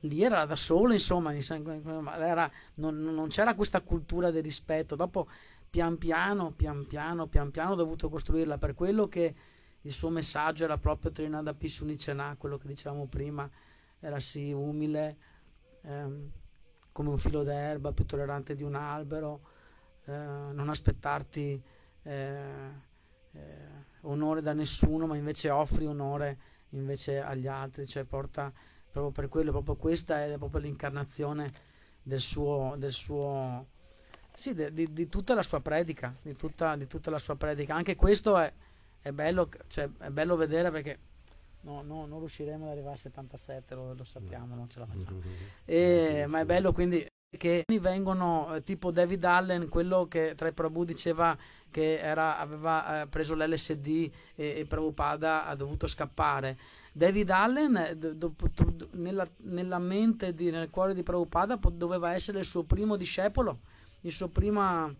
lì 0.00 0.22
era 0.22 0.44
da 0.44 0.54
solo, 0.54 0.92
insomma, 0.92 1.34
era, 1.34 2.48
non, 2.74 3.02
non 3.02 3.28
c'era 3.30 3.54
questa 3.54 3.80
cultura 3.80 4.30
del 4.30 4.44
rispetto. 4.44 4.94
Dopo 4.94 5.26
pian 5.68 5.98
piano, 5.98 6.52
pian 6.56 6.86
piano, 6.86 7.26
pian 7.26 7.50
piano 7.50 7.72
ho 7.72 7.76
dovuto 7.76 8.08
costruirla 8.08 8.58
per 8.58 8.74
quello 8.74 9.08
che 9.08 9.34
il 9.82 9.92
suo 9.92 10.08
messaggio 10.08 10.62
era 10.62 10.76
proprio 10.76 11.10
Trinada 11.10 11.52
Pisunicena, 11.52 12.36
quello 12.38 12.58
che 12.58 12.68
dicevamo 12.68 13.06
prima, 13.06 13.48
era 13.98 14.20
sì 14.20 14.52
umile, 14.52 15.16
ehm, 15.88 16.30
come 16.92 17.10
un 17.10 17.18
filo 17.18 17.42
d'erba, 17.42 17.92
più 17.92 18.04
tollerante 18.06 18.54
di 18.54 18.62
un 18.62 18.74
albero, 18.74 19.40
eh, 20.04 20.12
non 20.12 20.68
aspettarti 20.68 21.60
eh, 22.02 22.40
eh, 23.32 23.40
onore 24.02 24.42
da 24.42 24.52
nessuno, 24.52 25.06
ma 25.06 25.16
invece 25.16 25.50
offri 25.50 25.86
onore 25.86 26.36
invece 26.70 27.20
agli 27.20 27.46
altri, 27.46 27.86
cioè 27.86 28.04
porta 28.04 28.52
proprio 28.92 29.12
per 29.12 29.28
quello, 29.28 29.50
proprio 29.50 29.76
questa 29.76 30.24
è 30.24 30.36
proprio 30.36 30.60
l'incarnazione 30.60 31.52
del 32.02 32.20
suo, 32.20 32.74
del 32.76 32.92
suo 32.92 33.64
sì, 34.34 34.54
de, 34.54 34.72
di, 34.72 34.92
di, 34.92 35.08
tutta 35.08 35.34
la 35.34 35.42
sua 35.42 35.60
predica, 35.60 36.14
di 36.22 36.36
tutta, 36.36 36.76
di 36.76 36.86
tutta 36.86 37.10
la 37.10 37.18
sua 37.18 37.36
predica. 37.36 37.74
Anche 37.74 37.96
questo 37.96 38.38
è, 38.38 38.52
è 39.02 39.10
bello, 39.10 39.48
cioè, 39.68 39.88
è 39.98 40.08
bello 40.10 40.36
vedere 40.36 40.70
perché 40.70 40.98
no, 41.68 41.82
no, 41.82 42.06
non 42.06 42.18
riusciremo 42.20 42.64
ad 42.64 42.70
arrivare 42.72 42.94
a 42.94 42.98
77, 42.98 43.74
lo, 43.74 43.94
lo 43.94 44.04
sappiamo, 44.04 44.54
non 44.54 44.68
ce 44.68 44.78
la 44.78 44.86
facciamo. 44.86 45.20
E, 45.66 46.24
ma 46.26 46.40
è 46.40 46.44
bello 46.44 46.72
quindi 46.72 47.06
che 47.30 47.64
vengono 47.80 48.54
eh, 48.54 48.64
tipo 48.64 48.90
David 48.90 49.22
Allen, 49.24 49.68
quello 49.68 50.06
che 50.06 50.34
tra 50.34 50.48
i 50.48 50.52
Prabhu 50.52 50.84
diceva 50.84 51.36
che 51.70 51.98
era, 51.98 52.38
aveva 52.38 53.02
eh, 53.02 53.06
preso 53.06 53.34
l'LSD 53.34 54.10
e, 54.36 54.60
e 54.60 54.66
Prabhupada 54.66 55.46
ha 55.46 55.54
dovuto 55.54 55.86
scappare. 55.86 56.56
David 56.92 57.28
Allen 57.28 57.76
eh, 57.76 57.94
dopo, 57.94 58.48
nella, 58.92 59.28
nella, 59.42 59.78
mente, 59.78 60.34
di, 60.34 60.50
nel 60.50 60.70
cuore 60.70 60.94
di 60.94 61.02
Prabhupada 61.02 61.58
doveva 61.72 62.14
essere 62.14 62.40
il 62.40 62.46
suo 62.46 62.62
primo 62.62 62.96
discepolo, 62.96 63.58
il 64.02 64.12
suo, 64.12 64.28
prima, 64.28 64.90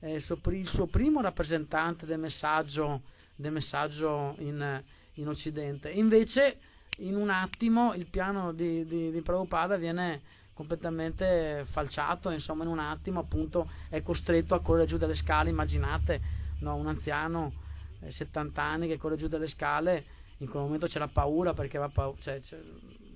eh, 0.00 0.14
il 0.14 0.22
suo, 0.22 0.38
il 0.50 0.68
suo 0.68 0.86
primo 0.86 1.20
rappresentante 1.20 2.06
del 2.06 2.20
messaggio 2.20 3.00
del 3.36 3.52
messaggio 3.52 4.34
in, 4.38 4.82
in 5.14 5.28
Occidente. 5.28 5.90
Invece 5.90 6.56
in 6.98 7.16
un 7.16 7.30
attimo 7.30 7.94
il 7.94 8.06
piano 8.06 8.52
di, 8.52 8.84
di, 8.84 9.10
di 9.10 9.20
Prabhupada 9.22 9.76
viene 9.76 10.20
completamente 10.54 11.66
falciato, 11.68 12.30
insomma 12.30 12.62
in 12.62 12.70
un 12.70 12.78
attimo 12.78 13.20
appunto 13.20 13.68
è 13.88 14.02
costretto 14.02 14.54
a 14.54 14.60
correre 14.60 14.86
giù 14.86 14.96
dalle 14.96 15.16
scale, 15.16 15.50
immaginate 15.50 16.20
no, 16.60 16.76
un 16.76 16.86
anziano 16.86 17.52
eh, 18.00 18.12
70 18.12 18.62
anni 18.62 18.88
che 18.88 18.96
corre 18.96 19.16
giù 19.16 19.26
dalle 19.26 19.48
scale, 19.48 20.02
in 20.38 20.48
quel 20.48 20.62
momento 20.62 20.86
c'era 20.86 21.08
paura 21.08 21.52
perché 21.54 21.78
paura, 21.92 22.16
cioè, 22.20 22.40
cioè, 22.40 22.60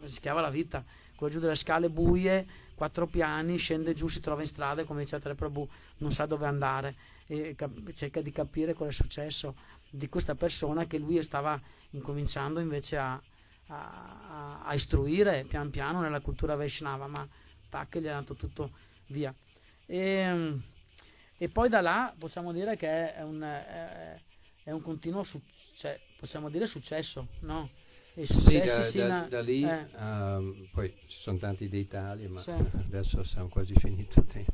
rischiava 0.03 0.41
la 0.41 0.51
vita, 0.51 0.85
corre 1.16 1.33
giù 1.33 1.39
dalle 1.41 1.57
scale 1.57 1.89
buie, 1.89 2.47
quattro 2.75 3.07
piani, 3.07 3.57
scende 3.57 3.95
giù, 3.95 4.07
si 4.09 4.20
trova 4.20 4.43
in 4.43 4.49
strada 4.49 4.83
e 4.83 4.85
come 4.85 5.03
dice 5.03 5.20
Tre 5.20 5.35
Prabhu 5.35 5.69
non 5.99 6.12
sa 6.12 6.27
dove 6.27 6.47
andare 6.47 6.95
e 7.27 7.55
cap- 7.57 7.93
cerca 7.93 8.20
di 8.23 8.31
capire 8.31 8.73
cosa 8.73 8.91
è 8.91 8.95
successo 8.95 9.55
di 9.91 10.09
questa 10.09 10.35
persona 10.35 10.87
che 10.87 10.99
lui 10.99 11.23
stava 11.23 11.61
incominciando 11.91 12.61
invece 12.61 12.97
a, 12.97 13.20
a, 13.69 14.61
a 14.62 14.75
istruire 14.75 15.45
pian 15.49 15.70
piano 15.70 16.01
nella 16.01 16.20
cultura 16.20 16.55
Vaishnava, 16.55 17.07
ma 17.09 17.27
tac, 17.69 17.99
gli 17.99 18.07
ha 18.07 18.12
dato 18.12 18.35
tutto 18.35 18.70
via. 19.09 19.35
E, 19.87 20.57
e, 21.39 21.49
poi 21.49 21.69
da 21.69 21.81
là 21.81 22.12
possiamo 22.19 22.53
dire 22.53 22.77
che 22.77 23.15
è 23.15 23.23
un, 23.23 23.41
è, 23.43 24.20
è 24.65 24.70
un 24.70 24.83
continuo 24.83 25.25
su, 25.25 25.41
cioè, 25.77 25.99
possiamo 26.19 26.49
dire 26.49 26.66
successo, 26.66 27.27
no? 27.41 27.69
Sì, 28.27 28.59
da, 28.59 28.90
da, 28.90 29.27
da, 29.28 29.40
lì 29.40 29.62
eh. 29.62 29.86
um, 29.99 30.55
poi 30.73 30.89
ci 30.90 31.19
sono 31.20 31.39
tanti 31.39 31.69
dettagli, 31.69 32.27
ma 32.27 32.43
sì. 32.43 32.51
adesso 32.51 33.23
siamo 33.23 33.49
quasi 33.49 33.74
finito 33.78 34.20
il 34.20 34.27
tempo. 34.27 34.53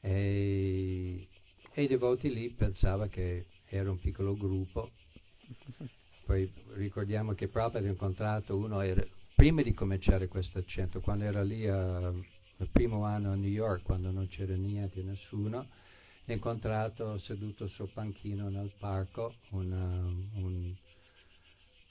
E, 0.00 1.28
e 1.72 1.82
i 1.82 1.86
devoti 1.86 2.32
lì 2.32 2.50
pensavano 2.50 3.08
che 3.08 3.46
era 3.68 3.90
un 3.90 3.98
piccolo 3.98 4.36
gruppo 4.36 4.90
poi 6.26 6.50
ricordiamo 6.74 7.32
che 7.32 7.48
Prabhupada 7.48 7.86
ha 7.86 7.90
incontrato 7.90 8.56
uno, 8.56 8.80
era, 8.80 9.02
prima 9.34 9.62
di 9.62 9.72
cominciare 9.72 10.28
questo 10.28 10.62
centro, 10.64 11.00
quando 11.00 11.24
era 11.24 11.42
lì 11.42 11.66
uh, 11.66 12.12
il 12.58 12.68
primo 12.70 13.04
anno 13.04 13.32
a 13.32 13.34
New 13.34 13.48
York, 13.48 13.82
quando 13.82 14.10
non 14.10 14.26
c'era 14.28 14.54
niente, 14.54 15.02
nessuno, 15.02 15.58
ha 15.58 16.32
incontrato 16.32 17.18
seduto 17.18 17.68
sul 17.68 17.88
panchino 17.92 18.48
nel 18.48 18.72
parco 18.78 19.32
una, 19.50 19.84
un 20.34 20.74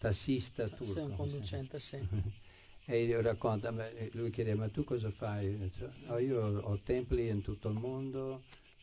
tassista 0.03 0.67
turco. 0.67 0.93
Sì, 0.93 0.99
un 0.99 1.15
conducente, 1.15 1.79
sì. 1.79 1.97
e 2.91 3.21
racconta, 3.21 3.73
lui 4.11 4.29
chiede 4.31 4.53
ma 4.55 4.67
tu 4.67 4.83
cosa 4.83 5.09
fai? 5.09 5.71
Oh, 6.07 6.19
io 6.19 6.41
ho 6.41 6.77
templi 6.77 7.29
in 7.29 7.41
tutto 7.41 7.69
il 7.69 7.79
mondo, 7.79 8.41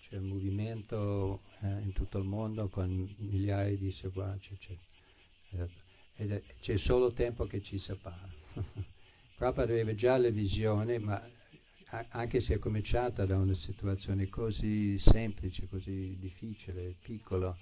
c'è 0.09 0.16
un 0.16 0.28
movimento 0.28 1.38
eh, 1.60 1.80
in 1.82 1.92
tutto 1.92 2.16
il 2.16 2.24
mondo 2.24 2.68
con 2.68 2.88
migliaia 3.18 3.76
di 3.76 3.92
seguaci. 3.92 4.59
Ed 6.16 6.42
c'è 6.60 6.78
solo 6.78 7.12
tempo 7.12 7.44
che 7.44 7.60
ci 7.60 7.78
separa. 7.78 8.28
Prabhupada 9.36 9.72
aveva 9.72 9.94
già 9.94 10.16
la 10.16 10.30
visione, 10.30 10.98
ma 10.98 11.22
anche 12.10 12.40
se 12.40 12.55
è 12.55 12.59
cominciata 12.59 13.26
da 13.26 13.36
una 13.36 13.55
situazione 13.55 14.28
così 14.28 14.98
semplice, 14.98 15.68
così 15.68 16.16
difficile, 16.18 16.94
piccola, 17.02 17.55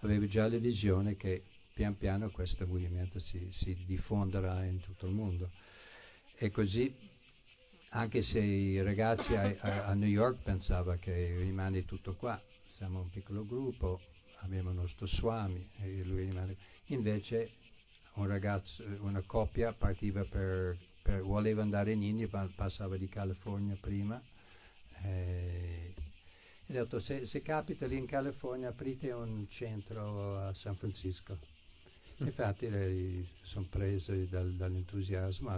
aveva 0.00 0.26
già 0.26 0.48
la 0.48 0.58
visione 0.58 1.14
che 1.14 1.42
pian 1.80 1.96
piano 1.96 2.28
questo 2.28 2.66
movimento 2.66 3.18
si, 3.18 3.50
si 3.50 3.74
diffonderà 3.86 4.64
in 4.64 4.78
tutto 4.82 5.06
il 5.06 5.14
mondo. 5.14 5.48
E 6.36 6.50
così, 6.50 6.94
anche 7.90 8.22
se 8.22 8.38
i 8.38 8.82
ragazzi 8.82 9.34
a, 9.34 9.50
a, 9.60 9.86
a 9.86 9.94
New 9.94 10.06
York 10.08 10.42
pensavano 10.42 10.98
che 11.00 11.36
rimane 11.38 11.86
tutto 11.86 12.14
qua, 12.16 12.38
siamo 12.76 13.00
un 13.00 13.08
piccolo 13.08 13.46
gruppo, 13.46 13.98
abbiamo 14.40 14.68
il 14.68 14.76
nostro 14.76 15.06
Swami 15.06 15.66
e 15.80 16.04
lui 16.04 16.26
rimane. 16.26 16.54
Invece 16.88 17.50
un 18.16 18.26
ragazzo, 18.26 18.84
una 19.00 19.22
coppia 19.24 19.72
partiva 19.72 20.22
per, 20.24 20.76
per 21.00 21.22
voleva 21.22 21.62
andare 21.62 21.92
in 21.92 22.02
India, 22.02 22.28
passava 22.56 22.98
di 22.98 23.08
California 23.08 23.74
prima. 23.80 24.20
Eh, 25.04 25.94
e 26.66 26.78
ho 26.78 26.82
detto, 26.82 27.00
se, 27.00 27.24
se, 27.26 27.40
capita 27.40 27.86
lì 27.86 27.96
in 27.96 28.06
California 28.06 28.68
aprite 28.68 29.12
un 29.12 29.48
centro 29.48 30.36
a 30.36 30.54
San 30.54 30.74
Francisco. 30.74 31.38
Infatti 32.20 32.68
sono 33.44 33.66
presi 33.70 34.28
dal, 34.28 34.50
dall'entusiasmo. 34.52 35.50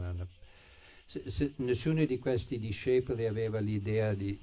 Se, 1.07 1.31
se, 1.31 1.53
nessuno 1.57 2.05
di 2.05 2.19
questi 2.19 2.59
discepoli 2.59 3.27
aveva 3.27 3.59
l'idea 3.59 4.15
di, 4.15 4.39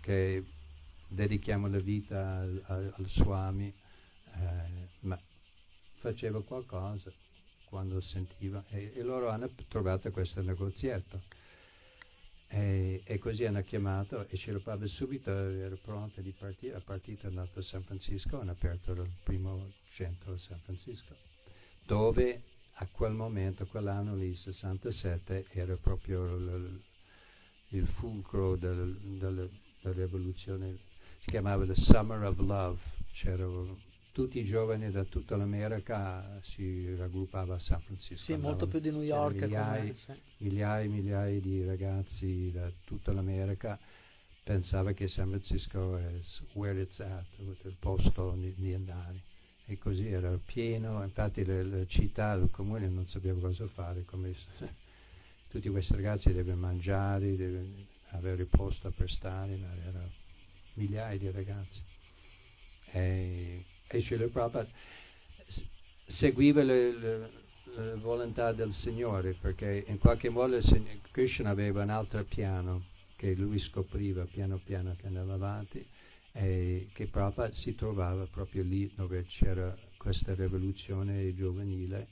che 0.00 0.44
dedichiamo 1.08 1.68
la 1.68 1.78
vita 1.78 2.38
al, 2.38 2.62
al, 2.66 2.94
al 2.96 3.08
Swami, 3.08 3.66
eh, 3.66 4.86
ma 5.02 5.18
faceva 6.00 6.42
qualcosa 6.42 7.10
quando 7.68 8.00
sentiva 8.00 8.62
e, 8.70 8.92
e 8.94 9.02
loro 9.02 9.28
hanno 9.28 9.48
trovato 9.68 10.10
questo 10.10 10.42
negozietto. 10.42 11.20
E, 12.48 13.02
e, 13.04 13.18
così 13.18 13.44
hanno 13.44 13.60
chiamato 13.60 14.26
e 14.28 14.36
Shirapava 14.36 14.86
subito 14.86 15.30
era 15.30 15.76
pronto 15.82 16.20
di 16.20 16.32
partire, 16.38 16.76
è 16.76 16.80
partito, 16.80 17.26
è 17.26 17.30
andato 17.30 17.58
a 17.58 17.62
San 17.62 17.82
Francisco, 17.82 18.40
hanno 18.40 18.52
aperto 18.52 18.92
il 18.92 19.10
primo 19.24 19.68
centro 19.92 20.32
a 20.32 20.36
San 20.36 20.58
Francisco, 20.60 21.14
dove 21.86 22.42
a 22.78 22.86
quel 22.92 23.12
momento, 23.12 23.66
quell'anno 23.66 24.14
lì, 24.14 24.32
67, 24.32 25.46
era 25.52 25.76
proprio 25.76 26.22
il, 26.22 26.80
il 27.70 27.86
fulcro 27.86 28.56
del, 28.56 28.94
del, 29.18 29.50
della 29.82 29.94
rivoluzione 29.94 30.74
si 31.18 31.30
chiamava 31.30 31.64
The 31.64 31.74
Summer 31.74 32.22
of 32.22 32.38
Love, 32.38 32.78
c'erano 33.12 33.76
tutti 34.12 34.38
i 34.38 34.44
giovani 34.44 34.90
da 34.90 35.04
tutta 35.04 35.36
l'America 35.36 36.40
si 36.42 36.94
raggruppava 36.96 37.56
a 37.56 37.58
San 37.58 37.80
Francisco. 37.80 38.22
Sì, 38.22 38.36
molto 38.36 38.66
più 38.66 38.78
di 38.78 38.90
New 38.90 39.02
York. 39.02 39.34
Migliaia, 39.34 39.94
migliaia 40.38 40.84
e 40.84 40.88
migliaia 40.88 41.40
di 41.40 41.64
ragazzi 41.66 42.50
da 42.50 42.66
tutta 42.86 43.12
l'America 43.12 43.78
pensava 44.42 44.92
che 44.92 45.08
San 45.08 45.28
Francisco 45.28 45.96
è 45.96 46.10
where 46.54 46.80
it's 46.80 47.00
at, 47.00 47.26
il 47.38 47.76
posto 47.78 48.32
di, 48.38 48.54
di 48.56 48.72
andare. 48.72 49.20
E 49.66 49.76
così 49.76 50.10
era 50.10 50.38
pieno, 50.46 51.02
infatti 51.02 51.44
la, 51.44 51.62
la 51.64 51.84
città, 51.86 52.32
il 52.34 52.48
comune 52.50 52.88
non 52.88 53.04
sapeva 53.04 53.38
cosa 53.40 53.66
fare, 53.66 54.04
come 54.04 54.32
tutti 55.56 55.70
questi 55.70 55.94
ragazzi 55.94 56.32
devono 56.34 56.56
mangiare, 56.56 57.34
devono 57.34 57.66
avere 58.10 58.44
posto 58.44 58.90
per 58.90 59.10
stare, 59.10 59.58
era 59.88 60.06
migliaia 60.74 61.18
di 61.18 61.30
ragazzi. 61.30 61.80
E, 62.90 63.64
e 63.88 64.00
Srila 64.02 64.26
Prabhupada 64.26 64.68
seguiva 66.08 66.62
le, 66.62 66.92
le, 66.92 67.18
le, 67.18 67.94
volontà 67.96 68.52
del 68.52 68.74
Signore 68.74 69.32
perché 69.32 69.84
in 69.86 69.98
qualche 69.98 70.28
modo 70.28 70.60
Krishna 71.10 71.50
aveva 71.50 71.82
un 71.82 71.90
altro 71.90 72.22
piano 72.24 72.82
che 73.16 73.34
lui 73.34 73.58
scopriva 73.58 74.24
piano 74.24 74.60
piano 74.62 74.94
che 75.00 75.06
andava 75.06 75.34
avanti 75.34 75.84
e 76.32 76.86
che 76.92 77.06
Prabhupada 77.06 77.54
si 77.54 77.74
trovava 77.74 78.26
proprio 78.26 78.62
lì 78.62 78.92
dove 78.94 79.24
c'era 79.24 79.74
questa 79.96 80.34
rivoluzione 80.34 81.34
giovanile 81.34 82.06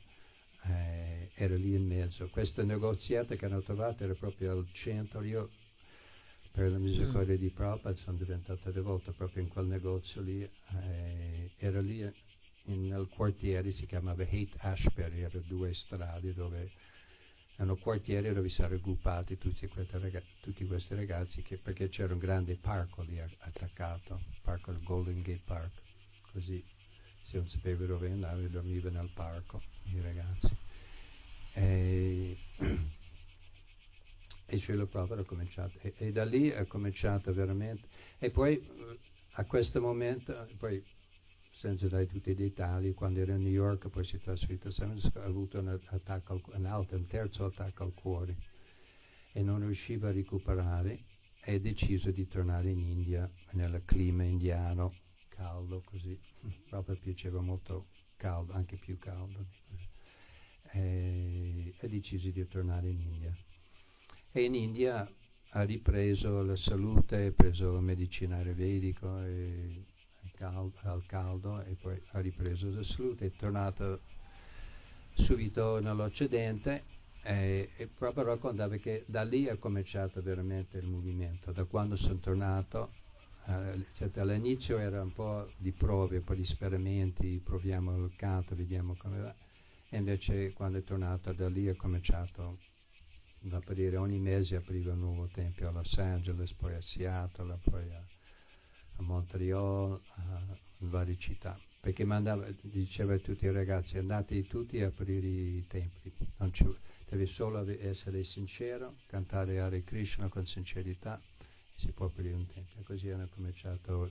eh, 0.67 1.31
era 1.35 1.55
lì 1.55 1.75
in 1.75 1.87
mezzo. 1.87 2.29
Questo 2.29 2.65
negoziato 2.65 3.35
che 3.37 3.45
hanno 3.47 3.61
trovato 3.61 4.05
era 4.05 4.15
proprio 4.15 4.53
al 4.53 4.67
centro. 4.73 5.23
Io 5.23 5.49
per 6.53 6.71
la 6.71 6.79
misericordia 6.79 7.35
mm. 7.35 7.39
di 7.39 7.51
Prabhupada 7.51 7.97
sono 7.97 8.17
diventata 8.17 8.71
devoto 8.71 9.13
proprio 9.13 9.43
in 9.43 9.49
quel 9.49 9.67
negozio 9.67 10.23
lì, 10.23 10.41
eh, 10.41 11.51
era 11.59 11.81
lì 11.81 12.01
in, 12.67 12.87
nel 12.87 13.09
quartiere, 13.09 13.73
si 13.73 13.87
chiamava 13.87 14.23
Hate 14.23 14.53
Ashbury, 14.59 15.21
erano 15.21 15.43
due 15.49 15.75
strade 15.75 16.33
dove 16.33 16.71
erano 17.57 17.77
quartieri 17.77 18.33
dove 18.33 18.49
si 18.49 18.61
erano 18.61 18.75
raggruppati 18.77 19.37
tutti, 19.37 19.69
ragazzi, 19.91 20.27
tutti 20.43 20.67
questi 20.67 20.95
ragazzi 20.95 21.43
che, 21.43 21.57
perché 21.57 21.89
c'era 21.89 22.13
un 22.13 22.19
grande 22.19 22.57
parco 22.57 23.03
lì 23.03 23.19
attaccato, 23.19 24.15
il 24.15 24.41
parco 24.43 24.71
del 24.71 24.83
Golden 24.85 25.23
Gate 25.23 25.43
Park, 25.45 25.73
così 26.33 26.63
se 27.35 27.39
non 27.39 27.49
sapeva 27.49 27.85
dove 27.87 28.11
andare 28.11 28.49
dormiva 28.49 28.91
nel 28.91 29.11
parco 29.13 29.61
i 29.93 30.01
ragazzi. 30.01 30.49
E, 31.55 32.37
e 34.47 34.59
Srila 34.59 34.87
Prabhupada 34.87 35.23
ha 35.23 35.25
cominciato 35.25 35.79
e, 35.83 35.95
e, 35.99 36.13
da 36.13 36.25
lì 36.25 36.53
ha 36.53 36.65
cominciato 36.67 37.33
veramente 37.33 37.87
e 38.19 38.31
poi 38.31 38.61
a 39.37 39.45
questo 39.45 39.81
momento 39.81 40.35
poi 40.59 40.83
senza 41.55 41.89
dare 41.89 42.09
tutti 42.09 42.31
i 42.31 42.35
dettagli 42.35 42.93
quando 42.95 43.21
era 43.21 43.35
a 43.35 43.39
New 43.39 43.51
York 43.51 43.89
poi 43.89 44.05
si 44.05 44.17
è 44.17 44.19
trasferito 44.19 44.69
a 44.69 44.73
San 44.73 44.89
Francisco 44.89 45.21
ha 45.21 45.25
avuto 45.25 45.61
un, 45.61 45.69
attacco, 45.69 46.41
un, 46.53 46.67
altro, 46.67 46.97
un 46.97 47.07
terzo 47.07 47.47
attacco 47.47 47.85
al 47.85 47.95
cuore 47.95 48.35
e 49.33 49.43
non 49.43 49.61
riusciva 49.61 50.09
a 50.09 50.13
recuperare 50.13 50.99
e 51.45 51.55
ha 51.55 51.59
deciso 51.59 52.11
di 52.11 52.29
tornare 52.29 52.69
in 52.69 52.79
India 52.79 53.29
nel 53.53 53.83
clima 53.85 54.25
indiano 54.25 54.93
caldo 55.37 55.83
così. 55.85 56.19
Proprio 56.69 56.97
piaceva 56.97 57.41
molto 57.41 57.85
caldo 58.17 58.53
anche 58.53 58.77
più 58.77 58.97
caldo 58.99 59.45
e 60.73 61.75
ha 61.81 61.87
deciso 61.87 62.31
di 62.31 62.49
tornare 62.49 62.89
in 62.89 62.99
India. 62.99 63.33
E 64.33 64.43
in 64.43 64.55
India 64.55 65.09
ha 65.51 65.63
ripreso 65.63 66.43
la 66.43 66.57
salute, 66.57 67.27
ha 67.27 67.33
preso 67.33 67.81
medicina 67.81 68.37
ayurvedico 68.37 69.09
al 70.39 71.03
caldo 71.07 71.63
e 71.63 71.75
poi 71.81 72.01
ha 72.13 72.21
ripreso 72.21 72.71
la 72.73 72.83
salute, 72.83 73.27
è 73.27 73.31
tornato 73.31 74.01
subito 75.17 75.81
nell'Occidente 75.81 76.83
e, 77.23 77.71
e, 77.77 77.87
proprio 77.87 78.25
raccontava 78.25 78.77
che 78.77 79.05
da 79.07 79.23
lì 79.23 79.45
è 79.45 79.59
cominciato 79.59 80.21
veramente 80.23 80.79
il 80.79 80.91
movimento, 80.91 81.53
da 81.53 81.65
quando 81.65 81.97
sono 81.97 82.19
tornato, 82.19 82.91
eh, 83.47 84.21
all'inizio 84.21 84.79
era 84.79 85.03
un 85.03 85.13
po' 85.13 85.47
di 85.59 85.73
prove, 85.73 86.17
un 86.17 86.25
po' 86.25 86.35
di 86.35 86.43
esperimenti, 86.43 87.41
proviamo 87.45 88.05
il 88.05 88.13
canto, 88.17 88.55
vediamo 88.55 88.95
come 88.99 89.19
va, 89.19 89.35
e 89.91 89.99
invece 89.99 90.53
quando 90.55 90.79
è 90.79 90.83
tornato 90.83 91.33
da 91.33 91.49
lì 91.49 91.67
è 91.67 91.77
cominciato 91.77 92.57
da 93.41 93.59
aprire 93.59 93.99
ogni 93.99 94.19
mese 94.19 94.57
apriva 94.57 94.93
un 94.93 95.01
nuovo 95.01 95.27
tempio 95.27 95.69
a 95.69 95.73
Los 95.73 95.99
Angeles, 95.99 96.53
poi 96.55 96.75
a 96.75 96.81
Seattle, 96.81 97.59
poi 97.65 97.93
a, 97.93 98.03
a 98.97 99.03
Montreal, 99.03 100.01
a 100.15 100.57
varie 100.79 101.17
città, 101.19 101.55
perché 101.81 102.05
mandava, 102.05 102.47
diceva 102.63 103.13
a 103.13 103.19
tutti 103.19 103.45
i 103.45 103.53
ragazzi 103.53 103.99
andate 103.99 104.47
tutti 104.47 104.81
a 104.81 104.87
aprire 104.87 105.27
i 105.27 105.65
templi, 105.69 106.13
devi 107.11 107.27
solo 107.27 107.63
essere 107.81 108.25
sincero, 108.25 108.93
cantare 109.09 109.61
Hare 109.61 109.83
Krishna 109.83 110.29
con 110.29 110.47
sincerità, 110.47 111.21
si 111.85 111.93
può 111.93 112.07
aprire 112.07 112.35
un 112.35 112.47
tempio. 112.47 112.83
Così 112.85 113.11
hanno 113.11 113.29
cominciato 113.35 114.11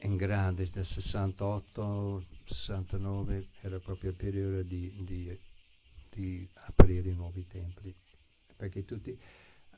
in 0.00 0.16
grande, 0.16 0.68
nel 0.74 0.86
68, 0.86 2.24
69, 2.44 3.46
era 3.62 3.78
proprio 3.78 4.10
il 4.10 4.16
periodo 4.16 4.62
di, 4.62 4.92
di 5.04 5.38
di 6.16 6.48
aprire 6.66 7.12
nuovi 7.12 7.46
templi, 7.46 7.94
perché 8.56 8.84
tutti 8.84 9.16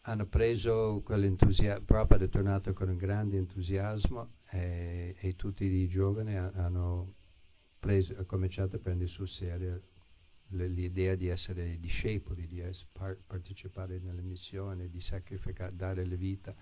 hanno 0.03 0.25
preso 0.25 1.03
quell'entusiasmo, 1.05 1.85
proprio 1.85 2.19
è 2.19 2.29
tornato 2.29 2.73
con 2.73 2.89
un 2.89 2.97
grande 2.97 3.37
entusiasmo 3.37 4.27
e, 4.51 5.17
e 5.19 5.35
tutti 5.37 5.65
i 5.65 5.89
giovani 5.89 6.37
hanno 6.37 7.13
preso, 7.81 8.15
cominciato 8.27 8.77
a 8.77 8.79
prendere 8.79 9.11
sul 9.11 9.29
serio 9.29 9.81
l'idea 10.51 11.15
di 11.15 11.29
essere 11.29 11.79
discepoli, 11.79 12.47
di 12.47 12.63
partecipare 13.27 13.99
nelle 13.99 14.23
missioni, 14.23 14.89
di 14.91 15.01
sacrificare, 15.01 15.75
dare 15.77 16.07
la 16.07 16.17
vita. 16.17 16.55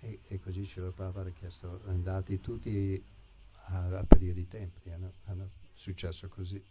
E, 0.00 0.18
e 0.28 0.40
così 0.40 0.66
ce 0.66 0.80
lo 0.80 0.92
Papa 0.92 1.20
ha 1.20 1.30
chiesto, 1.30 1.80
andate 1.86 2.40
tutti 2.40 3.02
a 3.68 3.98
aprire 3.98 4.40
i 4.40 4.48
templi, 4.48 4.92
hanno, 4.92 5.10
hanno 5.24 5.48
successo 5.72 6.28
così. 6.28 6.62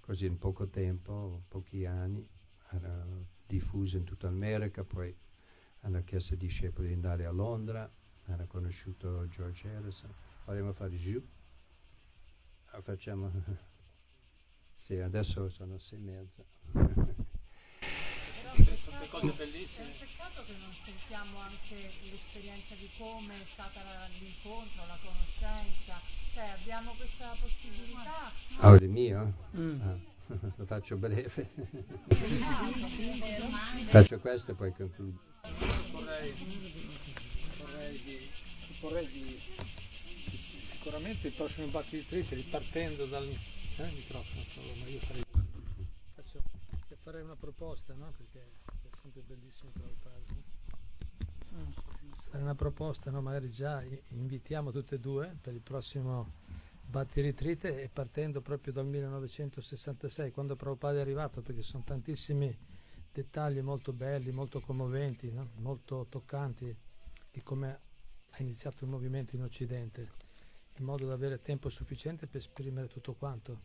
Così 0.00 0.24
in 0.24 0.38
poco 0.38 0.66
tempo, 0.66 1.42
pochi 1.48 1.84
anni, 1.84 2.26
era 2.70 3.04
diffuso 3.46 3.98
in 3.98 4.04
tutta 4.04 4.28
America, 4.28 4.82
poi 4.84 5.14
hanno 5.82 6.02
chiesto 6.04 6.32
ai 6.32 6.38
discepoli 6.38 6.88
di 6.88 6.94
andare 6.94 7.26
a 7.26 7.30
Londra, 7.30 7.88
hanno 8.26 8.46
conosciuto 8.46 9.28
George 9.28 9.68
Harrison, 9.68 10.10
vogliamo 10.46 10.72
fare 10.72 10.98
giù? 10.98 11.22
Facciamo... 12.80 13.30
sì, 14.88 14.98
adesso 15.00 15.52
sono 15.54 15.78
sei 15.78 15.98
e 15.98 16.02
mezza. 16.02 16.42
Tante 18.88 19.08
cose 19.10 19.32
bellissime. 19.36 19.84
È 19.84 19.86
un 19.86 19.92
peccato 19.98 20.42
che 20.44 20.54
non 20.60 20.72
sentiamo 20.72 21.38
anche 21.40 21.76
l'esperienza 22.08 22.74
di 22.74 22.88
come 22.96 23.34
è 23.34 23.44
stata 23.44 23.82
l'incontro, 24.18 24.86
la 24.86 24.96
conoscenza, 25.02 26.00
cioè 26.32 26.48
abbiamo 26.58 26.92
questa 26.92 27.28
possibilità. 27.38 28.32
Ah, 28.60 28.74
il 28.76 28.88
mio? 28.88 29.30
Mm. 29.56 29.80
Ah, 29.82 29.94
lo 30.56 30.64
faccio 30.64 30.96
breve. 30.96 31.28
faccio 33.92 34.18
questo 34.20 34.52
e 34.52 34.54
poi 34.54 34.72
concludo. 34.72 35.18
Vorrei, 35.90 36.32
vorrei, 37.58 38.02
di, 38.04 38.30
vorrei 38.80 39.06
di, 39.06 39.38
sicuramente 40.70 41.26
il 41.26 41.34
prossimo 41.34 41.66
battito 41.66 42.14
ripartendo 42.14 43.04
dal 43.04 43.56
eh, 43.84 43.90
microfono, 43.92 44.74
ma 44.80 44.86
io 44.86 44.98
farei, 44.98 45.22
faccio, 46.14 46.42
farei 46.96 47.22
una 47.22 47.36
proposta, 47.36 47.94
no? 47.94 48.12
Perché 48.16 48.40
è 48.40 48.88
sempre 49.02 49.22
bellissimo 49.26 49.70
Prabhupada. 49.72 50.24
No? 51.50 51.96
fare 52.28 52.42
una 52.42 52.54
proposta, 52.54 53.10
no? 53.10 53.22
magari 53.22 53.50
già 53.50 53.82
invitiamo 54.10 54.70
tutte 54.70 54.96
e 54.96 54.98
due 54.98 55.34
per 55.42 55.54
il 55.54 55.62
prossimo 55.62 56.26
Batti 56.90 57.20
Retreat 57.20 57.64
e 57.64 57.90
partendo 57.92 58.40
proprio 58.40 58.72
dal 58.72 58.86
1966, 58.86 60.32
quando 60.32 60.56
Prabhupada 60.56 60.98
è 60.98 61.00
arrivato, 61.00 61.40
perché 61.40 61.62
sono 61.62 61.82
tantissimi 61.84 62.54
dettagli 63.12 63.60
molto 63.60 63.92
belli, 63.92 64.30
molto 64.32 64.60
commoventi, 64.60 65.30
no? 65.32 65.46
molto 65.56 66.06
toccanti 66.08 66.74
di 67.32 67.42
come 67.42 67.70
ha 68.30 68.36
iniziato 68.38 68.84
il 68.84 68.90
movimento 68.90 69.36
in 69.36 69.42
Occidente, 69.42 70.08
in 70.78 70.86
modo 70.86 71.06
da 71.06 71.14
avere 71.14 71.40
tempo 71.40 71.68
sufficiente 71.68 72.26
per 72.26 72.40
esprimere 72.40 72.88
tutto 72.88 73.14
quanto. 73.14 73.56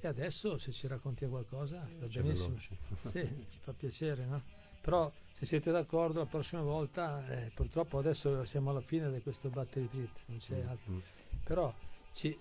E 0.00 0.06
adesso 0.06 0.58
se 0.58 0.72
ci 0.72 0.86
racconti 0.86 1.26
qualcosa 1.26 1.86
va 1.98 2.06
benissimo. 2.06 2.56
Sì, 3.10 3.46
ci 3.50 3.58
fa 3.62 3.72
piacere, 3.72 4.26
no? 4.26 4.42
Però 4.82 5.10
se 5.38 5.46
siete 5.46 5.70
d'accordo 5.70 6.18
la 6.18 6.26
prossima 6.26 6.60
volta, 6.60 7.26
eh, 7.28 7.50
purtroppo 7.54 7.98
adesso 7.98 8.44
siamo 8.44 8.70
alla 8.70 8.82
fine 8.82 9.10
di 9.10 9.20
questo 9.22 9.48
battery 9.48 9.88
trip, 9.88 10.10
non 10.26 10.38
c'è 10.38 10.62
mm, 10.62 10.68
altro. 10.68 10.92
Mm. 10.92 10.98
Però 11.44 11.74
ci, 12.14 12.38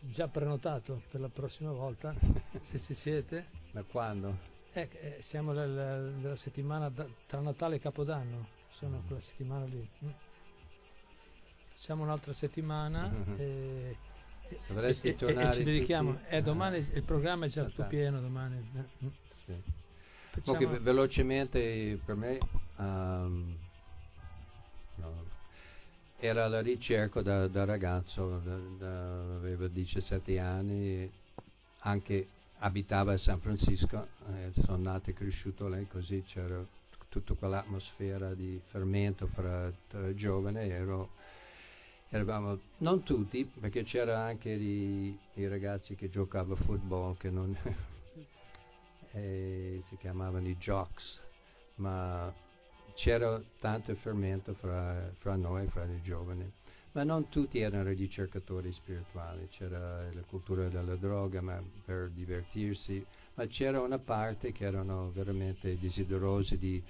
già 0.00 0.26
prenotato 0.26 1.00
per 1.10 1.20
la 1.20 1.28
prossima 1.28 1.70
volta, 1.70 2.12
se 2.60 2.80
ci 2.80 2.94
siete. 2.94 3.46
Da 3.70 3.84
quando? 3.84 4.36
Eh, 4.72 4.88
eh, 5.00 5.22
siamo 5.22 5.52
nella, 5.52 6.36
settimana 6.36 6.88
da, 6.88 7.06
tra 7.28 7.40
Natale 7.40 7.76
e 7.76 7.80
Capodanno, 7.80 8.44
sono 8.76 8.98
mm. 8.98 9.06
quella 9.06 9.20
settimana 9.20 9.64
lì. 9.66 9.88
Facciamo 11.82 12.04
un'altra 12.04 12.32
settimana. 12.32 13.08
Mm-hmm. 13.08 13.40
E, 13.40 13.96
e, 15.02 15.16
tornare. 15.16 15.48
E, 15.48 15.52
ci 15.52 15.64
dedichiamo. 15.64 16.16
Eh, 16.28 16.40
domani 16.40 16.76
il 16.78 17.02
programma 17.02 17.46
è 17.46 17.48
già 17.48 17.64
tutto 17.64 17.84
pieno 17.88 18.20
domani. 18.20 18.56
Sì. 19.44 19.52
Facciamo... 20.30 20.58
Okay, 20.58 20.78
velocemente 20.78 22.00
per 22.04 22.14
me 22.14 22.38
um, 22.76 23.56
no, 24.94 25.24
era 26.20 26.46
la 26.46 26.60
ricerca 26.60 27.20
da, 27.20 27.48
da 27.48 27.64
ragazzo, 27.64 28.38
da, 28.38 28.56
da, 28.78 29.34
aveva 29.34 29.66
17 29.66 30.38
anni, 30.38 31.10
anche 31.80 32.28
abitava 32.58 33.14
a 33.14 33.18
San 33.18 33.40
Francisco, 33.40 34.06
eh, 34.28 34.52
sono 34.64 34.84
nato 34.84 35.10
e 35.10 35.14
cresciuto 35.14 35.66
lì, 35.66 35.84
così 35.88 36.22
c'era 36.22 36.64
tutta 37.08 37.34
quell'atmosfera 37.34 38.34
di 38.34 38.62
fermento 38.64 39.26
fra, 39.26 39.68
tra 39.88 40.14
giovani, 40.14 40.60
ero, 40.70 41.10
eravamo 42.12 42.58
non 42.78 43.02
tutti, 43.02 43.50
perché 43.60 43.84
c'era 43.84 44.20
anche 44.20 44.50
i, 44.50 45.18
i 45.34 45.48
ragazzi 45.48 45.94
che 45.94 46.10
giocavano 46.10 46.54
a 46.54 46.56
football 46.56 47.16
che 47.16 47.30
non 47.30 47.56
si 49.10 49.96
chiamavano 49.96 50.46
i 50.46 50.56
jocks, 50.56 51.18
ma 51.76 52.32
c'era 52.94 53.40
tanto 53.60 53.94
fermento 53.94 54.52
fra, 54.52 55.10
fra 55.18 55.36
noi, 55.36 55.66
fra 55.66 55.84
i 55.84 56.00
giovani. 56.02 56.50
Ma 56.92 57.04
non 57.04 57.26
tutti 57.30 57.58
erano 57.60 57.88
ricercatori 57.88 58.70
spirituali, 58.70 59.48
c'era 59.48 60.12
la 60.12 60.22
cultura 60.28 60.68
della 60.68 60.96
droga 60.96 61.40
ma 61.40 61.58
per 61.86 62.10
divertirsi, 62.10 63.02
ma 63.36 63.46
c'era 63.46 63.80
una 63.80 63.98
parte 63.98 64.52
che 64.52 64.66
erano 64.66 65.10
veramente 65.12 65.78
desiderosi 65.78 66.58
di 66.58 66.82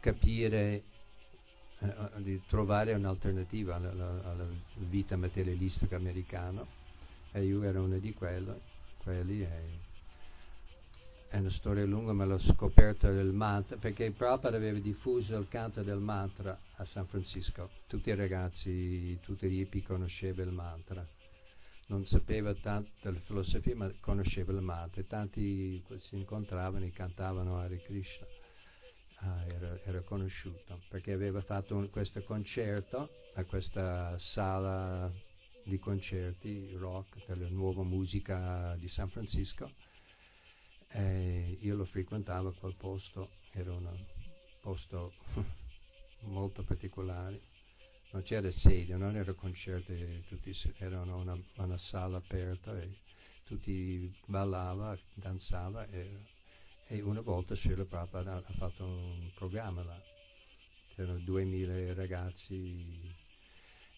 capire, 0.00 0.82
di 2.16 2.40
trovare 2.46 2.92
un'alternativa 2.92 3.76
alla, 3.76 3.90
alla, 3.90 4.46
vita 4.88 5.16
materialistica 5.16 5.96
americana. 5.96 6.64
E 7.32 7.44
io 7.44 7.62
ero 7.62 7.84
uno 7.84 7.98
di 7.98 8.12
quello, 8.12 8.58
quelli 9.02 9.42
e 9.42 9.88
è 11.30 11.38
una 11.38 11.50
storia 11.50 11.84
lunga 11.84 12.12
ma 12.12 12.24
l'ho 12.24 12.40
scoperta 12.40 13.08
del 13.12 13.30
mantra 13.30 13.76
perché 13.76 14.10
Prabhupada 14.10 14.56
aveva 14.56 14.80
diffuso 14.80 15.38
il 15.38 15.46
canto 15.46 15.80
del 15.80 16.00
mantra 16.00 16.58
a 16.76 16.84
San 16.84 17.06
Francisco. 17.06 17.68
Tutti 17.86 18.08
i 18.08 18.16
ragazzi, 18.16 19.16
tutti 19.22 19.48
gli 19.48 19.60
hippie 19.60 19.82
conoscevano 19.84 20.50
il 20.50 20.56
mantra. 20.56 21.06
Non 21.86 22.04
sapeva 22.04 22.52
tanto 22.54 22.90
della 23.02 23.20
filosofia 23.20 23.76
ma 23.76 23.90
conosceva 24.00 24.52
il 24.52 24.60
mantra. 24.60 25.04
Tanti 25.04 25.80
si 26.00 26.16
incontravano 26.16 26.84
e 26.84 26.90
cantavano 26.90 27.58
Hare 27.58 27.80
Krishna 27.80 28.26
ah, 29.20 29.44
era, 29.46 29.80
era, 29.84 30.00
conosciuto 30.00 30.78
perché 30.88 31.12
aveva 31.12 31.40
fatto 31.40 31.76
un, 31.76 31.88
questo 31.90 32.22
concerto 32.22 33.08
a 33.34 33.44
questa 33.44 34.18
sala 34.18 35.10
di 35.64 35.78
concerti 35.78 36.74
rock 36.76 37.26
della 37.26 37.48
nuova 37.50 37.82
musica 37.82 38.74
di 38.76 38.88
San 38.88 39.08
Francisco 39.08 39.70
e 40.92 41.58
io 41.60 41.76
lo 41.76 41.84
frequentavo 41.84 42.52
quel 42.58 42.74
posto, 42.76 43.28
era 43.52 43.72
un 43.72 43.88
posto 44.62 45.12
molto 46.30 46.64
particolare, 46.64 47.38
non 48.12 48.22
c'era 48.24 48.50
sede, 48.50 48.96
non 48.96 49.14
era 49.14 49.32
concerto, 49.34 49.92
tutti 50.28 50.56
erano 50.78 51.18
una, 51.18 51.38
una 51.58 51.78
sala 51.78 52.16
aperta 52.16 52.76
e 52.76 52.90
tutti 53.46 54.12
ballavano, 54.26 54.98
danzavano 55.14 55.86
e, 55.92 56.38
e, 56.90 57.00
una 57.02 57.20
volta 57.20 57.54
Srila 57.54 57.84
Prabhupada 57.84 58.34
ha 58.34 58.42
fatto 58.42 58.84
un 58.84 59.30
programma 59.34 59.82
là, 59.84 60.02
c'erano 60.94 61.18
2000 61.20 61.94
ragazzi 61.94 62.76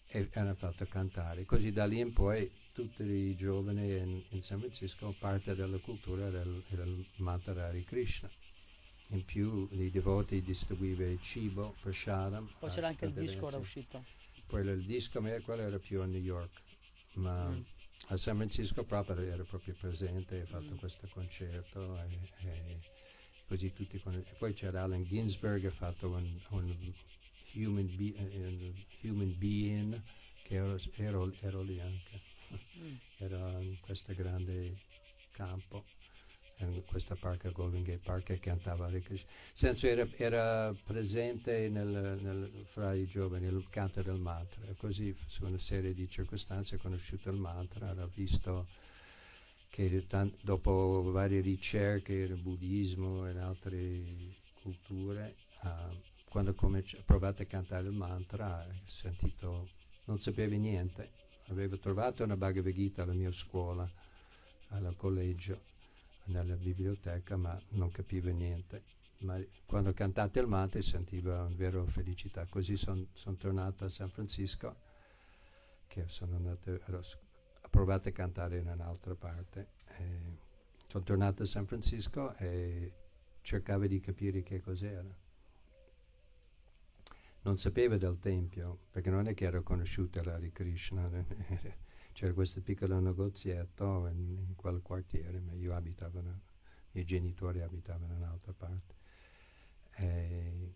e 0.09 0.29
hanno 0.33 0.53
fatto 0.53 0.85
cantare. 0.85 1.43
Così 1.43 1.71
da 1.71 1.85
lì 1.85 1.99
in 1.99 2.13
poi 2.13 2.49
tutti 2.73 3.03
i 3.03 3.35
giovani 3.35 3.97
in, 3.97 4.21
in 4.29 4.43
San 4.43 4.59
Francisco 4.59 5.13
parte 5.17 5.55
della 5.55 5.77
cultura 5.79 6.29
del, 6.29 6.63
del 6.69 7.05
mantra 7.17 7.65
Hare 7.65 7.83
Krishna. 7.83 8.29
In 9.07 9.25
più 9.25 9.67
i 9.71 9.91
devoti 9.91 10.41
distribuivano 10.41 11.09
il 11.09 11.19
cibo 11.21 11.73
per 11.81 11.93
Sharam. 11.93 12.47
Poi 12.59 12.69
c'era 12.69 12.87
anche 12.87 13.05
il 13.05 13.13
disco 13.13 13.47
ora 13.47 13.57
uscito. 13.57 14.03
Poi 14.47 14.65
il 14.65 14.83
disco, 14.83 15.19
ma 15.19 15.29
quello 15.41 15.63
era 15.63 15.79
più 15.79 15.99
a 15.99 16.05
New 16.05 16.21
York. 16.21 16.61
Ma 17.15 17.61
a 18.07 18.17
San 18.17 18.35
Francisco 18.35 18.83
proprio 18.83 19.17
era 19.17 19.43
proprio 19.43 19.73
presente, 19.79 20.41
ha 20.41 20.45
fatto 20.45 20.73
mm. 20.73 20.77
questo 20.77 21.07
concerto 21.13 21.97
e, 21.97 22.19
e 22.49 22.77
così 23.47 23.73
tutti 23.73 23.99
con... 24.01 24.13
e 24.13 24.35
poi 24.37 24.53
c'era 24.53 24.83
Allen 24.83 25.03
Ginsberg 25.03 25.65
ha 25.65 25.71
fatto 25.71 26.09
un, 26.09 26.39
un 26.49 26.93
human, 27.53 27.95
be, 27.95 28.13
uh, 28.17 29.07
human, 29.07 29.37
being 29.37 30.01
che 30.43 30.55
ero, 30.55 30.79
ero, 30.97 31.31
ero 31.41 31.61
lì 31.61 31.79
anche 31.79 32.19
mm. 32.79 32.95
era 33.17 33.61
in 33.61 33.79
questo 33.81 34.13
grande 34.15 34.75
campo 35.31 35.83
in 36.65 36.83
questa 36.85 37.15
parca 37.15 37.49
Golden 37.51 37.83
Gate 37.83 38.01
Park 38.03 38.29
e 38.29 38.39
cantava 38.39 38.89
senso 39.53 39.87
era, 39.87 40.07
era 40.17 40.73
presente 40.85 41.69
nel, 41.69 42.19
nel, 42.21 42.65
fra 42.65 42.93
i 42.93 43.05
giovani 43.05 43.47
il 43.47 43.65
canto 43.69 44.01
del 44.01 44.19
mantra. 44.19 44.61
Così 44.77 45.15
su 45.27 45.45
una 45.45 45.59
serie 45.59 45.93
di 45.93 46.07
circostanze 46.07 46.75
ha 46.75 46.79
conosciuto 46.79 47.29
il 47.29 47.37
mantra 47.37 47.89
ha 47.89 48.09
visto 48.13 48.65
che 49.73 50.03
dopo 50.41 51.01
varie 51.11 51.41
ricerche 51.41 52.27
nel 52.27 52.37
buddismo 52.37 53.27
e 53.27 53.31
in 53.31 53.39
altre 53.39 54.03
culture, 54.61 55.33
uh, 55.61 55.69
quando 56.29 56.51
ha 56.51 57.01
provato 57.05 57.41
a 57.41 57.45
cantare 57.45 57.87
il 57.87 57.95
mantra, 57.95 58.55
ha 58.55 58.67
sentito, 58.85 59.67
non 60.05 60.19
sapeva 60.19 60.55
niente, 60.55 61.09
avevo 61.47 61.77
trovato 61.77 62.23
una 62.23 62.37
Bhagavad 62.37 62.71
Gita 62.71 63.01
alla 63.01 63.13
mia 63.13 63.31
scuola, 63.33 63.89
al 64.69 64.95
collegio, 64.95 65.59
nella 66.25 66.55
biblioteca, 66.55 67.35
ma 67.37 67.59
non 67.71 67.89
capiva 67.91 68.31
niente. 68.31 68.83
Ma 69.21 69.39
quando 69.65 69.89
ho 69.89 69.93
cantato 69.93 70.39
il 70.39 70.47
mantra 70.47 70.81
sentiva 70.81 71.43
una 71.43 71.55
vera 71.55 71.83
felicità. 71.85 72.45
Così 72.49 72.77
sono 72.77 73.05
son 73.13 73.35
tornato 73.35 73.85
a 73.85 73.89
San 73.89 74.07
Francisco, 74.07 74.75
che 75.87 76.05
sono 76.07 76.35
andato, 76.35 76.69
ero 76.87 77.03
provato 77.69 78.09
a 78.09 78.11
cantare 78.11 78.59
in 78.59 78.67
un'altra 78.67 79.15
parte. 79.15 79.67
Sono 80.87 81.03
tornato 81.03 81.43
a 81.43 81.45
San 81.45 81.65
Francisco 81.65 82.35
e 82.37 82.91
cercavo 83.41 83.87
di 83.87 83.99
capire 83.99 84.43
che 84.43 84.61
cos'era. 84.61 85.21
Non 87.41 87.57
sapevo 87.57 87.97
del 87.97 88.19
Tempio, 88.19 88.77
perché 88.91 89.09
non 89.09 89.27
è 89.27 89.33
che 89.33 89.45
ero 89.45 89.63
conosciuto 89.63 90.23
l'Hare 90.23 90.51
Krishna, 90.51 91.09
c'era 92.13 92.33
questo 92.33 92.61
piccolo 92.61 92.99
negozietto 92.99 94.07
in, 94.07 94.37
in 94.47 94.55
quel 94.55 94.81
quartiere, 94.81 95.39
ma 95.39 95.53
io 95.53 95.75
abitavo, 95.75 96.19
i 96.19 96.23
miei 96.91 97.05
genitori 97.05 97.61
abitavano 97.61 98.13
in 98.13 98.19
un'altra 98.19 98.53
parte. 98.53 98.95
E, 99.95 100.71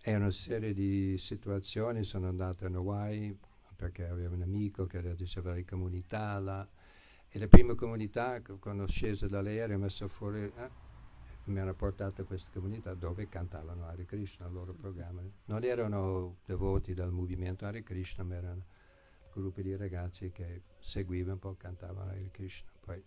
e 0.00 0.14
una 0.14 0.30
serie 0.30 0.72
di 0.72 1.16
situazioni, 1.18 2.04
sono 2.04 2.28
andato 2.28 2.66
in 2.66 2.74
Hawaii, 2.74 3.36
perché 3.74 4.06
avevo 4.06 4.34
un 4.34 4.42
amico 4.42 4.86
che 4.86 5.14
diceva 5.16 5.52
di 5.54 5.64
comunità 5.64 6.38
là, 6.38 6.66
e 7.28 7.38
la 7.38 7.48
prima 7.48 7.74
comunità 7.74 8.40
quando 8.60 8.86
sceso 8.86 9.28
dall'aereo 9.28 9.78
messo 9.78 10.08
fuori 10.08 10.40
eh, 10.40 10.94
mi 11.44 11.58
hanno 11.58 11.74
portato 11.74 12.22
a 12.22 12.24
questa 12.24 12.48
comunità 12.52 12.94
dove 12.94 13.28
cantavano 13.28 13.86
Hare 13.86 14.04
Krishna, 14.04 14.46
il 14.46 14.52
loro 14.52 14.72
programma. 14.72 15.22
Non 15.46 15.64
erano 15.64 16.36
devoti 16.44 16.94
del 16.94 17.10
movimento 17.10 17.66
Hare 17.66 17.82
Krishna, 17.82 18.24
ma 18.24 18.34
erano 18.34 18.64
gruppi 19.40 19.62
di 19.62 19.76
ragazzi 19.76 20.30
che 20.30 20.62
seguivano 20.78 21.34
un 21.34 21.38
po', 21.38 21.54
cantavano 21.56 22.10
Hare 22.10 22.30
Krishna. 22.30 22.70
Poi 22.80 23.02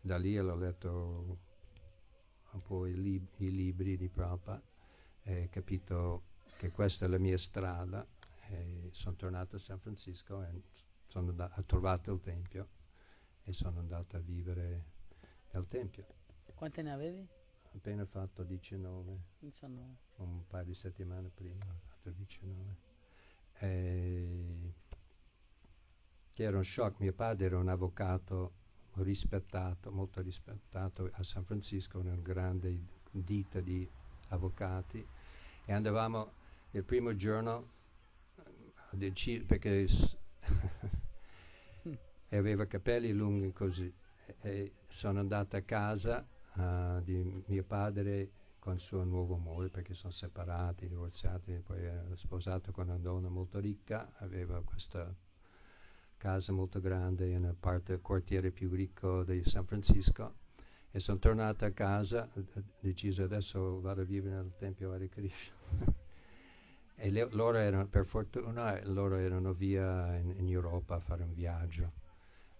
da 0.00 0.16
lì 0.18 0.38
ho 0.38 0.56
letto 0.56 1.38
un 2.52 2.62
po' 2.62 2.86
i, 2.86 2.94
lib- 2.94 3.38
i 3.38 3.50
libri 3.50 3.96
di 3.96 4.08
Prabhupada 4.08 4.60
e 5.24 5.44
ho 5.44 5.48
capito 5.50 6.22
che 6.58 6.70
questa 6.70 7.06
è 7.06 7.08
la 7.08 7.18
mia 7.18 7.38
strada 7.38 8.06
e 8.48 8.90
sono 8.92 9.16
tornato 9.16 9.56
a 9.56 9.58
San 9.58 9.78
Francisco 9.78 10.42
e 10.42 10.62
ho 11.14 11.62
trovato 11.66 12.12
il 12.12 12.20
Tempio 12.20 12.68
e 13.44 13.52
sono 13.52 13.80
andato 13.80 14.16
a 14.16 14.20
vivere 14.20 14.84
nel 15.52 15.66
Tempio. 15.68 16.06
Quante 16.54 16.82
ne 16.82 16.92
avevi? 16.92 17.26
Appena 17.74 18.04
fatto 18.04 18.42
19, 18.42 19.18
19. 19.40 19.96
un 20.16 20.46
paio 20.46 20.64
di 20.64 20.74
settimane 20.74 21.30
prima 21.34 21.64
ho 21.64 21.78
fatto 21.88 22.10
19. 22.10 22.76
E 23.58 24.74
che 26.32 26.44
era 26.44 26.56
un 26.56 26.64
shock, 26.64 27.00
mio 27.00 27.12
padre 27.12 27.46
era 27.46 27.58
un 27.58 27.68
avvocato 27.68 28.52
rispettato, 28.94 29.90
molto 29.90 30.20
rispettato 30.20 31.10
a 31.12 31.22
San 31.22 31.44
Francisco, 31.44 31.98
una 31.98 32.16
grande 32.16 32.76
ditta 33.10 33.60
di 33.60 33.88
avvocati. 34.28 35.04
E 35.64 35.72
andavamo 35.72 36.30
il 36.72 36.84
primo 36.84 37.14
giorno 37.16 37.68
deci- 38.90 39.40
perché 39.40 39.86
aveva 42.30 42.66
capelli 42.66 43.12
lunghi 43.12 43.52
così. 43.52 43.92
E 44.40 44.72
sono 44.88 45.20
andata 45.20 45.58
a 45.58 45.62
casa 45.62 46.26
uh, 46.54 47.02
di 47.02 47.42
mio 47.46 47.64
padre 47.64 48.30
con 48.58 48.78
suo 48.78 49.04
nuovo 49.04 49.34
amore 49.34 49.68
perché 49.68 49.92
sono 49.92 50.12
separati, 50.12 50.86
divorziati, 50.86 51.60
poi 51.66 51.84
era 51.84 52.04
sposato 52.14 52.70
con 52.70 52.88
una 52.88 52.96
donna 52.96 53.28
molto 53.28 53.58
ricca, 53.58 54.12
aveva 54.18 54.62
questa 54.62 55.12
casa 56.22 56.52
molto 56.52 56.80
grande 56.80 57.30
in 57.30 57.38
una 57.38 57.56
parte 57.58 57.94
del 57.94 58.00
quartiere 58.00 58.52
più 58.52 58.70
ricco 58.70 59.24
di 59.24 59.42
San 59.44 59.66
Francisco 59.66 60.34
e 60.92 61.00
sono 61.00 61.18
tornato 61.18 61.64
a 61.64 61.70
casa, 61.70 62.30
ho 62.32 62.62
deciso 62.78 63.24
adesso 63.24 63.80
vado 63.80 64.02
a 64.02 64.04
vivere 64.04 64.36
nel 64.36 64.52
Tempio 64.56 64.92
Hare 64.92 65.08
Krishna. 65.08 65.54
E 66.94 67.10
le, 67.10 67.26
loro 67.32 67.56
erano, 67.56 67.88
per 67.88 68.04
fortuna, 68.04 68.78
loro 68.84 69.16
erano 69.16 69.52
via 69.52 70.14
in, 70.18 70.34
in 70.36 70.48
Europa 70.48 70.94
a 70.94 71.00
fare 71.00 71.24
un 71.24 71.34
viaggio. 71.34 71.90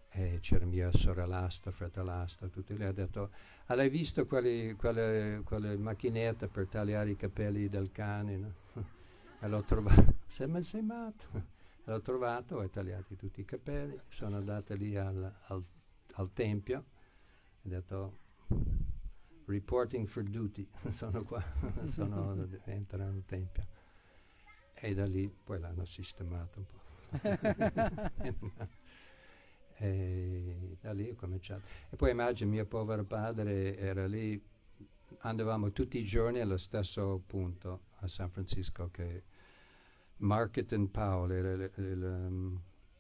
E 0.09 0.39
c'era 0.41 0.65
mia 0.65 0.91
sorellastra, 0.91 1.71
fratellastra, 1.71 2.49
tutti 2.49 2.77
lì. 2.77 2.83
Ha 2.83 2.91
detto, 2.91 3.31
hai 3.67 3.89
visto 3.89 4.27
quelle, 4.27 4.75
quelle, 4.75 5.77
macchinette 5.77 6.49
per 6.49 6.67
tagliare 6.67 7.11
i 7.11 7.17
capelli 7.17 7.69
del 7.69 7.93
cane? 7.93 8.37
No? 8.37 8.53
e 9.39 9.47
l'ho 9.47 9.63
trovato, 9.63 10.15
sei, 10.27 10.49
ma 10.49 10.61
sei 10.63 10.83
matto? 10.83 11.62
L'ho 11.85 12.01
trovato, 12.01 12.57
ho 12.57 12.69
tagliato 12.69 13.17
tutti 13.17 13.41
i 13.41 13.45
capelli, 13.45 13.99
sono 14.09 14.37
andato 14.37 14.75
lì 14.75 14.97
al, 14.97 15.35
al, 15.47 15.65
al 16.13 16.33
tempio, 16.33 16.79
ho 17.63 17.69
detto, 17.69 18.19
reporting 19.47 20.07
for 20.07 20.23
duty, 20.23 20.67
sono 20.91 21.25
qua, 21.25 21.43
sono, 21.89 22.49
entro 22.65 22.99
nel 22.99 23.25
tempio 23.27 23.67
e 24.75 24.95
da 24.95 25.07
lì 25.07 25.29
poi 25.29 25.61
l'hanno 25.61 25.85
sistemato 25.85 26.59
un 26.59 26.67
po'. 26.67 26.81
e 29.77 30.77
da 30.81 30.93
lì 30.93 31.09
ho 31.09 31.15
cominciato. 31.15 31.63
E 31.89 31.97
poi 31.97 32.11
immagino 32.11 32.51
mio 32.51 32.67
povero 32.67 33.05
padre 33.05 33.77
era 33.77 34.07
lì, 34.07 34.41
andavamo 35.21 35.71
tutti 35.71 35.99
i 35.99 36.05
giorni 36.05 36.41
allo 36.41 36.57
stesso 36.57 37.23
punto 37.25 37.83
a 38.01 38.09
San 38.09 38.29
Francisco 38.29 38.91
che 38.91 39.23
Market 40.19 40.73
and 40.73 40.91
era 40.95 41.71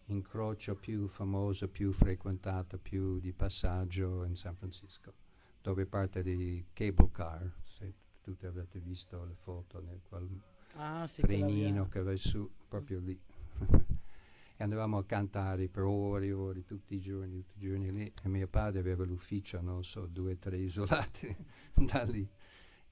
l'incrocio 0.06 0.72
um, 0.72 0.78
più 0.78 1.06
famoso, 1.06 1.68
più 1.68 1.93
frequentato, 1.93 2.78
più 2.78 3.18
di 3.20 3.32
passaggio 3.32 4.24
in 4.24 4.36
San 4.36 4.56
Francisco, 4.56 5.12
dove 5.60 5.86
parte 5.86 6.22
di 6.22 6.64
cable 6.72 7.10
car, 7.12 7.52
se 7.64 7.93
tutti 8.22 8.47
avete 8.47 8.78
visto 8.78 9.24
le 9.24 9.34
foto 9.34 9.80
nel 9.80 10.01
quel 10.09 10.28
ah, 10.76 11.06
sì, 11.06 11.22
trenino 11.22 11.89
che 11.89 12.02
va 12.02 12.16
su 12.16 12.51
proprio 12.68 13.01
lì. 13.01 13.18
e 14.56 14.62
andavamo 14.62 14.98
a 14.98 15.05
cantare 15.05 15.68
per 15.68 15.82
ore 15.82 16.26
e 16.26 16.32
ore, 16.32 16.64
tutti 16.64 16.94
i 16.94 17.01
giorni, 17.01 17.44
tutti 17.44 17.64
i 17.64 17.68
giorni 17.68 17.90
lì. 17.90 18.12
E 18.22 18.28
mio 18.28 18.47
padre 18.47 18.80
aveva 18.80 19.05
l'ufficio, 19.05 19.60
non 19.60 19.82
so, 19.84 20.06
due 20.06 20.32
o 20.32 20.36
tre 20.36 20.56
isolati 20.56 21.34
da 21.74 22.05
lì. 22.05 22.28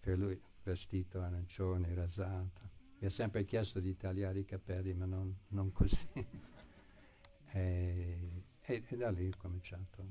Per 0.00 0.18
lui 0.18 0.40
vestito 0.62 1.20
arancione, 1.20 1.94
rasato. 1.94 2.69
Mi 3.00 3.06
ha 3.06 3.10
sempre 3.10 3.44
chiesto 3.44 3.80
di 3.80 3.96
tagliare 3.96 4.40
i 4.40 4.44
capelli, 4.44 4.92
ma 4.92 5.06
non, 5.06 5.34
non 5.48 5.72
così. 5.72 5.96
e, 7.52 8.42
e, 8.60 8.82
e, 8.86 8.96
da 8.96 9.10
lì 9.10 9.26
ho 9.26 9.36
cominciato, 9.38 10.04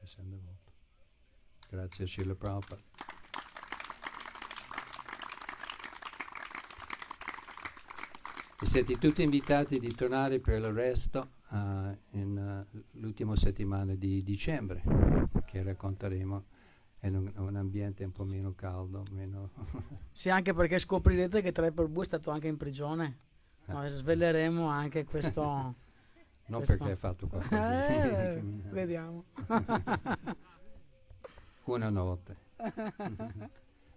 essendo 0.00 0.38
molto. 0.40 0.70
Grazie 1.68 2.04
a 2.04 2.06
Srila 2.06 2.36
Prabhupada. 2.36 2.80
E 8.60 8.66
siete 8.66 8.98
tutti 8.98 9.22
invitati 9.22 9.80
di 9.80 9.92
tornare 9.92 10.38
per 10.38 10.58
il 10.58 10.70
resto 10.70 11.28
uh, 11.48 11.56
in 12.10 12.66
uh, 12.72 13.00
l'ultima 13.00 13.34
settimana 13.34 13.96
di 13.96 14.22
dicembre, 14.22 14.80
che 15.44 15.64
racconteremo 15.64 16.44
in 17.02 17.16
un, 17.16 17.32
un, 17.36 17.56
ambiente 17.56 18.04
un 18.04 18.12
po' 18.12 18.24
meno 18.24 18.52
caldo. 18.54 19.04
Meno 19.10 19.50
sì, 20.12 20.30
anche 20.30 20.54
perché 20.54 20.78
scoprirete 20.78 21.42
che 21.42 21.52
3 21.52 21.72
per 21.72 21.88
2 21.88 22.02
è 22.02 22.06
stato 22.06 22.30
anche 22.30 22.48
in 22.48 22.56
prigione. 22.56 23.16
Ma 23.66 23.86
sveleremo 23.88 24.66
anche 24.66 25.04
questo... 25.04 25.74
Non 26.44 26.58
questo- 26.64 26.76
perché 26.76 26.90
hai 26.92 26.98
fatto 26.98 27.28
qualcosa 27.28 27.86
Eh, 28.34 28.40
di... 28.42 28.62
vediamo. 28.70 29.24
Una 31.64 31.88
notte. 31.88 32.36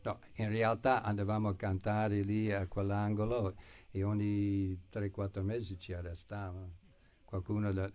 No, 0.03 0.19
in 0.35 0.49
realtà 0.49 1.01
andavamo 1.01 1.49
a 1.49 1.55
cantare 1.55 2.21
lì 2.21 2.51
a 2.53 2.67
quell'angolo 2.67 3.55
e 3.89 4.03
ogni 4.03 4.79
3-4 4.93 5.41
mesi 5.41 5.77
ci 5.79 5.91
arrestavano. 5.93 6.69
Qualcuno, 7.25 7.73
da- 7.73 7.91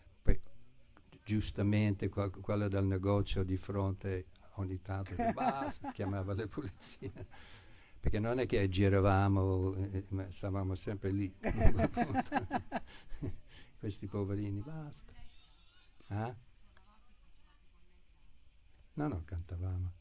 giustamente, 1.24 2.09
qual- 2.09 2.31
quello 2.41 2.66
del 2.69 2.85
negozio 2.85 3.45
di 3.45 3.57
fronte 3.57 4.27
ogni 4.55 4.81
tanto 4.82 5.14
basta, 5.35 5.93
chiamava 5.93 6.35
le 6.35 6.47
pulizie. 6.47 7.12
Perché 8.01 8.18
non 8.18 8.40
è 8.40 8.47
che 8.47 8.68
giravamo, 8.68 9.74
eh, 9.74 10.05
ma 10.09 10.31
stavamo 10.31 10.74
sempre 10.74 11.10
lì. 11.10 11.32
Questi 13.78 14.06
poverini, 14.06 14.60
basta. 14.60 15.12
Ah? 16.09 16.35
No, 18.94 19.09
no, 19.09 19.22
cantavamo. 19.24 19.93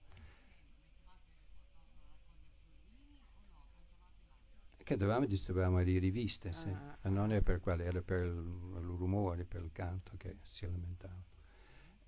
Che 4.78 4.98
dovevamo 4.98 5.26
distribuivamo 5.26 5.78
le 5.78 6.00
riviste, 6.00 6.52
sì. 6.52 6.70
Ah. 6.70 6.98
Ma 7.02 7.10
non 7.10 7.32
è 7.32 7.42
per 7.42 7.60
quello, 7.60 7.84
era 7.84 8.02
per 8.02 8.26
il, 8.26 8.34
il 8.34 8.96
rumore, 8.98 9.46
per 9.46 9.62
il 9.62 9.72
canto 9.72 10.14
che 10.18 10.38
si 10.42 10.66
lamentava. 10.66 11.24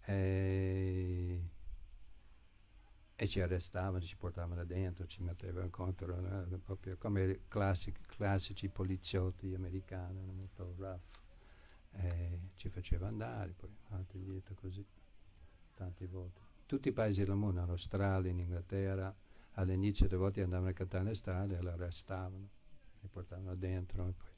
E, 0.06 1.42
e 3.22 3.28
ci 3.28 3.40
arrestavano, 3.40 4.04
ci 4.04 4.16
portavano 4.16 4.66
dentro, 4.66 5.06
ci 5.06 5.22
mettevano 5.22 5.70
contro, 5.70 6.18
eh, 6.18 6.58
proprio 6.58 6.98
come 6.98 7.42
classici, 7.48 7.96
classici 8.08 8.68
poliziotti 8.68 9.54
americani, 9.54 10.24
molto 10.24 10.74
rough. 10.76 11.20
E 11.92 12.40
ci 12.56 12.70
faceva 12.70 13.10
andare, 13.10 13.52
poi 13.52 13.70
avanti 13.90 14.18
indietro 14.18 14.56
così, 14.56 14.84
tante 15.76 16.08
volte. 16.08 16.42
Tutti 16.66 16.88
i 16.88 16.92
paesi 16.94 17.24
del 17.24 17.36
mondo, 17.36 17.62
in 17.62 17.70
Australia, 17.70 18.32
in 18.32 18.40
Inghilterra, 18.40 19.14
all'inizio 19.52 20.08
delle 20.08 20.20
volte 20.20 20.42
andavano 20.42 20.70
a 20.70 20.74
cantare 20.74 21.04
le 21.04 21.14
strade 21.14 21.58
e 21.58 21.62
lo 21.62 21.70
arrestavano, 21.70 22.50
li 23.02 23.08
portavano 23.08 23.54
dentro 23.54 24.08
e 24.08 24.14
poi... 24.14 24.31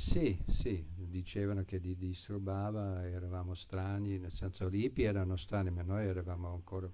Sì, 0.00 0.38
sì, 0.46 0.84
dicevano 0.96 1.64
che 1.64 1.80
di- 1.80 1.96
disturbava, 1.96 3.04
eravamo 3.06 3.54
strani, 3.54 4.16
nel 4.18 4.30
senso 4.32 4.70
gli 4.70 4.84
hippie 4.84 5.08
erano 5.08 5.36
strani, 5.36 5.70
ma 5.70 5.82
noi 5.82 6.06
eravamo 6.06 6.52
ancora 6.52 6.88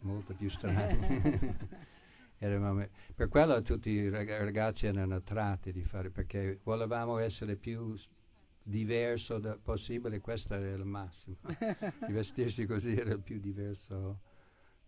molto 0.00 0.34
più 0.34 0.50
strani. 0.50 0.98
Eravamo- 2.38 2.88
per 3.14 3.28
quello 3.28 3.62
tutti 3.62 3.88
i 3.90 4.08
rag- 4.10 4.28
ragazzi 4.42 4.86
erano 4.86 5.14
attratti 5.14 5.72
di 5.72 5.82
fare, 5.84 6.10
perché 6.10 6.58
volevamo 6.64 7.18
essere 7.18 7.56
più 7.56 7.94
diverso 8.62 9.38
da- 9.38 9.56
possibile, 9.56 10.20
questo 10.20 10.54
era 10.54 10.74
il 10.76 10.84
massimo. 10.84 11.36
di 12.06 12.12
vestirsi 12.12 12.66
così 12.66 12.94
era 12.96 13.12
il 13.12 13.20
più 13.20 13.38
diverso 13.40 14.18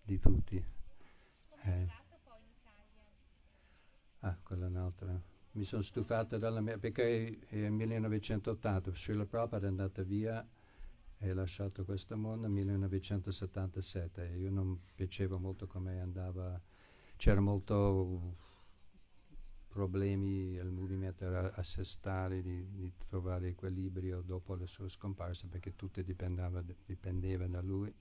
di 0.02 0.18
tutti. 0.18 0.62
Eh. 1.64 1.86
Ah, 4.22 4.36
quella 4.42 4.66
è 4.66 4.68
un'altra. 4.68 5.22
Mi 5.54 5.62
sono 5.62 5.82
stufato 5.82 6.36
dalla 6.36 6.60
mia, 6.60 6.78
perché 6.78 7.38
nel 7.50 7.70
1980 7.70 8.92
Srila 8.92 9.24
Prabhupada 9.24 9.66
è 9.66 9.68
andata 9.68 10.02
via 10.02 10.44
e 11.16 11.30
ha 11.30 11.34
lasciato 11.34 11.84
questo 11.84 12.16
mondo 12.16 12.48
nel 12.48 12.56
1977 12.56 14.32
e 14.32 14.38
io 14.38 14.50
non 14.50 14.76
piaceva 14.96 15.38
molto 15.38 15.68
come 15.68 16.00
andava, 16.00 16.60
c'era 17.16 17.38
molto 17.38 18.36
problemi, 19.68 20.54
il 20.54 20.70
movimento 20.72 21.24
a 21.24 21.62
sé 21.62 21.84
stare, 21.84 22.42
di, 22.42 22.68
di 22.72 22.92
trovare 23.08 23.46
equilibrio 23.46 24.22
dopo 24.22 24.56
la 24.56 24.66
sua 24.66 24.88
scomparsa 24.88 25.46
perché 25.48 25.76
tutto 25.76 26.02
dipendeva, 26.02 26.64
dipendeva 26.84 27.46
da 27.46 27.60
lui. 27.60 27.94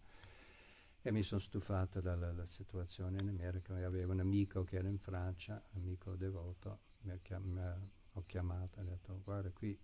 E 1.03 1.11
mi 1.11 1.21
sono 1.21 1.39
stufato 1.39 2.01
dalla 2.01 2.31
la 2.31 2.47
situazione 2.47 3.21
in 3.21 3.27
America. 3.27 3.75
Avevo 3.75 4.13
un 4.13 4.21
amico 4.21 4.63
che 4.63 4.77
era 4.77 4.87
in 4.87 4.97
Francia, 4.97 5.61
amico 5.75 6.15
devoto, 6.15 6.79
mi 7.03 7.11
ho 7.11 8.23
chiamato 8.25 8.79
e 8.79 8.81
ho 8.81 8.85
detto 8.85 9.21
guarda 9.23 9.49
qui 9.51 9.77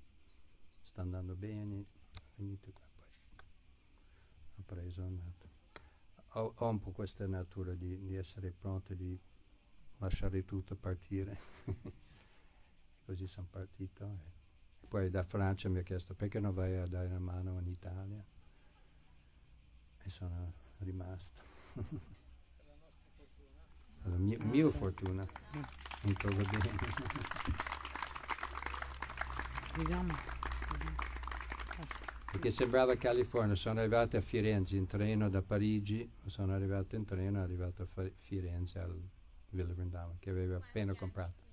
sta 0.84 1.02
andando 1.02 1.36
bene, 1.36 1.86
venite 2.36 2.72
qua. 2.74 2.88
Poi 2.96 3.08
ho 4.58 4.64
preso, 4.66 5.04
andato. 5.04 5.48
Ho, 6.34 6.54
ho 6.56 6.70
un 6.70 6.80
po' 6.80 6.92
questa 6.92 7.26
natura 7.28 7.74
di, 7.74 7.98
di 8.00 8.16
essere 8.16 8.52
pronto 8.52 8.94
di 8.94 9.18
lasciare 9.98 10.44
tutto 10.46 10.76
partire. 10.76 11.38
Così 13.06 13.28
sono 13.28 13.48
partito. 13.50 14.20
e 14.82 14.88
poi 14.88 15.10
da 15.10 15.24
Francia 15.24 15.70
mi 15.70 15.80
ha 15.80 15.84
chiesto 15.84 16.14
perché 16.14 16.40
non 16.40 16.54
vai 16.54 16.76
a 16.78 16.88
dare 16.88 17.08
una 17.08 17.20
mano 17.20 17.60
in 17.60 17.68
Italia 17.68 18.24
e 20.04 20.10
sono 20.10 20.54
rimasto. 20.80 21.42
La 24.04 24.18
mia, 24.18 24.38
mia 24.44 24.70
fortuna, 24.72 25.26
non 26.02 26.14
trova 26.16 26.44
bene. 26.44 26.78
Vediamo. 29.76 30.14
Ah. 30.14 32.10
Perché 32.32 32.52
sembrava 32.52 32.96
California, 32.96 33.56
sono 33.56 33.80
arrivato 33.80 34.18
a 34.18 34.22
Firenze 34.22 34.76
in 34.76 34.86
treno 34.86 35.30
da 35.30 35.42
Parigi, 35.42 36.10
sono 36.26 36.54
arrivato 36.54 36.96
in 36.96 37.06
treno, 37.06 37.42
arrivato 37.42 37.88
a 37.96 38.12
Firenze 38.20 38.80
al 38.80 39.02
Villa 39.50 39.74
Vrindavan 39.74 40.20
che 40.20 40.30
avevo 40.30 40.58
appena 40.58 40.94
comprato. 40.94 41.48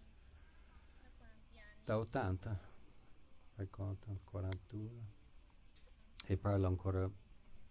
Da 1.85 1.99
80, 1.99 2.61
fai 3.55 3.71
conto, 3.71 4.21
41. 4.25 4.91
E 6.27 6.37
parlo 6.37 6.67
ancora, 6.67 7.09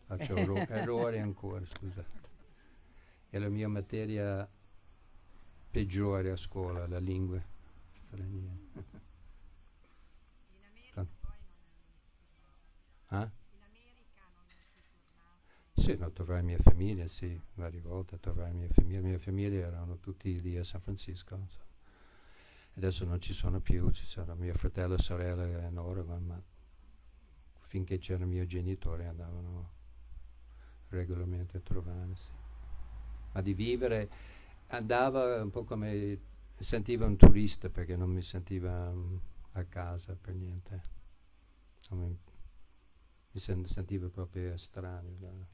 faccio 0.06 0.36
erro- 0.38 0.56
errori 0.56 1.20
ancora, 1.20 1.66
scusate. 1.66 2.24
È 3.30 3.38
la 3.38 3.50
mia 3.50 3.68
materia 3.68 4.50
peggiore 5.76 6.32
a 6.32 6.38
scuola, 6.38 6.88
la 6.88 7.00
lingua 7.00 7.44
straniera. 8.08 8.54
Ah? 13.10 13.30
Sì, 15.74 15.98
no, 15.98 16.12
trovai 16.14 16.44
mia 16.44 16.58
famiglia, 16.60 17.06
sì, 17.10 17.38
varie 17.56 17.82
volte 17.82 18.18
trovai 18.22 18.54
mia 18.54 18.70
famiglia. 18.72 19.02
Mia 19.02 19.20
famiglia 19.20 19.68
erano 19.68 19.98
tutti 20.00 20.40
lì 20.40 20.58
a 20.58 20.64
San 20.64 20.80
Francisco. 20.80 21.36
insomma. 21.36 21.64
Adesso 22.76 23.04
non 23.04 23.20
ci 23.20 23.34
sono 23.34 23.60
più, 23.60 23.92
ci 23.92 24.06
sono 24.06 24.34
mio 24.36 24.54
fratello 24.54 24.94
e 24.94 25.00
sorella 25.00 25.68
in 25.68 25.78
Oregon, 25.78 26.26
ma 26.26 26.42
finché 27.68 27.98
c'erano 27.98 28.24
i 28.24 28.30
miei 28.30 28.48
genitori 28.48 29.04
andavano 29.04 29.70
regolarmente 30.88 31.58
a 31.58 31.60
trovarmi. 31.60 32.16
sì. 32.16 32.30
Ma 33.34 33.42
di 33.42 33.54
vivere 33.54 34.35
andava 34.68 35.42
un 35.42 35.50
po' 35.50 35.64
come 35.64 36.20
sentiva 36.60 37.06
un 37.06 37.18
turista 37.18 37.70
perché 37.70 37.96
non 37.96 38.10
mi 38.12 38.22
sentiva 38.22 38.92
mm, 38.92 39.16
a 39.54 39.64
casa 39.66 40.16
per 40.20 40.34
niente. 40.36 40.82
Mi, 41.92 42.18
mi 43.32 43.40
sen- 43.40 43.66
sentivo 43.66 44.10
proprio 44.10 44.54
estraneo. 44.54 45.48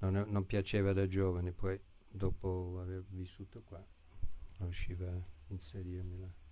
Non, 0.00 0.24
non 0.28 0.44
piaceva 0.46 0.92
da 0.92 1.06
giovane, 1.06 1.52
poi 1.52 1.80
dopo 2.08 2.78
aver 2.80 3.02
vissuto 3.08 3.62
qua 3.62 3.78
non 4.58 4.68
riusciva 4.68 5.08
a 5.10 5.22
inserirmi 5.48 6.18
là. 6.20 6.43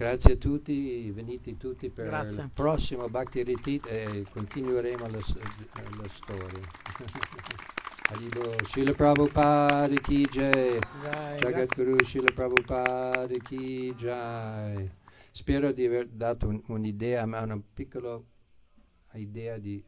Grazie 0.00 0.32
a 0.32 0.36
tutti, 0.36 1.10
venite 1.10 1.58
tutti 1.58 1.90
per 1.90 2.06
Grazie. 2.06 2.44
il 2.44 2.50
prossimo 2.54 3.06
Bhakti 3.10 3.42
Retreat 3.44 3.84
e 3.86 4.24
continueremo 4.32 5.06
la, 5.08 5.18
la 5.18 6.08
storia. 6.08 6.70
Arrivo, 8.08 8.54
Srila 8.64 8.94
Prabhupada 8.94 9.94
ki 10.00 10.24
jai. 10.32 10.78
Dai, 11.02 11.38
Jagadguru 11.40 12.02
Srila 12.02 12.32
Prabhupada 12.32 13.36
ki 13.42 13.94
jai. 13.94 14.90
Spero 15.32 15.70
di 15.70 15.84
aver 15.84 16.08
dato 16.08 16.48
un- 16.48 16.62
un'idea, 16.68 17.26
ma 17.26 17.42
una 17.42 17.60
piccola 17.60 18.18
idea 19.12 19.58
di 19.58 19.84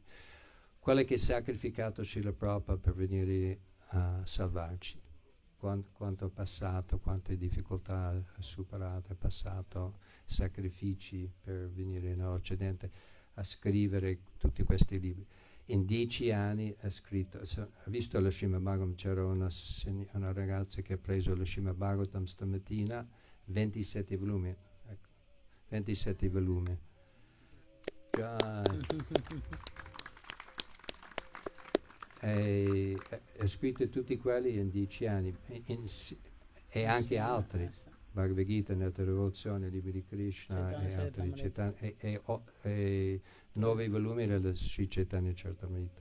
quello 0.79 1.05
che 1.05 1.15
ha 1.15 1.19
sacrificato 1.19 2.05
Srila 2.05 2.33
Prabhupada 2.33 2.79
per 2.79 2.93
venire 2.93 3.61
a 3.93 4.21
salvarci. 4.25 5.02
Quan- 5.63 5.85
Quanto, 5.93 6.27
è 6.27 6.29
passato, 6.29 6.99
quante 6.99 7.37
difficoltà 7.37 8.09
ha 8.09 8.43
superato, 8.43 9.13
è 9.13 9.15
passato, 9.15 9.95
sacrifici 10.25 11.31
per 11.41 11.71
venire 11.71 12.11
in 12.11 12.25
Occidente 12.25 12.91
a 13.35 13.45
scrivere 13.45 14.19
tutti 14.39 14.65
questi 14.65 14.99
libri. 14.99 15.25
In 15.67 15.85
dieci 15.87 16.33
anni 16.33 16.75
ha 16.81 16.91
scritto, 16.91 17.45
so- 17.47 17.71
ha 17.85 17.91
visto 17.91 18.19
lo 18.19 18.29
Srimad 18.29 18.61
Bhagavatam, 18.61 18.97
c'era 18.97 19.25
una, 19.25 19.49
una 20.15 20.33
ragazza 20.33 20.83
che 20.83 20.95
ha 20.95 20.99
preso 20.99 21.33
lo 21.37 21.45
Srimad 21.47 21.77
Bhagavatam 21.77 22.25
stamattina, 22.25 23.09
27 23.45 24.17
volumi, 24.17 24.49
ecco, 24.49 25.09
27 25.69 26.29
volumi. 26.29 26.77
Jai. 28.13 28.81
E 32.25 32.97
ha 33.39 33.47
scritto 33.49 33.89
tutti 33.89 34.17
quelli 34.17 34.57
in 34.57 34.69
dieci 34.69 35.07
anni 35.07 35.35
in, 35.67 35.85
e 36.69 36.85
anche 36.85 37.19
altri. 37.19 37.69
Bhagavad 38.13 38.45
Gita, 38.45 38.75
Netta 38.75 39.03
Devozione, 39.03 39.69
Libri 39.69 39.91
di 39.91 40.05
Krishna 40.05 40.87
e 40.87 40.95
altri 40.95 41.33
Chaitanya, 41.35 41.75
e, 41.79 41.97
e, 41.99 42.21
e, 42.63 43.21
nove 43.55 43.89
volumi 43.89 44.27
della 44.27 44.55
Sri 44.55 44.87
Chaitanya 44.87 45.33
Charitamrita, 45.35 46.01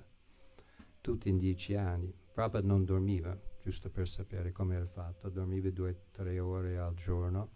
tutti 0.99 1.29
in 1.29 1.39
dieci 1.39 1.73
anni. 1.75 2.13
Prabhupada 2.33 2.67
non 2.67 2.85
dormiva, 2.85 3.35
giusto 3.63 3.89
per 3.89 4.07
sapere 4.07 4.51
come 4.51 4.75
era 4.75 4.85
fatto, 4.85 5.29
dormiva 5.29 5.69
due 5.69 5.91
o 5.91 5.95
tre 6.11 6.39
ore 6.39 6.77
al 6.77 6.93
giorno 6.95 7.49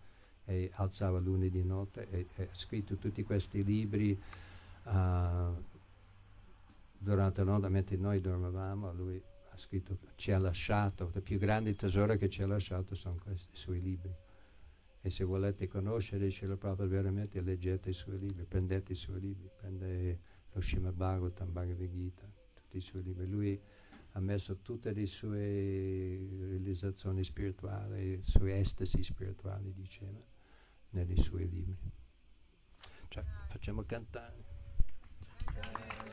e 0.45 0.71
alzava 0.75 1.19
lunedì 1.19 1.63
notte 1.63 2.07
e 2.09 2.27
ha 2.37 2.47
scritto 2.53 2.95
tutti 2.95 3.23
questi 3.23 3.63
libri 3.63 4.19
uh, 4.85 5.53
durante 7.06 7.44
la 7.44 7.52
notte 7.52 7.69
mentre 7.69 7.95
noi 7.98 8.19
dormivamo, 8.19 8.91
lui 8.94 9.22
ha 9.52 9.57
scritto, 9.57 9.98
ci 10.15 10.32
ha 10.32 10.40
lasciato, 10.40 11.11
il 11.14 11.22
più 11.22 11.38
grande 11.38 11.76
tesoro 11.76 12.18
che 12.18 12.30
ci 12.30 12.41
ha 12.41 12.48
lasciato 12.48 12.95
sono 12.95 13.15
questi 13.23 13.56
suoi 13.56 13.80
libri. 13.80 14.11
E 15.02 15.11
se 15.11 15.23
volete 15.23 15.68
conoscere 15.68 16.32
Srila 16.32 16.57
Prabhupada 16.57 16.90
veramente 16.90 17.40
leggete 17.41 17.91
i 17.91 17.94
suoi 17.94 18.18
libri, 18.18 18.44
prendete 18.45 18.94
i 18.94 18.95
suoi 18.95 19.19
libri, 19.19 19.48
prendete 19.60 20.19
lo 20.53 20.61
Srimad 20.61 20.95
Bhagavatam, 20.95 21.52
Bhagavad 21.52 21.88
Gita, 21.88 22.26
tutti 22.56 22.77
i 22.77 22.82
suoi 22.82 23.03
libri. 23.03 23.30
Lui 23.30 23.61
ha 24.14 24.19
messo 24.19 24.56
tutte 24.56 24.91
le 24.91 25.06
sue 25.06 26.27
realizzazioni 26.40 27.23
spirituali, 27.23 28.15
le 28.15 28.22
sue 28.26 28.57
estasi 28.57 29.03
spirituali, 29.03 29.72
diceva, 29.76 30.19
nei 30.90 31.22
suoi 31.22 31.48
libri. 31.48 31.77
Cioè, 33.10 33.23
facciamo 33.49 33.84
cantare. 33.84 36.05